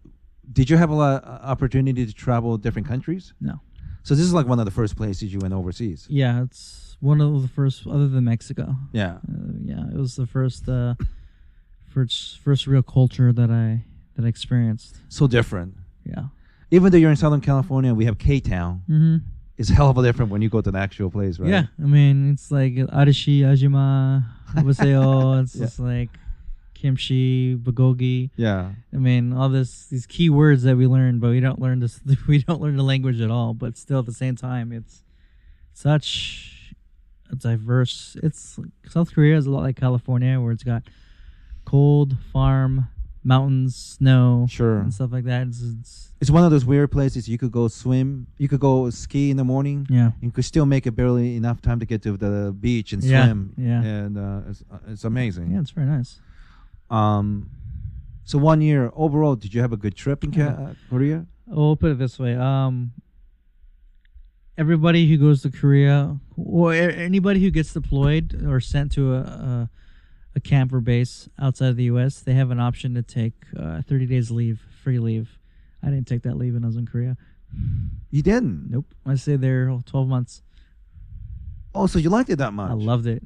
did 0.51 0.69
you 0.69 0.77
have 0.77 0.89
a 0.89 0.95
lot 0.95 1.23
of 1.23 1.41
opportunity 1.49 2.05
to 2.05 2.13
travel 2.13 2.57
different 2.57 2.87
countries? 2.87 3.33
No. 3.41 3.59
So 4.03 4.13
this 4.15 4.25
is 4.25 4.33
like 4.33 4.47
one 4.47 4.59
of 4.59 4.65
the 4.65 4.71
first 4.71 4.95
places 4.95 5.33
you 5.33 5.39
went 5.39 5.53
overseas. 5.53 6.05
Yeah, 6.09 6.43
it's 6.43 6.95
one 6.99 7.21
of 7.21 7.41
the 7.41 7.47
first, 7.47 7.87
other 7.87 8.07
than 8.07 8.23
Mexico. 8.25 8.75
Yeah. 8.91 9.15
Uh, 9.27 9.53
yeah, 9.63 9.87
it 9.91 9.95
was 9.97 10.15
the 10.15 10.27
first, 10.27 10.69
uh, 10.69 10.95
first, 11.87 12.39
first 12.39 12.67
real 12.67 12.83
culture 12.83 13.31
that 13.33 13.49
I 13.49 13.83
that 14.15 14.25
I 14.25 14.27
experienced. 14.27 14.97
So 15.09 15.27
different. 15.27 15.75
Yeah. 16.05 16.25
Even 16.71 16.91
though 16.91 16.97
you're 16.97 17.09
in 17.09 17.15
Southern 17.17 17.41
California, 17.41 17.93
we 17.93 18.05
have 18.05 18.17
K 18.17 18.39
Town. 18.39 18.83
Mm-hmm. 18.89 19.17
It's 19.57 19.69
hell 19.69 19.89
of 19.89 19.97
a 19.97 20.03
different 20.03 20.31
when 20.31 20.41
you 20.41 20.49
go 20.49 20.61
to 20.61 20.69
the 20.71 20.77
actual 20.77 21.09
place, 21.09 21.39
right? 21.39 21.49
Yeah, 21.49 21.63
I 21.81 21.85
mean, 21.85 22.31
it's 22.31 22.51
like 22.51 22.73
Arashi, 22.73 23.39
Ajima, 23.41 24.25
Waseo. 24.55 25.39
It's 25.43 25.55
Yeah. 25.55 25.65
just 25.65 25.79
like 25.79 26.09
kimchi, 26.85 27.55
bulgogi. 27.55 28.29
Yeah. 28.35 28.71
I 28.93 28.97
mean, 28.97 29.33
all 29.33 29.49
this 29.49 29.87
these 29.87 30.05
key 30.05 30.29
words 30.29 30.61
that 30.63 30.75
we 30.77 30.85
learn, 30.87 31.19
but 31.19 31.29
we 31.31 31.39
don't 31.39 31.59
learn 31.59 31.79
this. 31.79 31.99
We 32.27 32.43
don't 32.43 32.61
learn 32.61 32.77
the 32.77 32.83
language 32.83 33.19
at 33.21 33.31
all. 33.31 33.53
But 33.53 33.77
still, 33.77 33.99
at 33.99 34.05
the 34.05 34.13
same 34.13 34.35
time, 34.35 34.71
it's 34.71 35.03
such 35.73 36.73
a 37.31 37.35
diverse. 37.35 38.15
It's 38.21 38.59
South 38.87 39.13
Korea 39.13 39.35
is 39.37 39.45
a 39.47 39.51
lot 39.51 39.63
like 39.63 39.75
California, 39.77 40.39
where 40.39 40.51
it's 40.51 40.63
got 40.63 40.83
cold, 41.65 42.17
farm, 42.31 42.87
mountains, 43.23 43.75
snow, 43.75 44.45
Sure. 44.49 44.79
and 44.81 44.93
stuff 44.93 45.11
like 45.11 45.23
that. 45.25 45.47
It's, 45.47 45.61
it's 45.61 46.11
It's 46.21 46.29
one 46.29 46.43
of 46.43 46.51
those 46.51 46.65
weird 46.65 46.91
places 46.91 47.27
you 47.27 47.37
could 47.39 47.51
go 47.51 47.67
swim, 47.67 48.27
you 48.37 48.47
could 48.47 48.59
go 48.59 48.89
ski 48.91 49.31
in 49.31 49.37
the 49.37 49.43
morning, 49.43 49.87
yeah, 49.89 50.11
and 50.21 50.31
could 50.33 50.45
still 50.45 50.67
make 50.67 50.85
it 50.85 50.91
barely 50.95 51.35
enough 51.35 51.59
time 51.61 51.79
to 51.79 51.85
get 51.87 52.03
to 52.03 52.15
the 52.17 52.53
beach 52.65 52.93
and 52.93 53.01
Yeah, 53.03 53.25
swim. 53.25 53.53
yeah. 53.57 53.81
And 53.81 54.17
uh, 54.17 54.49
it's, 54.49 54.63
uh, 54.71 54.77
it's 54.91 55.03
amazing. 55.03 55.49
yeah, 55.51 55.61
it's 55.61 55.71
very 55.71 55.87
nice. 55.87 56.21
Um, 56.89 57.49
so 58.23 58.37
one 58.37 58.61
year 58.61 58.91
overall, 58.95 59.35
did 59.35 59.53
you 59.53 59.61
have 59.61 59.73
a 59.73 59.77
good 59.77 59.95
trip 59.95 60.23
in 60.23 60.39
uh, 60.39 60.73
Korea? 60.89 61.25
We'll 61.47 61.75
put 61.75 61.91
it 61.91 61.99
this 61.99 62.17
way. 62.17 62.35
Um, 62.35 62.93
everybody 64.57 65.07
who 65.07 65.17
goes 65.17 65.41
to 65.43 65.51
Korea, 65.51 66.17
or 66.35 66.73
anybody 66.73 67.39
who 67.39 67.51
gets 67.51 67.73
deployed 67.73 68.43
or 68.47 68.59
sent 68.59 68.91
to 68.93 69.13
a, 69.13 69.19
a 69.19 69.69
a 70.35 70.39
camp 70.39 70.73
or 70.73 70.81
base 70.81 71.29
outside 71.39 71.69
of 71.69 71.77
the 71.77 71.85
U.S., 71.85 72.19
they 72.19 72.33
have 72.33 72.51
an 72.51 72.59
option 72.59 72.93
to 72.95 73.01
take 73.01 73.33
uh, 73.57 73.81
30 73.81 74.05
days 74.05 74.31
leave, 74.31 74.61
free 74.83 74.99
leave. 74.99 75.39
I 75.81 75.89
didn't 75.89 76.07
take 76.07 76.23
that 76.23 76.35
leave 76.35 76.53
when 76.53 76.63
I 76.63 76.67
was 76.67 76.75
in 76.75 76.85
Korea. 76.85 77.15
You 78.11 78.21
didn't. 78.21 78.69
Nope. 78.69 78.85
I 79.05 79.15
stayed 79.15 79.41
there 79.41 79.67
12 79.85 80.07
months. 80.07 80.41
Oh, 81.73 81.87
so 81.87 81.99
you 81.99 82.09
liked 82.09 82.29
it 82.29 82.37
that 82.37 82.53
much? 82.53 82.69
I 82.69 82.73
loved 82.73 83.07
it. 83.07 83.23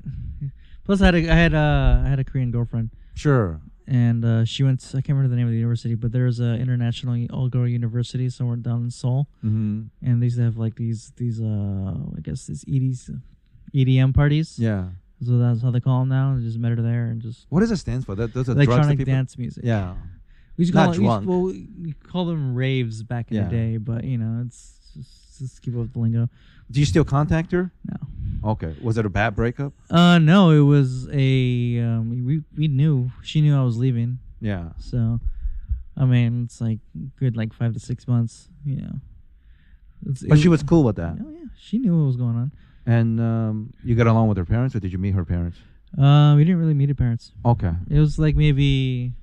Plus, 0.90 1.02
I 1.04 1.06
had 1.06 1.16
a, 1.16 1.30
I 1.30 1.36
had 1.36 1.54
a, 1.54 2.04
I 2.04 2.10
had 2.10 2.18
a 2.20 2.24
Korean 2.24 2.50
girlfriend, 2.50 2.90
Sure. 3.14 3.62
and 3.86 4.26
uh, 4.26 4.44
she 4.44 4.64
went. 4.64 4.80
To, 4.80 4.98
I 4.98 5.02
can't 5.02 5.10
remember 5.16 5.30
the 5.30 5.36
name 5.36 5.46
of 5.46 5.52
the 5.52 5.58
university, 5.58 5.94
but 5.94 6.12
there's 6.12 6.40
a 6.40 6.56
international 6.56 7.14
all-girl 7.32 7.68
university 7.68 8.28
somewhere 8.30 8.58
down 8.58 8.86
in 8.86 8.90
Seoul, 8.90 9.28
Mm-hmm. 9.46 9.82
and 10.02 10.20
they 10.20 10.26
used 10.26 10.38
to 10.38 10.44
have 10.46 10.58
like 10.58 10.74
these 10.76 11.12
these 11.16 11.40
uh 11.42 11.94
I 12.18 12.22
guess 12.24 12.48
these 12.48 12.66
EDs, 12.68 13.12
EDM 13.76 14.16
parties. 14.16 14.58
Yeah. 14.58 14.86
So 15.24 15.38
that's 15.38 15.62
how 15.62 15.70
they 15.70 15.80
call 15.80 16.00
them 16.00 16.10
now. 16.10 16.36
I 16.36 16.40
just 16.42 16.58
met 16.58 16.70
her 16.76 16.82
there 16.82 17.06
and 17.12 17.22
just 17.22 17.46
What 17.50 17.60
does 17.60 17.70
it 17.72 17.78
stand 17.78 18.06
for? 18.08 18.16
That 18.16 18.34
those 18.34 18.50
are 18.50 18.56
drugs 18.56 18.66
that 18.68 18.72
electronic 18.74 18.98
people. 18.98 19.14
dance 19.14 19.38
music. 19.38 19.64
Yeah. 19.66 19.94
we 20.58 20.64
used 20.64 20.72
to 20.74 20.78
Not 20.80 20.86
call 20.86 20.94
it, 20.94 20.98
we 20.98 21.04
used- 21.06 21.26
drunk. 21.26 21.28
well, 21.30 21.44
we 21.86 21.92
call 22.12 22.26
them 22.26 22.56
raves 22.56 23.04
back 23.04 23.30
in 23.30 23.38
Yeah. 23.38 23.44
the 23.44 23.50
day, 23.52 23.78
but 23.78 24.06
you 24.06 24.18
know, 24.18 24.44
it's 24.46 24.80
just, 24.96 25.38
just 25.38 25.62
keep 25.62 25.76
up 25.76 25.82
with 25.82 25.94
the 25.94 26.00
lingo. 26.00 26.30
Do 26.72 26.80
you 26.80 26.86
still 26.86 27.04
contact 27.06 27.52
her? 27.52 27.72
No. 27.86 28.52
Okay. 28.52 28.76
Was 28.82 28.98
it 28.98 29.06
a 29.06 29.10
bad 29.10 29.36
breakup? 29.36 29.74
Uh, 29.90 30.18
no, 30.20 30.52
it 30.52 30.62
was 30.62 31.08
a 31.12 31.80
um, 31.80 32.26
we 32.26 32.42
we 32.58 32.68
knew 32.68 33.12
she 33.22 33.42
knew 33.42 33.58
I 33.58 33.64
was 33.64 33.78
leaving, 33.78 34.20
Yeah. 34.40 34.70
so 34.78 35.20
I 35.98 36.06
mean 36.06 36.44
it's 36.46 36.62
like 36.62 36.80
good 37.18 37.36
like 37.36 37.54
five 37.54 37.74
to 37.74 37.80
six 37.80 38.08
months, 38.08 38.48
you 38.64 38.78
know. 38.78 38.94
It's, 40.06 40.24
But 40.24 40.38
it- 40.38 40.42
she 40.42 40.48
was 40.48 40.64
cool 40.64 40.84
with 40.84 40.96
that. 40.98 41.18
Oh 41.20 41.30
yeah, 41.32 41.48
she 41.60 41.80
knew 41.80 41.98
what 41.98 42.06
was 42.06 42.16
going 42.16 42.36
on. 42.38 42.52
And 42.86 43.20
um, 43.20 43.74
you 43.84 43.94
got 43.96 44.08
along 44.08 44.30
with 44.30 44.38
her 44.38 44.46
parents, 44.46 44.74
or 44.76 44.80
did 44.80 44.92
you 44.94 44.98
meet 44.98 45.14
her 45.16 45.26
parents? 45.26 45.58
Uh, 45.98 46.34
we 46.38 46.44
didn't 46.46 46.60
really 46.60 46.74
meet 46.74 46.90
her 46.90 46.96
parents. 46.96 47.34
Okay. 47.44 47.74
It 47.90 48.00
was 48.00 48.18
like 48.18 48.36
maybe 48.36 49.14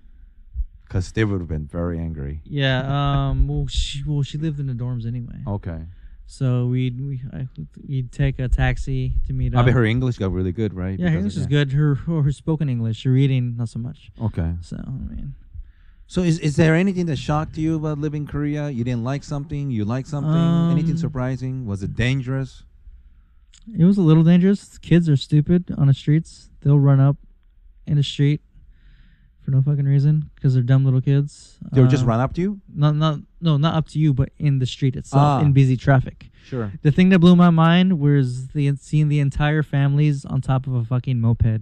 Because 0.84 1.10
they 1.12 1.24
would 1.24 1.40
have 1.40 1.48
been 1.48 1.66
very 1.66 1.98
angry. 1.98 2.42
yeah. 2.44 2.82
Um, 3.30 3.48
well 3.48 3.66
she 3.66 4.02
well 4.06 4.22
she 4.22 4.36
lived 4.36 4.60
in 4.60 4.66
the 4.66 4.74
dorms 4.74 5.06
anyway, 5.06 5.40
Okay. 5.46 5.80
So 6.26 6.66
we'd 6.66 7.00
we 7.00 7.20
I, 7.32 7.48
we'd 7.88 8.12
take 8.12 8.38
a 8.38 8.48
taxi 8.48 9.14
to 9.26 9.32
meet 9.32 9.54
I 9.54 9.60
up. 9.60 9.66
bet 9.66 9.74
her 9.74 9.84
English 9.84 10.18
got 10.18 10.32
really 10.32 10.52
good, 10.52 10.74
right? 10.74 10.98
yeah, 10.98 11.08
her 11.10 11.18
English 11.18 11.36
is 11.36 11.46
good. 11.46 11.72
Her 11.72 11.94
her 11.94 12.32
spoken 12.32 12.68
English, 12.68 13.04
her 13.04 13.10
reading 13.10 13.56
not 13.56 13.68
so 13.68 13.78
much. 13.78 14.10
Okay. 14.20 14.54
So 14.60 14.76
I 14.76 14.90
mean. 14.90 15.34
So 16.08 16.22
is 16.22 16.38
is 16.38 16.54
there 16.56 16.74
anything 16.74 17.06
that 17.06 17.16
shocked 17.16 17.56
you 17.58 17.76
about 17.76 17.98
living 17.98 18.22
in 18.22 18.28
Korea? 18.28 18.70
You 18.70 18.84
didn't 18.84 19.02
like 19.04 19.24
something, 19.24 19.70
you 19.70 19.84
liked 19.84 20.08
something, 20.08 20.70
anything 20.70 20.92
Um, 20.92 20.98
surprising? 20.98 21.66
Was 21.66 21.82
it 21.82 21.96
dangerous? 21.96 22.62
It 23.76 23.84
was 23.84 23.98
a 23.98 24.02
little 24.02 24.22
dangerous. 24.22 24.78
Kids 24.78 25.08
are 25.08 25.16
stupid 25.16 25.74
on 25.76 25.88
the 25.88 25.94
streets. 25.94 26.50
They'll 26.60 26.78
run 26.78 27.00
up 27.00 27.16
in 27.86 27.96
the 27.96 28.04
street 28.04 28.40
for 29.46 29.52
no 29.52 29.62
fucking 29.62 29.84
reason 29.84 30.28
because 30.34 30.54
they're 30.54 30.62
dumb 30.64 30.84
little 30.84 31.00
kids. 31.00 31.56
They 31.72 31.80
would 31.80 31.88
just 31.88 32.02
Um, 32.02 32.08
run 32.08 32.18
up 32.20 32.34
to 32.34 32.40
you? 32.40 32.60
Not, 32.74 32.96
not, 32.96 33.20
no, 33.40 33.56
not 33.56 33.74
up 33.76 33.86
to 33.90 33.98
you, 34.00 34.12
but 34.12 34.30
in 34.38 34.58
the 34.58 34.66
street 34.66 34.96
itself, 34.96 35.22
Ah. 35.22 35.40
in 35.40 35.52
busy 35.52 35.76
traffic. 35.76 36.30
Sure. 36.46 36.72
The 36.82 36.90
thing 36.90 37.10
that 37.10 37.20
blew 37.20 37.36
my 37.36 37.50
mind 37.50 38.00
was 38.00 38.48
the 38.48 38.74
seeing 38.76 39.08
the 39.08 39.20
entire 39.20 39.62
families 39.62 40.24
on 40.24 40.40
top 40.40 40.66
of 40.66 40.74
a 40.74 40.84
fucking 40.84 41.20
moped, 41.20 41.60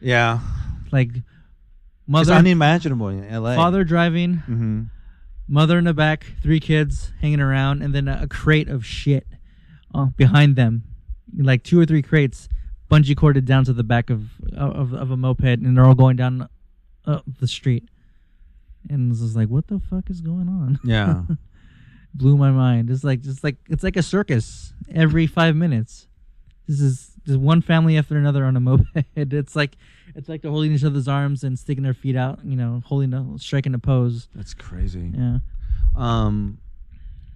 Yeah. 0.00 0.40
like 0.90 1.08
It's 1.16 1.24
mother, 2.06 2.34
unimaginable 2.34 3.08
in 3.08 3.24
LA. 3.24 3.54
father 3.56 3.82
driving, 3.82 4.36
Mm-hmm. 4.48 4.82
mother 5.48 5.78
in 5.78 5.84
the 5.84 5.94
back, 5.94 6.34
three 6.42 6.60
kids 6.60 7.12
hanging 7.22 7.40
around, 7.40 7.80
and 7.82 7.94
then 7.94 8.08
a, 8.08 8.20
a 8.24 8.26
crate 8.28 8.68
of 8.68 8.84
shit 8.84 9.26
uh, 9.94 10.06
behind 10.16 10.56
them, 10.56 10.82
like 11.36 11.62
two 11.62 11.80
or 11.80 11.86
three 11.86 12.02
crates, 12.02 12.48
bungee 12.92 13.16
corded 13.16 13.46
down 13.46 13.64
to 13.64 13.72
the 13.72 13.82
back 13.82 14.10
of 14.10 14.24
of, 14.56 14.92
of 14.92 15.10
a 15.10 15.16
moped, 15.16 15.44
and 15.44 15.76
they're 15.76 15.84
all 15.84 15.94
going 15.94 16.16
down 16.16 16.48
uh, 17.06 17.20
the 17.40 17.48
street. 17.48 17.88
And 18.90 19.10
it's 19.12 19.20
just 19.20 19.36
like, 19.36 19.48
what 19.48 19.68
the 19.68 19.78
fuck 19.78 20.10
is 20.10 20.20
going 20.20 20.48
on? 20.48 20.78
Yeah. 20.84 21.22
Blew 22.14 22.36
my 22.36 22.50
mind. 22.50 22.90
It's 22.90 23.04
like 23.04 23.22
just 23.22 23.42
like 23.42 23.56
it's 23.70 23.82
like 23.82 23.96
a 23.96 24.02
circus 24.02 24.74
every 24.94 25.26
five 25.26 25.56
minutes. 25.56 26.08
This 26.68 26.78
is 26.80 27.12
just 27.24 27.38
one 27.38 27.62
family 27.62 27.96
after 27.96 28.18
another 28.18 28.44
on 28.44 28.54
a 28.54 28.60
moped. 28.68 28.84
It's 29.16 29.56
like 29.56 29.78
it's 30.14 30.28
like 30.28 30.42
they're 30.42 30.50
holding 30.50 30.72
each 30.72 30.84
other's 30.84 31.08
arms 31.08 31.42
and 31.42 31.58
sticking 31.58 31.82
their 31.82 31.94
feet 31.94 32.14
out, 32.14 32.40
you 32.44 32.54
know, 32.54 32.82
holding 32.84 33.14
a 33.14 33.38
striking 33.38 33.72
a 33.72 33.78
pose. 33.78 34.28
That's 34.34 34.52
crazy. 34.52 35.10
Yeah. 35.16 35.38
Um, 35.96 36.58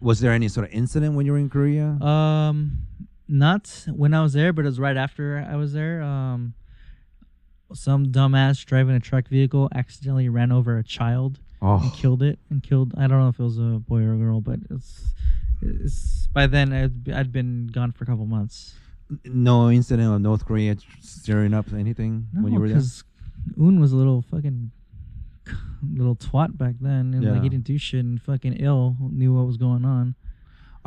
was 0.02 0.20
there 0.20 0.32
any 0.32 0.48
sort 0.48 0.66
of 0.66 0.74
incident 0.74 1.14
when 1.14 1.24
you 1.24 1.32
were 1.32 1.38
in 1.38 1.48
Korea? 1.48 1.86
Um, 1.86 2.86
not 3.28 3.84
when 3.92 4.14
I 4.14 4.22
was 4.22 4.32
there, 4.32 4.52
but 4.52 4.64
it 4.64 4.68
was 4.68 4.78
right 4.80 4.96
after 4.96 5.46
I 5.50 5.56
was 5.56 5.72
there. 5.72 6.02
Um, 6.02 6.54
some 7.72 8.06
dumbass 8.06 8.64
driving 8.64 8.94
a 8.94 9.00
truck 9.00 9.28
vehicle 9.28 9.68
accidentally 9.74 10.28
ran 10.28 10.52
over 10.52 10.78
a 10.78 10.84
child 10.84 11.40
and 11.60 11.80
oh, 11.82 11.92
killed 11.96 12.22
it 12.22 12.38
and 12.50 12.62
killed. 12.62 12.94
I 12.96 13.06
don't 13.08 13.18
know 13.18 13.28
if 13.28 13.38
it 13.40 13.42
was 13.42 13.58
a 13.58 13.80
boy 13.88 14.02
or 14.02 14.14
a 14.14 14.16
girl, 14.16 14.40
but 14.40 14.60
it's 14.70 15.12
it's 15.62 16.28
by 16.32 16.46
then 16.46 16.72
I'd, 16.72 17.10
I'd 17.12 17.32
been 17.32 17.68
gone 17.72 17.90
for 17.92 18.04
a 18.04 18.06
couple 18.06 18.26
months. 18.26 18.74
no 19.24 19.70
incident 19.70 20.12
of 20.12 20.20
North 20.20 20.44
Korea 20.46 20.76
stirring 21.00 21.54
up 21.54 21.72
anything 21.72 22.28
when 22.34 22.52
you 22.52 22.60
were 22.60 22.68
there? 22.68 22.76
because 22.76 23.04
Un 23.58 23.80
was 23.80 23.92
a 23.92 23.96
little 23.96 24.22
fucking 24.22 24.70
little 25.94 26.16
twat 26.16 26.56
back 26.58 26.74
then, 26.80 27.14
and 27.14 27.24
like 27.24 27.36
Yeah. 27.36 27.42
he 27.42 27.48
didn't 27.48 27.64
do 27.64 27.78
shit 27.78 28.04
and 28.04 28.20
fucking 28.20 28.54
ill 28.54 28.96
knew 29.00 29.32
what 29.34 29.46
was 29.46 29.56
going 29.56 29.84
on. 29.84 30.14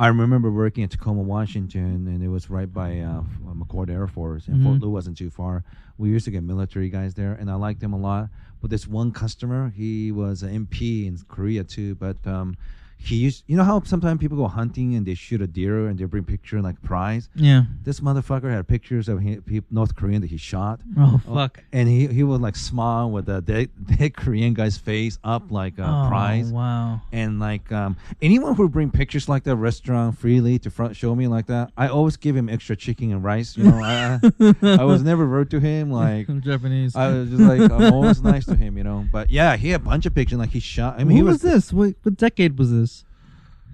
I 0.00 0.06
remember 0.06 0.50
working 0.50 0.82
at 0.82 0.90
Tacoma, 0.90 1.20
Washington, 1.20 2.08
and 2.08 2.22
it 2.24 2.28
was 2.28 2.48
right 2.48 2.72
by 2.72 3.00
uh, 3.00 3.22
McChord 3.44 3.90
Air 3.90 4.06
Force, 4.06 4.48
and 4.48 4.56
Mhm. 4.56 4.62
Fort 4.64 4.80
Lewis 4.80 4.92
wasn't 4.92 5.18
too 5.18 5.28
far. 5.28 5.62
We 5.98 6.08
used 6.08 6.24
to 6.24 6.30
get 6.30 6.42
military 6.42 6.88
guys 6.88 7.12
there, 7.12 7.34
and 7.34 7.50
I 7.50 7.54
liked 7.56 7.80
them 7.80 7.92
a 7.92 7.98
lot. 7.98 8.30
But 8.62 8.70
this 8.70 8.88
one 8.88 9.12
customer, 9.12 9.68
he 9.76 10.10
was 10.10 10.42
an 10.42 10.54
MP 10.54 11.06
in 11.06 11.18
Korea 11.28 11.64
too, 11.64 11.96
but 11.96 12.16
um, 12.26 12.56
he 13.02 13.16
used, 13.16 13.44
you 13.46 13.56
know 13.56 13.64
how 13.64 13.82
sometimes 13.82 14.20
people 14.20 14.36
go 14.36 14.46
hunting 14.46 14.94
and 14.94 15.06
they 15.06 15.14
shoot 15.14 15.40
a 15.40 15.46
deer 15.46 15.86
and 15.88 15.98
they 15.98 16.04
bring 16.04 16.24
picture 16.24 16.60
like 16.60 16.80
prize. 16.82 17.28
Yeah. 17.34 17.64
This 17.82 18.00
motherfucker 18.00 18.50
had 18.50 18.68
pictures 18.68 19.08
of 19.08 19.20
he, 19.20 19.62
North 19.70 19.96
Korean 19.96 20.20
that 20.20 20.30
he 20.30 20.36
shot. 20.36 20.80
Oh 20.98 21.20
fuck. 21.26 21.62
And 21.72 21.88
he, 21.88 22.06
he 22.06 22.22
would 22.22 22.40
like 22.40 22.56
smile 22.56 23.10
with 23.10 23.26
the 23.26 23.40
dead, 23.40 23.70
dead 23.98 24.16
Korean 24.16 24.54
guy's 24.54 24.76
face 24.76 25.18
up 25.24 25.50
like 25.50 25.78
a 25.78 25.82
oh, 25.82 26.08
prize 26.08 26.52
Wow. 26.52 27.00
and 27.12 27.40
like 27.40 27.70
um, 27.72 27.96
anyone 28.20 28.54
who 28.54 28.68
bring 28.68 28.90
pictures 28.90 29.28
like 29.28 29.44
that 29.44 29.56
restaurant 29.56 30.18
freely 30.18 30.58
to 30.60 30.70
front 30.70 30.96
show 30.96 31.14
me 31.14 31.26
like 31.26 31.46
that, 31.46 31.72
I 31.76 31.88
always 31.88 32.16
give 32.16 32.36
him 32.36 32.48
extra 32.48 32.76
chicken 32.76 33.12
and 33.12 33.24
rice. 33.24 33.56
You 33.56 33.64
know, 33.64 33.80
I, 33.82 34.20
I 34.62 34.84
was 34.84 35.02
never 35.02 35.26
rude 35.26 35.50
to 35.50 35.60
him. 35.60 35.90
Like 35.90 36.28
I'm 36.28 36.40
Japanese. 36.50 36.94
I 36.94 37.08
was 37.08 37.30
just 37.30 37.42
like 37.42 37.60
I'm 37.70 37.92
always 37.92 38.22
nice 38.22 38.44
to 38.46 38.56
him. 38.56 38.76
You 38.76 38.84
know, 38.84 39.06
but 39.10 39.30
yeah, 39.30 39.56
he 39.56 39.70
had 39.70 39.80
a 39.80 39.84
bunch 39.84 40.06
of 40.06 40.14
pictures. 40.14 40.38
Like 40.38 40.50
he 40.50 40.60
shot. 40.60 40.94
I 40.98 41.04
mean, 41.04 41.10
Who 41.10 41.16
he 41.16 41.22
was, 41.22 41.42
was, 41.42 41.52
this? 41.52 41.72
What, 41.72 41.94
what 42.02 42.16
decade 42.16 42.58
was 42.58 42.70
this? 42.72 42.89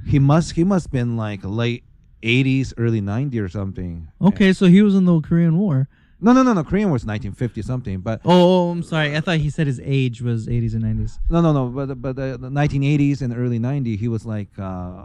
He 0.06 0.18
must 0.18 0.52
he 0.52 0.64
must 0.64 0.90
been 0.90 1.16
like 1.16 1.40
late. 1.44 1.82
80s, 2.22 2.72
early 2.78 3.00
90s 3.00 3.38
or 3.40 3.48
something. 3.48 4.08
Okay, 4.20 4.52
so 4.52 4.66
he 4.66 4.82
was 4.82 4.96
in 4.96 5.04
the 5.04 5.20
Korean 5.20 5.58
War. 5.58 5.86
No, 6.18 6.32
no, 6.32 6.42
no, 6.42 6.54
no. 6.54 6.64
Korean 6.64 6.90
was 6.90 7.04
1950 7.04 7.62
something, 7.62 8.00
but 8.00 8.20
Oh, 8.24 8.30
oh, 8.32 8.70
I'm 8.70 8.82
sorry. 8.82 9.14
I 9.14 9.20
thought 9.20 9.36
he 9.36 9.50
said 9.50 9.66
his 9.68 9.80
age 9.84 10.22
was 10.22 10.48
80s 10.48 10.74
and 10.74 10.82
90s. 10.82 11.18
no, 11.30 11.40
no, 11.42 11.52
no. 11.52 11.68
But 11.68 12.00
but 12.00 12.16
the, 12.16 12.38
the 12.40 12.48
1980s 12.48 13.20
and 13.20 13.36
early 13.36 13.60
90s, 13.60 13.98
he 13.98 14.08
was 14.08 14.24
like 14.26 14.48
uh, 14.58 15.04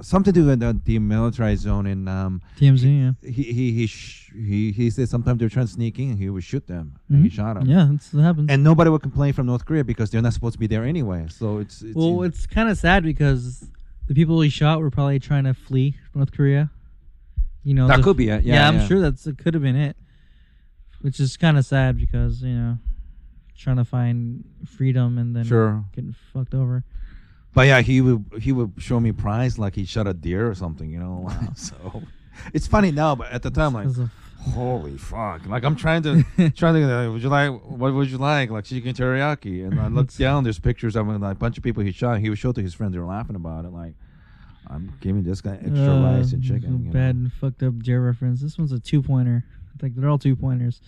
something 0.00 0.32
to 0.32 0.40
do 0.40 0.46
with 0.46 0.60
the 0.60 0.72
demilitarized 0.72 1.58
zone 1.58 1.86
in 1.86 2.08
um, 2.08 2.40
TMZ, 2.58 2.82
yeah. 3.22 3.30
he 3.30 3.42
he 3.58 3.72
he 3.72 3.86
sh- 3.86 4.32
he 4.34 4.72
he 4.72 4.90
said 4.90 5.08
sometimes 5.10 5.38
they're 5.38 5.50
trying 5.50 5.66
to 5.66 5.72
sneak 5.72 5.98
in 5.98 6.10
and 6.12 6.18
he 6.18 6.28
would 6.30 6.42
shoot 6.42 6.66
them 6.66 6.98
and 7.10 7.22
he 7.22 7.28
Mhm. 7.30 7.32
shot 7.34 7.54
them 7.56 7.66
Yeah, 7.68 7.88
that's 7.90 8.12
what 8.12 8.22
happens. 8.24 8.46
and 8.50 8.64
nobody 8.64 8.88
would 8.90 9.02
complain 9.02 9.32
from 9.34 9.46
North 9.46 9.64
Korea 9.66 9.84
because 9.84 10.10
they're 10.10 10.22
not 10.22 10.32
supposed 10.32 10.54
to 10.54 10.58
be 10.58 10.66
there 10.66 10.82
anyway 10.84 11.26
so 11.28 11.58
it's, 11.58 11.82
it's 11.82 11.94
well, 11.94 12.22
it's 12.22 12.46
kind 12.46 12.68
of 12.70 12.78
sad 12.78 13.04
because 13.04 13.68
the 14.12 14.20
people 14.20 14.42
he 14.42 14.50
shot 14.50 14.78
were 14.78 14.90
probably 14.90 15.18
trying 15.18 15.44
to 15.44 15.54
flee 15.54 15.96
North 16.14 16.32
Korea. 16.32 16.70
You 17.64 17.72
know, 17.72 17.88
that 17.88 17.96
the- 17.96 18.02
could 18.02 18.18
be 18.18 18.28
it. 18.28 18.44
Yeah, 18.44 18.56
yeah, 18.56 18.68
I'm 18.68 18.86
sure 18.86 19.00
that's 19.00 19.26
it. 19.26 19.38
Could 19.38 19.54
have 19.54 19.62
been 19.62 19.74
it, 19.74 19.96
which 21.00 21.18
is 21.18 21.38
kind 21.38 21.56
of 21.56 21.64
sad 21.64 21.96
because 21.96 22.42
you 22.42 22.52
know, 22.52 22.78
trying 23.56 23.76
to 23.76 23.86
find 23.86 24.44
freedom 24.66 25.16
and 25.16 25.34
then 25.34 25.44
sure. 25.44 25.86
getting 25.94 26.14
fucked 26.34 26.52
over. 26.52 26.84
but 27.54 27.62
yeah 27.62 27.80
he 27.80 28.02
would 28.02 28.24
he 28.38 28.52
would 28.52 28.72
show 28.78 29.00
me 29.00 29.12
prize 29.12 29.58
like 29.58 29.74
he 29.74 29.86
shot 29.86 30.06
a 30.06 30.12
deer 30.12 30.46
or 30.48 30.54
something 30.54 30.90
you 30.90 30.98
know? 30.98 31.30
So 31.56 32.02
it's 32.52 32.66
funny 32.66 32.90
now 32.90 33.14
but 33.14 33.30
at 33.30 33.42
the 33.42 33.50
time 33.50 33.72
like 33.72 33.88
holy 34.50 34.96
fuck. 34.96 35.46
Like 35.46 35.64
I'm 35.64 35.76
trying 35.76 36.02
to 36.02 36.24
trying 36.56 36.74
to 36.74 36.92
uh, 36.92 37.12
would 37.12 37.22
you 37.22 37.28
like 37.28 37.52
what 37.62 37.94
would 37.94 38.10
you 38.10 38.18
like? 38.18 38.50
Like 38.50 38.64
chicken 38.64 38.94
teriyaki. 38.94 39.66
And 39.66 39.80
I 39.80 39.88
looked 39.88 40.18
down 40.26 40.44
there's 40.44 40.58
pictures 40.58 40.96
of 40.96 41.06
like 41.06 41.32
a 41.32 41.38
bunch 41.38 41.56
of 41.56 41.62
people 41.62 41.82
he 41.82 41.92
shot. 41.92 42.18
He 42.20 42.28
would 42.28 42.38
show 42.38 42.52
to 42.52 42.62
his 42.62 42.74
friends. 42.74 42.92
They 42.92 42.98
were 42.98 43.06
laughing 43.06 43.36
about 43.36 43.64
it 43.64 43.72
like 43.72 43.94
I'm 44.68 44.92
giving 45.00 45.22
this 45.22 45.40
guy 45.40 45.54
extra 45.56 45.90
Uh, 45.90 46.16
rice 46.16 46.32
and 46.32 46.42
chicken 46.42 46.78
you 46.78 46.84
know. 46.86 46.92
Bad 46.92 47.14
and 47.16 47.32
fucked 47.32 47.62
up 47.62 47.78
J 47.78 47.94
reference. 47.94 48.40
This 48.40 48.56
one's 48.58 48.72
a 48.72 48.78
two 48.80 49.02
pointer. 49.02 49.44
I 49.68 49.84
like 49.84 49.94
they're 49.94 50.08
all 50.08 50.18
two 50.18 50.36
pointers. 50.36 50.80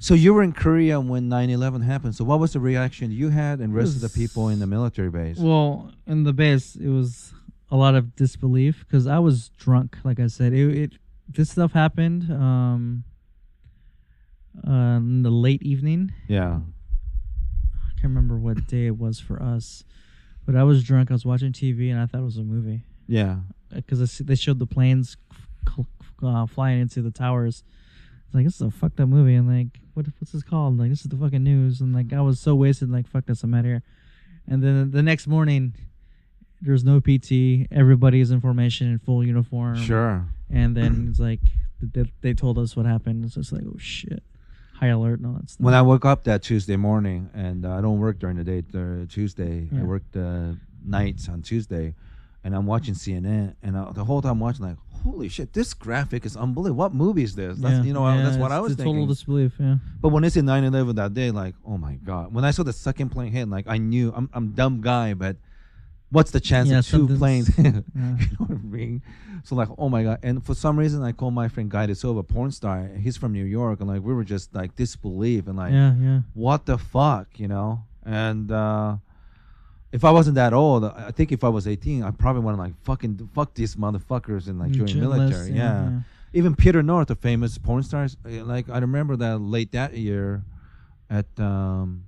So 0.00 0.14
you 0.14 0.32
were 0.34 0.42
in 0.42 0.52
Korea 0.52 1.00
when 1.00 1.28
9/11 1.28 1.82
happened. 1.82 2.14
So 2.14 2.24
what 2.24 2.38
was 2.40 2.52
the 2.52 2.60
reaction 2.60 3.10
you 3.10 3.30
had 3.30 3.60
and 3.60 3.74
rest 3.74 3.96
of 3.96 4.00
the 4.02 4.08
people 4.08 4.48
in 4.48 4.58
the 4.60 4.66
military 4.66 5.10
base? 5.10 5.38
Well, 5.38 5.92
in 6.06 6.24
the 6.24 6.32
base, 6.32 6.76
it 6.76 6.88
was 6.88 7.32
a 7.70 7.76
lot 7.76 7.94
of 7.94 8.14
disbelief 8.16 8.84
because 8.86 9.06
I 9.06 9.18
was 9.18 9.48
drunk. 9.58 9.98
Like 10.04 10.20
I 10.20 10.26
said, 10.28 10.52
it, 10.52 10.76
it 10.76 10.92
this 11.28 11.50
stuff 11.50 11.72
happened 11.72 12.30
um, 12.30 13.04
uh, 14.66 14.96
in 14.96 15.22
the 15.22 15.30
late 15.30 15.62
evening. 15.62 16.12
yeah. 16.28 16.60
I 17.86 18.00
can't 18.00 18.14
remember 18.14 18.38
what 18.38 18.66
day 18.68 18.86
it 18.86 18.96
was 18.96 19.18
for 19.18 19.42
us, 19.42 19.82
but 20.48 20.56
I 20.56 20.64
was 20.64 20.82
drunk. 20.82 21.10
I 21.10 21.14
was 21.14 21.26
watching 21.26 21.52
TV 21.52 21.90
and 21.90 22.00
I 22.00 22.06
thought 22.06 22.22
it 22.22 22.24
was 22.24 22.38
a 22.38 22.42
movie 22.42 22.80
Yeah. 23.06 23.40
because 23.70 24.16
they 24.18 24.34
showed 24.34 24.58
the 24.58 24.66
planes 24.66 25.18
uh, 26.22 26.46
flying 26.46 26.80
into 26.80 27.02
the 27.02 27.10
towers, 27.10 27.62
It's 28.26 28.34
like 28.34 28.44
this 28.46 28.54
is 28.54 28.62
a 28.62 28.70
fucked 28.70 28.98
up 28.98 29.08
movie, 29.10 29.34
and 29.34 29.46
like 29.46 29.78
what 29.92 30.06
what's 30.18 30.32
this 30.32 30.42
called? 30.42 30.78
Like 30.78 30.88
this 30.90 31.02
is 31.02 31.08
the 31.08 31.16
fucking 31.16 31.44
news, 31.44 31.80
and 31.82 31.94
like 31.94 32.12
I 32.14 32.20
was 32.22 32.40
so 32.40 32.54
wasted, 32.54 32.90
like 32.90 33.06
fuck 33.06 33.26
this, 33.26 33.42
I'm 33.44 33.52
out 33.54 33.64
here. 33.66 33.82
And 34.46 34.62
then 34.62 34.90
the 34.90 35.02
next 35.02 35.26
morning, 35.26 35.74
there's 36.62 36.82
no 36.84 37.00
PT. 37.00 37.68
Everybody's 37.70 38.30
in 38.30 38.40
formation 38.40 38.90
in 38.90 38.98
full 38.98 39.22
uniform. 39.22 39.76
Sure. 39.76 40.26
And 40.50 40.74
then 40.74 41.08
it's 41.10 41.20
like 41.20 41.40
they, 41.80 42.10
they 42.22 42.32
told 42.34 42.58
us 42.58 42.74
what 42.74 42.86
happened. 42.86 43.24
It's 43.26 43.34
just 43.34 43.52
like 43.52 43.62
oh 43.66 43.76
shit, 43.78 44.22
high 44.80 44.88
alert 44.88 45.18
and 45.20 45.26
all 45.26 45.34
that 45.34 45.50
stuff. 45.50 45.64
When 45.64 45.74
I 45.74 45.82
woke 45.82 46.04
up 46.04 46.24
that 46.24 46.42
Tuesday 46.42 46.76
morning, 46.76 47.30
and 47.34 47.64
uh, 47.66 47.74
I 47.76 47.80
don't 47.80 47.98
work 47.98 48.18
during 48.18 48.36
the 48.36 48.44
day, 48.44 48.62
uh, 48.74 49.06
Tuesday. 49.08 49.68
I 49.72 49.76
Yeah. 49.76 49.82
work 49.84 50.02
uh, 50.16 50.52
nights 50.84 51.28
on 51.28 51.42
Tuesday, 51.42 51.94
and 52.44 52.54
I'm 52.54 52.66
watching 52.66 52.94
CNN, 52.94 53.54
and 53.62 53.76
uh, 53.76 53.92
the 53.92 54.04
whole 54.04 54.22
time 54.22 54.32
I'm 54.32 54.40
watching, 54.40 54.64
like, 54.66 54.76
holy 55.04 55.28
shit, 55.28 55.52
this 55.52 55.74
graphic 55.74 56.24
is 56.26 56.36
unbelievable. 56.36 56.78
What 56.78 56.94
movie 56.94 57.22
is 57.22 57.34
this? 57.34 57.58
That's, 57.58 57.78
Yeah. 57.78 57.82
You 57.84 57.92
know, 57.92 58.04
I- 58.04 58.22
that's 58.22 58.36
what 58.36 58.52
I 58.52 58.60
was 58.60 58.76
the 58.76 58.84
Total 58.84 59.06
disbelief. 59.06 59.52
Yeah. 59.58 59.78
But 60.00 60.10
when 60.10 60.22
they 60.22 60.28
said 60.30 60.44
9/11 60.44 60.96
that 60.96 61.14
day, 61.14 61.30
like, 61.30 61.54
oh 61.64 61.76
my 61.78 61.94
god! 62.04 62.32
When 62.34 62.44
I 62.44 62.50
saw 62.52 62.62
the 62.62 62.72
second 62.72 63.08
plane 63.10 63.32
hit, 63.32 63.48
like, 63.48 63.66
I 63.68 63.78
knew 63.78 64.12
I'm 64.14 64.28
I'm 64.32 64.52
dumb 64.52 64.80
guy, 64.80 65.14
but 65.14 65.36
what's 66.10 66.30
the 66.30 66.40
chance 66.40 66.68
Yeah, 66.68 66.78
of 66.80 66.86
two 66.86 67.06
planes? 67.08 67.50
yeah. 67.58 67.64
you 67.64 67.72
know 68.02 68.46
what 68.46 68.50
I 68.50 68.62
mean? 68.62 69.02
So 69.44 69.54
like, 69.54 69.68
oh 69.78 69.88
my 69.88 70.02
god! 70.02 70.18
And 70.22 70.44
for 70.44 70.54
some 70.54 70.78
reason, 70.78 71.02
I 71.02 71.12
called 71.12 71.34
my 71.34 71.48
friend 71.48 71.70
Guy 71.70 71.86
DaSilva, 71.86 72.26
porn 72.26 72.50
star. 72.50 72.88
He's 72.98 73.16
from 73.16 73.32
New 73.32 73.44
York, 73.44 73.80
and 73.80 73.88
like 73.88 74.02
we 74.02 74.12
were 74.12 74.24
just 74.24 74.54
like 74.54 74.74
disbelief 74.76 75.46
and 75.46 75.56
like, 75.56 75.72
Yeah. 75.72 75.94
Yeah. 75.94 76.20
what 76.34 76.66
the 76.66 76.76
fuck, 76.78 77.38
you 77.38 77.48
know? 77.48 77.84
And 78.04 78.50
uh 78.50 78.96
if 79.90 80.04
I 80.04 80.10
wasn't 80.10 80.34
that 80.34 80.52
old, 80.52 80.84
I 80.84 81.10
think 81.12 81.32
if 81.32 81.42
I 81.42 81.48
was 81.48 81.66
18, 81.66 82.02
I 82.02 82.10
probably 82.10 82.42
want 82.42 82.58
to 82.58 82.62
like 82.62 82.74
fucking 82.84 83.30
fuck 83.34 83.54
these 83.54 83.74
motherfuckers 83.76 84.46
and 84.48 84.58
like 84.58 84.72
join 84.72 85.00
military. 85.00 85.52
Yeah. 85.52 86.00
Even 86.34 86.54
Peter 86.54 86.82
North, 86.82 87.08
the 87.08 87.14
famous 87.16 87.56
porn 87.56 87.82
stars, 87.82 88.16
uh, 88.26 88.44
like 88.44 88.68
I 88.68 88.78
remember 88.78 89.16
that 89.16 89.38
late 89.38 89.72
that 89.72 89.94
year 89.94 90.42
at 91.08 91.24
um 91.38 92.04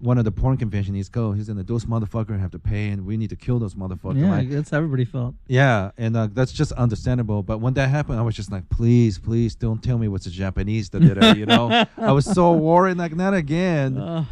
one 0.00 0.18
of 0.18 0.24
the 0.24 0.30
porn 0.32 0.56
convention 0.56 0.94
East 0.94 1.12
Coast. 1.12 1.38
He's 1.38 1.48
in 1.48 1.56
the 1.56 1.62
those 1.62 1.84
motherfuckers 1.86 2.38
have 2.38 2.50
to 2.52 2.58
pay 2.58 2.88
and 2.88 3.06
we 3.06 3.16
need 3.16 3.30
to 3.30 3.36
kill 3.36 3.58
those 3.58 3.74
motherfuckers. 3.74 4.20
Yeah, 4.20 4.30
Like, 4.30 4.50
that's 4.50 4.72
everybody 4.72 5.04
felt. 5.04 5.34
yeah, 5.48 5.90
and 5.96 6.16
uh, 6.16 6.28
that's 6.32 6.52
just 6.52 6.72
understandable. 6.72 7.42
But 7.42 7.58
when 7.58 7.74
that 7.74 7.88
happened, 7.88 8.18
I 8.18 8.22
was 8.22 8.34
just 8.36 8.52
like, 8.52 8.68
please, 8.68 9.18
please, 9.18 9.54
don't 9.54 9.82
tell 9.82 9.96
me 9.98 10.08
what's 10.08 10.26
a 10.26 10.30
Japanese 10.30 10.90
that 10.90 11.00
did 11.00 11.16
it. 11.18 11.36
You 11.38 11.46
know, 11.46 11.86
I 11.96 12.12
was 12.12 12.24
so 12.26 12.52
worried, 12.68 12.96
like 12.98 13.14
not 13.14 13.34
again. 13.34 13.96
Uh, 13.98 14.24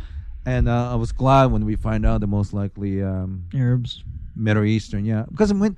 And 0.46 0.68
uh, 0.68 0.92
I 0.92 0.96
was 0.96 1.10
glad 1.12 1.46
when 1.52 1.64
we 1.64 1.74
find 1.74 2.04
out 2.04 2.20
the 2.20 2.26
most 2.26 2.52
likely 2.52 3.02
um, 3.02 3.46
Arabs. 3.54 4.04
Middle 4.36 4.64
Eastern, 4.64 5.06
yeah. 5.06 5.24
Because 5.30 5.54
when, 5.54 5.74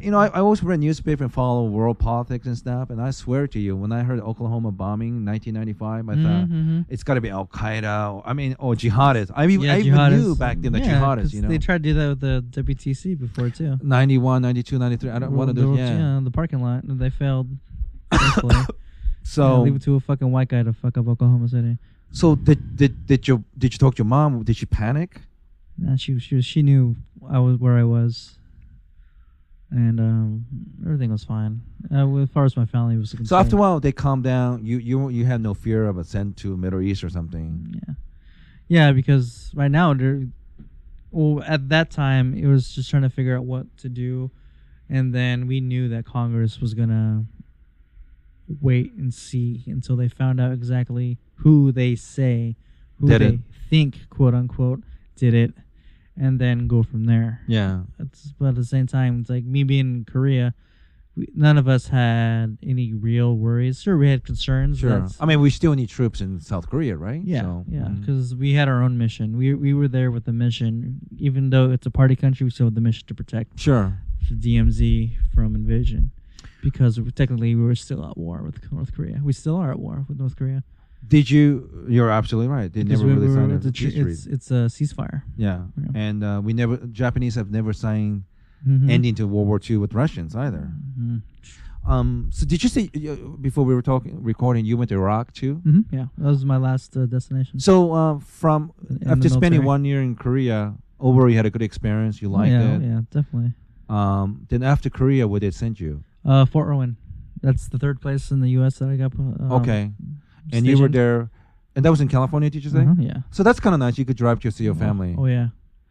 you 0.00 0.10
know, 0.10 0.18
I, 0.18 0.28
I 0.28 0.40
always 0.40 0.62
read 0.62 0.80
newspaper 0.80 1.24
and 1.24 1.32
follow 1.32 1.64
world 1.66 1.98
politics 1.98 2.46
and 2.46 2.56
stuff. 2.56 2.88
And 2.90 3.00
I 3.02 3.10
swear 3.10 3.46
to 3.48 3.58
you, 3.58 3.76
when 3.76 3.92
I 3.92 4.02
heard 4.02 4.18
Oklahoma 4.20 4.72
bombing, 4.72 5.24
1995, 5.26 6.08
I 6.08 6.14
thought 6.14 6.48
Mhm. 6.48 6.86
it's 6.88 7.02
got 7.02 7.14
to 7.14 7.20
be 7.20 7.28
Al 7.28 7.46
Qaeda. 7.46 8.22
I 8.24 8.32
mean, 8.32 8.56
or 8.58 8.74
jihadists. 8.74 9.30
I 9.34 9.46
mean, 9.46 9.60
Yeah, 9.60 9.74
I 9.74 9.78
even 9.80 9.92
jihadists. 9.98 10.10
knew 10.22 10.36
back 10.36 10.56
then 10.60 10.72
the 10.72 10.78
Yeah, 10.80 11.00
jihadists. 11.00 11.34
You 11.34 11.42
know, 11.42 11.48
they 11.48 11.58
tried 11.58 11.82
to 11.82 11.88
do 11.90 11.94
that 11.94 12.08
with 12.08 12.20
the 12.20 12.44
WTC 12.62 13.14
before 13.18 13.50
too. 13.50 13.76
91, 13.82 14.40
92, 14.42 14.78
93. 14.78 15.10
I 15.10 15.18
don't 15.18 15.32
want 15.36 15.48
to 15.48 15.54
do. 15.54 15.66
World- 15.68 15.78
Yeah. 15.78 16.20
the 16.24 16.30
parking 16.30 16.62
lot. 16.62 16.84
and 16.84 16.98
They 16.98 17.10
failed. 17.10 17.48
thankfully. 18.10 18.54
Yeah, 18.54 18.64
So, 19.22 19.62
leave 19.62 19.76
it 19.76 19.82
to 19.82 19.96
a 19.96 20.00
fucking 20.00 20.30
white 20.30 20.48
guy 20.48 20.62
to 20.62 20.72
fuck 20.72 20.96
up 20.96 21.08
Oklahoma 21.08 21.48
City. 21.48 21.76
so 22.10 22.36
did 22.36 22.76
did 22.76 23.06
did 23.06 23.26
you 23.28 23.44
did 23.58 23.72
you 23.74 23.78
talk 23.78 23.96
to 23.96 23.98
your 24.02 24.06
mom? 24.08 24.42
Did 24.44 24.56
she 24.56 24.66
panic? 24.66 25.20
Nah, 25.76 25.96
she 25.96 26.18
she 26.20 26.40
she 26.40 26.62
knew 26.62 26.96
I 27.28 27.38
was 27.40 27.58
where 27.58 27.76
I 27.76 27.84
was, 27.84 28.38
and 29.74 29.98
um, 29.98 30.46
everything 30.84 31.10
was 31.10 31.24
fine. 31.24 31.60
Uh, 31.92 32.06
as 32.18 32.28
far 32.30 32.44
as 32.44 32.56
my 32.56 32.64
family 32.64 32.96
was 32.96 33.10
concerned. 33.10 33.28
So 33.28 33.36
after 33.36 33.56
a 33.56 33.58
while, 33.58 33.80
they 33.80 33.90
calmed 33.92 34.22
down. 34.24 34.64
You 34.64 34.78
you 34.78 35.08
you 35.08 35.24
had 35.24 35.40
no 35.40 35.52
fear 35.52 35.86
of 35.86 35.98
a 35.98 36.04
send 36.04 36.36
to 36.38 36.56
Middle 36.56 36.80
East 36.80 37.02
or 37.02 37.10
something. 37.10 37.74
Yeah, 37.74 37.94
yeah, 38.68 38.92
because 38.92 39.50
right 39.54 39.70
now, 39.70 39.94
well, 41.10 41.42
at 41.44 41.68
that 41.70 41.90
time, 41.90 42.34
it 42.34 42.46
was 42.46 42.74
just 42.74 42.88
trying 42.88 43.02
to 43.02 43.10
figure 43.10 43.36
out 43.36 43.44
what 43.44 43.66
to 43.78 43.88
do, 43.88 44.30
and 44.88 45.12
then 45.12 45.46
we 45.46 45.60
knew 45.60 45.88
that 45.88 46.04
Congress 46.06 46.60
was 46.60 46.72
gonna 46.74 47.24
wait 48.60 48.92
and 48.94 49.12
see 49.12 49.64
until 49.66 49.96
they 49.96 50.08
found 50.08 50.40
out 50.40 50.52
exactly 50.52 51.18
who 51.36 51.72
they 51.72 51.94
say, 51.96 52.56
who 53.00 53.08
Did 53.08 53.20
they 53.22 53.26
it. 53.34 53.40
think, 53.70 54.08
quote 54.10 54.34
unquote, 54.34 54.82
did 55.16 55.34
it, 55.34 55.54
and 56.16 56.38
then 56.38 56.66
go 56.68 56.82
from 56.82 57.04
there. 57.04 57.40
Yeah. 57.46 57.80
It's, 57.98 58.32
but 58.38 58.48
at 58.50 58.54
the 58.54 58.64
same 58.64 58.86
time, 58.86 59.20
it's 59.20 59.30
like 59.30 59.44
me 59.44 59.64
being 59.64 59.80
in 59.96 60.04
Korea. 60.04 60.54
We, 61.16 61.28
none 61.34 61.58
of 61.58 61.68
us 61.68 61.88
had 61.88 62.58
any 62.62 62.92
real 62.92 63.36
worries. 63.36 63.80
Sure, 63.82 63.96
we 63.96 64.10
had 64.10 64.24
concerns. 64.24 64.78
Sure. 64.80 65.06
I 65.20 65.26
mean, 65.26 65.40
we 65.40 65.50
still 65.50 65.72
need 65.74 65.88
troops 65.88 66.20
in 66.20 66.40
South 66.40 66.68
Korea, 66.68 66.96
right? 66.96 67.20
yeah, 67.24 67.42
So, 67.42 67.64
yeah, 67.68 67.80
mm-hmm. 67.82 68.00
because 68.00 68.34
we 68.34 68.54
had 68.54 68.68
our 68.68 68.82
own 68.82 68.98
mission. 68.98 69.36
We 69.36 69.54
we 69.54 69.74
were 69.74 69.86
there 69.88 70.10
with 70.10 70.24
the 70.24 70.32
mission, 70.32 70.98
even 71.18 71.50
though 71.50 71.70
it's 71.70 71.86
a 71.86 71.90
party 71.90 72.16
country. 72.16 72.44
We 72.44 72.50
still 72.50 72.66
had 72.66 72.74
the 72.74 72.80
mission 72.80 73.06
to 73.06 73.14
protect 73.14 73.58
Sure. 73.60 73.96
the 74.28 74.34
DMZ 74.34 75.12
from 75.32 75.54
invasion, 75.54 76.10
because 76.62 76.98
technically 77.14 77.54
we 77.54 77.62
were 77.62 77.76
still 77.76 78.04
at 78.04 78.16
war 78.18 78.42
with 78.42 78.72
North 78.72 78.92
Korea. 78.92 79.20
We 79.22 79.32
still 79.32 79.56
are 79.56 79.70
at 79.70 79.78
war 79.78 80.04
with 80.08 80.18
North 80.18 80.34
Korea. 80.34 80.64
Did 81.08 81.28
you? 81.30 81.84
You're 81.88 82.10
absolutely 82.10 82.48
right. 82.48 82.72
They 82.72 82.82
Because 82.82 83.02
never 83.02 83.14
we 83.14 83.20
really 83.20 83.34
signed 83.34 83.52
a 83.52 83.56
it's, 83.56 83.66
a 83.66 83.72
peace 83.72 83.94
treaty. 83.94 84.10
it's 84.10 84.26
it's 84.26 84.50
a 84.50 84.68
ceasefire. 84.68 85.22
Yeah. 85.36 85.64
Yeah. 85.76 85.86
And 85.94 86.24
uh, 86.24 86.40
we 86.42 86.52
never 86.54 86.76
Japanese 86.78 87.34
have 87.34 87.50
never 87.50 87.72
signed 87.72 88.24
Mhm. 88.66 88.88
ending 88.90 89.14
to 89.16 89.26
World 89.26 89.46
War 89.48 89.60
II 89.68 89.76
with 89.76 89.92
Russians 89.92 90.34
either. 90.34 90.70
Mhm. 90.98 91.20
Um. 91.86 92.30
So 92.32 92.46
did 92.46 92.62
you 92.62 92.70
say 92.70 92.88
uh, 92.96 93.16
before 93.40 93.64
we 93.66 93.74
were 93.74 93.82
talking 93.82 94.22
recording 94.22 94.64
you 94.64 94.78
went 94.78 94.88
to 94.88 94.94
Iraq 94.94 95.32
too? 95.34 95.60
Mhm, 95.66 95.84
Yeah, 95.92 96.06
that 96.16 96.24
was 96.24 96.44
my 96.44 96.56
last 96.56 96.96
uh, 96.96 97.04
destination. 97.04 97.60
So 97.60 97.92
uh, 97.92 98.18
from 98.20 98.72
In 98.88 99.10
after 99.10 99.28
spending 99.28 99.64
one 99.64 99.84
year 99.84 100.00
in 100.00 100.16
Korea, 100.16 100.74
overall 100.98 101.28
you 101.28 101.36
had 101.36 101.44
a 101.44 101.50
good 101.50 101.60
experience. 101.62 102.22
You 102.22 102.30
liked 102.30 102.52
yeah, 102.52 102.76
it. 102.76 102.82
yeah, 102.82 103.00
definitely. 103.10 103.52
Um. 103.90 104.46
Then 104.48 104.62
after 104.62 104.88
Korea, 104.88 105.28
where 105.28 105.40
they 105.40 105.50
send 105.50 105.78
you? 105.78 106.02
Uh, 106.24 106.46
Fort 106.46 106.68
Irwin. 106.68 106.96
That's 107.42 107.68
the 107.68 107.76
third 107.76 108.00
place 108.00 108.30
in 108.30 108.40
the 108.40 108.48
U.S. 108.58 108.78
that 108.78 108.88
I 108.88 108.96
got. 108.96 109.12
Uh, 109.18 109.44
um, 109.44 109.52
okay. 109.60 109.90
And 110.52 110.66
you 110.66 110.78
were 110.78 110.88
there, 110.88 111.30
and 111.74 111.84
that 111.84 111.90
was 111.90 112.00
in 112.00 112.08
California. 112.08 112.50
Did 112.50 112.64
you 112.64 112.70
say? 112.70 112.80
Uh-huh, 112.80 112.94
yeah. 112.98 113.18
So 113.30 113.42
that's 113.42 113.60
kind 113.60 113.74
of 113.74 113.80
nice. 113.80 113.96
You 113.98 114.04
could 114.04 114.16
drive 114.16 114.40
to 114.40 114.50
see 114.50 114.64
your 114.64 114.74
family. 114.74 115.14
Oh 115.18 115.26
yeah, 115.26 115.48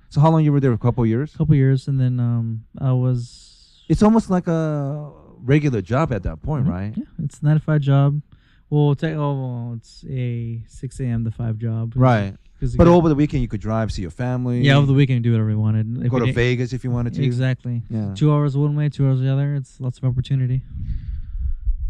So 0.10 0.22
how 0.22 0.30
long 0.32 0.44
you 0.44 0.52
were 0.54 0.60
there? 0.60 0.72
A 0.74 0.78
couple 0.78 1.06
years. 1.06 1.34
a 1.34 1.38
couple 1.38 1.56
years, 1.56 1.88
and 1.88 2.00
then 2.00 2.20
um, 2.20 2.66
I 2.80 2.92
was. 2.94 3.84
It's 3.90 4.02
almost 4.04 4.30
like 4.30 4.48
a 4.48 5.12
regular 5.40 5.82
job 5.82 6.14
at 6.14 6.24
that 6.24 6.42
point, 6.42 6.66
Mhm, 6.66 6.70
right? 6.70 6.94
Yeah, 6.96 7.04
it's 7.26 7.40
a 7.42 7.46
nine 7.46 7.56
to 7.56 7.62
five 7.62 7.82
job. 7.82 8.22
Well, 8.70 8.96
take, 8.96 9.14
oh, 9.16 9.34
well, 9.42 9.74
it's 9.78 10.04
a 10.10 10.64
six 10.68 11.00
a.m. 11.00 11.26
to 11.26 11.32
five 11.32 11.58
job. 11.58 11.94
Right. 11.96 12.34
you 12.62 12.70
But 12.78 12.88
over 12.88 13.08
the 13.10 13.14
weekend 13.16 13.42
you 13.44 13.48
could 13.50 13.60
drive, 13.62 13.92
see 13.92 14.02
your 14.02 14.10
family. 14.10 14.62
yeah, 14.62 14.78
over 14.78 14.88
the 14.88 14.94
weekend, 14.94 15.24
do 15.24 15.32
whatever 15.32 15.50
we 15.50 15.56
wanted. 15.56 16.06
If 16.06 16.10
Go 16.12 16.20
to 16.20 16.32
Vegas 16.32 16.74
if 16.74 16.84
you 16.84 16.90
wanted 16.92 17.14
to. 17.16 17.24
Exactly. 17.24 17.84
Yeah. 17.90 18.14
Two 18.16 18.32
hours 18.34 18.56
one 18.56 18.76
way, 18.76 18.90
two 18.90 19.06
hours 19.06 19.20
the 19.20 19.32
other. 19.32 19.54
It's 19.56 19.80
lots 19.82 19.98
of 20.00 20.06
opportunity. 20.06 20.62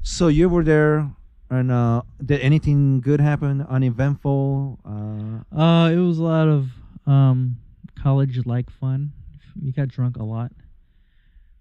So 0.01 0.27
you 0.27 0.49
were 0.49 0.63
there, 0.63 1.09
and 1.49 1.71
uh, 1.71 2.01
did 2.25 2.41
anything 2.41 3.01
good 3.01 3.19
happen? 3.21 3.61
Uneventful? 3.69 4.79
Uh, 4.85 5.55
Uh, 5.57 5.89
it 5.91 5.97
was 5.97 6.19
a 6.19 6.23
lot 6.23 6.47
of 6.47 6.69
um 7.05 7.57
college-like 8.01 8.69
fun. 8.69 9.11
We 9.61 9.71
got 9.71 9.87
drunk 9.89 10.17
a 10.17 10.23
lot. 10.23 10.51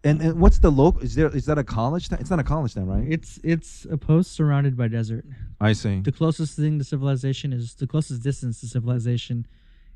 and, 0.05 0.21
and 0.21 0.41
what's 0.41 0.59
the 0.59 0.71
local? 0.71 1.03
Is 1.03 1.15
there? 1.15 1.29
Is 1.29 1.45
that 1.47 1.59
a 1.59 1.65
college? 1.65 2.09
Town? 2.09 2.19
It's 2.21 2.31
not 2.31 2.39
a 2.41 2.45
college 2.45 2.75
town, 2.75 2.87
right? 2.87 3.07
It's 3.09 3.39
it's 3.45 3.87
a 3.91 3.97
post 3.97 4.33
surrounded 4.33 4.77
by 4.77 4.89
desert. 4.89 5.25
I 5.61 5.73
see. 5.75 6.01
The 6.01 6.13
closest 6.13 6.57
thing 6.57 6.79
to 6.79 6.85
civilization 6.85 7.53
is 7.53 7.75
the 7.75 7.87
closest 7.87 8.23
distance 8.23 8.61
to 8.61 8.67
civilization 8.67 9.47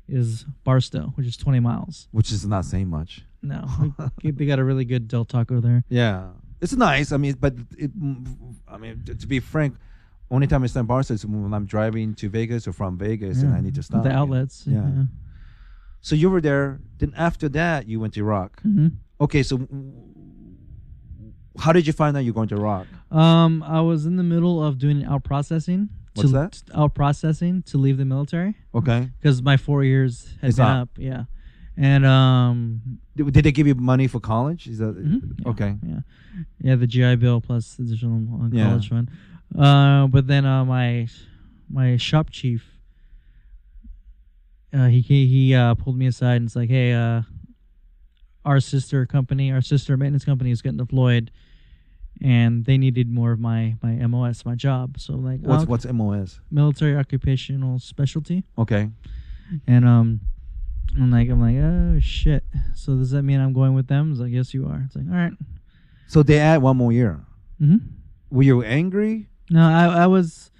is 0.07 0.45
Barstow, 0.63 1.11
which 1.15 1.27
is 1.27 1.35
20 1.35 1.59
miles. 1.59 2.07
Which 2.11 2.31
is 2.31 2.45
not 2.45 2.63
saying 2.63 2.87
much. 2.87 3.23
No, 3.41 3.67
we- 4.23 4.31
they 4.31 4.45
got 4.45 4.59
a 4.59 4.63
really 4.63 4.85
good 4.85 5.07
Del 5.09 5.25
Taco 5.25 5.59
there. 5.59 5.83
Yeah, 5.89 6.27
it's 6.61 6.73
nice. 6.73 7.11
I 7.11 7.17
mean, 7.17 7.35
but 7.39 7.55
it, 7.77 7.91
I 8.67 8.77
mean, 8.77 9.03
to 9.05 9.27
be 9.27 9.39
frank, 9.39 9.75
only 10.29 10.47
time 10.47 10.63
I 10.63 10.67
stop 10.67 10.87
Barca 10.87 11.13
is 11.13 11.25
when 11.25 11.53
I'm 11.53 11.65
driving 11.65 12.13
to 12.15 12.29
Vegas 12.29 12.67
or 12.67 12.73
from 12.73 12.97
Vegas 12.97 13.41
and 13.41 13.53
I 13.55 13.61
need 13.61 13.75
to 13.75 13.83
stop. 13.83 14.03
the 14.03 14.11
outlets. 14.11 14.63
Yeah. 14.67 14.89
So 16.01 16.15
you 16.15 16.29
were 16.29 16.41
there. 16.41 16.79
Then 16.97 17.13
after 17.17 17.49
that, 17.49 17.87
you 17.87 17.99
went 17.99 18.13
to 18.15 18.21
Iraq. 18.21 18.61
hmm 18.61 18.87
Okay, 19.19 19.41
so 19.41 19.67
how 21.59 21.73
did 21.73 21.87
you 21.87 21.93
find 21.93 22.15
out 22.15 22.19
you're 22.23 22.33
going 22.33 22.49
to 22.49 22.55
Iraq? 22.55 22.87
Um, 23.11 23.63
I 23.63 23.81
was 23.81 24.05
in 24.05 24.15
the 24.15 24.23
middle 24.23 24.63
of 24.63 24.77
doing 24.77 25.03
out 25.05 25.23
processing. 25.23 25.89
What's 26.13 26.29
to, 26.29 26.33
that? 26.35 26.61
Out 26.75 26.93
processing 26.93 27.63
to 27.63 27.77
leave 27.77 27.97
the 27.97 28.05
military 28.05 28.55
Okay, 28.73 29.09
because 29.19 29.41
my 29.41 29.57
four 29.57 29.83
years 29.83 30.35
had 30.41 30.49
It's 30.49 30.57
been 30.57 30.65
up. 30.67 30.89
Yeah, 30.97 31.23
and 31.77 32.05
um, 32.05 32.81
did, 33.15 33.31
did 33.33 33.43
they 33.45 33.51
give 33.51 33.67
you 33.67 33.75
money 33.75 34.07
for 34.07 34.19
college? 34.19 34.67
Is 34.67 34.79
that 34.79 34.95
Mhm, 34.97 35.21
yeah, 35.39 35.49
okay? 35.51 35.75
Yeah, 35.85 35.99
yeah, 36.61 36.75
the 36.75 36.87
GI 36.87 37.15
Bill 37.15 37.39
plus 37.41 37.77
additional 37.79 38.41
uh, 38.43 38.49
Yeah. 38.51 38.63
college 38.65 38.89
fund. 38.89 39.09
Uh, 39.57 40.07
but 40.07 40.27
then 40.27 40.45
uh, 40.45 40.65
my 40.65 41.07
my 41.69 41.97
shop 41.97 42.29
chief, 42.31 42.79
uh, 44.73 44.87
he 44.87 45.01
he, 45.01 45.53
uh, 45.55 45.75
pulled 45.75 45.97
me 45.97 46.07
aside 46.07 46.35
and 46.37 46.45
it's 46.47 46.55
like, 46.55 46.69
hey, 46.69 46.93
uh, 46.93 47.21
our 48.43 48.59
sister 48.59 49.05
company, 49.05 49.51
our 49.51 49.61
sister 49.61 49.97
maintenance 49.97 50.25
company 50.25 50.51
is 50.51 50.61
getting 50.61 50.77
deployed 50.77 51.31
and 52.21 52.65
they 52.65 52.77
needed 52.77 53.09
more 53.09 53.31
of 53.31 53.39
my 53.39 53.75
my 53.83 53.93
MOS, 54.07 54.45
my 54.45 54.55
job. 54.55 54.99
So 54.99 55.13
like, 55.13 55.41
What's 55.41 55.65
what's 55.67 55.85
MOS? 55.85 56.39
military 56.49 56.95
occupational 56.95 57.79
specialty, 57.79 58.43
Okay. 58.57 58.89
and 59.67 59.85
um, 59.85 60.21
I'm 60.99 61.11
like, 61.11 61.29
I'm 61.29 61.39
like, 61.41 61.55
oh 61.57 61.99
shit. 61.99 62.43
So 62.75 62.95
does 62.95 63.11
that 63.11 63.23
mean 63.23 63.39
I'm 63.39 63.53
going 63.53 63.73
with 63.73 63.87
them? 63.87 64.11
It's 64.11 64.19
like, 64.19 64.31
yes, 64.31 64.53
you 64.53 64.65
are. 64.65 64.81
It's 64.85 64.95
like, 64.95 65.05
all 65.09 65.15
right. 65.15 65.33
So 66.07 66.23
they 66.23 66.39
add 66.39 66.61
one 66.61 66.77
more 66.77 66.91
year. 66.91 67.19
Mm-hmm. 67.61 67.77
Were 68.31 68.43
you 68.43 68.63
angry? 68.63 69.27
No, 69.49 69.61
I 69.61 70.03
I 70.03 70.07
was, 70.07 70.51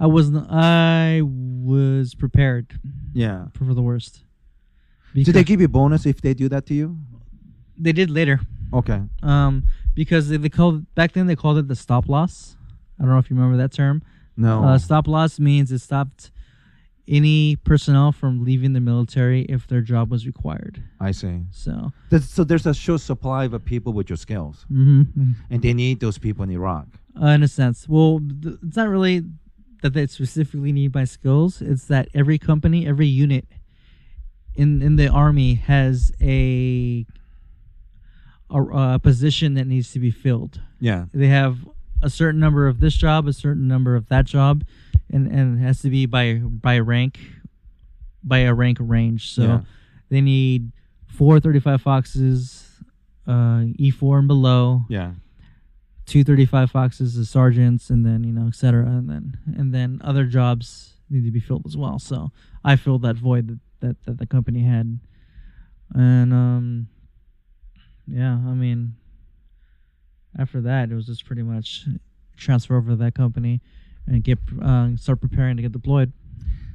I 0.00 0.06
wasn't. 0.06 0.50
I 0.50 1.22
was 1.24 2.14
prepared 2.14 2.78
Yeah. 3.12 3.46
for 3.54 3.72
the 3.72 3.82
worst. 3.82 4.24
Do 5.14 5.30
they 5.32 5.44
give 5.44 5.60
you 5.60 5.68
bonus 5.68 6.06
if 6.06 6.20
they 6.20 6.34
do 6.34 6.48
that 6.48 6.66
to 6.66 6.74
you? 6.74 6.98
They 7.78 7.92
did 7.92 8.10
later. 8.10 8.40
Okay. 8.72 9.00
Um, 9.22 9.64
because 9.94 10.28
they, 10.28 10.36
they 10.38 10.48
called 10.48 10.92
back 10.96 11.12
then 11.12 11.26
they 11.28 11.36
called 11.36 11.58
it 11.58 11.68
the 11.68 11.76
stop 11.76 12.08
loss. 12.08 12.56
I 12.98 13.02
don't 13.04 13.12
know 13.12 13.18
if 13.18 13.30
you 13.30 13.36
remember 13.36 13.56
that 13.58 13.72
term. 13.72 14.02
No. 14.36 14.64
Uh, 14.64 14.78
stop 14.78 15.06
loss 15.06 15.38
means 15.38 15.70
it 15.70 15.78
stopped 15.78 16.32
any 17.06 17.56
personnel 17.56 18.12
from 18.12 18.44
leaving 18.44 18.72
the 18.72 18.80
military 18.80 19.42
if 19.42 19.66
their 19.66 19.82
job 19.82 20.10
was 20.10 20.26
required. 20.26 20.82
I 21.00 21.10
see. 21.12 21.42
So, 21.50 21.92
There's, 22.10 22.28
so 22.28 22.44
there's 22.44 22.66
a 22.66 22.72
short 22.74 23.00
supply 23.02 23.44
of 23.44 23.64
people 23.64 23.92
with 23.92 24.08
your 24.08 24.16
skills, 24.16 24.64
mm-hmm. 24.72 25.32
and 25.50 25.62
they 25.62 25.74
need 25.74 26.00
those 26.00 26.16
people 26.18 26.44
in 26.44 26.50
Iraq. 26.50 26.86
uh, 27.20 27.26
in 27.26 27.42
a 27.42 27.48
sense, 27.48 27.86
well, 27.88 28.20
th- 28.42 28.56
it's 28.66 28.76
not 28.76 28.88
really 28.88 29.22
that 29.82 29.92
they 29.92 30.06
specifically 30.06 30.72
need 30.72 30.94
my 30.94 31.04
skills. 31.04 31.60
It's 31.60 31.84
that 31.86 32.08
every 32.14 32.38
company, 32.38 32.86
every 32.86 33.06
unit 33.06 33.46
in 34.54 34.80
in 34.82 34.96
the 34.96 35.08
army 35.08 35.54
has 35.56 36.10
a 36.22 37.04
a, 38.50 38.62
a 38.94 38.98
position 38.98 39.54
that 39.54 39.66
needs 39.66 39.92
to 39.92 39.98
be 39.98 40.10
filled. 40.10 40.60
Yeah. 40.80 41.06
they 41.12 41.28
have 41.28 41.58
a 42.02 42.10
certain 42.10 42.40
number 42.40 42.66
of 42.66 42.80
this 42.80 42.94
job, 42.94 43.26
a 43.26 43.32
certain 43.32 43.66
number 43.66 43.96
of 43.96 44.08
that 44.08 44.26
job, 44.26 44.64
and 45.12 45.26
and 45.26 45.58
it 45.58 45.62
has 45.62 45.80
to 45.82 45.90
be 45.90 46.06
by 46.06 46.34
by 46.34 46.78
rank, 46.78 47.18
by 48.22 48.38
a 48.40 48.54
rank 48.54 48.78
range. 48.80 49.30
So 49.32 49.42
Yeah. 49.42 49.60
they 50.08 50.20
need 50.20 50.72
four 51.06 51.38
35 51.40 51.80
foxes, 51.82 52.80
uh, 53.26 53.64
E4 53.78 54.18
and 54.20 54.28
below, 54.28 54.84
Yeah. 54.88 55.12
two 56.06 56.24
35 56.24 56.70
foxes 56.70 57.16
as 57.16 57.28
sergeants, 57.30 57.90
and 57.90 58.04
then 58.04 58.24
you 58.24 58.32
know, 58.32 58.46
et 58.46 58.54
cetera, 58.54 58.86
and 58.86 59.08
then 59.08 59.36
and 59.56 59.72
then 59.74 60.00
other 60.02 60.26
jobs 60.26 60.98
need 61.10 61.24
to 61.24 61.30
be 61.30 61.40
filled 61.40 61.66
as 61.66 61.76
well. 61.76 61.98
So 61.98 62.32
I 62.64 62.76
filled 62.76 63.02
that 63.02 63.16
void 63.16 63.48
that 63.48 63.60
that, 63.80 64.02
that 64.06 64.18
the 64.18 64.26
company 64.26 64.62
had, 64.62 64.98
and 65.94 66.32
um, 66.32 66.88
yeah, 68.06 68.34
I 68.34 68.54
mean, 68.54 68.94
after 70.38 70.60
that 70.62 70.90
it 70.90 70.94
was 70.94 71.06
just 71.06 71.24
pretty 71.26 71.42
much 71.42 71.86
transfer 72.36 72.76
over 72.76 72.90
to 72.90 72.96
that 72.96 73.14
company 73.14 73.60
and 74.06 74.22
get 74.22 74.38
uh, 74.62 74.96
start 74.96 75.20
preparing 75.20 75.56
to 75.56 75.62
get 75.62 75.72
deployed. 75.72 76.12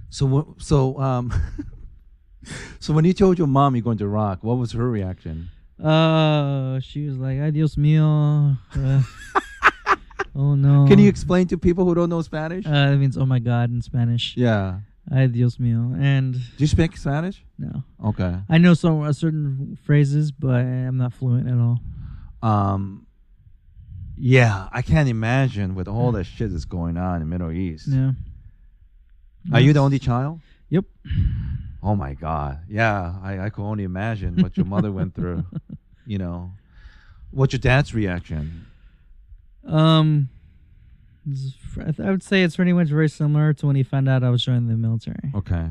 So 0.10 0.56
so 0.58 1.00
um. 1.00 1.32
so 2.80 2.94
when 2.94 3.06
you 3.06 3.14
told 3.14 3.38
your 3.38 3.48
mom 3.48 3.76
you're 3.76 3.84
going 3.84 3.98
to 4.00 4.06
Iraq, 4.06 4.44
what 4.44 4.58
was 4.58 4.72
her 4.72 4.90
reaction? 4.90 5.50
Uh, 5.82 6.80
she 6.80 7.06
was 7.06 7.18
like, 7.18 7.40
"Adios 7.40 7.76
mío." 7.76 8.58
Uh, 8.76 9.02
oh 10.36 10.56
no. 10.56 10.86
Can 10.88 11.00
you 11.00 11.08
explain 11.10 11.48
to 11.48 11.58
people 11.58 11.86
who 11.86 11.96
don't 11.96 12.10
know 12.10 12.22
Spanish? 12.22 12.66
Uh, 12.66 12.92
that 12.92 12.98
means 12.98 13.18
"Oh 13.18 13.26
my 13.26 13.40
God" 13.40 13.70
in 13.72 13.82
Spanish. 13.82 14.36
yeah. 14.38 14.80
Adios 15.12 15.32
Dios 15.32 15.58
mío. 15.58 16.00
And 16.00 16.34
Do 16.36 16.40
you 16.58 16.68
speak 16.68 16.96
Spanish? 16.96 17.44
no, 17.58 17.84
Okay. 18.06 18.38
I 18.48 18.58
know 18.60 18.76
some 18.76 19.02
uh, 19.02 19.12
certain 19.12 19.76
phrases, 19.84 20.32
but 20.32 20.62
I'm 20.62 20.98
not 20.98 21.14
fluent 21.14 21.48
at 21.50 21.58
all. 21.58 21.80
Um. 22.42 23.06
Yeah, 24.22 24.68
I 24.72 24.82
can't 24.82 25.08
imagine 25.08 25.76
with 25.76 25.88
all 25.88 26.12
that 26.12 26.26
shit 26.26 26.52
that's 26.52 26.66
going 26.66 26.98
on 26.98 27.16
in 27.16 27.20
the 27.22 27.26
Middle 27.26 27.52
East. 27.52 27.88
Yeah. 27.88 28.12
Are 29.54 29.62
you 29.62 29.72
the 29.72 29.80
only 29.80 29.98
child? 30.00 30.42
Yep. 30.70 30.84
Oh 31.82 31.96
my 31.96 32.14
God. 32.14 32.60
Yeah, 32.68 33.16
I, 33.24 33.40
I 33.40 33.50
could 33.50 33.64
only 33.64 33.86
imagine 33.86 34.36
what 34.42 34.58
your 34.58 34.66
mother 34.66 34.92
went 34.92 35.16
through. 35.16 35.46
You 36.06 36.18
know, 36.18 36.52
what's 37.32 37.54
your 37.54 37.60
dad's 37.60 37.94
reaction? 37.94 38.66
Um, 39.66 40.30
this 41.26 41.40
is 41.40 41.56
fr- 41.56 41.84
I 41.84 42.08
I 42.08 42.12
would 42.12 42.24
say 42.24 42.44
it's 42.44 42.56
pretty 42.58 42.74
much 42.74 42.90
very 42.90 43.08
similar 43.08 43.54
to 43.54 43.68
when 43.68 43.76
he 43.78 43.84
found 43.84 44.10
out 44.10 44.24
I 44.24 44.30
was 44.30 44.44
joining 44.44 44.68
the 44.68 44.76
military. 44.76 45.32
Okay. 45.34 45.70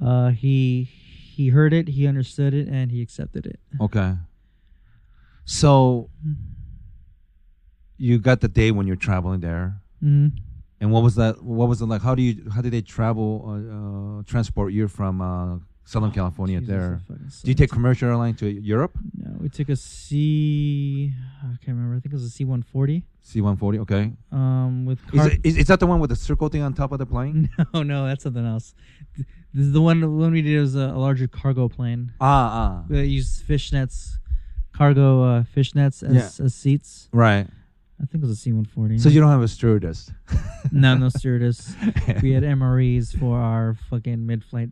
Uh, 0.00 0.30
he 0.30 0.84
he 0.84 1.48
heard 1.48 1.72
it, 1.72 1.88
he 1.88 2.06
understood 2.06 2.52
it, 2.52 2.68
and 2.68 2.90
he 2.90 3.00
accepted 3.00 3.46
it. 3.46 3.58
Okay. 3.80 4.14
So 5.44 6.10
you 8.02 8.18
got 8.18 8.40
the 8.40 8.48
day 8.48 8.70
when 8.76 8.84
you're 8.88 9.02
traveling 9.08 9.40
there, 9.40 9.66
hmm 10.00 10.28
and 10.80 10.90
what 10.90 11.02
was 11.04 11.14
that? 11.14 11.34
What 11.42 11.68
was 11.68 11.80
it 11.80 11.86
like? 11.86 12.02
How 12.02 12.14
do 12.16 12.22
you? 12.22 12.50
How 12.54 12.60
did 12.60 12.72
they 12.72 12.82
travel? 12.96 13.28
Uh, 13.46 14.18
uh, 14.18 14.22
transport 14.32 14.72
you 14.72 14.88
from 14.88 15.20
uh, 15.22 15.58
Southern 15.84 16.10
California 16.10 16.58
Jesus, 16.58 16.74
there? 16.74 17.00
Do 17.44 17.50
you 17.52 17.54
take 17.54 17.70
commercial 17.70 18.08
airline 18.08 18.34
to 18.42 18.46
Europe? 18.50 18.98
No, 19.16 19.30
we 19.40 19.48
took 19.48 19.68
a 19.68 19.76
C. 19.76 21.12
I 21.40 21.54
can't 21.62 21.76
remember. 21.76 21.94
I 21.96 22.00
think 22.00 22.12
it 22.12 22.18
was 22.20 22.24
a 22.24 22.30
C 22.30 22.44
one 22.44 22.62
forty. 22.62 23.04
C-140. 23.24 23.78
Okay. 23.82 24.12
Um, 24.32 24.84
with 24.84 24.98
Is, 25.14 25.26
it, 25.26 25.40
is, 25.44 25.56
is 25.58 25.66
that 25.68 25.78
the 25.78 25.86
one 25.86 26.00
with 26.00 26.10
the 26.10 26.16
circle 26.16 26.48
thing 26.48 26.62
on 26.62 26.74
top 26.74 26.90
of 26.90 26.98
the 26.98 27.06
plane? 27.06 27.48
no, 27.72 27.84
no, 27.84 28.04
that's 28.08 28.24
something 28.24 28.44
else. 28.44 28.74
This 29.54 29.66
is 29.66 29.72
the 29.72 29.80
one. 29.80 30.00
The 30.00 30.10
one 30.10 30.32
we 30.32 30.42
did 30.42 30.58
was 30.58 30.74
a, 30.74 30.86
a 30.88 30.98
larger 30.98 31.28
cargo 31.28 31.68
plane. 31.68 32.12
ah, 32.20 32.50
ah. 32.82 32.84
We 32.88 33.04
used 33.04 33.46
fishnets, 33.46 34.14
cargo 34.72 35.22
uh, 35.22 35.44
fishnets 35.54 36.02
as, 36.02 36.40
as 36.40 36.54
seats. 36.56 37.08
Right. 37.12 37.46
I 38.02 38.06
think 38.06 38.24
it 38.24 38.26
was 38.26 38.30
a 38.30 38.36
C 38.36 38.52
one 38.52 38.64
forty. 38.64 38.98
So 38.98 39.08
you 39.08 39.20
don't 39.20 39.30
have 39.30 39.42
a 39.42 39.48
stewardess. 39.48 40.10
no, 40.72 40.96
no 40.96 41.08
stewardess. 41.08 41.74
we 42.22 42.32
had 42.32 42.42
MREs 42.42 43.16
for 43.18 43.38
our 43.38 43.76
fucking 43.90 44.26
mid-flight 44.26 44.70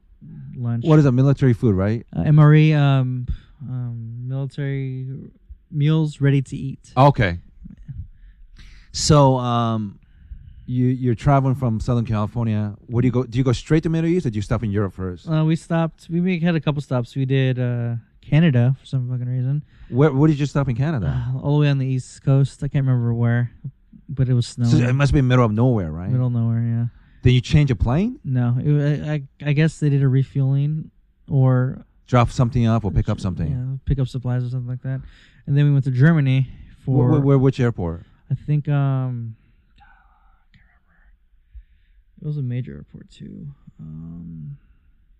lunch. 0.57 0.85
What 0.85 0.99
is 0.99 1.07
a 1.07 1.12
military 1.12 1.53
food, 1.53 1.74
right? 1.74 2.05
uh, 2.14 2.22
MRE? 2.22 2.76
Um, 2.76 3.26
um, 3.68 4.28
military 4.28 5.07
meals 5.70 6.20
ready 6.20 6.43
to 6.43 6.57
eat. 6.57 6.93
Okay. 6.97 7.39
So, 8.93 9.37
um, 9.37 10.01
you 10.66 10.87
you're 10.87 11.14
traveling 11.14 11.55
from 11.55 11.78
Southern 11.81 12.07
California. 12.07 12.74
Where 12.87 13.03
do 13.03 13.07
you 13.07 13.12
go? 13.12 13.24
Do 13.24 13.39
you 13.39 13.45
go 13.45 13.53
straight 13.53 13.83
to 13.85 13.89
Middle 13.89 14.11
East, 14.11 14.26
or 14.26 14.31
do 14.31 14.37
you 14.37 14.43
stop 14.43 14.62
in 14.62 14.70
Europe 14.70 14.95
first? 14.95 15.28
Uh, 15.28 15.45
we 15.45 15.57
stopped. 15.57 16.09
We 16.11 16.20
we 16.20 16.41
had 16.41 16.55
a 16.57 16.61
couple 16.61 16.83
stops. 16.83 17.14
We 17.14 17.24
did 17.24 17.59
uh, 17.59 17.95
Canada 18.31 18.76
for 18.78 18.87
some 18.87 19.11
fucking 19.11 19.26
reason. 19.26 19.64
Where 19.89 20.12
Where 20.12 20.28
did 20.28 20.39
you 20.39 20.47
stop 20.47 20.68
in 20.68 20.76
Canada? 20.76 21.09
Uh, 21.35 21.39
all 21.43 21.57
the 21.57 21.62
way 21.62 21.68
on 21.68 21.78
the 21.78 21.87
east 21.87 22.22
coast. 22.22 22.62
I 22.62 22.68
can't 22.68 22.87
remember 22.87 23.12
where, 23.12 23.51
but 24.09 24.28
it 24.28 24.35
was 24.35 24.47
snowing. 24.47 24.70
So 24.70 24.76
it 24.78 24.93
must 24.93 25.12
be 25.12 25.20
middle 25.20 25.45
of 25.45 25.53
nowhere, 25.53 25.91
right? 25.91 26.09
Middle 26.11 26.28
of 26.28 26.33
nowhere. 26.33 26.61
Yeah. 26.62 26.87
Then 27.22 27.35
you 27.35 27.41
change 27.43 27.70
a 27.70 27.76
plane, 27.76 28.18
No, 28.24 28.57
it, 28.59 29.03
I, 29.07 29.49
I 29.51 29.53
guess 29.53 29.78
they 29.78 29.91
did 29.91 30.03
a 30.03 30.09
refueling 30.09 30.91
or 31.28 31.85
drop 32.07 32.31
something 32.31 32.66
off, 32.66 32.83
or 32.83 32.91
pick 32.91 33.11
up 33.11 33.20
something. 33.20 33.51
Yeah, 33.51 33.76
pick 33.85 33.99
up 33.99 34.09
supplies 34.09 34.43
or 34.43 34.49
something 34.49 34.68
like 34.68 34.83
that. 34.83 35.03
And 35.47 35.57
then 35.57 35.66
we 35.66 35.72
went 35.72 35.85
to 35.85 35.91
Germany 35.91 36.49
for 36.85 37.11
Where, 37.11 37.20
where, 37.20 37.39
which 37.39 37.61
airport? 37.61 38.05
I 38.31 38.35
think 38.35 38.68
um 38.68 39.37
I 39.76 39.83
can't 40.57 40.64
remember. 40.78 42.22
It 42.22 42.26
was 42.26 42.39
a 42.39 42.43
major 42.43 42.72
airport 42.74 43.11
too. 43.11 43.49
Um 43.78 44.57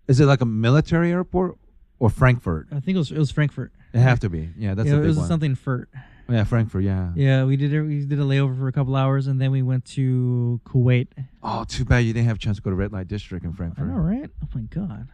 Is 0.07 0.19
it 0.19 0.25
like 0.25 0.41
a 0.41 0.45
military 0.45 1.11
airport 1.11 1.57
or 2.01 2.09
Frankfurt? 2.09 2.67
I 2.71 2.79
think 2.79 2.95
it 2.95 2.97
was 2.97 3.11
it 3.11 3.17
was 3.19 3.29
Frankfurt. 3.29 3.71
It 3.93 3.99
have 3.99 4.19
to 4.21 4.29
be. 4.29 4.49
Yeah, 4.57 4.73
that's 4.73 4.89
yeah, 4.89 4.95
a 4.95 5.01
it 5.01 5.05
was 5.05 5.17
one. 5.17 5.27
something 5.27 5.53
Furt. 5.53 5.87
Yeah, 6.27 6.43
Frankfurt. 6.45 6.83
Yeah. 6.83 7.11
Yeah, 7.15 7.43
we 7.43 7.57
did 7.57 7.75
a, 7.75 7.81
we 7.83 8.05
did 8.05 8.19
a 8.19 8.23
layover 8.23 8.57
for 8.57 8.67
a 8.67 8.71
couple 8.71 8.95
hours 8.95 9.27
and 9.27 9.39
then 9.39 9.51
we 9.51 9.61
went 9.61 9.85
to 9.97 10.59
Kuwait. 10.65 11.09
Oh, 11.43 11.63
too 11.63 11.85
bad 11.85 11.99
you 11.99 12.13
didn't 12.13 12.27
have 12.27 12.37
a 12.37 12.39
chance 12.39 12.57
to 12.57 12.63
go 12.63 12.71
to 12.71 12.75
Red 12.75 12.91
Light 12.91 13.07
District 13.07 13.45
in 13.45 13.53
Frankfurt. 13.53 13.91
All 13.91 13.99
right. 13.99 14.29
Oh 14.43 14.47
my 14.55 14.61
god. 14.61 15.09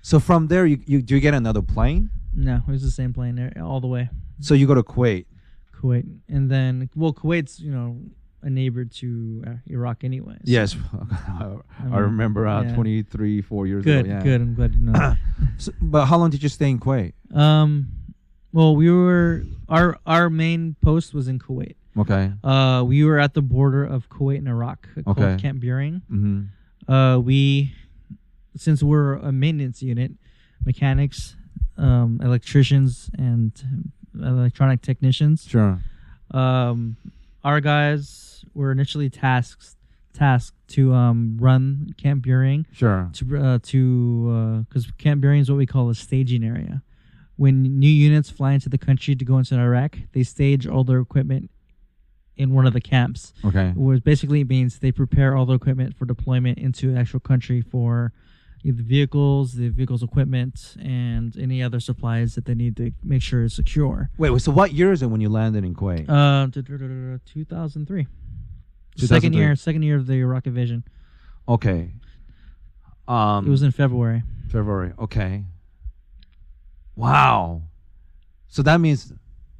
So 0.00 0.18
from 0.18 0.46
there, 0.48 0.64
you, 0.64 0.80
you 0.86 1.02
do 1.02 1.16
you 1.16 1.20
get 1.20 1.34
another 1.34 1.60
plane? 1.60 2.08
No, 2.32 2.62
it 2.66 2.70
was 2.70 2.82
the 2.82 2.90
same 2.90 3.12
plane 3.12 3.34
there 3.34 3.52
all 3.62 3.80
the 3.80 3.86
way. 3.88 4.08
So 4.40 4.54
you 4.54 4.66
go 4.66 4.74
to 4.74 4.82
Kuwait. 4.82 5.26
Kuwait. 5.76 6.06
And 6.30 6.50
then 6.50 6.88
well 6.96 7.12
Kuwait's, 7.12 7.60
you 7.60 7.70
know, 7.70 7.98
a 8.42 8.50
neighbor 8.50 8.84
to 8.84 9.44
uh, 9.46 9.50
Iraq 9.66 10.04
anyway. 10.04 10.34
so- 10.34 10.40
Yes, 10.44 10.76
I, 11.28 11.56
I 11.92 11.98
remember 11.98 12.46
uh, 12.46 12.62
yeah. 12.62 12.74
23, 12.74 13.42
four 13.42 13.66
years 13.66 13.84
Good, 13.84 14.06
ago. 14.06 14.14
Yeah. 14.14 14.22
good. 14.22 14.40
I'm 14.40 14.54
glad 14.54 14.72
to 14.72 14.78
know. 14.82 15.14
So, 15.58 15.70
but 15.80 16.06
how 16.06 16.16
long 16.18 16.30
did 16.30 16.42
you 16.42 16.48
stay 16.48 16.70
in 16.70 16.78
Kuwait? 16.80 17.12
Um, 17.34 17.88
well, 18.52 18.74
we 18.74 18.90
were 18.90 19.44
our 19.68 19.98
our 20.06 20.30
main 20.30 20.76
post 20.82 21.14
was 21.14 21.28
in 21.28 21.38
Kuwait. 21.38 21.74
Okay. 21.98 22.32
Uh, 22.42 22.82
we 22.86 23.04
were 23.04 23.18
at 23.18 23.34
the 23.34 23.42
border 23.42 23.84
of 23.84 24.08
Kuwait 24.08 24.38
and 24.38 24.48
Iraq, 24.48 24.88
called 25.04 25.18
Okay. 25.18 25.36
Camp 25.42 25.62
Buehring. 25.62 26.00
Mm-hmm. 26.10 26.92
Uh, 26.92 27.18
we, 27.18 27.74
since 28.56 28.82
we're 28.82 29.14
a 29.14 29.30
maintenance 29.30 29.82
unit, 29.82 30.12
mechanics, 30.64 31.36
um, 31.76 32.18
electricians, 32.22 33.10
and 33.18 33.52
electronic 34.18 34.80
technicians. 34.80 35.44
Sure. 35.46 35.80
Um, 36.30 36.96
our 37.44 37.60
guys 37.60 38.31
were 38.54 38.70
initially 38.72 39.08
tasked 39.10 39.76
tasked 40.14 40.56
to 40.68 40.92
um 40.92 41.38
run 41.40 41.94
Camp 41.96 42.24
Buehring 42.24 42.66
Sure. 42.72 43.08
to 43.14 43.36
uh, 43.38 43.58
to 43.62 44.64
because 44.68 44.90
Camp 44.98 45.22
Buehring 45.22 45.40
is 45.40 45.50
what 45.50 45.56
we 45.56 45.66
call 45.66 45.88
a 45.90 45.94
staging 45.94 46.44
area. 46.44 46.82
When 47.36 47.62
new 47.78 47.88
units 47.90 48.28
fly 48.30 48.52
into 48.52 48.68
the 48.68 48.78
country 48.78 49.16
to 49.16 49.24
go 49.24 49.38
into 49.38 49.54
Iraq, 49.58 49.96
they 50.12 50.22
stage 50.22 50.66
all 50.66 50.84
their 50.84 51.00
equipment 51.00 51.50
in 52.36 52.52
one 52.52 52.66
of 52.66 52.72
the 52.72 52.80
camps. 52.80 53.32
Okay. 53.44 53.72
Which 53.74 54.04
basically 54.04 54.44
means 54.44 54.78
they 54.78 54.92
prepare 54.92 55.34
all 55.36 55.46
the 55.46 55.54
equipment 55.54 55.96
for 55.96 56.04
deployment 56.04 56.58
into 56.58 56.94
actual 56.96 57.20
country 57.20 57.60
for 57.62 58.12
the 58.64 58.82
vehicles, 58.82 59.54
the 59.54 59.68
vehicles 59.70 60.02
equipment, 60.02 60.76
and 60.80 61.36
any 61.36 61.62
other 61.62 61.80
supplies 61.80 62.34
that 62.36 62.44
they 62.44 62.54
need 62.54 62.76
to 62.76 62.92
make 63.02 63.20
sure 63.22 63.42
is 63.44 63.54
secure. 63.54 64.08
Wait, 64.18 64.30
wait, 64.30 64.40
so 64.42 64.52
what 64.52 64.72
year 64.72 64.92
is 64.92 65.02
it 65.02 65.06
when 65.06 65.20
you 65.20 65.28
landed 65.28 65.64
in 65.64 65.74
Kuwait? 65.74 66.08
Uh, 66.08 66.46
2003. 66.52 68.06
Second 68.96 69.34
year, 69.34 69.56
second 69.56 69.82
year 69.82 69.96
of 69.96 70.06
the 70.06 70.14
Iraq 70.14 70.46
invasion. 70.46 70.84
okay. 71.48 71.90
Um, 73.08 73.46
It 73.46 73.50
was 73.50 73.62
in 73.62 73.72
February. 73.72 74.22
February. 74.48 74.92
Okay. 74.98 75.44
Wow. 76.94 77.62
So 78.48 78.62
that 78.62 78.80
means 78.80 79.12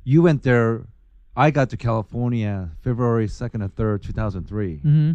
you 0.05 0.23
went 0.23 0.43
there. 0.43 0.87
I 1.35 1.51
got 1.51 1.71
to 1.71 1.77
California 1.77 2.71
February 2.83 3.27
second 3.27 3.63
or 3.63 3.69
third, 3.69 4.03
two 4.03 4.13
thousand 4.13 4.47
three, 4.47 4.77
hmm 4.79 5.13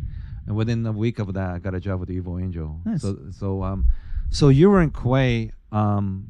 and 0.47 0.55
within 0.55 0.85
a 0.85 0.91
week 0.91 1.19
of 1.19 1.33
that, 1.33 1.49
I 1.51 1.59
got 1.59 1.75
a 1.75 1.79
job 1.79 1.99
with 1.99 2.09
the 2.09 2.15
Evil 2.15 2.39
Angel. 2.39 2.79
Nice. 2.85 3.01
So, 3.01 3.17
so, 3.31 3.63
um, 3.63 3.85
so 4.29 4.47
you 4.49 4.69
were 4.69 4.81
in 4.81 4.91
Kuwait. 4.91 5.51
Um, 5.71 6.29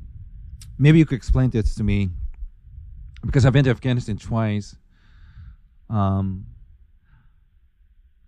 maybe 0.78 0.98
you 0.98 1.06
could 1.06 1.16
explain 1.16 1.50
this 1.52 1.76
to 1.76 1.84
me, 1.84 2.10
because 3.26 3.46
I've 3.46 3.54
been 3.54 3.64
to 3.66 3.70
Afghanistan 3.72 4.18
twice. 4.18 4.76
Um, 5.90 6.48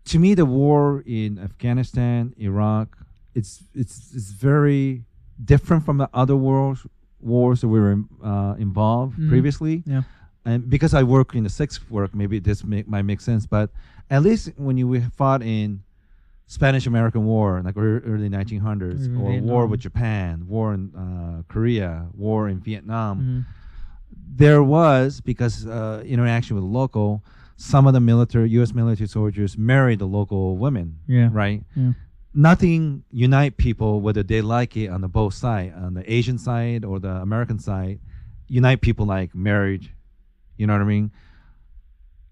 to 0.06 0.20
me, 0.20 0.34
the 0.34 0.46
war 0.46 1.04
in 1.06 1.38
Afghanistan, 1.40 2.34
Iraq, 2.38 2.98
it's 3.36 3.64
it's 3.74 4.14
it's 4.16 4.32
very 4.32 5.04
different 5.44 5.86
from 5.86 5.98
the 5.98 6.10
other 6.14 6.36
wars 6.36 6.86
wars 7.20 7.62
that 7.62 7.68
we 7.68 7.80
were 7.80 7.98
uh, 8.24 8.56
involved 8.58 9.18
Mhm. 9.20 9.30
previously. 9.30 9.84
Yeah. 9.86 10.04
And 10.46 10.70
because 10.70 10.94
I 10.94 11.04
work 11.04 11.36
in 11.36 11.44
the 11.44 11.50
sixth 11.50 11.90
work, 11.90 12.16
maybe 12.16 12.40
this 12.40 12.64
make, 12.64 12.88
might 12.88 13.04
make 13.04 13.22
sense. 13.22 13.46
But 13.46 13.70
at 14.10 14.24
least 14.24 14.52
when 14.58 14.78
you 14.78 15.02
fought 15.16 15.42
in 15.42 15.84
Spanish 16.48 16.88
American 16.88 17.26
War, 17.26 17.62
like 17.64 17.78
early 17.78 18.30
1900s, 18.30 19.16
Or 19.20 19.32
or 19.32 19.42
war 19.42 19.68
with 19.68 19.82
Japan, 19.82 20.48
war 20.48 20.74
in 20.74 20.96
uh, 20.96 21.44
Korea, 21.54 22.08
war 22.16 22.50
in 22.50 22.60
Vietnam, 22.60 23.20
hmm 23.20 23.40
there 24.40 24.64
was 24.64 25.22
because 25.22 25.66
uh, 25.68 26.04
interaction 26.06 26.56
with 26.56 26.64
local. 26.64 27.24
Some 27.58 27.88
of 27.88 27.94
the 27.94 28.00
military, 28.00 28.50
U.S. 28.52 28.74
military 28.74 29.08
soldiers 29.08 29.58
married 29.58 30.00
the 30.00 30.06
local 30.06 30.56
women. 30.56 31.00
Yeah. 31.08 31.30
Right. 31.32 31.64
Yeah. 31.76 31.92
Nothing 32.34 33.04
unite 33.12 33.58
people 33.58 34.02
whether 34.02 34.24
they 34.24 34.42
like 34.42 34.78
it 34.78 34.88
on 34.88 35.02
the 35.02 35.08
both 35.08 35.34
side, 35.34 35.74
on 35.76 35.94
the 35.94 36.10
Asian 36.12 36.38
side 36.38 36.86
or 36.86 37.00
the 37.00 37.10
American 37.10 37.60
side. 37.60 38.00
Unite 38.48 38.82
people 38.82 39.06
like 39.06 39.36
marriage. 39.36 39.94
You 40.60 40.68
know 40.68 40.74
what 40.74 40.82
I 40.82 40.86
mean? 40.86 41.12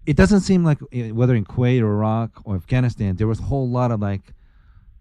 It 0.06 0.16
doesn't 0.16 0.40
seem 0.40 0.64
like 0.64 0.80
uh, 0.82 1.14
whether 1.14 1.34
in 1.34 1.44
Kuwait 1.44 1.80
or 1.80 1.92
Iraq 1.92 2.42
or 2.44 2.54
Afghanistan 2.54 3.16
there 3.16 3.26
was 3.26 3.40
a 3.40 3.44
whole 3.44 3.68
lot 3.68 3.90
of 3.90 4.00
like 4.00 4.34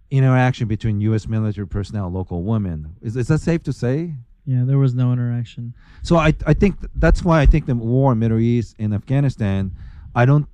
interaction 0.09 0.67
between 0.67 1.01
U.S. 1.01 1.27
military 1.27 1.67
personnel 1.67 2.09
local 2.09 2.43
women. 2.43 2.95
Is, 3.01 3.17
is 3.17 3.27
that 3.27 3.41
safe 3.41 3.63
to 3.63 3.73
say? 3.73 4.13
Yeah, 4.45 4.63
there 4.63 4.77
was 4.77 4.95
no 4.95 5.11
interaction. 5.11 5.73
So 6.03 6.15
I 6.15 6.33
I 6.45 6.53
think 6.53 6.79
th- 6.79 6.91
that's 6.95 7.21
why 7.23 7.41
I 7.41 7.45
think 7.45 7.65
the 7.65 7.75
war 7.75 8.13
in 8.13 8.19
Middle 8.19 8.39
East 8.39 8.77
and 8.79 8.93
Afghanistan, 8.93 9.75
I 10.15 10.23
don't 10.25 10.47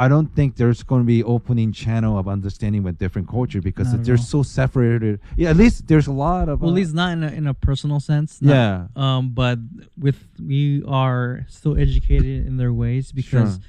I 0.00 0.08
don't 0.08 0.34
think 0.34 0.56
there's 0.56 0.82
going 0.82 1.02
to 1.02 1.06
be 1.06 1.22
opening 1.22 1.72
channel 1.72 2.16
of 2.18 2.26
understanding 2.26 2.82
with 2.82 2.96
different 2.96 3.28
culture 3.28 3.60
because 3.60 3.92
they're 4.00 4.16
so 4.16 4.42
separated. 4.42 5.20
Yeah, 5.36 5.50
at 5.50 5.58
least 5.58 5.88
there's 5.88 6.06
a 6.06 6.12
lot 6.12 6.48
of 6.48 6.62
Well, 6.62 6.70
uh, 6.70 6.72
at 6.72 6.76
least 6.76 6.94
not 6.94 7.12
in 7.12 7.22
a, 7.22 7.28
in 7.28 7.46
a 7.46 7.52
personal 7.52 8.00
sense. 8.00 8.40
not- 8.40 8.50
yeah, 8.54 8.86
Um, 8.96 9.30
but 9.34 9.58
with 9.98 10.18
we 10.42 10.82
are 10.88 11.44
still 11.50 11.76
educated 11.76 12.46
in 12.46 12.56
their 12.56 12.72
ways 12.72 13.12
because, 13.12 13.60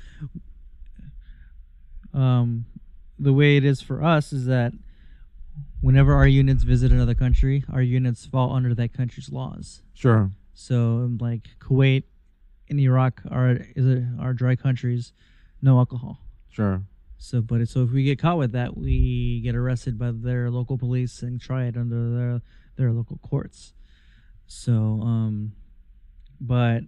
um, 2.14 2.66
the 3.20 3.34
way 3.34 3.58
it 3.58 3.66
is 3.66 3.82
for 3.82 4.02
us 4.02 4.32
is 4.32 4.46
that 4.46 4.72
whenever 5.82 6.14
our 6.14 6.28
units 6.28 6.64
visit 6.64 6.94
another 6.94 7.14
country, 7.14 7.66
our 7.72 7.82
units 7.82 8.26
fall 8.26 8.54
under 8.54 8.74
that 8.76 8.94
country's 8.94 9.30
laws. 9.30 9.82
sure, 9.94 10.32
So, 10.54 11.12
like 11.20 11.50
Kuwait 11.60 12.04
and 12.70 12.80
Iraq 12.80 13.22
are 13.30 13.60
is 13.76 13.86
a, 13.86 14.08
are 14.18 14.34
dry 14.34 14.56
countries, 14.56 15.12
no 15.62 15.78
alcohol. 15.78 16.20
sure. 16.50 16.84
So, 17.18 17.40
but 17.40 17.68
so 17.68 17.84
if 17.84 17.92
we 17.92 18.04
get 18.04 18.18
caught 18.18 18.40
with 18.40 18.52
that, 18.54 18.76
we 18.76 19.42
get 19.44 19.54
arrested 19.56 20.00
by 20.00 20.10
their 20.12 20.50
local 20.50 20.76
police 20.80 21.22
and 21.22 21.40
tried 21.40 21.78
under 21.78 22.10
their 22.18 22.42
their 22.78 22.92
local 22.92 23.20
courts. 23.22 23.74
So, 24.48 24.72
um, 25.04 25.54
but 26.40 26.82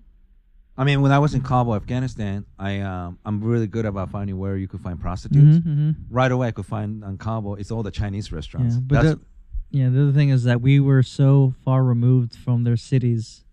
I 0.76 0.84
mean, 0.84 1.03
when 1.03 1.11
I 1.11 1.19
was 1.19 1.36
in 1.36 1.41
Kabul, 1.41 1.76
Afghanistan, 1.76 2.45
I 2.57 2.80
um, 2.80 3.19
I'm 3.24 3.43
really 3.43 3.67
good 3.67 3.86
about 3.86 4.09
finding 4.09 4.38
where 4.39 4.57
you 4.57 4.67
could 4.67 4.82
find 4.82 4.99
prostitutes. 4.99 5.57
Mhm, 5.59 5.63
mhm. 5.67 5.95
Right 6.09 6.32
away, 6.32 6.47
I 6.47 6.51
could 6.51 6.65
find 6.65 7.03
on 7.03 7.17
Kabul. 7.19 7.55
It's 7.55 7.69
all 7.69 7.84
the 7.84 7.91
Chinese 7.91 8.32
restaurants. 8.32 8.76
yeah, 8.76 8.82
but 8.84 9.03
That's, 9.03 9.15
the, 9.19 9.21
yeah, 9.78 9.89
the 9.89 10.01
other 10.01 10.11
thing 10.13 10.30
is 10.30 10.45
that 10.45 10.61
we 10.61 10.80
were 10.80 11.03
so 11.03 11.53
far 11.63 11.84
removed 11.84 12.36
from 12.36 12.63
their 12.63 12.76
cities, 12.78 13.43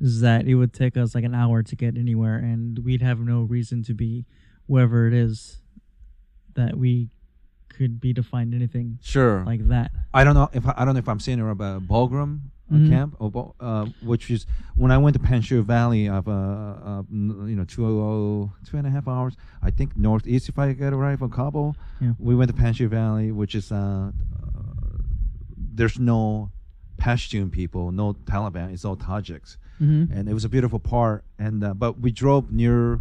is 0.00 0.20
that 0.22 0.46
it 0.46 0.54
would 0.54 0.72
take 0.72 0.96
us 0.96 1.14
like 1.14 1.24
an 1.24 1.34
hour 1.34 1.62
to 1.62 1.76
get 1.76 1.98
anywhere, 1.98 2.36
and 2.36 2.78
we'd 2.78 3.02
have 3.02 3.20
no 3.20 3.42
reason 3.42 3.82
to 3.82 3.92
be 3.92 4.24
wherever 4.66 5.06
it 5.06 5.14
is 5.14 5.58
that 6.54 6.76
we 6.76 7.08
could 7.68 8.00
be 8.00 8.14
to 8.14 8.22
find 8.22 8.54
anything 8.54 8.98
sure. 9.02 9.42
like 9.44 9.66
that. 9.68 9.90
I 10.12 10.22
don't 10.24 10.34
know 10.34 10.48
if 10.52 10.64
I, 10.66 10.84
don't 10.84 10.94
know 10.94 10.98
if 11.00 11.08
I'm 11.08 11.18
saying 11.20 11.40
it 11.40 11.50
about 11.50 11.86
Bagram 11.88 12.40
uh, 12.70 12.76
Mhm. 12.76 12.88
camp 12.88 13.16
or 13.18 13.54
uh, 13.60 13.86
which 14.02 14.30
is 14.30 14.46
when 14.74 14.90
I 14.90 14.96
went 14.98 15.14
to 15.16 15.20
Panjshir 15.20 15.62
Valley 15.64 16.08
of 16.08 16.28
uh, 16.28 16.32
uh 16.32 17.02
you 17.10 17.56
know 17.56 17.64
two 17.64 17.84
oh 17.86 18.52
two 18.64 18.76
and 18.78 18.86
a 18.86 18.90
half 18.90 19.06
hours 19.06 19.34
I 19.62 19.70
think 19.70 19.96
northeast 19.96 20.48
if 20.48 20.58
I 20.58 20.72
get 20.72 20.92
it 20.92 20.96
right 20.96 21.18
from 21.18 21.30
Kabul. 21.30 21.76
Yeah. 22.00 22.12
We 22.18 22.34
went 22.34 22.54
to 22.54 22.56
Panjshir 22.62 22.88
Valley, 22.88 23.32
which 23.32 23.54
is 23.54 23.70
uh, 23.72 23.76
uh 23.76 24.98
there's 25.56 25.98
no 25.98 26.50
Pashtun 26.96 27.50
people, 27.50 27.90
no 27.90 28.14
Taliban. 28.14 28.72
It's 28.72 28.84
all 28.84 28.96
Tajiks, 28.96 29.56
Mm-hmm. 29.80 30.12
and 30.16 30.28
it 30.28 30.34
was 30.34 30.44
a 30.44 30.48
beautiful 30.48 30.78
part. 30.78 31.24
And 31.38 31.64
uh, 31.64 31.74
but 31.74 31.98
we 32.00 32.12
drove 32.12 32.52
near. 32.52 33.00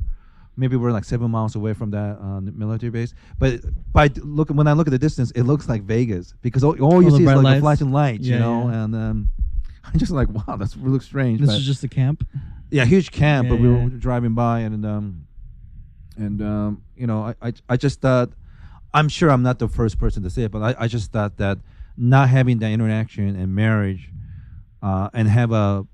Maybe 0.55 0.75
we're 0.75 0.91
like 0.91 1.03
seven 1.03 1.31
miles 1.31 1.55
away 1.55 1.73
from 1.73 1.89
that 1.91 2.19
uh, 2.21 2.39
military 2.41 2.91
base, 2.91 3.13
but 3.39 3.61
by 3.91 4.09
look 4.17 4.49
when 4.49 4.67
I 4.67 4.73
look 4.73 4.87
at 4.87 4.91
the 4.91 4.99
distance, 4.99 5.31
it 5.31 5.43
looks 5.43 5.67
like 5.67 5.81
Vegas 5.83 6.33
because 6.41 6.63
all, 6.63 6.79
all 6.81 7.01
you 7.01 7.09
All 7.09 7.17
see 7.17 7.23
is 7.23 7.27
like 7.27 7.37
the 7.37 7.41
lights. 7.41 7.61
flashing 7.61 7.91
lights, 7.91 8.27
you 8.27 8.37
know. 8.37 8.69
yeah. 8.69 8.83
And 8.83 8.95
um, 8.95 9.29
I'm 9.83 9.97
just 9.99 10.11
like, 10.11 10.29
wow, 10.29 10.55
that's 10.57 10.77
really 10.77 10.99
strange. 10.99 11.39
This 11.41 11.49
is 11.51 11.65
just 11.65 11.83
a 11.83 11.87
camp. 11.87 12.27
yeah, 12.69 12.85
huge 12.85 13.11
camp, 13.11 13.45
Yeah, 13.47 13.49
but 13.55 13.59
we 13.61 13.67
were 13.69 13.89
driving 13.89 14.35
by 14.35 14.59
and 14.59 14.85
um, 14.85 15.25
and 16.17 16.41
um, 16.41 16.83
you 16.95 17.07
know, 17.07 17.23
I, 17.41 17.47
I 17.49 17.53
I 17.69 17.77
just 17.77 17.99
thought, 18.01 18.29
I'm 18.93 19.09
sure 19.09 19.31
I'm 19.31 19.41
not 19.41 19.57
the 19.57 19.67
first 19.67 19.97
person 19.97 20.21
to 20.23 20.29
say 20.29 20.43
it, 20.43 20.51
but 20.51 20.61
I, 20.61 20.83
I 20.83 20.87
just 20.87 21.11
thought 21.11 21.37
that 21.37 21.57
not 21.97 22.29
having 22.29 22.59
that 22.59 22.71
interaction 22.71 23.35
and 23.35 23.55
marriage, 23.55 24.11
uh, 24.83 25.09
and 25.13 25.27
have 25.27 25.51
a, 25.51 25.85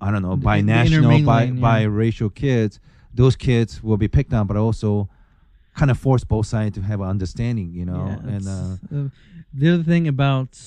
I 0.00 0.10
don't 0.10 0.22
know, 0.22 0.36
binational, 0.36 1.24
bi 1.26 1.44
yeah. 1.44 1.50
biracial 1.52 2.34
kids, 2.34 2.80
those 3.14 3.36
kids 3.36 3.82
will 3.82 3.96
be 3.96 4.08
picked 4.08 4.32
on, 4.32 4.46
but 4.46 4.56
also 4.56 5.08
kind 5.74 5.90
of 5.90 5.98
force 5.98 6.24
both 6.24 6.46
sides 6.46 6.76
to 6.76 6.82
have 6.82 7.00
an 7.00 7.08
understanding, 7.08 7.72
you 7.72 7.84
know, 7.84 8.06
Yeah, 8.06 8.34
and 8.34 8.48
uh, 8.48 8.96
uh, 8.96 9.08
the 9.54 9.74
other 9.74 9.82
thing 9.82 10.08
about 10.08 10.58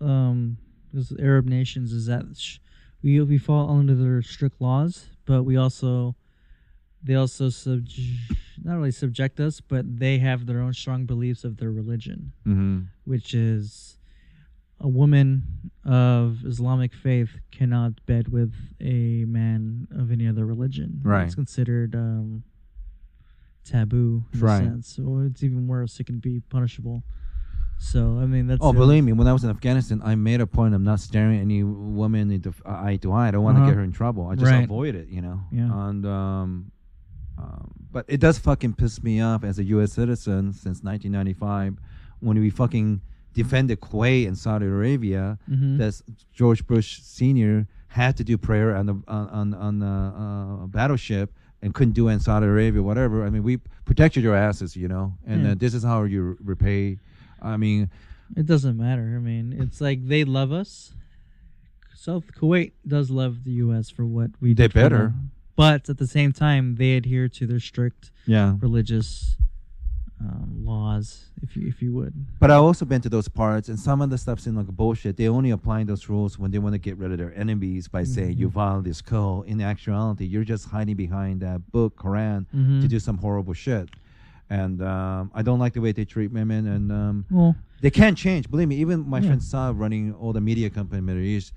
um 0.00 0.58
those 0.92 1.12
Arab 1.18 1.46
nations 1.46 1.92
is 1.92 2.06
that 2.06 2.24
sh- 2.36 2.58
we 3.02 3.20
we 3.20 3.38
fall 3.38 3.70
under 3.70 3.94
their 3.94 4.22
strict 4.22 4.60
laws, 4.60 5.06
but 5.24 5.42
we 5.44 5.56
also 5.56 6.14
they 7.02 7.14
also 7.14 7.48
sub 7.48 7.86
not 8.62 8.76
really 8.76 8.92
subject 8.92 9.40
us, 9.40 9.60
but 9.60 9.98
they 9.98 10.18
have 10.18 10.46
their 10.46 10.60
own 10.60 10.72
strong 10.72 11.04
beliefs 11.04 11.44
of 11.44 11.56
their 11.56 11.70
religion, 11.70 12.32
mhm. 12.46 12.86
which 13.04 13.34
is 13.34 13.96
a 14.82 14.88
woman 14.88 15.44
of 15.84 16.44
Islamic 16.44 16.92
faith 16.92 17.30
cannot 17.50 18.04
bed 18.06 18.28
with 18.28 18.52
a 18.80 19.24
man 19.24 19.86
of 19.90 20.10
any 20.10 20.26
other 20.28 20.44
religion. 20.44 21.00
Right. 21.02 21.24
It's 21.26 21.34
considered 21.34 21.94
um, 21.94 22.42
taboo 23.64 24.24
in 24.32 24.40
Right. 24.40 24.62
a 24.62 24.64
sense. 24.64 24.98
Or 24.98 25.24
it's 25.26 25.42
even 25.42 25.66
worse, 25.66 25.98
it 26.00 26.04
can 26.06 26.18
be 26.18 26.40
punishable. 26.40 27.02
So 27.78 28.18
I 28.20 28.26
mean 28.26 28.46
that's 28.46 28.60
Oh, 28.62 28.72
believe 28.72 29.02
me, 29.04 29.12
when 29.12 29.26
I 29.26 29.32
was 29.32 29.42
in 29.44 29.50
Afghanistan, 29.50 30.00
I 30.04 30.14
made 30.14 30.40
a 30.40 30.46
point 30.46 30.74
of 30.74 30.80
not 30.80 31.00
staring 31.00 31.38
at 31.38 31.42
any 31.42 31.64
woman 31.64 32.30
into 32.30 32.50
f- 32.50 32.62
eye 32.64 32.96
to 33.02 33.12
eye. 33.12 33.28
I 33.28 33.30
don't 33.32 33.42
want 33.42 33.56
to 33.56 33.62
Uh-huh. 33.62 33.70
get 33.70 33.76
her 33.76 33.82
in 33.84 33.92
trouble. 33.92 34.26
I 34.28 34.34
just 34.36 34.50
Right. 34.52 34.64
avoid 34.64 34.94
it, 34.94 35.08
you 35.08 35.20
know. 35.20 35.40
Yeah. 35.50 35.88
And 35.88 36.06
um, 36.06 36.70
um, 37.38 37.72
but 37.90 38.04
it 38.08 38.20
does 38.20 38.38
fucking 38.38 38.74
piss 38.74 39.02
me 39.02 39.20
off 39.20 39.42
as 39.42 39.58
a 39.58 39.64
U.S. 39.64 39.92
citizen 39.94 40.52
since 40.52 40.82
1995 40.84 41.78
when 42.20 42.38
we 42.38 42.50
fucking 42.50 43.00
defended 43.34 43.80
Kuwait 43.80 44.26
and 44.26 44.36
Saudi 44.36 44.66
Arabia. 44.66 45.38
Mhm. 45.50 45.78
That 45.78 46.00
George 46.32 46.66
Bush 46.66 47.00
Senior 47.00 47.66
had 47.88 48.16
to 48.16 48.24
do 48.24 48.36
prayer 48.38 48.74
on 48.76 48.86
the 48.86 48.94
on 49.08 49.28
on, 49.28 49.54
on 49.54 49.78
the 49.78 49.86
uh, 49.86 50.66
battleship 50.66 51.32
and 51.62 51.72
couldn't 51.74 51.92
do 51.94 52.08
it 52.08 52.12
in 52.14 52.20
Saudi 52.20 52.46
Arabia, 52.46 52.82
whatever. 52.82 53.24
I 53.24 53.30
mean, 53.30 53.42
we 53.44 53.58
protected 53.84 54.22
your 54.24 54.34
asses, 54.34 54.76
you 54.76 54.88
know, 54.88 55.14
and 55.26 55.44
Yeah. 55.44 55.50
uh, 55.52 55.54
this 55.54 55.74
is 55.74 55.82
how 55.84 56.02
you 56.04 56.36
repay. 56.42 56.98
I 57.40 57.56
mean. 57.56 57.90
It 58.36 58.46
doesn't 58.46 58.76
matter. 58.78 59.14
I 59.16 59.20
mean, 59.20 59.52
it's 59.52 59.80
like 59.80 60.06
they 60.08 60.24
love 60.24 60.52
us. 60.52 60.94
South 61.94 62.32
Kuwait 62.34 62.72
does 62.86 63.10
love 63.10 63.44
the 63.44 63.52
U.S. 63.66 63.90
for 63.90 64.04
what 64.06 64.30
we 64.40 64.54
They 64.54 64.66
better. 64.68 64.98
them. 64.98 65.30
but 65.54 65.88
at 65.90 65.98
the 65.98 66.06
same 66.06 66.32
time, 66.32 66.76
they 66.76 66.96
adhere 66.96 67.28
to 67.28 67.46
their 67.46 67.60
strict 67.60 68.10
Yeah. 68.26 68.56
religious 68.60 69.36
um, 70.24 70.64
laws, 70.64 71.26
if 71.42 71.56
you 71.56 71.66
if 71.68 71.82
you 71.82 71.92
would. 71.94 72.14
But 72.38 72.50
I've 72.50 72.62
also 72.62 72.84
been 72.84 73.00
to 73.02 73.08
those 73.08 73.28
parts, 73.28 73.68
and 73.68 73.78
some 73.78 74.00
of 74.02 74.10
the 74.10 74.18
stuff 74.18 74.38
seems 74.40 74.56
like 74.56 74.66
bullshit. 74.66 75.16
They're 75.16 75.30
only 75.30 75.50
applying 75.50 75.86
those 75.86 76.08
rules 76.08 76.38
when 76.38 76.50
they 76.50 76.58
want 76.58 76.74
to 76.74 76.78
get 76.78 76.96
rid 76.96 77.10
of 77.12 77.18
their 77.18 77.34
enemies 77.36 77.88
by 77.88 78.04
saying 78.04 78.38
you 78.38 78.48
violate 78.48 78.84
this 78.84 79.00
code. 79.00 79.46
In 79.46 79.60
actuality, 79.60 80.24
you're 80.26 80.44
just 80.44 80.68
hiding 80.68 80.96
behind 80.96 81.40
that 81.40 81.70
book, 81.72 81.96
Quran, 81.96 82.46
to 82.50 82.56
Mhm. 82.56 82.88
do 82.88 82.98
some 82.98 83.18
horrible 83.18 83.54
shit. 83.54 83.90
And 84.50 84.82
um, 84.82 85.30
I 85.34 85.42
don't 85.42 85.58
like 85.58 85.72
the 85.72 85.80
way 85.80 85.92
they 85.92 86.04
treat 86.04 86.30
women, 86.30 86.66
and 86.66 86.92
um, 86.92 87.24
Well, 87.30 87.56
they 87.80 87.90
can't 87.90 88.16
change. 88.18 88.50
Believe 88.50 88.68
me, 88.68 88.76
even 88.76 89.08
my 89.08 89.18
Yeah. 89.20 89.26
friend 89.28 89.42
Saad 89.42 89.78
running 89.78 90.12
all 90.14 90.32
the 90.32 90.40
media 90.40 90.68
company 90.70 90.98
in 90.98 91.06
the 91.06 91.12
Middle 91.12 91.26
East, 91.26 91.52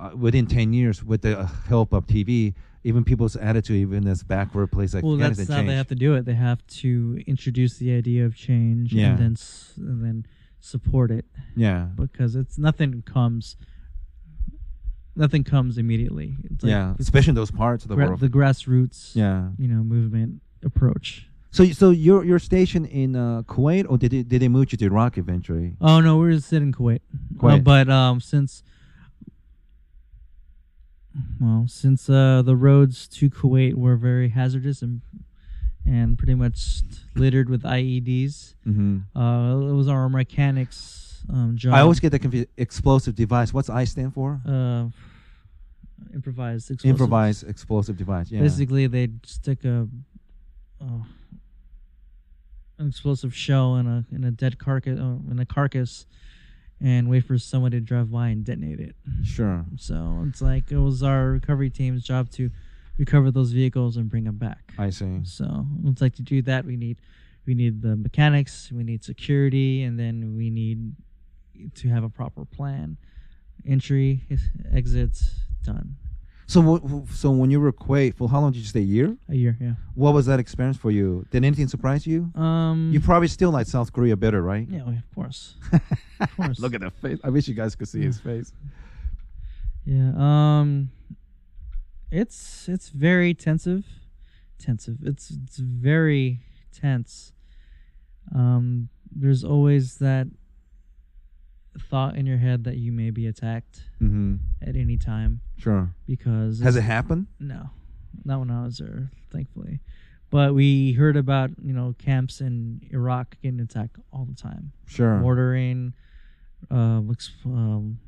uh, 0.00 0.10
within 0.16 0.46
10 0.46 0.72
years, 0.72 1.04
with 1.04 1.22
the 1.22 1.38
uh, 1.40 1.46
help 1.68 1.92
of 1.92 2.06
TV, 2.06 2.54
even 2.84 3.02
people's 3.04 3.34
attitude, 3.36 3.76
even 3.78 4.04
this 4.04 4.22
backward 4.22 4.70
place 4.70 4.92
like 4.94 5.02
well, 5.02 5.16
that's 5.16 5.48
how 5.48 5.62
they 5.62 5.74
have 5.74 5.88
to 5.88 5.94
do 5.94 6.14
it. 6.14 6.24
They 6.26 6.34
have 6.34 6.64
to 6.82 7.22
introduce 7.26 7.78
the 7.78 7.92
idea 7.94 8.26
of 8.26 8.36
change 8.36 8.92
Yeah. 8.92 9.10
and 9.10 9.18
then 9.18 9.32
s- 9.32 9.72
and 9.76 10.04
then 10.04 10.26
support 10.60 11.10
it 11.10 11.24
Yeah. 11.56 11.88
because 11.96 12.36
it's 12.36 12.58
nothing 12.58 13.02
comes. 13.02 13.56
Nothing 15.16 15.44
comes 15.44 15.78
immediately. 15.78 16.34
It's 16.50 16.64
like 16.64 16.70
yeah. 16.70 16.94
Especially 16.98 17.30
in 17.30 17.34
those 17.36 17.50
parts 17.52 17.84
of 17.84 17.88
the 17.88 17.94
gra- 17.94 18.08
world. 18.08 18.20
the 18.20 18.28
grassroots, 18.28 19.14
yeah. 19.14 19.48
you 19.58 19.68
know, 19.68 19.84
movement 19.84 20.42
approach. 20.64 21.28
So, 21.52 21.64
so 21.66 21.90
you're 21.90 22.24
you're 22.24 22.40
stationed 22.40 22.86
in 22.86 23.14
uh, 23.14 23.42
Kuwait, 23.42 23.86
or 23.88 23.96
did 23.96 24.10
they, 24.10 24.22
did 24.24 24.42
they 24.42 24.48
move 24.48 24.72
you 24.72 24.78
to 24.78 24.84
Iraq 24.86 25.16
eventually? 25.16 25.76
Oh 25.80 26.00
no, 26.00 26.16
we're 26.18 26.32
just 26.32 26.52
in 26.52 26.72
Kuwait. 26.72 26.98
Uh, 27.14 27.38
Kuwait. 27.40 27.62
but 27.64 27.88
um, 27.88 28.20
since 28.20 28.64
well, 31.40 31.66
since 31.68 32.08
uh, 32.10 32.42
the 32.42 32.56
roads 32.56 33.06
to 33.08 33.30
Kuwait 33.30 33.74
were 33.74 33.96
very 33.96 34.30
hazardous 34.30 34.82
and 34.82 35.00
and 35.86 36.16
pretty 36.16 36.34
much 36.34 36.80
littered 37.14 37.48
with 37.50 37.62
IEDs, 37.62 38.54
Mm-hmm. 38.66 39.18
uh, 39.18 39.70
it 39.70 39.74
was 39.74 39.86
our 39.88 40.08
mechanics 40.08 41.22
um, 41.28 41.56
job. 41.56 41.74
I 41.74 41.80
always 41.80 42.00
get 42.00 42.10
the 42.10 42.18
confused. 42.18 42.48
Explosive 42.56 43.14
device. 43.14 43.52
What's 43.52 43.68
I 43.70 43.84
stand 43.84 44.14
for? 44.14 44.40
uh, 44.46 44.86
improvised 46.14 46.70
explosives. 46.70 46.84
Improvised 46.90 47.48
explosive 47.48 47.96
device. 47.96 48.30
Yeah. 48.30 48.40
Basically, 48.40 48.86
they'd 48.86 49.24
stick 49.26 49.64
a 49.64 49.88
uh, 50.80 51.02
an 52.78 52.88
explosive 52.88 53.34
shell 53.34 53.76
in 53.76 53.86
a 53.86 54.04
in 54.12 54.24
a 54.24 54.30
dead 54.30 54.58
carcass 54.58 54.98
uh, 54.98 55.16
in 55.30 55.38
a 55.38 55.46
carcass, 55.46 56.06
and 56.80 57.08
wait 57.08 57.24
for 57.24 57.38
someone 57.38 57.70
to 57.70 57.80
drive 57.80 58.10
by 58.10 58.28
and 58.28 58.44
detonate 58.44 58.80
it. 58.80 58.96
Sure. 59.24 59.64
So 59.76 60.24
it's 60.28 60.42
like 60.42 60.70
it 60.70 60.78
was 60.78 61.02
our 61.02 61.26
recovery 61.28 61.70
team's 61.70 62.02
job 62.02 62.30
to 62.32 62.50
recover 62.98 63.30
those 63.30 63.52
vehicles 63.52 63.96
and 63.96 64.08
bring 64.08 64.24
them 64.24 64.36
back. 64.36 64.72
I 64.78 64.90
see. 64.90 65.20
So 65.24 65.66
it's 65.84 66.00
like 66.00 66.14
to 66.16 66.22
do 66.22 66.42
that 66.42 66.64
we 66.64 66.76
need 66.76 66.98
we 67.46 67.54
need 67.54 67.82
the 67.82 67.96
mechanics, 67.96 68.70
we 68.72 68.84
need 68.84 69.04
security, 69.04 69.82
and 69.82 69.98
then 69.98 70.34
we 70.36 70.50
need 70.50 70.94
to 71.74 71.88
have 71.88 72.04
a 72.04 72.08
proper 72.08 72.44
plan. 72.44 72.96
Entry, 73.66 74.22
exits, 74.72 75.34
done. 75.62 75.96
So, 76.46 77.04
so 77.10 77.30
when 77.30 77.50
you 77.50 77.58
were 77.60 77.72
Kuwait, 77.72 78.14
for 78.16 78.28
how 78.28 78.40
long 78.40 78.52
did 78.52 78.58
you 78.58 78.66
stay? 78.66 78.80
A 78.80 78.82
year. 78.82 79.16
A 79.28 79.34
year, 79.34 79.56
yeah. 79.60 79.72
What 79.94 80.12
was 80.14 80.26
that 80.26 80.38
experience 80.38 80.76
for 80.76 80.90
you? 80.90 81.26
Did 81.30 81.44
anything 81.44 81.68
surprise 81.68 82.06
you? 82.06 82.30
Um, 82.34 82.90
You 82.92 83.00
probably 83.00 83.28
still 83.28 83.50
like 83.50 83.66
South 83.66 83.92
Korea 83.92 84.16
better, 84.16 84.42
right? 84.42 84.68
yeah, 84.70 84.82
of 84.82 85.14
course. 85.14 85.56
of 86.20 86.36
course. 86.36 86.58
Look 86.60 86.74
at 86.74 86.80
that 86.82 86.92
face. 87.00 87.18
I 87.24 87.30
wish 87.30 87.48
you 87.48 87.54
guys 87.54 87.74
could 87.74 87.88
see 87.88 88.02
his 88.02 88.20
face. 88.20 88.52
Yeah. 89.86 90.12
Um, 90.16 90.90
it's 92.10 92.68
it's 92.68 92.90
very 92.90 93.34
tensive, 93.34 93.84
tensive. 94.58 94.98
It's 95.02 95.30
it's 95.30 95.56
very 95.58 96.40
tense. 96.72 97.32
Um, 98.34 98.88
there's 99.14 99.44
always 99.44 99.96
that 99.96 100.28
thought 101.78 102.16
in 102.16 102.24
your 102.26 102.38
head 102.38 102.64
that 102.64 102.76
you 102.76 102.92
may 102.92 103.10
be 103.10 103.26
attacked 103.26 103.82
Mm-hmm. 104.00 104.36
at 104.62 104.76
any 104.76 104.96
time 104.96 105.40
Sure. 105.56 105.90
because 106.06 106.60
Has 106.60 106.76
it 106.76 106.82
happened? 106.82 107.26
No, 107.40 107.70
not 108.24 108.38
when 108.40 108.50
I 108.50 108.64
was 108.64 108.78
there, 108.78 109.10
thankfully. 109.32 109.80
But 110.30 110.54
we 110.54 110.92
heard 110.92 111.16
about 111.16 111.50
you 111.62 111.72
know 111.72 111.94
camps 111.98 112.40
in 112.40 112.80
Iraq 112.92 113.36
getting 113.42 113.60
attacked 113.60 113.96
all 114.12 114.24
the 114.24 114.34
time, 114.34 114.72
Sure. 114.86 115.18
mortaring, 115.20 115.94
uh, 116.70 117.00
um, 117.46 117.98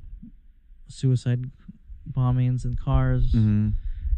suicide 0.88 1.50
bombings 2.10 2.64
in 2.64 2.74
cars, 2.76 3.32
Mm-hmm. 3.32 3.68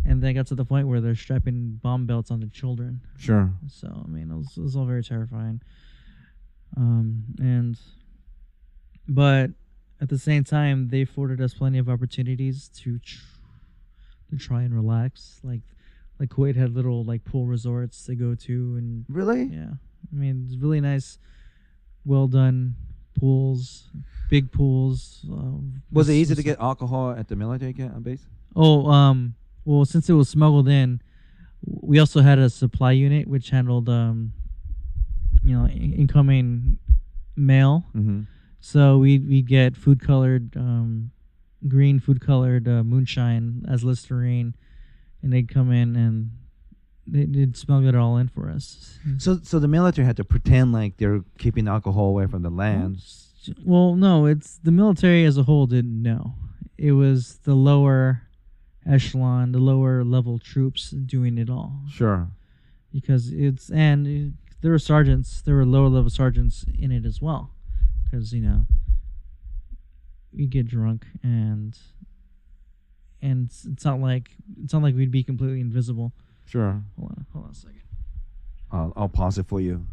and 0.04 0.22
they 0.22 0.32
got 0.32 0.46
to 0.48 0.54
the 0.54 0.64
point 0.64 0.88
where 0.88 1.00
they're 1.00 1.14
strapping 1.14 1.80
bomb 1.82 2.06
belts 2.06 2.30
on 2.30 2.40
the 2.40 2.46
children. 2.48 3.00
Sure. 3.18 3.50
So 3.66 4.02
I 4.04 4.08
mean, 4.08 4.30
it 4.30 4.36
was, 4.36 4.56
it 4.56 4.62
was 4.62 4.76
all 4.76 4.84
very 4.86 5.02
terrifying. 5.02 5.60
Um, 6.76 7.24
and 7.38 7.78
but 9.08 9.50
at 10.00 10.08
the 10.08 10.18
same 10.18 10.44
time, 10.44 10.88
they 10.88 11.02
afforded 11.02 11.40
us 11.40 11.54
plenty 11.54 11.78
of 11.78 11.88
opportunities 11.88 12.68
to 12.82 12.98
tr- 12.98 13.24
to 14.30 14.36
try 14.36 14.62
and 14.62 14.74
relax. 14.74 15.40
Like 15.42 15.62
like 16.20 16.28
Kuwait 16.30 16.56
had 16.56 16.74
little 16.74 17.04
like 17.04 17.24
pool 17.24 17.46
resorts 17.46 18.04
to 18.06 18.14
go 18.14 18.34
to, 18.34 18.76
and 18.76 19.04
Really? 19.08 19.44
yeah, 19.44 19.70
I 20.12 20.14
mean, 20.14 20.44
it's 20.46 20.56
really 20.56 20.80
nice, 20.80 21.18
well 22.04 22.26
done 22.28 22.74
pools, 23.18 23.90
big 24.30 24.50
pools. 24.52 25.24
Um, 25.30 25.82
Was 25.92 26.08
it 26.08 26.14
easy 26.14 26.34
to 26.34 26.42
get 26.42 26.60
alcohol 26.60 27.10
at 27.10 27.28
the 27.28 27.36
military 27.36 27.72
camp 27.72 28.02
base? 28.02 28.24
Oh, 28.54 28.86
um, 28.90 29.34
well, 29.64 29.84
since 29.84 30.08
it 30.08 30.12
was 30.14 30.28
smuggled 30.28 30.68
in, 30.68 31.00
we 31.64 31.98
also 31.98 32.20
had 32.20 32.38
a 32.38 32.48
supply 32.50 32.92
unit 32.92 33.26
which 33.26 33.50
handled, 33.50 33.88
um, 33.88 34.32
you 35.42 35.56
know, 35.56 35.66
incoming 35.68 36.78
mail. 37.36 37.84
Mm-hmm. 37.94 38.22
So 38.60 38.98
we 38.98 39.18
we 39.18 39.42
get 39.42 39.76
food 39.76 40.00
colored, 40.00 40.56
um, 40.56 41.10
green 41.66 42.00
food 42.00 42.20
colored 42.20 42.66
uh, 42.68 42.82
moonshine 42.82 43.64
as 43.68 43.84
Listerine, 43.84 44.54
and 45.22 45.32
they'd 45.32 45.48
come 45.48 45.70
in 45.72 45.96
and 45.96 46.30
they, 47.06 47.24
they'd 47.24 47.56
smuggle 47.56 47.88
it 47.88 47.94
all 47.94 48.16
in 48.18 48.28
for 48.28 48.50
us. 48.50 48.98
So, 49.18 49.38
so 49.42 49.58
the 49.58 49.68
military 49.68 50.06
had 50.06 50.16
to 50.18 50.24
pretend 50.24 50.72
like 50.72 50.96
they're 50.98 51.22
keeping 51.38 51.66
alcohol 51.68 52.06
away 52.08 52.26
from 52.26 52.42
the 52.42 52.50
land. 52.50 53.00
Well, 53.64 53.94
no, 53.94 54.26
it's 54.26 54.58
the 54.58 54.72
military 54.72 55.24
as 55.24 55.38
a 55.38 55.44
whole 55.44 55.66
didn't 55.66 56.02
know. 56.02 56.34
It 56.76 56.92
was 56.92 57.38
the 57.44 57.54
lower 57.54 58.22
echelon, 58.86 59.52
the 59.52 59.58
lower 59.58 60.04
level 60.04 60.38
troops 60.38 60.90
doing 60.90 61.38
it 61.38 61.48
all. 61.48 61.80
Sure. 61.90 62.28
because 62.92 63.30
it's 63.32 63.70
and 63.70 64.34
there 64.60 64.70
were 64.72 64.78
sergeants, 64.78 65.40
there 65.42 65.54
were 65.54 65.64
lower 65.64 65.88
level 65.88 66.10
sergeants 66.10 66.64
in 66.78 66.90
it 66.90 67.04
as 67.06 67.22
well, 67.22 67.52
because 68.10 68.32
you 68.32 68.40
know 68.40 68.66
we 70.32 70.46
get 70.46 70.66
drunk 70.66 71.06
and 71.22 71.78
and 73.20 73.46
it's, 73.46 73.84
not 73.84 74.00
like 74.00 74.30
it's 74.62 74.72
not 74.72 74.82
like 74.82 74.94
we'd 74.94 75.10
be 75.10 75.24
completely 75.24 75.60
invisible. 75.60 76.12
Sure. 76.44 76.80
Hold 76.98 77.10
on, 77.10 77.26
hold 77.32 77.44
on 77.46 77.50
a 77.50 77.54
second. 77.54 77.82
I'll, 78.70 78.92
I'll 78.96 79.08
pause 79.08 79.38
it 79.38 79.46
for 79.46 79.60
you. 79.60 79.84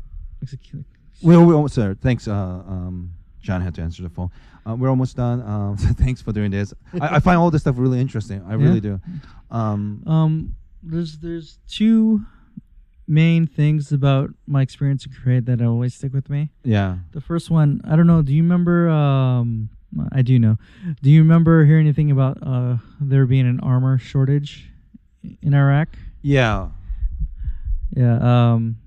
We're, 1.24 1.44
we're 1.44 1.56
almost 1.56 1.76
there. 1.76 1.96
Thanks, 1.96 2.28
uh, 2.28 2.34
um, 2.34 3.14
John 3.42 3.62
had 3.62 3.74
to 3.76 3.82
answer 3.82 4.04
the 4.04 4.10
phone. 4.10 4.30
Uh, 4.68 4.76
we're 4.76 4.90
almost 4.90 5.16
done. 5.16 5.42
Um, 5.42 5.78
so 5.78 5.88
thanks 5.94 6.22
for 6.22 6.34
doing 6.34 6.52
this. 6.52 6.74
I, 7.00 7.16
I 7.16 7.20
find 7.20 7.38
all 7.38 7.50
this 7.50 7.62
stuff 7.62 7.76
really 7.78 8.00
interesting. 8.00 8.44
I 8.48 8.54
really 8.56 8.82
do. 8.82 9.00
Um, 9.50 10.04
Um, 10.06 10.56
there's 10.84 11.18
there's 11.18 11.58
two 11.68 12.22
main 13.08 13.46
things 13.48 13.92
about 13.92 14.32
my 14.48 14.62
experience 14.62 15.06
in 15.06 15.12
Kuwait 15.12 15.46
that 15.46 15.62
always 15.62 15.94
stick 15.94 16.14
with 16.14 16.30
me. 16.30 16.50
yeah. 16.64 16.98
The 17.12 17.22
first 17.22 17.50
one, 17.50 17.82
I 17.88 17.96
don't 17.96 18.08
know. 18.08 18.22
Do 18.22 18.34
you 18.34 18.42
remember? 18.44 18.90
Um, 18.90 19.70
I 20.12 20.22
do 20.24 20.38
know. 20.40 20.58
Do 21.02 21.10
you 21.10 21.22
remember 21.22 21.64
hearing 21.66 21.86
anything 21.86 22.12
about 22.12 22.38
uh 22.42 22.78
there 23.00 23.26
being 23.26 23.48
an 23.48 23.60
armor 23.62 23.98
shortage 23.98 24.70
in 25.42 25.54
Iraq? 25.54 25.90
Yeah. 26.22 26.70
Yeah. 27.96 28.18
Um. 28.54 28.78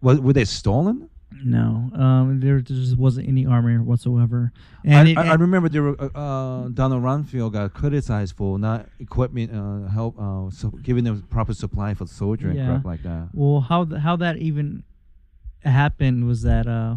Was, 0.00 0.20
were 0.20 0.32
they 0.32 0.44
stolen? 0.44 1.08
No. 1.44 1.90
Um. 1.94 2.40
There 2.40 2.60
just 2.60 2.96
wasn't 2.96 3.28
any 3.28 3.44
armor 3.44 3.82
whatsoever. 3.82 4.50
I, 4.84 4.88
And 4.88 5.08
it, 5.10 5.18
I, 5.18 5.28
I 5.32 5.34
remember 5.34 5.68
there 5.68 5.82
were, 5.82 5.96
uh, 6.00 6.18
uh, 6.18 6.68
Donald 6.68 7.02
Rumsfeld 7.02 7.52
got 7.52 7.74
criticized 7.74 8.34
for 8.36 8.58
not 8.58 8.88
equipment, 8.98 9.52
uh, 9.54 9.88
help, 9.90 10.18
uh, 10.18 10.50
so 10.50 10.70
giving 10.82 11.04
them 11.04 11.22
proper 11.28 11.52
supply 11.52 11.92
for 11.94 12.04
the 12.06 12.14
soldier 12.14 12.48
and 12.48 12.56
Yeah. 12.56 12.66
crap 12.66 12.84
like 12.86 13.02
that. 13.02 13.28
well, 13.34 13.60
how 13.60 13.84
th- 13.84 14.00
how 14.00 14.16
that 14.16 14.38
even 14.38 14.84
happened 15.64 16.26
was 16.26 16.42
that 16.42 16.66
uh, 16.66 16.96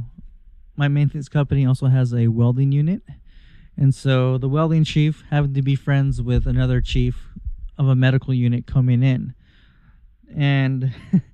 my 0.77 0.87
maintenance 0.87 1.27
company 1.29 1.65
also 1.65 1.87
has 1.87 2.13
a 2.13 2.27
welding 2.29 2.71
unit, 2.71 3.01
and 3.75 3.93
so 3.93 4.37
the 4.37 4.47
welding 4.49 4.83
chief 4.85 5.23
happened 5.29 5.55
to 5.55 5.61
be 5.61 5.75
friends 5.75 6.21
with 6.21 6.47
another 6.47 6.79
chief 6.81 7.27
of 7.77 7.87
a 7.87 7.95
medical 7.95 8.33
unit 8.33 8.65
coming 8.65 9.03
in, 9.03 9.33
and 10.35 10.93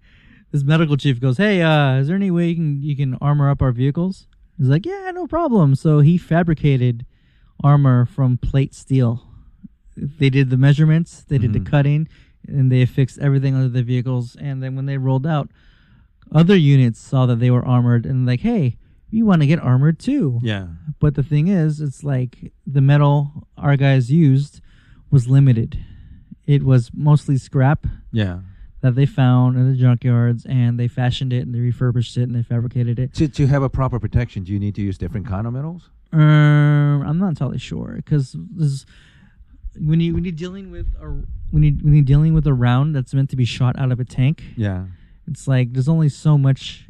this 0.53 0.63
medical 0.63 0.95
chief 0.95 1.19
goes, 1.19 1.35
"Hey, 1.37 1.61
uh, 1.61 1.95
is 1.97 2.07
there 2.07 2.15
any 2.15 2.31
way 2.31 2.47
you 2.49 2.55
can 2.55 2.81
you 2.81 2.95
can 2.95 3.15
armor 3.15 3.49
up 3.49 3.61
our 3.61 3.73
vehicles?" 3.73 4.27
He's 4.57 4.67
like, 4.69 4.85
"Yeah, 4.85 5.11
no 5.13 5.27
problem." 5.27 5.75
So 5.75 5.99
he 5.99 6.17
fabricated 6.17 7.05
armor 7.63 8.05
from 8.05 8.37
plate 8.37 8.73
steel. 8.73 9.27
They 9.97 10.29
did 10.29 10.49
the 10.49 10.57
measurements, 10.57 11.23
they 11.25 11.37
did 11.37 11.51
Mhm. 11.51 11.53
the 11.65 11.69
cutting, 11.71 12.07
and 12.47 12.71
they 12.71 12.85
fixed 12.85 13.19
everything 13.19 13.53
under 13.55 13.69
the 13.69 13.83
vehicles. 13.83 14.35
And 14.39 14.61
then 14.63 14.75
when 14.75 14.85
they 14.85 14.97
rolled 14.97 15.27
out, 15.27 15.49
other 16.31 16.55
units 16.55 16.99
saw 16.99 17.25
that 17.25 17.39
they 17.39 17.51
were 17.51 17.65
armored 17.65 18.05
and 18.05 18.25
like, 18.25 18.39
hey, 18.41 18.77
we 19.11 19.21
want 19.21 19.41
to 19.41 19.47
get 19.47 19.59
armored 19.59 19.99
too. 19.99 20.39
Yeah. 20.43 20.67
But 20.99 21.13
the 21.15 21.21
thing 21.23 21.47
is, 21.47 21.79
it's 21.81 22.03
like 22.03 22.51
the 22.65 22.81
metal 22.81 23.47
our 23.57 23.77
guys 23.77 24.11
used 24.11 24.61
was 25.11 25.27
limited. 25.27 25.77
It 26.47 26.63
was 26.63 26.89
mostly 26.93 27.37
scrap 27.37 27.85
Yeah. 28.11 28.39
That 28.83 28.95
they 28.95 29.05
found 29.05 29.55
in 29.57 29.71
the 29.71 29.77
junkyards, 29.81 30.45
and 30.47 30.77
they 30.77 30.89
fashioned 30.89 31.31
it 31.31 31.45
and 31.45 31.55
they 31.55 31.59
refurbished 31.59 32.17
it 32.17 32.23
and 32.23 32.35
they 32.35 32.43
fabricated 32.43 32.99
it. 32.99 33.13
To 33.15 33.27
to 33.29 33.47
have 33.47 33.63
a 33.63 33.69
proper 33.69 33.97
protection, 33.99 34.43
do 34.43 34.51
you 34.53 34.59
need 34.59 34.75
to 34.75 34.81
use 34.81 34.97
different 34.97 35.25
kind 35.25 35.47
of 35.47 35.53
metals? 35.53 35.89
Um, 36.11 37.01
I'm 37.01 37.17
not 37.17 37.29
entirely 37.29 37.57
sure 37.57 37.93
because 37.95 38.35
when 39.79 39.99
you 40.01 40.13
when 40.13 40.25
you're 40.25 40.31
dealing 40.45 40.69
with 40.69 40.93
a 41.01 41.07
when 41.51 41.63
you 41.63 41.71
when 41.81 41.95
you're 41.95 42.03
dealing 42.03 42.33
with 42.33 42.45
a 42.45 42.53
round 42.53 42.93
that's 42.95 43.13
meant 43.13 43.29
to 43.31 43.35
be 43.37 43.45
shot 43.45 43.79
out 43.79 43.91
of 43.91 43.99
a 43.99 44.05
tank, 44.05 44.43
Yeah. 44.57 44.85
it's 45.27 45.47
like 45.47 45.73
there's 45.73 45.89
only 45.89 46.09
so 46.09 46.37
much 46.37 46.87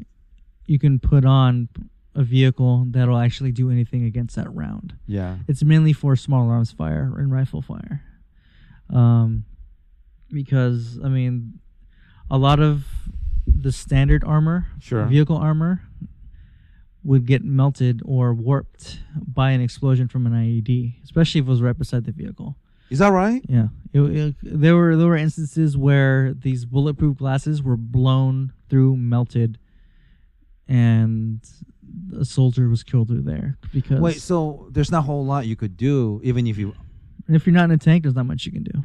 you 0.66 0.80
can 0.80 0.98
put 1.00 1.24
on 1.26 1.70
a 2.16 2.24
vehicle 2.24 2.86
that'll 2.90 3.18
actually 3.20 3.52
do 3.52 3.70
anything 3.70 4.04
against 4.04 4.36
that 4.36 4.54
round. 4.54 4.96
Yeah. 5.08 5.38
It's 5.48 5.64
mainly 5.64 5.94
for 5.94 6.16
small 6.16 6.50
arms 6.50 6.72
fire 6.72 7.14
and 7.18 7.32
rifle 7.32 7.62
fire. 7.62 8.02
Um, 8.90 9.46
because 10.32 11.00
I 11.04 11.08
mean, 11.08 11.60
a 12.32 12.38
lot 12.38 12.60
of 12.60 12.86
the 13.48 13.72
standard 13.72 14.24
armor, 14.24 14.68
Sure. 14.80 15.06
vehicle 15.06 15.38
armor, 15.38 15.82
would 17.04 17.26
get 17.26 17.44
melted 17.44 18.02
or 18.06 18.34
warped 18.34 19.00
by 19.16 19.52
an 19.52 19.60
explosion 19.62 20.08
from 20.08 20.26
an 20.26 20.34
IED, 20.34 21.04
especially 21.04 21.40
if 21.42 21.48
it 21.48 21.50
was 21.50 21.62
right 21.62 21.78
beside 21.78 22.06
the 22.06 22.12
vehicle. 22.14 22.56
Is 22.90 23.00
that 23.00 23.10
right? 23.12 23.44
Yeah, 23.50 23.68
it, 23.92 24.00
it, 24.02 24.36
there 24.42 24.76
were 24.76 24.96
there 24.96 25.08
were 25.08 25.18
instances 25.18 25.76
where 25.76 26.34
these 26.34 26.64
bulletproof 26.66 27.18
glasses 27.18 27.62
were 27.64 27.76
blown 27.78 28.54
through, 28.70 28.96
melted, 28.98 29.58
and 30.68 31.42
a 32.18 32.24
soldier 32.26 32.70
was 32.70 32.84
killed 32.84 33.08
through 33.08 33.22
there 33.24 33.58
because 33.74 34.00
Wait, 34.00 34.22
so 34.22 34.68
there's 34.72 34.92
not 34.92 35.00
a 35.00 35.02
whole 35.04 35.26
lot 35.26 35.46
you 35.48 35.56
could 35.56 35.76
do, 35.76 36.22
even 36.24 36.48
if 36.48 36.58
you. 36.58 36.74
if 37.28 37.46
you're 37.46 37.54
not 37.54 37.66
in 37.66 37.72
a 37.72 37.78
tank, 37.78 38.04
there's 38.04 38.16
not 38.16 38.26
much 38.26 38.46
you 38.46 38.52
can 38.52 38.64
do. 38.64 38.84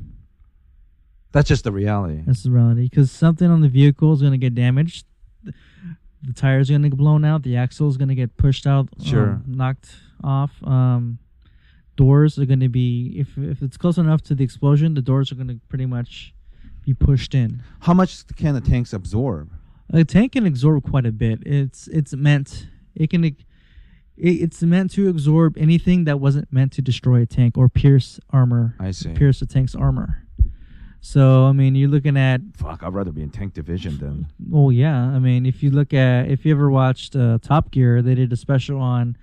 That's 1.32 1.48
just 1.48 1.64
the 1.64 1.72
reality. 1.72 2.22
That's 2.26 2.42
the 2.42 2.50
reality. 2.50 2.88
Because 2.88 3.10
something 3.10 3.50
on 3.50 3.60
the 3.60 3.68
vehicle 3.68 4.12
is 4.12 4.20
going 4.20 4.32
to 4.32 4.38
get 4.38 4.54
damaged. 4.54 5.04
The, 5.44 5.52
the 6.22 6.32
tires 6.32 6.70
are 6.70 6.72
going 6.72 6.82
to 6.82 6.88
get 6.88 6.96
blown 6.96 7.24
out. 7.24 7.42
The 7.42 7.56
axle 7.56 7.88
is 7.88 7.96
going 7.96 8.08
to 8.08 8.14
get 8.14 8.36
pushed 8.36 8.66
out. 8.66 8.88
Sure. 9.02 9.30
um, 9.30 9.44
knocked 9.46 9.90
off. 10.24 10.52
Um, 10.64 11.18
doors 11.96 12.38
are 12.38 12.46
going 12.46 12.60
to 12.60 12.68
be 12.68 13.14
if 13.18 13.36
if 13.36 13.60
it's 13.60 13.76
close 13.76 13.98
enough 13.98 14.22
to 14.22 14.34
the 14.34 14.44
explosion, 14.44 14.94
the 14.94 15.02
doors 15.02 15.30
are 15.30 15.34
going 15.34 15.48
to 15.48 15.60
pretty 15.68 15.86
much 15.86 16.32
be 16.84 16.94
pushed 16.94 17.34
in. 17.34 17.62
How 17.80 17.92
much 17.92 18.26
can 18.36 18.54
the 18.54 18.60
tanks 18.60 18.92
absorb? 18.92 19.50
A 19.92 20.04
tank 20.04 20.32
can 20.32 20.46
absorb 20.46 20.84
quite 20.88 21.06
a 21.06 21.12
bit. 21.12 21.40
It's 21.44 21.88
it's 21.88 22.14
meant 22.14 22.68
it 22.94 23.10
can. 23.10 23.24
It, 23.24 23.36
it's 24.16 24.62
meant 24.62 24.90
to 24.92 25.08
absorb 25.08 25.56
anything 25.56 26.04
that 26.04 26.18
wasn't 26.20 26.52
meant 26.52 26.72
to 26.72 26.82
destroy 26.82 27.22
a 27.22 27.26
tank 27.26 27.56
or 27.56 27.68
pierce 27.68 28.18
armor, 28.30 28.74
I 28.80 28.90
see. 28.90 29.12
pierce 29.12 29.40
a 29.42 29.46
tank's 29.46 29.74
armor. 29.76 30.24
So 31.00 31.44
I 31.46 31.52
mean, 31.52 31.74
you're 31.74 31.88
looking 31.88 32.16
at 32.16 32.40
Fuck, 32.56 32.82
I'd 32.82 32.92
rather 32.92 33.12
be 33.12 33.22
in 33.22 33.30
tank 33.30 33.54
division 33.54 33.98
than. 33.98 34.26
Oh 34.52 34.70
yeah, 34.70 34.98
I 35.00 35.18
mean, 35.18 35.46
if 35.46 35.62
you 35.62 35.70
look 35.70 35.94
at 35.94 36.28
if 36.30 36.44
you 36.44 36.52
ever 36.52 36.70
watched 36.70 37.14
uh, 37.16 37.38
Top 37.40 37.70
Gear, 37.70 38.02
they 38.02 38.14
did 38.14 38.32
a 38.32 38.36
special 38.36 38.80
on 38.80 39.16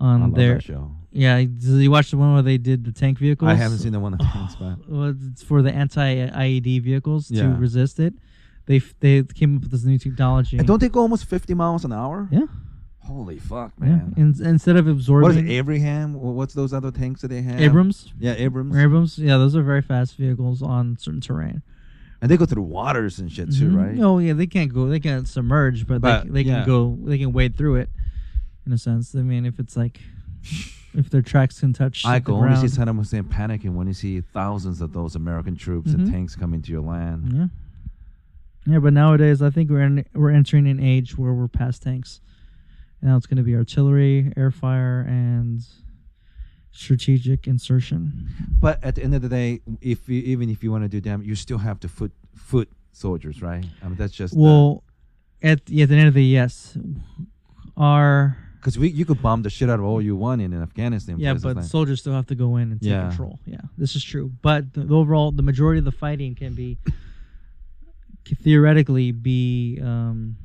I 0.00 0.04
on 0.06 0.20
love 0.22 0.34
their 0.34 0.60
show. 0.60 0.90
yeah. 1.12 1.38
You 1.38 1.90
watch 1.90 2.10
the 2.10 2.16
one 2.18 2.34
where 2.34 2.42
they 2.42 2.58
did 2.58 2.84
the 2.84 2.92
tank 2.92 3.18
vehicles? 3.18 3.50
I 3.50 3.54
haven't 3.54 3.78
seen 3.78 3.92
the 3.92 4.00
one 4.00 4.14
on 4.14 4.18
tanks, 4.20 4.54
but 4.60 4.88
Well, 4.88 5.14
it's 5.30 5.42
for 5.42 5.62
the 5.62 5.72
anti 5.72 6.28
IED 6.28 6.82
vehicles 6.82 7.28
to 7.28 7.48
resist 7.58 7.98
it. 7.98 8.14
They 8.66 8.76
f- 8.76 8.94
they 9.00 9.22
came 9.22 9.56
up 9.56 9.62
with 9.62 9.70
this 9.72 9.84
new 9.84 9.98
technology. 9.98 10.56
and 10.58 10.66
don't 10.66 10.78
they 10.80 10.88
go 10.88 11.00
almost 11.00 11.24
50 11.24 11.54
miles 11.54 11.84
an 11.84 11.92
hour? 11.92 12.28
yeah, 12.30 12.46
Holy 13.04 13.38
fuck, 13.38 13.72
yeah. 13.80 13.86
man. 13.86 14.14
In, 14.16 14.34
instead 14.46 14.76
of 14.76 14.86
absorbing 14.86 15.22
What 15.28 15.30
is 15.32 15.36
it, 15.38 15.50
Abraham? 15.50 16.14
What's 16.14 16.54
those 16.54 16.72
other 16.72 16.90
tanks 16.90 17.20
that 17.22 17.28
they 17.28 17.42
have? 17.42 17.60
Abrams, 17.60 18.12
Yeah, 18.18 18.34
Abrams. 18.38 18.76
Abrams, 18.76 19.18
yeah, 19.18 19.36
those 19.38 19.56
are 19.56 19.62
very 19.62 19.82
fast 19.82 20.16
vehicles 20.16 20.62
on 20.62 20.96
certain 20.98 21.20
terrain. 21.20 21.62
And 22.20 22.30
they 22.30 22.36
go 22.36 22.46
through 22.46 22.62
waters 22.62 23.18
and 23.18 23.30
shit 23.30 23.52
too, 23.52 23.70
Mhm. 23.70 23.76
right? 23.76 23.98
Oh 24.00 24.18
yeah, 24.18 24.32
they 24.34 24.46
can't 24.46 24.72
go. 24.72 24.88
They 24.88 25.00
can't 25.00 25.26
submerge, 25.26 25.86
but, 25.88 26.00
But, 26.00 26.24
they, 26.26 26.30
they 26.30 26.42
yeah. 26.48 26.58
can 26.60 26.66
go. 26.66 26.96
They 27.04 27.18
can 27.18 27.32
wade 27.32 27.56
through 27.56 27.76
it. 27.76 27.90
In 28.64 28.72
a 28.72 28.78
sense, 28.78 29.12
I 29.16 29.22
mean, 29.22 29.44
if 29.44 29.58
it's 29.58 29.76
like, 29.76 30.00
if 30.94 31.10
their 31.10 31.22
tracks 31.22 31.58
can 31.58 31.72
touch 31.72 32.06
I 32.06 32.20
the 32.20 32.26
can 32.26 32.34
only 32.34 32.68
see. 32.68 32.78
Saddam 32.78 32.96
Hussein 32.98 33.24
panicking 33.24 33.72
when 33.74 33.88
you 33.88 33.94
see 33.94 34.20
thousands 34.20 34.80
of 34.80 34.92
those 34.92 35.16
American 35.16 35.56
troops 35.56 35.90
Mhm. 35.90 35.94
and 35.94 36.12
tanks 36.12 36.36
coming 36.36 36.62
to 36.62 36.70
your 36.70 36.82
land. 36.82 37.32
Yeah. 37.34 37.46
Yeah, 38.74 38.78
but 38.78 38.92
nowadays 38.92 39.42
I 39.42 39.50
think 39.50 39.68
we're 39.70 39.80
in, 39.80 40.04
we're 40.14 40.30
entering 40.30 40.68
an 40.68 40.78
age 40.78 41.18
where 41.18 41.34
we're 41.34 41.48
past 41.48 41.82
tanks. 41.82 42.20
Now 43.02 43.16
it's 43.16 43.26
going 43.26 43.36
to 43.38 43.42
be 43.42 43.54
artillery, 43.56 44.32
air 44.36 44.50
fire, 44.52 45.00
and 45.08 45.60
strategic 46.70 47.46
insertion. 47.46 48.28
But 48.60 48.82
at 48.82 48.94
the 48.94 49.02
end 49.02 49.14
of 49.14 49.22
the 49.22 49.28
day, 49.28 49.60
if 49.80 50.08
you, 50.08 50.22
even 50.22 50.48
if 50.48 50.62
you 50.62 50.70
want 50.70 50.84
to 50.84 50.88
do 50.88 51.00
damage, 51.00 51.26
you 51.26 51.34
still 51.34 51.58
have 51.58 51.80
to 51.80 51.88
foot 51.88 52.12
foot 52.36 52.70
soldiers, 52.92 53.42
right? 53.42 53.64
I 53.82 53.88
mean, 53.88 53.96
that's 53.96 54.12
just 54.14 54.34
Well, 54.36 54.84
at 55.42 55.66
the, 55.66 55.82
at 55.82 55.88
the 55.88 55.96
end 55.96 56.08
of 56.08 56.14
the 56.14 56.24
yes, 56.24 56.78
our 57.76 58.36
because 58.60 58.78
we 58.78 58.88
you 58.90 59.04
could 59.04 59.20
bomb 59.20 59.42
the 59.42 59.50
shit 59.50 59.68
out 59.68 59.80
of 59.80 59.84
all 59.84 60.00
you 60.00 60.14
want 60.14 60.40
in, 60.40 60.54
Afghanistan. 60.62 61.18
yeah, 61.18 61.34
but 61.34 61.56
like- 61.56 61.64
soldiers 61.64 62.00
still 62.00 62.12
have 62.12 62.26
to 62.28 62.36
go 62.36 62.56
in 62.56 62.70
and 62.70 62.80
take 62.80 62.90
Yeah. 62.90 63.08
control. 63.08 63.40
Yeah, 63.44 63.56
this 63.76 63.96
is 63.96 64.04
true. 64.04 64.30
But 64.40 64.72
the, 64.74 64.84
the 64.84 64.94
overall, 64.94 65.32
the 65.32 65.42
majority 65.42 65.80
of 65.80 65.84
the 65.84 65.90
fighting 65.92 66.34
can 66.36 66.54
be 66.54 66.78
can 68.24 68.36
theoretically 68.36 69.10
be 69.10 69.80
um, 69.82 70.36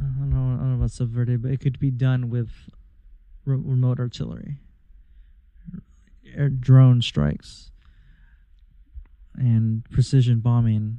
I 0.00 0.04
don't 0.18 0.30
know, 0.30 0.54
I 0.54 0.58
don't 0.58 0.70
know 0.70 0.76
about 0.76 0.90
subverted, 0.90 1.42
but 1.42 1.50
it 1.50 1.60
could 1.60 1.78
be 1.78 1.90
done 1.90 2.30
with 2.30 2.50
re- 3.44 3.56
remote 3.56 3.98
artillery, 3.98 4.58
air 6.34 6.48
drone 6.48 7.02
strikes, 7.02 7.70
and 9.34 9.84
precision 9.90 10.40
bombing 10.40 10.98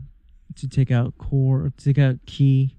to 0.55 0.67
take 0.67 0.91
out 0.91 1.17
core, 1.17 1.71
to 1.77 1.83
take 1.83 1.97
out 1.97 2.17
key 2.25 2.77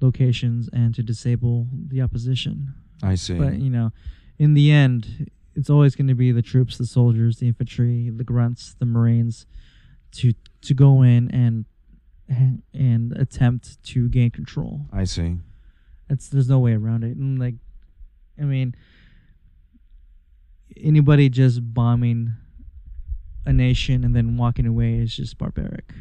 locations, 0.00 0.68
and 0.72 0.94
to 0.94 1.02
disable 1.02 1.66
the 1.72 2.00
opposition. 2.00 2.74
I 3.02 3.16
see. 3.16 3.34
But 3.34 3.54
you 3.54 3.70
know, 3.70 3.92
in 4.38 4.54
the 4.54 4.70
end, 4.70 5.30
it's 5.54 5.70
always 5.70 5.96
going 5.96 6.08
to 6.08 6.14
be 6.14 6.30
the 6.30 6.42
troops, 6.42 6.78
the 6.78 6.86
soldiers, 6.86 7.38
the 7.38 7.48
infantry, 7.48 8.10
the 8.10 8.24
grunts, 8.24 8.74
the 8.78 8.86
marines, 8.86 9.46
to 10.12 10.34
to 10.62 10.74
go 10.74 11.02
in 11.02 11.30
and 11.32 11.64
and 12.28 13.12
attempt 13.16 13.82
to 13.84 14.08
gain 14.08 14.30
control. 14.30 14.82
I 14.92 15.04
see. 15.04 15.38
It's 16.10 16.28
there's 16.28 16.48
no 16.48 16.58
way 16.58 16.72
around 16.74 17.04
it. 17.04 17.16
And 17.16 17.38
like, 17.38 17.54
I 18.40 18.44
mean, 18.44 18.74
anybody 20.76 21.28
just 21.28 21.74
bombing 21.74 22.32
a 23.46 23.52
nation 23.52 24.04
and 24.04 24.14
then 24.14 24.36
walking 24.36 24.66
away 24.66 24.94
is 24.98 25.14
just 25.16 25.38
barbaric. 25.38 25.92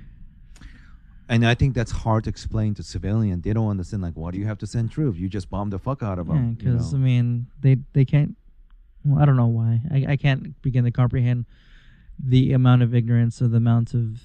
And 1.30 1.46
I 1.46 1.56
think 1.56 1.76
that's 1.76 1.92
hard 1.92 2.24
to 2.24 2.30
explain 2.30 2.74
to 2.76 2.84
civilian. 2.84 3.42
They 3.42 3.52
don't 3.52 3.68
understand. 3.70 4.02
Like, 4.02 4.14
why 4.16 4.32
do 4.32 4.38
you 4.38 4.46
have 4.46 4.58
to 4.60 4.68
send 4.68 4.92
troops? 4.92 5.18
You 5.20 5.28
just 5.28 5.50
bomb 5.50 5.70
the 5.72 5.80
fuck 5.80 6.02
out 6.02 6.20
of 6.20 6.28
Yeah, 6.28 6.34
them. 6.36 6.50
you 6.50 6.56
because 6.72 6.94
know? 6.94 7.00
I 7.00 7.02
mean, 7.02 7.48
they 7.60 7.78
they 7.94 8.06
can't. 8.06 8.38
Well, 9.04 9.22
I 9.22 9.26
don't 9.26 9.36
know 9.36 9.48
why. 9.48 9.82
I 9.92 10.06
I 10.14 10.16
can't 10.18 10.60
begin 10.62 10.86
to 10.86 10.92
comprehend 10.92 11.46
the 12.20 12.54
amount 12.54 12.82
of 12.84 12.94
ignorance 12.96 13.42
or 13.42 13.48
the 13.48 13.58
amount 13.58 13.94
of 13.94 14.20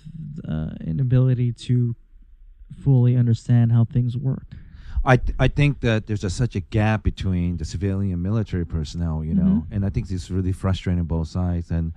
uh, 0.49 0.71
inability 0.81 1.53
to 1.53 1.95
fully 2.83 3.17
understand 3.17 3.71
how 3.73 3.85
things 3.85 4.17
work. 4.17 4.47
I 5.05 5.17
th- 5.17 5.37
I 5.39 5.49
think 5.49 5.81
that 5.81 6.07
there's 6.07 6.25
a, 6.25 6.31
such 6.31 6.55
a 6.57 6.61
gap 6.61 7.03
between 7.03 7.57
the 7.57 7.65
civilian 7.65 8.13
and 8.15 8.23
military 8.23 8.65
personnel, 8.65 9.25
you 9.25 9.35
know, 9.35 9.65
Mhm. 9.67 9.67
and 9.73 9.85
I 9.85 9.91
think 9.91 10.11
it's 10.11 10.31
really 10.31 10.53
frustrating 10.53 11.05
both 11.05 11.29
sides. 11.29 11.71
And 11.71 11.93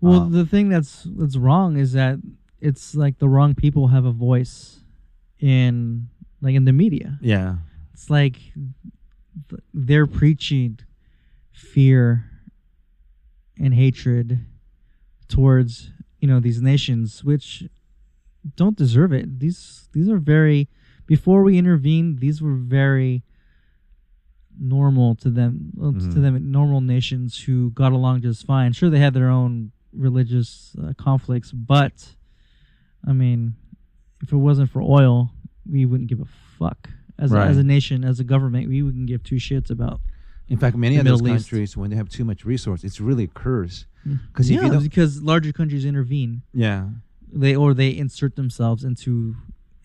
Well, 0.00 0.22
Um, 0.22 0.32
the 0.32 0.46
thing 0.46 0.68
that's 0.68 1.04
that's 1.16 1.36
wrong 1.36 1.76
is 1.76 1.92
that 1.92 2.18
it's 2.60 2.94
like 2.94 3.18
the 3.18 3.28
wrong 3.28 3.54
people 3.54 3.88
have 3.88 4.04
a 4.04 4.12
voice 4.12 4.80
in 5.40 6.08
like 6.40 6.54
in 6.54 6.64
the 6.66 6.72
media. 6.72 7.18
yeah, 7.20 7.56
It's 7.92 8.08
like 8.10 8.36
th- 9.48 9.62
they're 9.74 10.06
preaching 10.06 10.78
fear 11.52 12.30
and 13.58 13.74
hatred 13.74 14.38
towards 15.28 15.90
you 16.20 16.28
know 16.28 16.40
these 16.40 16.60
nations 16.62 17.22
which 17.24 17.64
don't 18.56 18.76
deserve 18.76 19.12
it. 19.12 19.40
These 19.40 19.88
these 19.92 20.08
are 20.08 20.18
very 20.18 20.68
before 21.06 21.42
we 21.42 21.58
intervened, 21.58 22.18
these 22.20 22.40
were 22.42 22.54
very 22.54 23.22
normal 24.58 25.14
to 25.16 25.28
them 25.30 25.72
Mhm. 25.76 26.12
to 26.14 26.20
them 26.20 26.50
normal 26.50 26.80
nations 26.80 27.38
who 27.40 27.70
got 27.70 27.92
along 27.92 28.22
just 28.22 28.46
fine. 28.46 28.72
Sure 28.72 28.88
they 28.88 28.98
had 29.00 29.14
their 29.14 29.28
own 29.28 29.72
religious 29.92 30.74
uh, 30.82 30.92
conflicts, 30.96 31.52
but 31.52 32.14
I 33.06 33.12
mean 33.12 33.54
if 34.22 34.32
it 34.32 34.36
wasn't 34.36 34.70
for 34.70 34.80
oil, 34.80 35.30
we 35.70 35.84
wouldn't 35.84 36.08
give 36.08 36.20
a 36.20 36.24
fuck. 36.58 36.88
As, 37.18 37.32
a, 37.32 37.38
as 37.40 37.56
a 37.58 37.62
nation, 37.62 38.04
as 38.04 38.18
a 38.20 38.24
government, 38.24 38.68
we 38.68 38.82
wouldn't 38.82 39.06
give 39.06 39.22
two 39.22 39.36
shits 39.36 39.70
about. 39.70 40.00
in 40.48 40.58
fact, 40.58 40.76
many 40.76 40.96
of 40.96 41.04
those 41.04 41.22
Middle 41.22 41.36
East. 41.36 41.48
countries 41.50 41.76
when 41.76 41.90
they 41.90 41.96
have 41.96 42.08
too 42.08 42.24
much 42.24 42.44
resource, 42.44 42.84
it's 42.84 43.00
really 43.00 43.24
a 43.24 43.28
curse. 43.28 43.86
Because 44.28 44.50
yeah, 44.50 44.78
because 44.82 45.22
larger 45.22 45.52
countries 45.52 45.84
intervene. 45.84 46.42
yeah, 46.52 46.88
they 47.32 47.54
or 47.56 47.74
they 47.74 47.96
insert 47.96 48.36
themselves 48.36 48.84
into. 48.84 49.34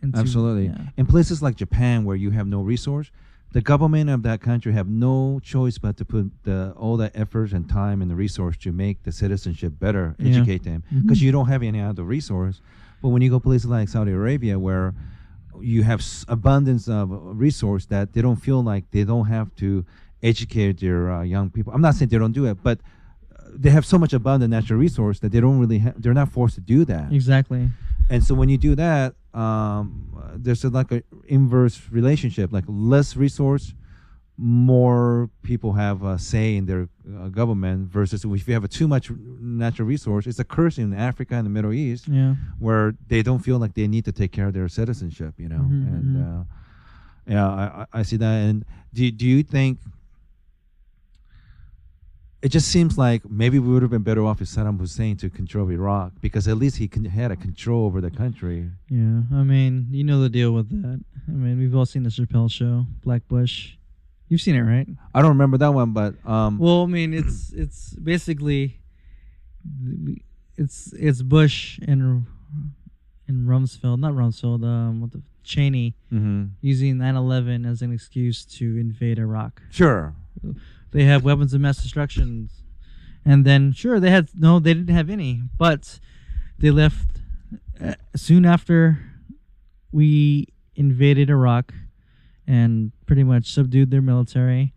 into 0.02 0.18
Absolutely. 0.18 0.68
yeah. 0.68 0.90
In 0.98 1.06
places 1.06 1.42
like 1.42 1.56
Japan, 1.56 2.06
where 2.06 2.16
you 2.16 2.32
have 2.32 2.48
no 2.48 2.62
resource, 2.62 3.12
the 3.52 3.62
government 3.62 4.10
of 4.10 4.24
that 4.24 4.40
country 4.42 4.74
have 4.74 4.88
no 4.88 5.40
choice 5.44 5.78
but 5.78 5.98
to 5.98 6.06
put 6.06 6.32
the, 6.44 6.74
all 6.78 6.98
the 6.98 7.10
efforts 7.18 7.52
and 7.54 7.68
time 7.70 8.02
and 8.02 8.10
the 8.10 8.16
resource 8.16 8.56
to 8.58 8.72
make 8.72 9.04
the 9.04 9.12
citizenship 9.12 9.74
better, 9.80 10.16
Yeah. 10.18 10.30
educate 10.30 10.64
them, 10.64 10.84
because 11.04 11.20
Mhm. 11.20 11.22
you 11.24 11.32
don't 11.32 11.48
have 11.48 11.62
any 11.64 11.82
other 11.82 12.04
resource. 12.04 12.62
But 13.02 13.10
when 13.10 13.22
you 13.22 13.30
go 13.30 13.40
places 13.40 13.70
like 13.70 13.90
Saudi 13.90 14.12
Arabia, 14.12 14.58
where 14.60 14.94
you 15.60 15.84
have 15.84 16.00
s- 16.00 16.26
abundance 16.28 16.88
of 16.88 17.10
resource 17.40 17.86
that 17.88 18.14
they 18.14 18.22
don't 18.22 18.38
feel 18.48 18.64
like 18.64 18.90
they 18.92 19.04
don't 19.04 19.26
have 19.28 19.54
to 19.58 19.86
educate 20.24 20.80
their 20.80 21.12
uh, 21.12 21.22
young 21.24 21.50
people. 21.50 21.74
I'm 21.74 21.82
not 21.82 21.96
saying 21.96 22.10
they 22.10 22.18
don't 22.18 22.32
do 22.32 22.46
it, 22.46 22.58
but 22.64 22.80
they 23.54 23.70
have 23.70 23.86
so 23.86 23.98
much 23.98 24.14
abundant 24.14 24.52
natural 24.52 24.80
resource 24.80 25.20
that 25.20 25.32
they 25.32 25.40
don't 25.40 25.60
really 25.60 25.80
ha- 25.80 25.94
they're 25.98 26.14
not 26.14 26.30
forced 26.32 26.56
to 26.56 26.62
do 26.62 26.86
that. 26.86 27.12
Exactly. 27.12 27.70
And 28.10 28.24
so 28.24 28.36
when 28.36 28.50
you 28.50 28.58
do 28.58 28.76
that, 28.76 29.16
um, 29.34 30.08
there's 30.36 30.64
a, 30.64 30.70
like 30.70 30.92
a 30.92 31.04
inverse 31.28 31.82
relationship. 31.92 32.52
Like 32.52 32.66
less 32.68 33.16
resource, 33.16 33.74
more 34.38 35.30
people 35.44 35.74
have 35.74 36.04
a 36.04 36.18
say 36.18 36.56
in 36.56 36.66
their 36.66 36.90
uh, 37.18 37.28
government. 37.30 37.90
Versus 37.90 38.26
if 38.26 38.48
you 38.48 38.54
have 38.54 38.64
a 38.64 38.68
too 38.68 38.88
much 38.88 39.12
natural 39.40 39.88
resource, 39.88 40.26
it's 40.28 40.40
a 40.40 40.44
curse 40.44 40.78
in 40.78 40.94
Africa 40.94 41.36
and 41.36 41.46
the 41.46 41.50
Middle 41.50 41.74
East 41.74 42.08
Yeah. 42.08 42.36
where 42.60 42.96
they 43.08 43.22
don't 43.22 43.40
feel 43.40 43.60
like 43.60 43.74
they 43.76 43.88
need 43.88 44.06
to 44.06 44.12
take 44.12 44.32
care 44.32 44.48
of 44.48 44.54
their 44.54 44.68
citizenship. 44.68 45.36
You 45.38 45.50
know, 45.50 45.60
Mhm, 45.70 45.88
and 45.94 46.16
mhm. 46.18 46.42
uh, 46.42 46.44
yeah, 47.28 47.48
I, 47.50 47.64
I 47.82 48.00
I 48.00 48.02
see 48.04 48.18
that. 48.18 48.34
And 48.50 48.66
do 48.94 49.10
do 49.12 49.28
you 49.28 49.44
think? 49.44 49.80
It 52.42 52.50
just 52.50 52.70
seems 52.70 52.98
like 52.98 53.30
maybe 53.30 53.60
we 53.60 53.72
would 53.72 53.84
have 53.84 53.92
been 53.92 54.02
better 54.02 54.26
off 54.26 54.42
if 54.42 54.48
Saddam 54.48 54.80
Hussein 54.80 55.16
to 55.18 55.30
control 55.30 55.70
Iraq 55.70 56.14
because 56.22 56.48
at 56.48 56.58
least 56.58 56.78
he 56.78 56.88
con- 56.88 57.06
had 57.06 57.32
a 57.32 57.36
control 57.36 57.86
over 57.86 58.02
the 58.02 58.10
country. 58.10 58.72
Yeah. 58.90 59.22
I 59.32 59.44
mean, 59.44 59.88
you 59.92 60.04
know 60.04 60.20
the 60.22 60.30
deal 60.30 60.52
with 60.52 60.70
that. 60.82 61.00
I 61.28 61.32
mean, 61.32 61.60
we've 61.60 61.76
all 61.76 61.86
seen 61.86 62.02
the 62.02 62.10
Chappelle 62.10 62.52
show, 62.52 62.88
Black 63.04 63.28
Bush. 63.28 63.76
You've 64.28 64.42
seen 64.42 64.56
it, 64.56 64.62
right? 64.62 64.88
I 65.14 65.22
don't 65.22 65.30
remember 65.30 65.58
that 65.60 65.72
one, 65.74 65.92
but 65.94 66.16
um, 66.26 66.58
Well, 66.58 66.84
I 66.84 66.86
mean, 66.88 67.14
it's 67.14 67.52
it's 67.52 67.94
basically 67.94 68.80
it's 70.58 70.94
it's 70.94 71.22
Bush 71.22 71.80
and 71.88 72.26
and 73.28 73.48
Rumsfeld, 73.48 74.00
not 74.00 74.14
Rumsfeld, 74.14 74.64
um, 74.66 75.02
what 75.02 75.12
the 75.12 75.22
Cheney 75.44 75.96
mhm. 76.12 76.52
using 76.62 76.98
9/11 76.98 77.70
as 77.70 77.82
an 77.82 77.92
excuse 77.92 78.46
to 78.46 78.78
invade 78.78 79.20
Iraq. 79.20 79.62
sure, 79.72 80.14
They 80.92 81.06
have 81.06 81.24
weapons 81.24 81.54
of 81.54 81.62
mass 81.62 81.82
destruction, 81.82 82.50
and 83.26 83.46
then 83.46 83.72
sure 83.72 84.00
they 84.00 84.12
had 84.12 84.30
no, 84.38 84.60
they 84.60 84.74
didn't 84.74 84.94
have 84.94 85.10
any, 85.10 85.42
but 85.58 86.00
they 86.60 86.70
left 86.72 87.08
uh, 87.84 87.94
soon 88.16 88.46
after 88.46 89.00
we 89.92 90.48
invaded 90.76 91.30
Iraq 91.30 91.74
and 92.48 92.92
pretty 93.06 93.24
much 93.24 93.52
subdued 93.54 93.92
their 93.92 94.02
military. 94.02 94.74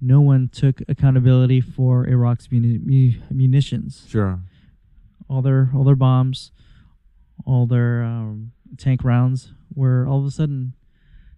No 0.00 0.20
one 0.20 0.48
took 0.52 0.82
accountability 0.88 1.60
for 1.60 2.06
Iraq's 2.06 2.50
muni- 2.52 2.78
mu- 2.78 3.20
munitions, 3.30 4.04
sure, 4.08 4.40
all 5.28 5.42
their 5.42 5.70
all 5.74 5.84
their 5.84 5.96
bombs, 5.96 6.52
all 7.44 7.66
their 7.66 8.02
um, 8.04 8.52
tank 8.76 9.02
rounds 9.02 9.52
were 9.74 10.06
all 10.06 10.20
of 10.20 10.26
a 10.26 10.30
sudden 10.30 10.74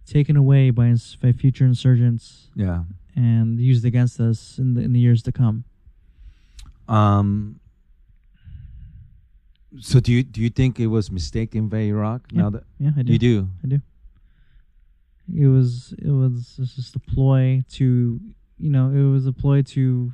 taken 0.05 0.35
away 0.35 0.69
by 0.71 0.87
ins- 0.87 1.15
by 1.15 1.31
future 1.31 1.65
insurgents 1.65 2.49
yeah. 2.55 2.83
And 3.19 3.59
used 3.59 3.83
against 3.85 4.19
us 4.19 4.57
in 4.57 4.73
the 4.75 4.81
in 4.81 4.93
the 4.93 4.99
years 4.99 5.21
to 5.23 5.31
come. 5.31 5.65
Um, 6.87 7.59
so 9.79 9.99
do 9.99 10.11
you 10.11 10.23
do 10.23 10.41
you 10.41 10.49
think 10.49 10.79
it 10.79 10.87
was 10.87 11.11
mistake 11.11 11.51
to 11.51 11.57
invade 11.57 11.89
Iraq? 11.89 12.21
Yeah. 12.31 12.41
Now 12.41 12.49
that 12.51 12.63
Yeah, 12.79 12.91
I 12.97 13.01
do. 13.03 13.13
you 13.13 13.19
do, 13.19 13.47
I 13.63 13.67
do. 13.67 13.81
It 15.35 15.47
was 15.47 15.93
it 15.99 16.09
was 16.09 16.55
just 16.75 16.95
a 16.95 16.99
ploy 16.99 17.63
to 17.77 18.19
you 18.57 18.69
know 18.69 18.89
it 18.89 19.03
was 19.11 19.27
a 19.27 19.33
ploy 19.33 19.61
to 19.75 20.13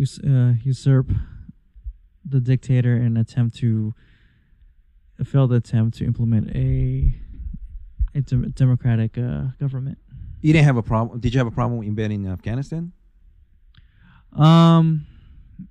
us- 0.00 0.20
uh, 0.24 0.54
usurp 0.64 1.10
the 2.24 2.40
dictator 2.40 2.94
and 2.96 3.18
attempt 3.18 3.56
to 3.58 3.94
a 5.18 5.24
failed 5.24 5.52
attempt 5.52 5.98
to 5.98 6.04
implement 6.04 6.48
a 6.54 7.14
a 8.14 8.20
dem- 8.22 8.50
democratic 8.52 9.18
uh, 9.18 9.48
government. 9.60 9.98
You 10.40 10.52
didn't 10.52 10.64
have 10.66 10.76
a 10.76 10.82
problem. 10.82 11.20
Did 11.20 11.34
you 11.34 11.38
have 11.38 11.46
a 11.46 11.50
problem 11.52 11.82
invading 11.82 12.26
Afghanistan? 12.26 12.92
Um, 14.32 15.06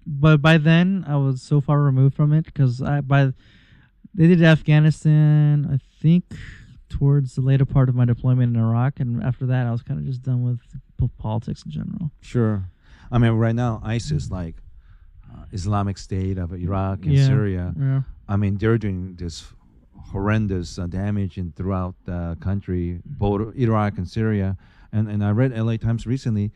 but 0.05 0.41
by 0.41 0.57
then 0.57 1.05
I 1.07 1.15
was 1.17 1.41
so 1.41 1.61
far 1.61 1.81
removed 1.81 2.15
from 2.15 2.33
it 2.33 2.45
because 2.45 2.81
I 2.81 3.01
by 3.01 3.33
they 4.13 4.27
did 4.27 4.43
Afghanistan. 4.43 5.67
I 5.71 5.77
think 6.01 6.25
towards 6.89 7.35
the 7.35 7.41
later 7.41 7.65
part 7.65 7.89
of 7.89 7.95
my 7.95 8.05
deployment 8.05 8.55
in 8.55 8.61
Iraq, 8.61 8.99
and 8.99 9.21
after 9.23 9.45
that 9.45 9.67
I 9.67 9.71
was 9.71 9.81
kind 9.83 9.99
of 9.99 10.05
just 10.05 10.21
done 10.23 10.43
with 10.43 10.59
politics 11.17 11.63
in 11.63 11.71
general. 11.71 12.11
Sure. 12.21 12.69
I 13.11 13.17
mean, 13.19 13.31
right 13.31 13.55
now 13.55 13.81
ISIS, 13.83 14.31
like 14.31 14.55
uh, 15.31 15.45
Islamic 15.51 15.97
State 15.97 16.37
of 16.37 16.53
Iraq 16.53 17.05
and 17.05 17.13
Yeah. 17.13 17.25
Syria. 17.25 17.73
Yeah. 17.79 18.01
I 18.27 18.35
mean, 18.35 18.57
they're 18.57 18.77
doing 18.77 19.15
this 19.15 19.45
horrendous 20.11 20.79
uh, 20.79 20.87
damage 20.87 21.37
in 21.37 21.51
throughout 21.51 21.95
the 22.05 22.37
country, 22.39 22.99
both 23.05 23.55
Iraq 23.55 23.97
and 23.97 24.07
Syria. 24.07 24.57
And 24.91 25.07
and 25.09 25.23
I 25.23 25.31
read 25.31 25.51
LA 25.57 25.77
Times 25.77 26.05
recently. 26.07 26.51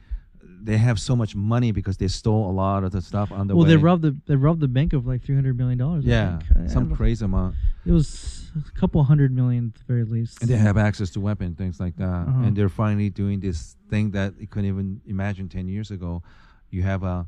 They 0.63 0.77
have 0.77 0.99
so 0.99 1.15
much 1.15 1.35
money 1.35 1.71
because 1.71 1.97
they 1.97 2.07
stole 2.07 2.49
a 2.49 2.53
lot 2.53 2.83
of 2.83 2.91
the 2.91 3.01
stuff 3.01 3.31
on 3.31 3.47
the 3.47 3.55
Well, 3.55 3.63
way. 3.65 3.71
they 3.71 3.77
robbed 3.77 4.03
the 4.03 4.15
they 4.27 4.35
robbed 4.35 4.59
the 4.61 4.67
bank 4.67 4.93
of 4.93 5.05
like 5.07 5.23
three 5.23 5.35
hundred 5.35 5.57
million 5.57 5.77
dollars. 5.77 6.05
Yeah, 6.05 6.39
some 6.67 6.95
crazy 6.95 7.25
amount. 7.25 7.55
It 7.85 7.91
was 7.91 8.51
a 8.55 8.79
couple 8.79 9.03
hundred 9.03 9.31
million 9.33 9.73
at 9.73 9.79
the 9.79 9.85
very 9.87 10.03
least. 10.03 10.39
And 10.41 10.49
they 10.49 10.57
have 10.57 10.77
access 10.77 11.09
to 11.11 11.19
weapons, 11.19 11.57
things 11.57 11.79
like 11.79 11.95
that. 11.97 12.05
Uh-huh. 12.27 12.43
And 12.43 12.55
they're 12.55 12.69
finally 12.69 13.09
doing 13.09 13.39
this 13.39 13.75
thing 13.89 14.11
that 14.11 14.39
you 14.39 14.47
couldn't 14.47 14.69
even 14.69 15.01
imagine 15.07 15.49
10 15.49 15.67
years 15.67 15.89
ago. 15.89 16.21
You 16.69 16.83
have 16.83 17.01
a 17.03 17.25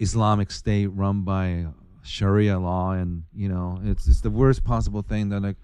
Islamic 0.00 0.50
state 0.50 0.88
run 0.88 1.22
by 1.22 1.66
Sharia 2.04 2.58
law, 2.58 2.92
and, 2.92 3.24
you 3.34 3.48
know, 3.48 3.80
it's, 3.84 4.06
it's 4.06 4.20
the 4.20 4.30
worst 4.30 4.62
possible 4.64 5.02
thing 5.02 5.30
that, 5.30 5.40
like, 5.40 5.56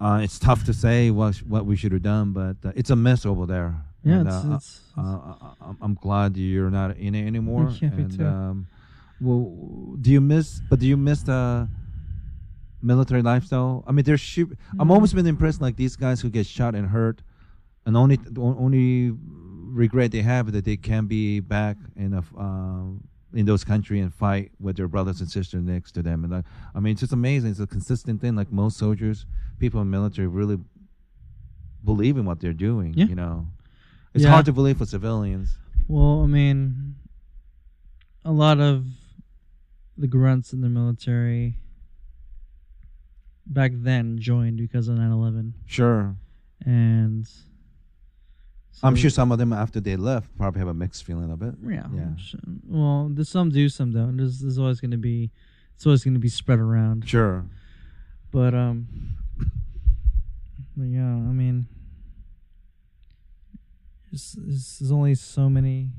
uh, 0.00 0.20
it's 0.22 0.38
tough 0.38 0.64
to 0.64 0.72
say 0.72 1.10
what, 1.10 1.34
sh- 1.34 1.42
what 1.42 1.66
we 1.66 1.76
should 1.76 1.92
have 1.92 2.02
done, 2.02 2.32
but 2.32 2.56
uh, 2.64 2.72
it's 2.74 2.90
a 2.90 2.96
mess 2.96 3.26
over 3.26 3.44
there. 3.46 3.74
yeah, 4.04 4.14
And, 4.20 4.26
it's, 4.28 4.36
uh, 4.36 4.54
it's, 4.54 4.80
uh, 4.96 5.00
uh, 5.00 5.34
I'm- 5.60 5.78
I'm 5.80 5.94
glad 5.94 6.36
you're 6.36 6.70
not 6.70 6.96
in 6.96 7.14
it 7.14 7.26
anymore. 7.26 7.70
Yeah, 7.80 7.90
me 7.90 8.02
and, 8.04 8.18
too. 8.18 8.26
Um, 8.26 8.66
well, 9.20 9.96
do 10.00 10.10
you 10.10 10.20
miss? 10.20 10.60
But 10.68 10.80
do 10.80 10.86
you 10.86 10.96
miss 10.96 11.22
the 11.22 11.68
military 12.82 13.22
lifestyle? 13.22 13.84
I 13.86 13.92
mean, 13.92 14.04
there's. 14.04 14.20
Shoot, 14.20 14.58
I'm 14.80 14.90
almost 14.90 15.14
been 15.14 15.26
impressed 15.28 15.60
like 15.60 15.76
these 15.76 15.94
guys 15.94 16.20
who 16.20 16.28
get 16.30 16.46
shot 16.46 16.74
and 16.74 16.88
hurt, 16.88 17.22
and 17.86 17.96
only 17.96 18.18
only 18.36 19.12
regret 19.82 20.10
they 20.10 20.22
have 20.22 20.48
is 20.48 20.54
that 20.54 20.64
they 20.64 20.76
can't 20.76 21.08
be 21.08 21.38
back 21.38 21.76
in 21.96 22.14
a 22.14 22.18
f- 22.18 22.34
um, 22.36 23.04
in 23.34 23.46
those 23.46 23.64
country 23.64 24.00
and 24.00 24.12
fight 24.12 24.52
with 24.60 24.76
their 24.76 24.88
brothers 24.88 25.20
and 25.20 25.30
sisters 25.30 25.62
next 25.62 25.92
to 25.92 26.02
them. 26.02 26.24
And 26.24 26.32
like, 26.32 26.44
I 26.74 26.80
mean, 26.80 26.92
it's 26.92 27.00
just 27.00 27.12
amazing. 27.12 27.50
It's 27.52 27.60
a 27.60 27.66
consistent 27.66 28.20
thing. 28.20 28.36
Like 28.36 28.52
most 28.52 28.76
soldiers, 28.76 29.24
people 29.58 29.80
in 29.80 29.88
military 29.90 30.28
really 30.28 30.58
believe 31.84 32.16
in 32.16 32.24
what 32.24 32.40
they're 32.40 32.52
doing. 32.52 32.94
Yeah. 32.94 33.06
You 33.06 33.14
know, 33.14 33.48
it's 34.14 34.24
Yeah. 34.24 34.30
hard 34.30 34.44
to 34.46 34.52
believe 34.52 34.78
for 34.78 34.86
civilians. 34.86 35.56
Well, 35.88 36.22
I 36.22 36.26
mean, 36.26 36.96
a 38.24 38.32
lot 38.32 38.60
of 38.60 38.86
the 39.96 40.06
grunts 40.06 40.52
in 40.52 40.60
the 40.60 40.68
military 40.68 41.58
back 43.46 43.72
then 43.74 44.18
joined 44.18 44.58
because 44.58 44.88
of 44.88 44.96
9/11, 44.96 45.54
Sure. 45.66 46.16
and 46.64 47.28
I'm 48.82 48.96
sure 48.96 49.10
some 49.10 49.30
of 49.32 49.38
them 49.38 49.52
after 49.52 49.80
they 49.80 49.96
left 49.96 50.36
probably 50.36 50.58
have 50.60 50.68
a 50.68 50.74
mixed 50.74 51.04
feeling 51.04 51.30
of 51.30 51.42
it. 51.42 51.54
Yeah. 51.64 51.86
Yeah. 51.94 52.16
Sure- 52.16 52.40
Well, 52.66 53.08
there's 53.12 53.28
some 53.28 53.50
do, 53.50 53.68
some 53.68 53.92
don't. 53.92 54.16
There's, 54.16 54.40
there's 54.40 54.58
always 54.58 54.80
going 54.80 54.90
to 54.92 54.96
be, 54.96 55.30
it's 55.74 55.86
always 55.86 56.02
going 56.04 56.14
to 56.14 56.20
be 56.20 56.28
spread 56.28 56.58
around. 56.58 57.08
Sure. 57.08 57.44
But 58.30 58.54
um, 58.54 58.86
but 60.76 60.84
yeah, 60.84 61.04
I 61.04 61.32
mean, 61.32 61.66
there's, 64.10 64.32
there's 64.38 64.78
there's 64.78 64.92
only 64.92 65.14
so 65.14 65.48
many 65.48 65.90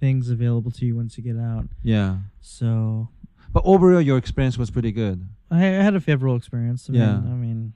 things 0.00 0.30
available 0.30 0.70
to 0.72 0.86
you 0.86 0.96
once 0.96 1.16
you 1.16 1.24
get 1.24 1.38
out. 1.38 1.66
Yeah. 1.82 2.16
So 2.40 3.08
But 3.52 3.62
overall, 3.64 4.00
your 4.00 4.18
experience 4.18 4.58
was 4.58 4.70
pretty 4.70 4.92
good. 4.92 5.28
I, 5.50 5.58
I 5.58 5.82
had 5.82 5.94
a 5.94 6.00
favorable 6.00 6.36
experience. 6.36 6.88
I 6.90 6.94
Yeah. 6.94 7.16
Mean, 7.20 7.32
I 7.32 7.34
mean, 7.36 7.72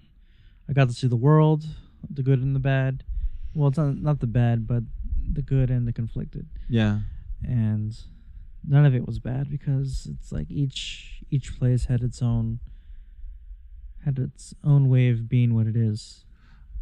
I 0.68 0.72
got 0.72 0.88
to 0.88 0.94
see 0.94 1.06
the 1.06 1.16
world, 1.16 1.64
the 2.10 2.22
good 2.22 2.40
and 2.42 2.54
the 2.54 2.60
bad. 2.60 3.04
Well, 3.56 3.68
it's 3.68 3.78
not 3.78 3.96
not 3.96 4.20
the 4.20 4.26
bad, 4.26 4.66
but 4.66 4.82
the 5.32 5.40
good 5.40 5.70
and 5.70 5.88
the 5.88 5.92
conflicted. 5.92 6.46
Yeah. 6.68 7.00
And 7.42 7.96
none 8.68 8.84
of 8.84 8.94
it 8.94 9.06
was 9.06 9.18
bad 9.18 9.50
because 9.50 10.06
it's 10.12 10.30
like 10.30 10.50
each 10.50 11.22
each 11.30 11.58
place 11.58 11.86
had 11.86 12.02
its 12.02 12.20
own 12.20 12.60
had 14.04 14.18
its 14.18 14.54
own 14.62 14.90
way 14.90 15.08
of 15.08 15.28
being 15.28 15.54
what 15.54 15.66
it 15.66 15.74
is. 15.74 16.26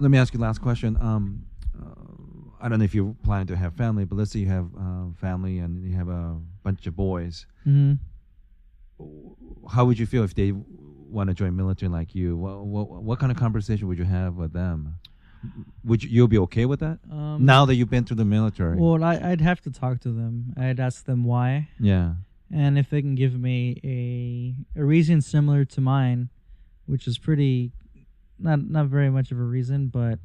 Let 0.00 0.10
me 0.10 0.18
ask 0.18 0.34
you 0.34 0.38
the 0.38 0.44
last 0.44 0.60
question. 0.60 0.98
Um, 1.00 1.46
uh, 1.80 1.94
I 2.60 2.68
don't 2.68 2.80
know 2.80 2.84
if 2.84 2.94
you're 2.94 3.14
planning 3.22 3.46
to 3.46 3.56
have 3.56 3.74
family, 3.74 4.04
but 4.04 4.16
let's 4.16 4.32
say 4.32 4.40
you 4.40 4.48
have 4.48 4.68
uh, 4.76 5.12
family 5.14 5.60
and 5.60 5.84
you 5.84 5.96
have 5.96 6.08
a 6.08 6.40
bunch 6.64 6.88
of 6.88 6.96
boys. 6.96 7.46
Mm-hmm. 7.64 7.94
How 9.68 9.84
would 9.84 9.98
you 9.98 10.06
feel 10.06 10.24
if 10.24 10.34
they 10.34 10.52
want 10.52 11.28
to 11.28 11.34
join 11.34 11.54
military 11.54 11.88
like 11.88 12.16
you, 12.16 12.36
what, 12.36 12.64
what 12.66 13.02
what 13.02 13.18
kind 13.20 13.30
of 13.30 13.38
conversation 13.38 13.86
would 13.86 13.98
you 13.98 14.04
have 14.04 14.34
with 14.34 14.52
them? 14.52 14.96
Would 15.84 16.02
you 16.04 16.10
you'll 16.10 16.28
be 16.28 16.38
okay 16.38 16.64
with 16.66 16.80
that 16.80 16.98
Um, 17.10 17.44
now 17.44 17.64
that 17.66 17.74
you've 17.74 17.90
been 17.90 18.04
through 18.04 18.16
the 18.16 18.24
military? 18.24 18.76
Well, 18.78 19.02
I, 19.04 19.16
I'd 19.32 19.40
have 19.40 19.60
to 19.62 19.70
talk 19.70 20.00
to 20.00 20.10
them. 20.10 20.54
I'd 20.56 20.80
ask 20.80 21.04
them 21.04 21.24
why, 21.24 21.68
yeah, 21.78 22.14
and 22.52 22.78
if 22.78 22.88
they 22.90 23.00
can 23.02 23.14
give 23.14 23.38
me 23.38 23.78
a 23.84 24.80
a 24.80 24.84
reason 24.84 25.20
similar 25.20 25.64
to 25.66 25.80
mine, 25.80 26.28
which 26.86 27.06
is 27.06 27.18
pretty 27.18 27.72
not 28.38 28.58
not 28.68 28.86
very 28.86 29.10
much 29.10 29.30
of 29.32 29.38
a 29.38 29.42
reason, 29.42 29.88
but 29.88 30.18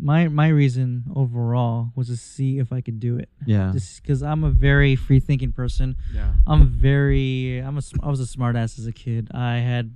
my 0.00 0.28
my 0.28 0.48
reason 0.48 1.04
overall 1.14 1.90
was 1.96 2.06
to 2.06 2.16
see 2.16 2.58
if 2.58 2.72
I 2.72 2.80
could 2.80 3.00
do 3.00 3.16
it. 3.18 3.28
yeah, 3.44 3.72
Just 3.72 4.00
because 4.02 4.22
I'm 4.22 4.44
a 4.44 4.50
very 4.50 4.94
free 4.94 5.18
thinking 5.20 5.50
person. 5.52 5.96
yeah. 6.12 6.32
I'm 6.46 6.68
very 6.68 7.58
I'm 7.58 7.76
a 7.78 7.82
sm- 7.82 8.00
I 8.02 8.08
was 8.08 8.20
a 8.20 8.26
smart 8.26 8.54
ass 8.56 8.78
as 8.78 8.86
a 8.86 8.92
kid. 8.92 9.30
I 9.34 9.56
had 9.56 9.92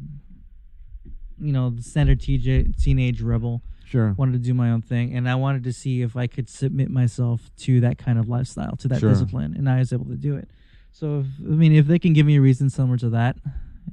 you 1.40 1.52
know 1.52 1.70
the 1.70 1.82
standard 1.82 2.20
TJ 2.20 2.81
teenage 2.82 3.20
rebel 3.23 3.62
Sure. 3.85 4.15
wanted 4.19 4.32
to 4.32 4.39
do 4.39 4.52
my 4.52 4.70
own 4.70 4.82
thing 4.82 5.15
and 5.16 5.27
I 5.28 5.35
wanted 5.35 5.65
to 5.65 5.73
see 5.73 6.02
if 6.02 6.15
I 6.15 6.27
could 6.27 6.48
submit 6.48 6.90
myself 6.90 7.51
to 7.60 7.81
that 7.81 7.97
kind 7.97 8.19
of 8.19 8.28
lifestyle 8.28 8.77
to 8.77 8.89
that 8.89 9.01
Sure. 9.01 9.09
discipline 9.10 9.55
and 9.56 9.66
I 9.69 9.78
was 9.78 9.93
able 9.94 10.05
to 10.06 10.16
do 10.16 10.36
it. 10.36 10.51
So 10.93 11.20
if, 11.20 11.27
I 11.40 11.51
mean 11.55 11.73
if 11.73 11.86
they 11.86 11.98
can 11.98 12.12
give 12.12 12.27
me 12.27 12.36
a 12.36 12.40
reason 12.40 12.69
similar 12.69 12.98
to 12.98 13.09
that 13.10 13.36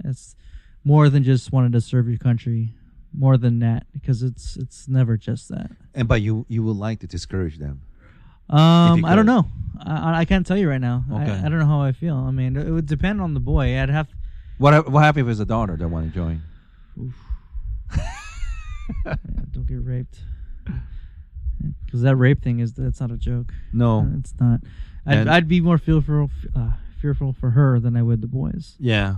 it's 0.03 0.35
more 0.84 1.07
than 1.09 1.23
just 1.23 1.51
wanting 1.53 1.72
to 1.72 1.81
serve 1.81 2.09
your 2.09 2.17
country 2.17 2.73
more 3.17 3.38
than 3.38 3.59
that 3.59 3.85
because 3.93 4.22
it's 4.22 4.57
it's 4.57 4.89
never 4.89 5.15
just 5.15 5.47
that. 5.47 5.72
And 5.93 6.07
but 6.09 6.22
you 6.22 6.45
you 6.49 6.61
would 6.63 6.76
like 6.76 6.99
to 6.99 7.07
discourage 7.07 7.57
them. 7.57 7.80
Um, 8.49 9.05
I 9.05 9.15
don't 9.15 9.26
know. 9.26 9.45
I, 9.80 10.19
I 10.19 10.26
can't 10.26 10.45
tell 10.45 10.57
you 10.57 10.69
right 10.69 10.81
now. 10.81 11.03
Okay. 11.11 11.31
I, 11.31 11.45
I 11.45 11.49
don't 11.49 11.57
know 11.59 11.65
how 11.65 11.81
I 11.81 11.93
feel. 11.93 12.15
I 12.17 12.31
mean, 12.31 12.55
it 12.57 12.69
would 12.69 12.85
depend 12.85 13.22
on 13.22 13.34
the 13.34 13.39
boy. 13.39 13.81
I'd 13.81 13.89
have 13.89 14.09
What 14.57 14.91
what 14.91 15.03
happens 15.03 15.26
if 15.27 15.31
it's 15.31 15.39
a 15.39 15.45
daughter 15.45 15.77
that 15.77 15.88
want 15.88 16.09
to 16.09 16.13
join? 16.13 16.41
Yeah, 17.95 19.16
don't 19.52 19.68
get 19.68 19.84
raped. 19.84 20.20
Because 21.86 22.02
that 22.02 22.16
rape 22.16 22.41
thing 22.44 22.60
is 22.60 22.74
that's 22.74 22.99
not 22.99 23.12
a 23.12 23.18
joke. 23.18 23.53
No. 23.74 24.02
Uh, 24.02 24.18
it's 24.20 24.34
not. 24.40 24.60
I'd, 25.06 25.18
And- 25.18 25.30
I'd 25.30 25.48
be 25.48 25.62
more 25.62 25.78
fearful 25.78 26.30
uh, 26.56 26.72
fearful 27.02 27.34
for 27.34 27.52
her 27.52 27.80
than 27.80 27.95
I 27.95 28.02
would 28.02 28.22
the 28.22 28.28
boys. 28.28 28.76
Yeah. 28.80 29.16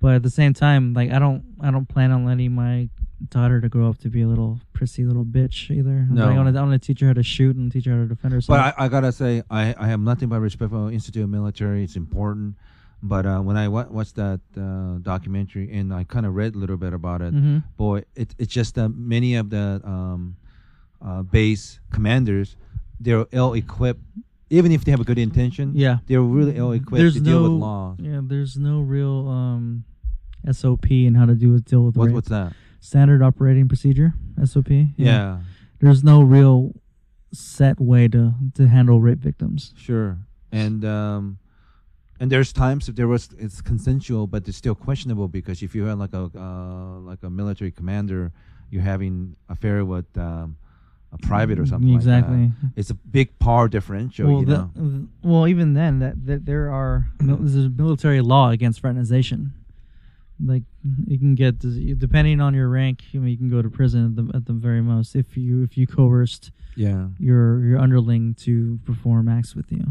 But 0.00 0.16
at 0.16 0.22
the 0.22 0.30
same 0.30 0.52
time, 0.52 0.94
like 0.94 1.10
I 1.12 1.18
don't 1.18 1.44
I 1.60 1.70
don't 1.70 1.86
plan 1.86 2.10
on 2.10 2.24
letting 2.24 2.52
my 2.52 2.88
daughter 3.30 3.60
to 3.60 3.68
grow 3.68 3.88
up 3.88 3.98
to 3.98 4.08
be 4.08 4.22
a 4.22 4.26
little 4.26 4.58
prissy 4.72 5.04
little 5.04 5.24
bitch 5.24 5.70
either. 5.70 6.06
No. 6.10 6.26
Like, 6.26 6.34
I 6.34 6.36
want 6.42 6.54
to 6.54 6.58
I 6.60 6.62
want 6.64 6.82
to 6.82 6.84
teach 6.84 7.00
her 7.00 7.06
how 7.06 7.12
to 7.12 7.22
shoot 7.22 7.54
and 7.54 7.70
teach 7.70 7.84
her 7.84 7.92
how 7.92 7.98
to 7.98 8.06
defend 8.06 8.34
herself. 8.34 8.58
But 8.58 8.74
I, 8.80 8.86
I 8.86 8.88
gotta 8.88 9.12
say, 9.12 9.44
I, 9.48 9.74
I 9.78 9.86
have 9.86 10.00
nothing 10.00 10.28
but 10.28 10.40
respect 10.40 10.72
for 10.72 10.86
the 10.88 10.92
Institute 10.92 11.22
of 11.22 11.30
Military. 11.30 11.84
It's 11.84 11.94
important. 11.94 12.56
But 13.02 13.26
uh, 13.26 13.40
when 13.40 13.56
I 13.56 13.66
wa- 13.68 13.88
watched 13.90 14.14
that 14.16 14.40
uh, 14.56 14.98
documentary 15.02 15.72
and 15.76 15.92
I 15.92 16.04
kind 16.04 16.24
of 16.24 16.34
read 16.34 16.54
a 16.54 16.58
little 16.58 16.76
bit 16.76 16.92
about 16.92 17.20
it, 17.20 17.32
hmm 17.32 17.58
boy, 17.76 18.04
it, 18.14 18.34
it's 18.38 18.52
just 18.52 18.76
that 18.76 18.90
many 18.90 19.34
of 19.34 19.50
the 19.50 19.80
um, 19.84 20.36
uh, 21.04 21.22
base 21.22 21.80
commanders, 21.90 22.56
they're 23.00 23.26
ill 23.32 23.54
equipped. 23.54 24.02
Even 24.50 24.70
if 24.70 24.84
they 24.84 24.90
have 24.92 25.00
a 25.00 25.04
good 25.04 25.18
intention, 25.18 25.72
Yeah. 25.74 25.98
they're 26.06 26.20
really 26.22 26.56
ill 26.56 26.72
equipped 26.72 27.00
There's 27.00 27.14
to 27.14 27.20
deal 27.20 27.40
no 27.40 27.42
with 27.50 27.60
law. 27.60 27.96
yeah. 27.98 28.20
There's 28.22 28.56
no 28.56 28.80
real 28.82 29.26
um, 29.28 29.84
SOP 30.50 30.90
in 30.90 31.14
how 31.14 31.24
to 31.26 31.34
do 31.34 31.50
with 31.52 31.64
deal 31.64 31.84
with 31.84 31.96
What, 31.96 32.10
what's 32.12 32.28
that? 32.28 32.52
standard 32.78 33.22
operating 33.22 33.66
procedure 33.66 34.12
SOP. 34.44 34.68
Yeah. 34.96 35.38
There's 35.80 36.04
no 36.04 36.22
real 36.22 36.74
set 37.32 37.80
way 37.80 38.06
to 38.08 38.34
to 38.54 38.68
handle 38.68 39.00
rape 39.00 39.18
victims. 39.18 39.72
Sure. 39.76 40.18
And 40.52 40.84
um, 40.84 41.38
and 42.22 42.30
there's 42.30 42.52
times 42.52 42.88
if 42.88 42.94
there 42.94 43.08
was 43.08 43.28
it's 43.36 43.60
consensual, 43.60 44.26
but 44.28 44.46
it's 44.48 44.56
still 44.56 44.76
questionable 44.76 45.26
because 45.26 45.60
if 45.60 45.74
you 45.74 45.84
have 45.86 45.98
like 45.98 46.12
a 46.14 46.30
uh, 46.38 47.00
like 47.00 47.22
a 47.24 47.28
military 47.30 47.72
commander, 47.72 48.30
you're 48.70 48.82
having 48.94 49.34
a 49.48 49.52
affair 49.54 49.84
with 49.84 50.06
um, 50.16 50.56
a 51.12 51.18
private 51.18 51.58
or 51.58 51.66
something 51.66 51.92
Exactly. 51.94 52.36
like 52.44 52.60
that. 52.62 52.70
It's 52.76 52.90
a 52.90 52.94
big 52.94 53.36
power 53.40 53.66
differential, 53.68 54.26
well, 54.30 54.40
you 54.40 54.46
know. 54.46 54.70
well, 55.22 55.46
even 55.48 55.74
then, 55.74 55.98
that, 55.98 56.24
that 56.26 56.46
there 56.46 56.70
are 56.72 57.08
mil- 57.20 57.36
there's 57.40 57.66
a 57.66 57.68
military 57.70 58.20
law 58.20 58.50
against 58.50 58.80
fraternization. 58.80 59.52
Like 60.44 60.62
you 61.06 61.18
can 61.18 61.34
get 61.34 61.58
depending 61.98 62.40
on 62.40 62.54
your 62.54 62.68
rank, 62.68 63.02
mean, 63.14 63.28
you 63.28 63.36
can 63.36 63.50
go 63.50 63.62
to 63.62 63.68
prison 63.70 64.00
at 64.06 64.14
the, 64.16 64.36
at 64.36 64.46
the 64.46 64.52
very 64.52 64.80
most 64.80 65.14
if 65.16 65.36
you 65.36 65.62
if 65.64 65.76
you 65.76 65.86
coerced 65.86 66.52
Yeah. 66.76 67.08
your 67.18 67.64
your 67.66 67.78
underling 67.78 68.34
to 68.46 68.78
perform 68.84 69.28
acts 69.28 69.54
with 69.56 69.70
you. 69.72 69.84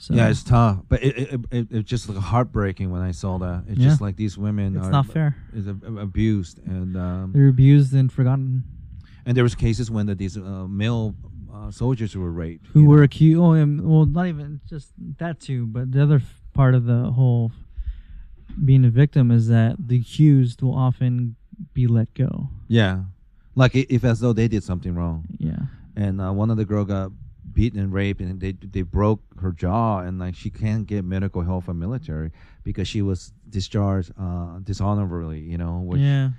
So 0.00 0.14
Yeah, 0.14 0.28
it's 0.28 0.44
tough, 0.44 0.78
but 0.88 1.02
it 1.02 1.16
it, 1.18 1.40
it, 1.50 1.66
it 1.72 1.82
just 1.84 2.08
like 2.08 2.18
heartbreaking 2.18 2.90
when 2.90 3.02
I 3.02 3.10
saw 3.10 3.38
that. 3.38 3.64
It's 3.68 3.78
Yeah. 3.80 3.88
just 3.88 4.00
like 4.00 4.16
these 4.16 4.38
women 4.38 4.76
it's 4.76 4.86
are 4.86 4.90
not 4.92 5.06
fair. 5.06 5.36
is 5.52 5.66
ab- 5.68 5.84
abused, 5.98 6.60
and 6.66 6.96
um, 6.96 7.32
They're 7.34 7.48
abused 7.48 7.92
and 7.94 8.10
forgotten. 8.12 8.62
and 9.26 9.36
there 9.36 9.44
was 9.44 9.54
cases 9.56 9.90
when 9.90 10.06
the, 10.06 10.14
these 10.14 10.36
uh, 10.36 10.66
male 10.68 11.14
uh, 11.52 11.70
soldiers 11.72 12.16
were 12.16 12.30
raped. 12.30 12.66
who 12.68 12.84
were 12.84 13.02
accused. 13.02 13.40
Oh, 13.40 13.52
and, 13.52 13.84
well, 13.84 14.06
not 14.06 14.26
even 14.28 14.60
just 14.68 14.92
that 15.18 15.40
too, 15.40 15.66
but 15.66 15.90
the 15.92 16.00
other 16.02 16.16
f- 16.16 16.42
part 16.54 16.74
of 16.76 16.84
the 16.86 17.10
whole 17.10 17.50
being 18.64 18.84
a 18.84 18.90
victim 18.90 19.30
is 19.32 19.48
that 19.48 19.76
the 19.88 19.96
accused 20.00 20.62
will 20.62 20.74
often 20.74 21.34
be 21.74 21.86
let 21.88 22.14
go. 22.14 22.50
Yeah, 22.68 23.02
like 23.56 23.74
if 23.74 24.04
as 24.04 24.20
though 24.20 24.32
they 24.32 24.46
did 24.46 24.62
something 24.62 24.94
wrong. 24.94 25.24
Yeah, 25.38 25.58
and 25.96 26.20
uh, 26.20 26.30
one 26.32 26.50
of 26.50 26.56
the 26.56 26.64
girl 26.64 26.84
got 26.84 27.10
beaten 27.52 27.78
and 27.80 27.92
raped 27.92 28.20
and 28.20 28.40
they 28.40 28.52
they 28.52 28.82
broke 28.82 29.20
her 29.40 29.52
jaw 29.52 29.98
and 30.00 30.18
like 30.18 30.34
she 30.34 30.50
can't 30.50 30.86
get 30.86 31.04
medical 31.04 31.42
help 31.42 31.64
from 31.64 31.78
military 31.78 32.30
because 32.64 32.86
she 32.88 33.02
was 33.02 33.32
discharged 33.48 34.12
uh, 34.20 34.58
dishonorably 34.62 35.40
you 35.40 35.58
know 35.58 35.80
which 35.80 36.00
yeah. 36.00 36.30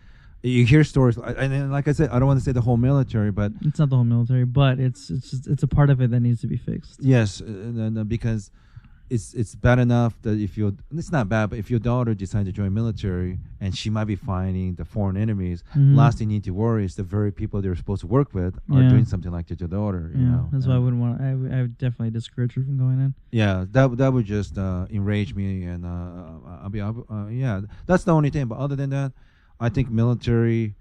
you 0.44 0.66
hear 0.66 0.84
stories 0.84 1.18
and 1.18 1.52
then, 1.52 1.72
like 1.72 1.88
i 1.88 1.92
said 1.92 2.10
i 2.12 2.20
don't 2.20 2.28
want 2.28 2.40
to 2.40 2.44
say 2.44 2.52
the 2.52 2.62
whole 2.62 2.78
military 2.78 3.32
but 3.32 3.52
It's 3.66 3.80
not 3.80 3.90
the 3.90 3.96
whole 3.96 4.06
military, 4.06 4.46
but 4.46 4.80
it's 4.80 5.10
it's 5.10 5.32
just, 5.32 5.48
it's 5.48 5.64
a 5.64 5.68
part 5.68 5.90
of 5.90 6.02
it 6.02 6.12
that 6.12 6.20
needs 6.20 6.42
to 6.42 6.48
be 6.48 6.58
fixed. 6.58 6.98
yes 7.02 7.42
uh, 7.42 7.46
uh, 8.00 8.04
because 8.04 8.52
it's 9.10 9.34
it's 9.34 9.56
bad 9.56 9.80
enough 9.80 10.14
that 10.22 10.38
if 10.40 10.58
you 10.58 10.76
it's 10.96 11.12
not 11.12 11.28
bad 11.28 11.50
but 11.50 11.58
if 11.60 11.70
your 11.72 11.80
daughter 11.80 12.14
decides 12.14 12.48
to 12.48 12.52
join 12.52 12.72
military 12.74 13.40
and 13.60 13.76
she 13.76 13.90
might 13.90 14.06
be 14.06 14.16
fighting 14.16 14.76
the 14.76 14.86
foreign 14.86 15.18
enemies 15.18 15.64
Mhm. 15.76 15.96
last 15.96 16.18
thing 16.20 16.30
you 16.30 16.36
need 16.36 16.44
to 16.44 16.52
worry 16.54 16.86
is 16.86 16.96
the 16.96 17.04
very 17.04 17.32
people 17.32 17.62
they're 17.62 17.76
supposed 17.76 18.02
to 18.02 18.08
work 18.08 18.34
with 18.34 18.54
are 18.72 18.82
Yeah. 18.84 18.90
doing 18.90 19.06
something 19.06 19.32
like 19.32 19.48
to 19.48 19.56
your 19.56 19.68
daughter 19.70 20.12
you 20.16 20.22
yeah, 20.24 20.30
know 20.32 20.50
that's 20.52 20.68
why 20.68 20.76
I 20.76 20.80
wouldn't 20.80 21.02
want. 21.02 21.20
I, 21.22 21.34
would- 21.36 21.52
I 21.52 21.62
would 21.64 21.78
definitely 21.78 22.12
discourage 22.12 22.54
her 22.54 22.64
from 22.64 22.78
going 22.78 23.00
in. 23.00 23.14
yeah 23.32 23.66
that 23.72 23.98
that 23.98 24.14
would 24.14 24.26
just 24.26 24.58
uh, 24.58 24.86
enrage 24.92 25.34
me 25.34 25.64
and 25.64 25.86
uh, 25.86 26.62
I'll 26.64 26.70
be 26.70 26.82
uh, 26.82 26.94
yeah 27.32 27.62
that's 27.88 28.04
the 28.04 28.14
only 28.14 28.30
thing 28.30 28.46
but 28.48 28.58
other 28.60 28.76
than 28.76 28.92
that 28.92 29.12
I 29.60 29.70
think 29.70 29.90
military 29.90 30.76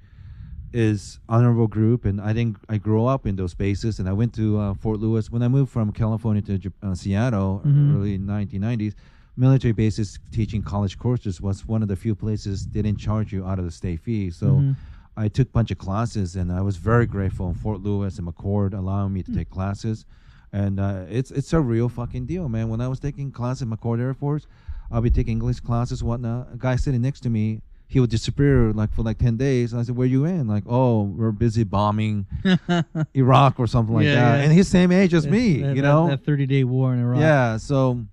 is 0.72 1.18
honorable 1.28 1.66
group 1.66 2.04
and 2.04 2.20
I 2.20 2.32
think 2.34 2.58
I 2.68 2.76
grew 2.78 3.06
up 3.06 3.26
in 3.26 3.36
those 3.36 3.54
bases 3.54 3.98
and 3.98 4.08
I 4.08 4.12
went 4.12 4.34
to 4.34 4.58
uh, 4.58 4.74
Fort 4.74 5.00
Lewis 5.00 5.30
when 5.30 5.42
I 5.42 5.48
moved 5.48 5.70
from 5.72 5.92
California 5.92 6.42
to 6.42 6.72
uh, 6.82 6.94
Seattle 6.94 7.62
Mhm. 7.64 7.94
early 7.94 8.18
1990s 8.18 8.94
military 9.36 9.72
bases 9.72 10.18
teaching 10.30 10.62
college 10.62 10.98
courses 10.98 11.40
was 11.40 11.66
one 11.66 11.82
of 11.82 11.88
the 11.88 11.96
few 11.96 12.14
places 12.14 12.66
they 12.66 12.82
didn't 12.82 12.98
charge 12.98 13.32
you 13.32 13.46
out 13.46 13.58
of 13.58 13.64
the 13.64 13.70
state 13.70 14.00
fee 14.00 14.30
so 14.30 14.46
Mhm. 14.60 14.76
I 15.16 15.26
took 15.26 15.48
a 15.48 15.50
bunch 15.50 15.72
of 15.72 15.78
classes, 15.78 16.36
and 16.36 16.52
I 16.52 16.60
was 16.60 16.76
very 16.76 17.04
grateful 17.04 17.48
in 17.48 17.54
Fort 17.54 17.80
Lewis 17.82 18.20
and 18.20 18.28
McChord 18.28 18.72
allowing 18.72 19.12
me 19.12 19.24
to 19.24 19.32
take 19.34 19.50
classes, 19.50 20.06
and 20.52 20.78
uh, 20.78 21.06
it's 21.10 21.32
it's 21.32 21.52
a 21.52 21.60
real 21.60 21.88
fucking 21.88 22.26
deal, 22.26 22.48
man. 22.48 22.68
When 22.68 22.80
I 22.80 22.86
was 22.86 23.00
taking 23.00 23.32
classes 23.32 23.62
at 23.62 23.68
McChord 23.68 23.98
Air 23.98 24.14
Force, 24.14 24.46
I'll 24.92 25.00
be 25.00 25.10
taking 25.10 25.32
English 25.38 25.58
classes, 25.58 26.04
whatnot. 26.04 26.50
A 26.54 26.56
guy 26.56 26.76
sitting 26.76 27.02
next 27.02 27.22
to 27.22 27.30
me, 27.30 27.62
he 27.90 28.00
would 28.00 28.10
disappear 28.10 28.70
like 28.72 28.92
for 28.92 29.02
like 29.02 29.16
ten 29.18 29.36
days. 29.38 29.72
And 29.72 29.80
I 29.80 29.84
said, 29.84 29.96
"Where 29.96 30.06
you 30.06 30.24
in?" 30.26 30.46
Like, 30.46 30.64
"Oh, 30.66 31.02
we're 31.04 31.32
busy 31.32 31.64
bombing 31.64 32.26
Iraq 33.14 33.58
or 33.58 33.66
something 33.66 33.94
like 33.94 34.04
Yeah, 34.04 34.14
that." 34.14 34.36
yeah. 34.38 34.42
And 34.44 34.52
he's 34.52 34.68
same 34.68 34.92
age 34.92 35.14
as 35.14 35.24
That- 35.24 35.30
me, 35.30 35.62
that- 35.62 35.74
you 35.76 35.82
know. 35.82 36.08
that 36.08 36.24
thirty 36.24 36.46
day 36.46 36.64
war 36.64 36.92
in 36.92 37.00
Iraq. 37.00 37.20
Yeah, 37.20 37.56
so 37.56 38.04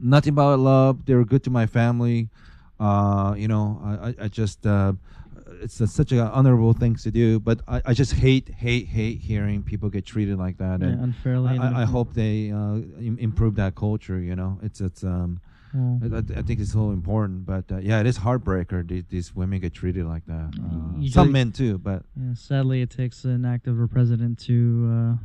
nothing 0.00 0.34
but 0.34 0.56
love. 0.58 1.04
They 1.06 1.14
were 1.14 1.24
good 1.24 1.42
to 1.44 1.50
my 1.50 1.66
family. 1.66 2.28
Uh, 2.80 3.34
you 3.38 3.48
know, 3.48 3.80
I, 3.84 4.24
I, 4.24 4.28
just 4.28 4.66
uh, 4.66 4.94
it's 5.62 5.80
a, 5.80 5.86
such 5.86 6.10
an 6.12 6.18
honorable 6.18 6.72
thing 6.72 6.96
to 6.96 7.10
do. 7.10 7.38
But 7.38 7.60
I, 7.68 7.82
I 7.86 7.94
just 7.94 8.12
hate, 8.14 8.48
hate, 8.48 8.86
hate 8.88 9.18
hearing 9.20 9.62
people 9.62 9.88
get 9.90 10.04
treated 10.04 10.38
like 10.38 10.58
that. 10.58 10.80
Yeah, 10.80 10.88
And 10.88 11.00
unfairly. 11.04 11.56
I, 11.58 11.68
I, 11.70 11.82
I 11.82 11.84
hope 11.84 12.14
they 12.14 12.50
uh, 12.50 12.76
im- 13.00 13.18
improve 13.20 13.54
that 13.56 13.74
culture. 13.76 14.18
You 14.18 14.34
know, 14.36 14.58
it's 14.62 14.80
it's 14.80 15.04
um. 15.04 15.40
Well, 15.74 16.00
I, 16.02 16.16
I 16.16 16.38
I 16.38 16.42
think 16.42 16.60
it's 16.60 16.72
so 16.72 16.90
important, 16.90 17.44
but 17.44 17.64
uh, 17.70 17.78
yeah, 17.78 18.00
it 18.00 18.06
is 18.06 18.18
heartbreaker. 18.18 18.86
These, 18.86 19.04
these 19.10 19.34
women 19.34 19.58
get 19.60 19.74
treated 19.74 20.06
like 20.06 20.24
that. 20.26 20.52
Uh, 20.64 21.06
some 21.10 21.32
men 21.32 21.50
too, 21.52 21.78
but 21.78 22.04
Yeah, 22.16 22.34
sadly, 22.34 22.80
it 22.82 22.90
takes 22.90 23.24
an 23.24 23.44
act 23.44 23.66
of 23.66 23.80
a 23.80 23.88
president 23.88 24.38
to 24.46 25.18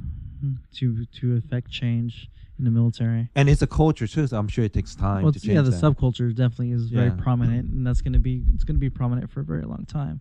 uh, 0.44 0.48
to 0.78 1.06
to 1.06 1.36
affect 1.38 1.70
change 1.72 2.30
in 2.58 2.66
the 2.66 2.72
military. 2.72 3.30
and 3.36 3.48
it's 3.50 3.62
a 3.62 3.68
culture 3.68 4.08
too. 4.08 4.28
So 4.28 4.38
I'm 4.38 4.48
sure 4.50 4.66
it 4.66 4.74
takes 4.74 4.96
time 4.96 5.24
Well, 5.24 5.32
to 5.32 5.40
change 5.40 5.54
yeah, 5.56 5.62
the 5.62 5.70
that. 5.72 5.82
subculture 5.84 6.30
definitely 6.36 6.72
is 6.72 6.90
very 6.90 7.08
Yeah. 7.10 7.16
prominent, 7.26 7.70
and 7.72 7.86
that's 7.86 8.02
going 8.02 8.14
to 8.14 8.20
be 8.20 8.44
it's 8.54 8.64
going 8.66 8.76
to 8.76 8.80
be 8.80 8.90
prominent 8.90 9.30
for 9.32 9.40
a 9.42 9.46
very 9.46 9.64
long 9.64 9.86
time. 9.86 10.20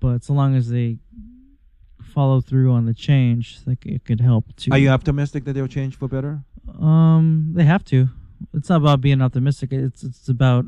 But 0.00 0.24
so 0.24 0.32
long 0.34 0.56
as 0.56 0.68
they 0.68 0.98
follow 2.02 2.40
through 2.40 2.72
on 2.72 2.84
the 2.86 2.94
change, 2.94 3.58
like 3.66 3.86
it 3.86 4.04
could 4.04 4.20
help 4.20 4.54
to. 4.56 4.70
Are 4.72 4.78
you 4.78 4.88
optimistic 4.90 5.44
that 5.44 5.52
they'll 5.54 5.68
change 5.68 5.96
for 5.96 6.08
better? 6.08 6.42
Um, 6.80 7.52
they 7.54 7.64
have 7.64 7.84
to. 7.86 8.08
It's 8.54 8.68
not 8.68 8.76
about 8.76 9.00
being 9.00 9.20
optimistic. 9.22 9.72
It's 9.72 10.02
it's 10.02 10.28
about 10.28 10.64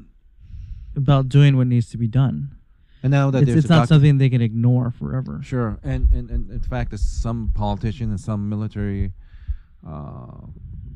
about 0.96 1.28
doing 1.28 1.56
what 1.56 1.66
needs 1.66 1.90
to 1.90 1.98
be 1.98 2.06
done. 2.08 2.56
And 3.02 3.10
now 3.10 3.30
that 3.30 3.42
It's, 3.42 3.52
it's 3.52 3.68
not 3.68 3.80
doc- 3.80 3.88
something 3.88 4.18
they 4.18 4.30
can 4.30 4.40
ignore 4.40 4.90
forever. 4.90 5.40
Sure, 5.42 5.78
and, 5.82 6.10
and, 6.12 6.30
and 6.30 6.50
in 6.50 6.60
fact, 6.60 6.98
some 6.98 7.50
politicians 7.54 8.10
and 8.10 8.20
some 8.20 8.48
military 8.48 9.12
uh, 9.86 10.46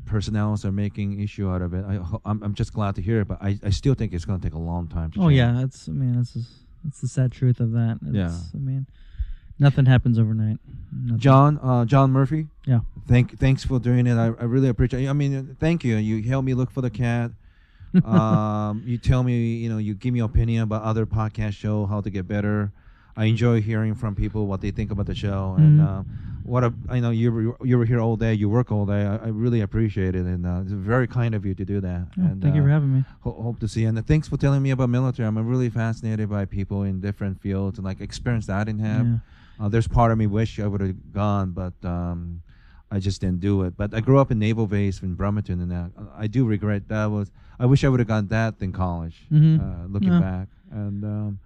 personnel 0.05 0.57
are 0.63 0.71
making 0.71 1.19
issue 1.19 1.49
out 1.49 1.61
of 1.61 1.73
it. 1.75 1.85
I, 1.85 1.95
ho- 1.95 2.21
I'm, 2.25 2.41
I'm 2.41 2.53
just 2.55 2.73
glad 2.73 2.95
to 2.95 3.01
hear 3.01 3.21
it, 3.21 3.27
but 3.27 3.37
I, 3.41 3.59
I 3.63 3.69
still 3.69 3.93
think 3.93 4.13
it's 4.13 4.25
going 4.25 4.39
to 4.39 4.43
take 4.43 4.55
a 4.55 4.59
long 4.59 4.87
time. 4.87 5.11
To 5.11 5.19
Oh 5.19 5.23
change. 5.27 5.37
yeah, 5.37 5.51
that's 5.59 5.87
I 5.87 5.91
mean 5.91 6.13
that's 6.15 6.33
just, 6.33 6.49
that's 6.83 7.01
the 7.01 7.07
sad 7.07 7.31
truth 7.31 7.59
of 7.59 7.73
that. 7.73 7.99
It's, 8.07 8.15
Yeah. 8.15 8.35
I 8.55 8.57
mean, 8.57 8.87
nothing 9.59 9.85
happens 9.85 10.17
overnight. 10.17 10.57
Nothing. 10.91 11.19
John, 11.19 11.59
uh, 11.61 11.85
John 11.85 12.11
Murphy. 12.11 12.47
Yeah. 12.65 12.79
Thank, 13.07 13.37
thanks 13.39 13.63
for 13.63 13.79
doing 13.79 14.07
it. 14.07 14.15
I, 14.17 14.25
I 14.27 14.43
really 14.45 14.69
appreciate. 14.69 15.07
I 15.07 15.13
mean, 15.13 15.55
thank 15.59 15.83
you. 15.83 15.97
You 15.97 16.23
help 16.29 16.45
me 16.45 16.53
look 16.53 16.71
for 16.71 16.81
the 16.81 16.89
cat. 16.89 17.31
um, 18.05 18.83
you 18.85 18.97
tell 18.97 19.23
me, 19.23 19.55
you 19.55 19.69
know, 19.69 19.77
you 19.79 19.93
give 19.95 20.13
me 20.13 20.19
opinion 20.19 20.63
about 20.63 20.83
other 20.83 21.05
podcast 21.05 21.53
show, 21.53 21.85
how 21.85 22.01
to 22.01 22.09
get 22.09 22.27
better. 22.27 22.71
I 23.17 23.25
enjoy 23.25 23.61
hearing 23.61 23.95
from 23.95 24.15
people 24.15 24.45
what 24.47 24.61
they 24.61 24.71
think 24.71 24.91
about 24.91 25.05
the 25.07 25.15
show, 25.15 25.55
and 25.57 25.79
Mhm. 25.79 25.85
uh, 25.99 26.03
what 26.43 26.63
a, 26.63 26.73
I 26.87 26.99
know 27.01 27.09
you 27.09 27.31
were 27.31 27.65
you 27.65 27.77
were 27.77 27.85
here 27.85 27.99
all 27.99 28.15
day, 28.15 28.33
you 28.33 28.47
work 28.47 28.71
all 28.71 28.85
day. 28.85 29.05
I, 29.05 29.15
I 29.17 29.27
really 29.27 29.59
appreciate 29.61 30.15
it, 30.15 30.25
and 30.25 30.45
uh, 30.45 30.61
it's 30.61 30.71
very 30.71 31.05
kind 31.07 31.35
of 31.35 31.45
you 31.45 31.53
to 31.55 31.65
do 31.65 31.81
that. 31.81 32.07
Yeah, 32.15 32.25
and 32.25 32.41
thank 32.41 32.55
you 32.55 32.61
uh, 32.61 32.65
for 32.65 32.69
having 32.69 32.93
me. 32.95 33.03
ho- 33.21 33.41
hope 33.41 33.59
to 33.59 33.67
see 33.67 33.81
you. 33.81 33.89
And 33.89 34.07
thanks 34.07 34.29
for 34.29 34.37
telling 34.37 34.61
me 34.61 34.69
about 34.71 34.89
military. 34.89 35.27
I'm 35.27 35.37
really 35.45 35.69
fascinated 35.69 36.29
by 36.29 36.45
people 36.45 36.83
in 36.83 37.01
different 37.01 37.41
fields 37.41 37.77
and 37.77 37.83
like 37.85 37.99
experience 37.99 38.45
that 38.45 38.57
I 38.57 38.63
didn't 38.63 38.81
have. 38.85 39.05
Yeah. 39.05 39.17
Uh, 39.59 39.67
there's 39.69 39.87
part 39.87 40.11
of 40.11 40.17
me 40.17 40.25
wish 40.27 40.59
I 40.59 40.67
would 40.67 40.81
have 40.81 41.11
gone, 41.11 41.51
but 41.51 41.73
um, 41.83 42.41
I 42.91 42.99
just 42.99 43.21
didn't 43.21 43.39
do 43.41 43.63
it. 43.63 43.75
But 43.75 43.93
I 43.93 43.99
grew 43.99 44.17
up 44.19 44.31
in 44.31 44.39
Naval 44.39 44.67
Base 44.67 45.01
in 45.01 45.15
Bremerton, 45.15 45.59
and 45.61 45.73
uh, 45.73 45.87
I 46.17 46.27
do 46.27 46.45
regret 46.45 46.87
that 46.87 47.05
was. 47.07 47.31
I 47.59 47.65
wish 47.65 47.83
I 47.83 47.89
would 47.89 47.99
have 47.99 48.07
gone 48.07 48.27
that 48.27 48.55
in 48.61 48.71
college. 48.71 49.27
Mhm. 49.31 49.59
Uh, 49.59 49.87
looking 49.87 50.13
Yeah. 50.13 50.19
back, 50.21 50.47
and 50.71 51.03
um, 51.03 51.39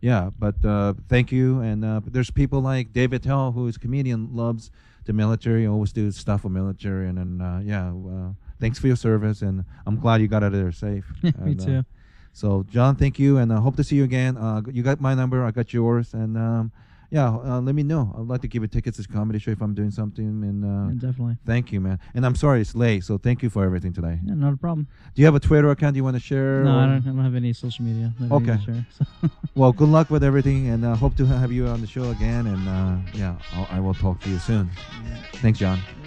yeah, 0.00 0.30
but 0.38 0.64
uh, 0.64 0.94
thank 1.08 1.32
you. 1.32 1.60
And 1.60 1.84
uh, 1.84 2.00
but 2.00 2.12
there's 2.12 2.30
people 2.30 2.60
like 2.60 2.92
Dave 2.92 3.12
Attell, 3.12 3.52
who 3.52 3.66
is 3.66 3.76
a 3.76 3.78
comedian, 3.80 4.28
loves 4.32 4.70
the 5.04 5.12
military, 5.12 5.66
always 5.66 5.92
do 5.92 6.10
stuff 6.12 6.42
for 6.42 6.48
military, 6.50 7.08
and 7.08 7.18
then 7.18 7.40
uh, 7.40 7.60
yeah. 7.64 7.90
Uh, 7.90 8.30
thanks 8.60 8.78
for 8.78 8.86
your 8.86 8.96
service, 8.96 9.42
and 9.42 9.64
I'm 9.86 9.98
glad 10.00 10.20
you 10.20 10.28
got 10.28 10.42
out 10.42 10.54
of 10.54 10.60
there 10.60 10.72
safe. 10.72 11.04
me 11.22 11.32
And, 11.36 11.60
uh, 11.60 11.64
too. 11.64 11.84
so, 12.32 12.64
John, 12.70 12.96
thank 12.96 13.18
you, 13.18 13.38
and 13.38 13.52
I 13.52 13.60
hope 13.60 13.76
to 13.76 13.84
see 13.84 13.96
you 13.96 14.04
again. 14.04 14.36
Uh, 14.36 14.62
you 14.70 14.82
got 14.82 15.00
my 15.00 15.14
number, 15.14 15.44
I 15.44 15.50
got 15.50 15.72
yours, 15.74 16.14
and 16.14 16.36
um, 16.38 16.72
yeah, 17.10 17.28
uh, 17.28 17.60
let 17.60 17.74
me 17.74 17.82
know. 17.82 18.14
I'd 18.16 18.26
like 18.26 18.40
to 18.42 18.48
give 18.48 18.62
you 18.62 18.68
tickets 18.68 18.96
to 18.96 19.02
this 19.02 19.06
comedy 19.06 19.38
show 19.38 19.50
if 19.50 19.60
I'm 19.60 19.74
doing 19.74 19.90
something. 19.90 20.24
And 20.26 20.64
uh, 20.64 20.88
Yeah, 20.92 21.08
definitely. 21.10 21.36
thank 21.46 21.72
you, 21.72 21.80
man. 21.80 21.98
And 22.14 22.24
I'm 22.26 22.34
sorry 22.34 22.60
it's 22.60 22.74
late, 22.74 23.04
so 23.04 23.18
thank 23.18 23.42
you 23.42 23.50
for 23.50 23.64
everything 23.64 23.92
today. 23.92 24.18
Yeah, 24.24 24.34
not 24.34 24.52
a 24.52 24.56
problem. 24.56 24.86
Do 25.14 25.22
you 25.22 25.26
have 25.26 25.34
a 25.34 25.40
Twitter 25.40 25.70
account 25.70 25.96
you 25.96 26.04
want 26.04 26.16
to 26.16 26.20
share? 26.22 26.64
No, 26.64 26.78
I 26.78 26.86
don't, 26.86 26.96
I 26.96 27.00
don't 27.00 27.24
have 27.24 27.34
any 27.34 27.52
social 27.52 27.84
media. 27.84 28.12
Okay. 28.30 28.58
share, 28.64 28.86
so. 28.98 29.30
Well, 29.54 29.72
good 29.72 29.88
luck 29.88 30.10
with 30.10 30.22
everything, 30.22 30.68
and 30.68 30.84
uh, 30.84 30.94
hope 30.96 31.16
to 31.16 31.24
have 31.26 31.50
you 31.50 31.66
on 31.66 31.80
the 31.80 31.86
show 31.86 32.10
again. 32.10 32.46
And 32.46 32.68
uh, 32.68 32.96
yeah, 33.14 33.36
I'll, 33.54 33.68
I 33.70 33.80
will 33.80 33.94
talk 33.94 34.20
to 34.20 34.28
you 34.30 34.38
soon. 34.38 34.70
Thanks, 35.36 35.58
John. 35.58 35.78
Yeah. 35.78 36.05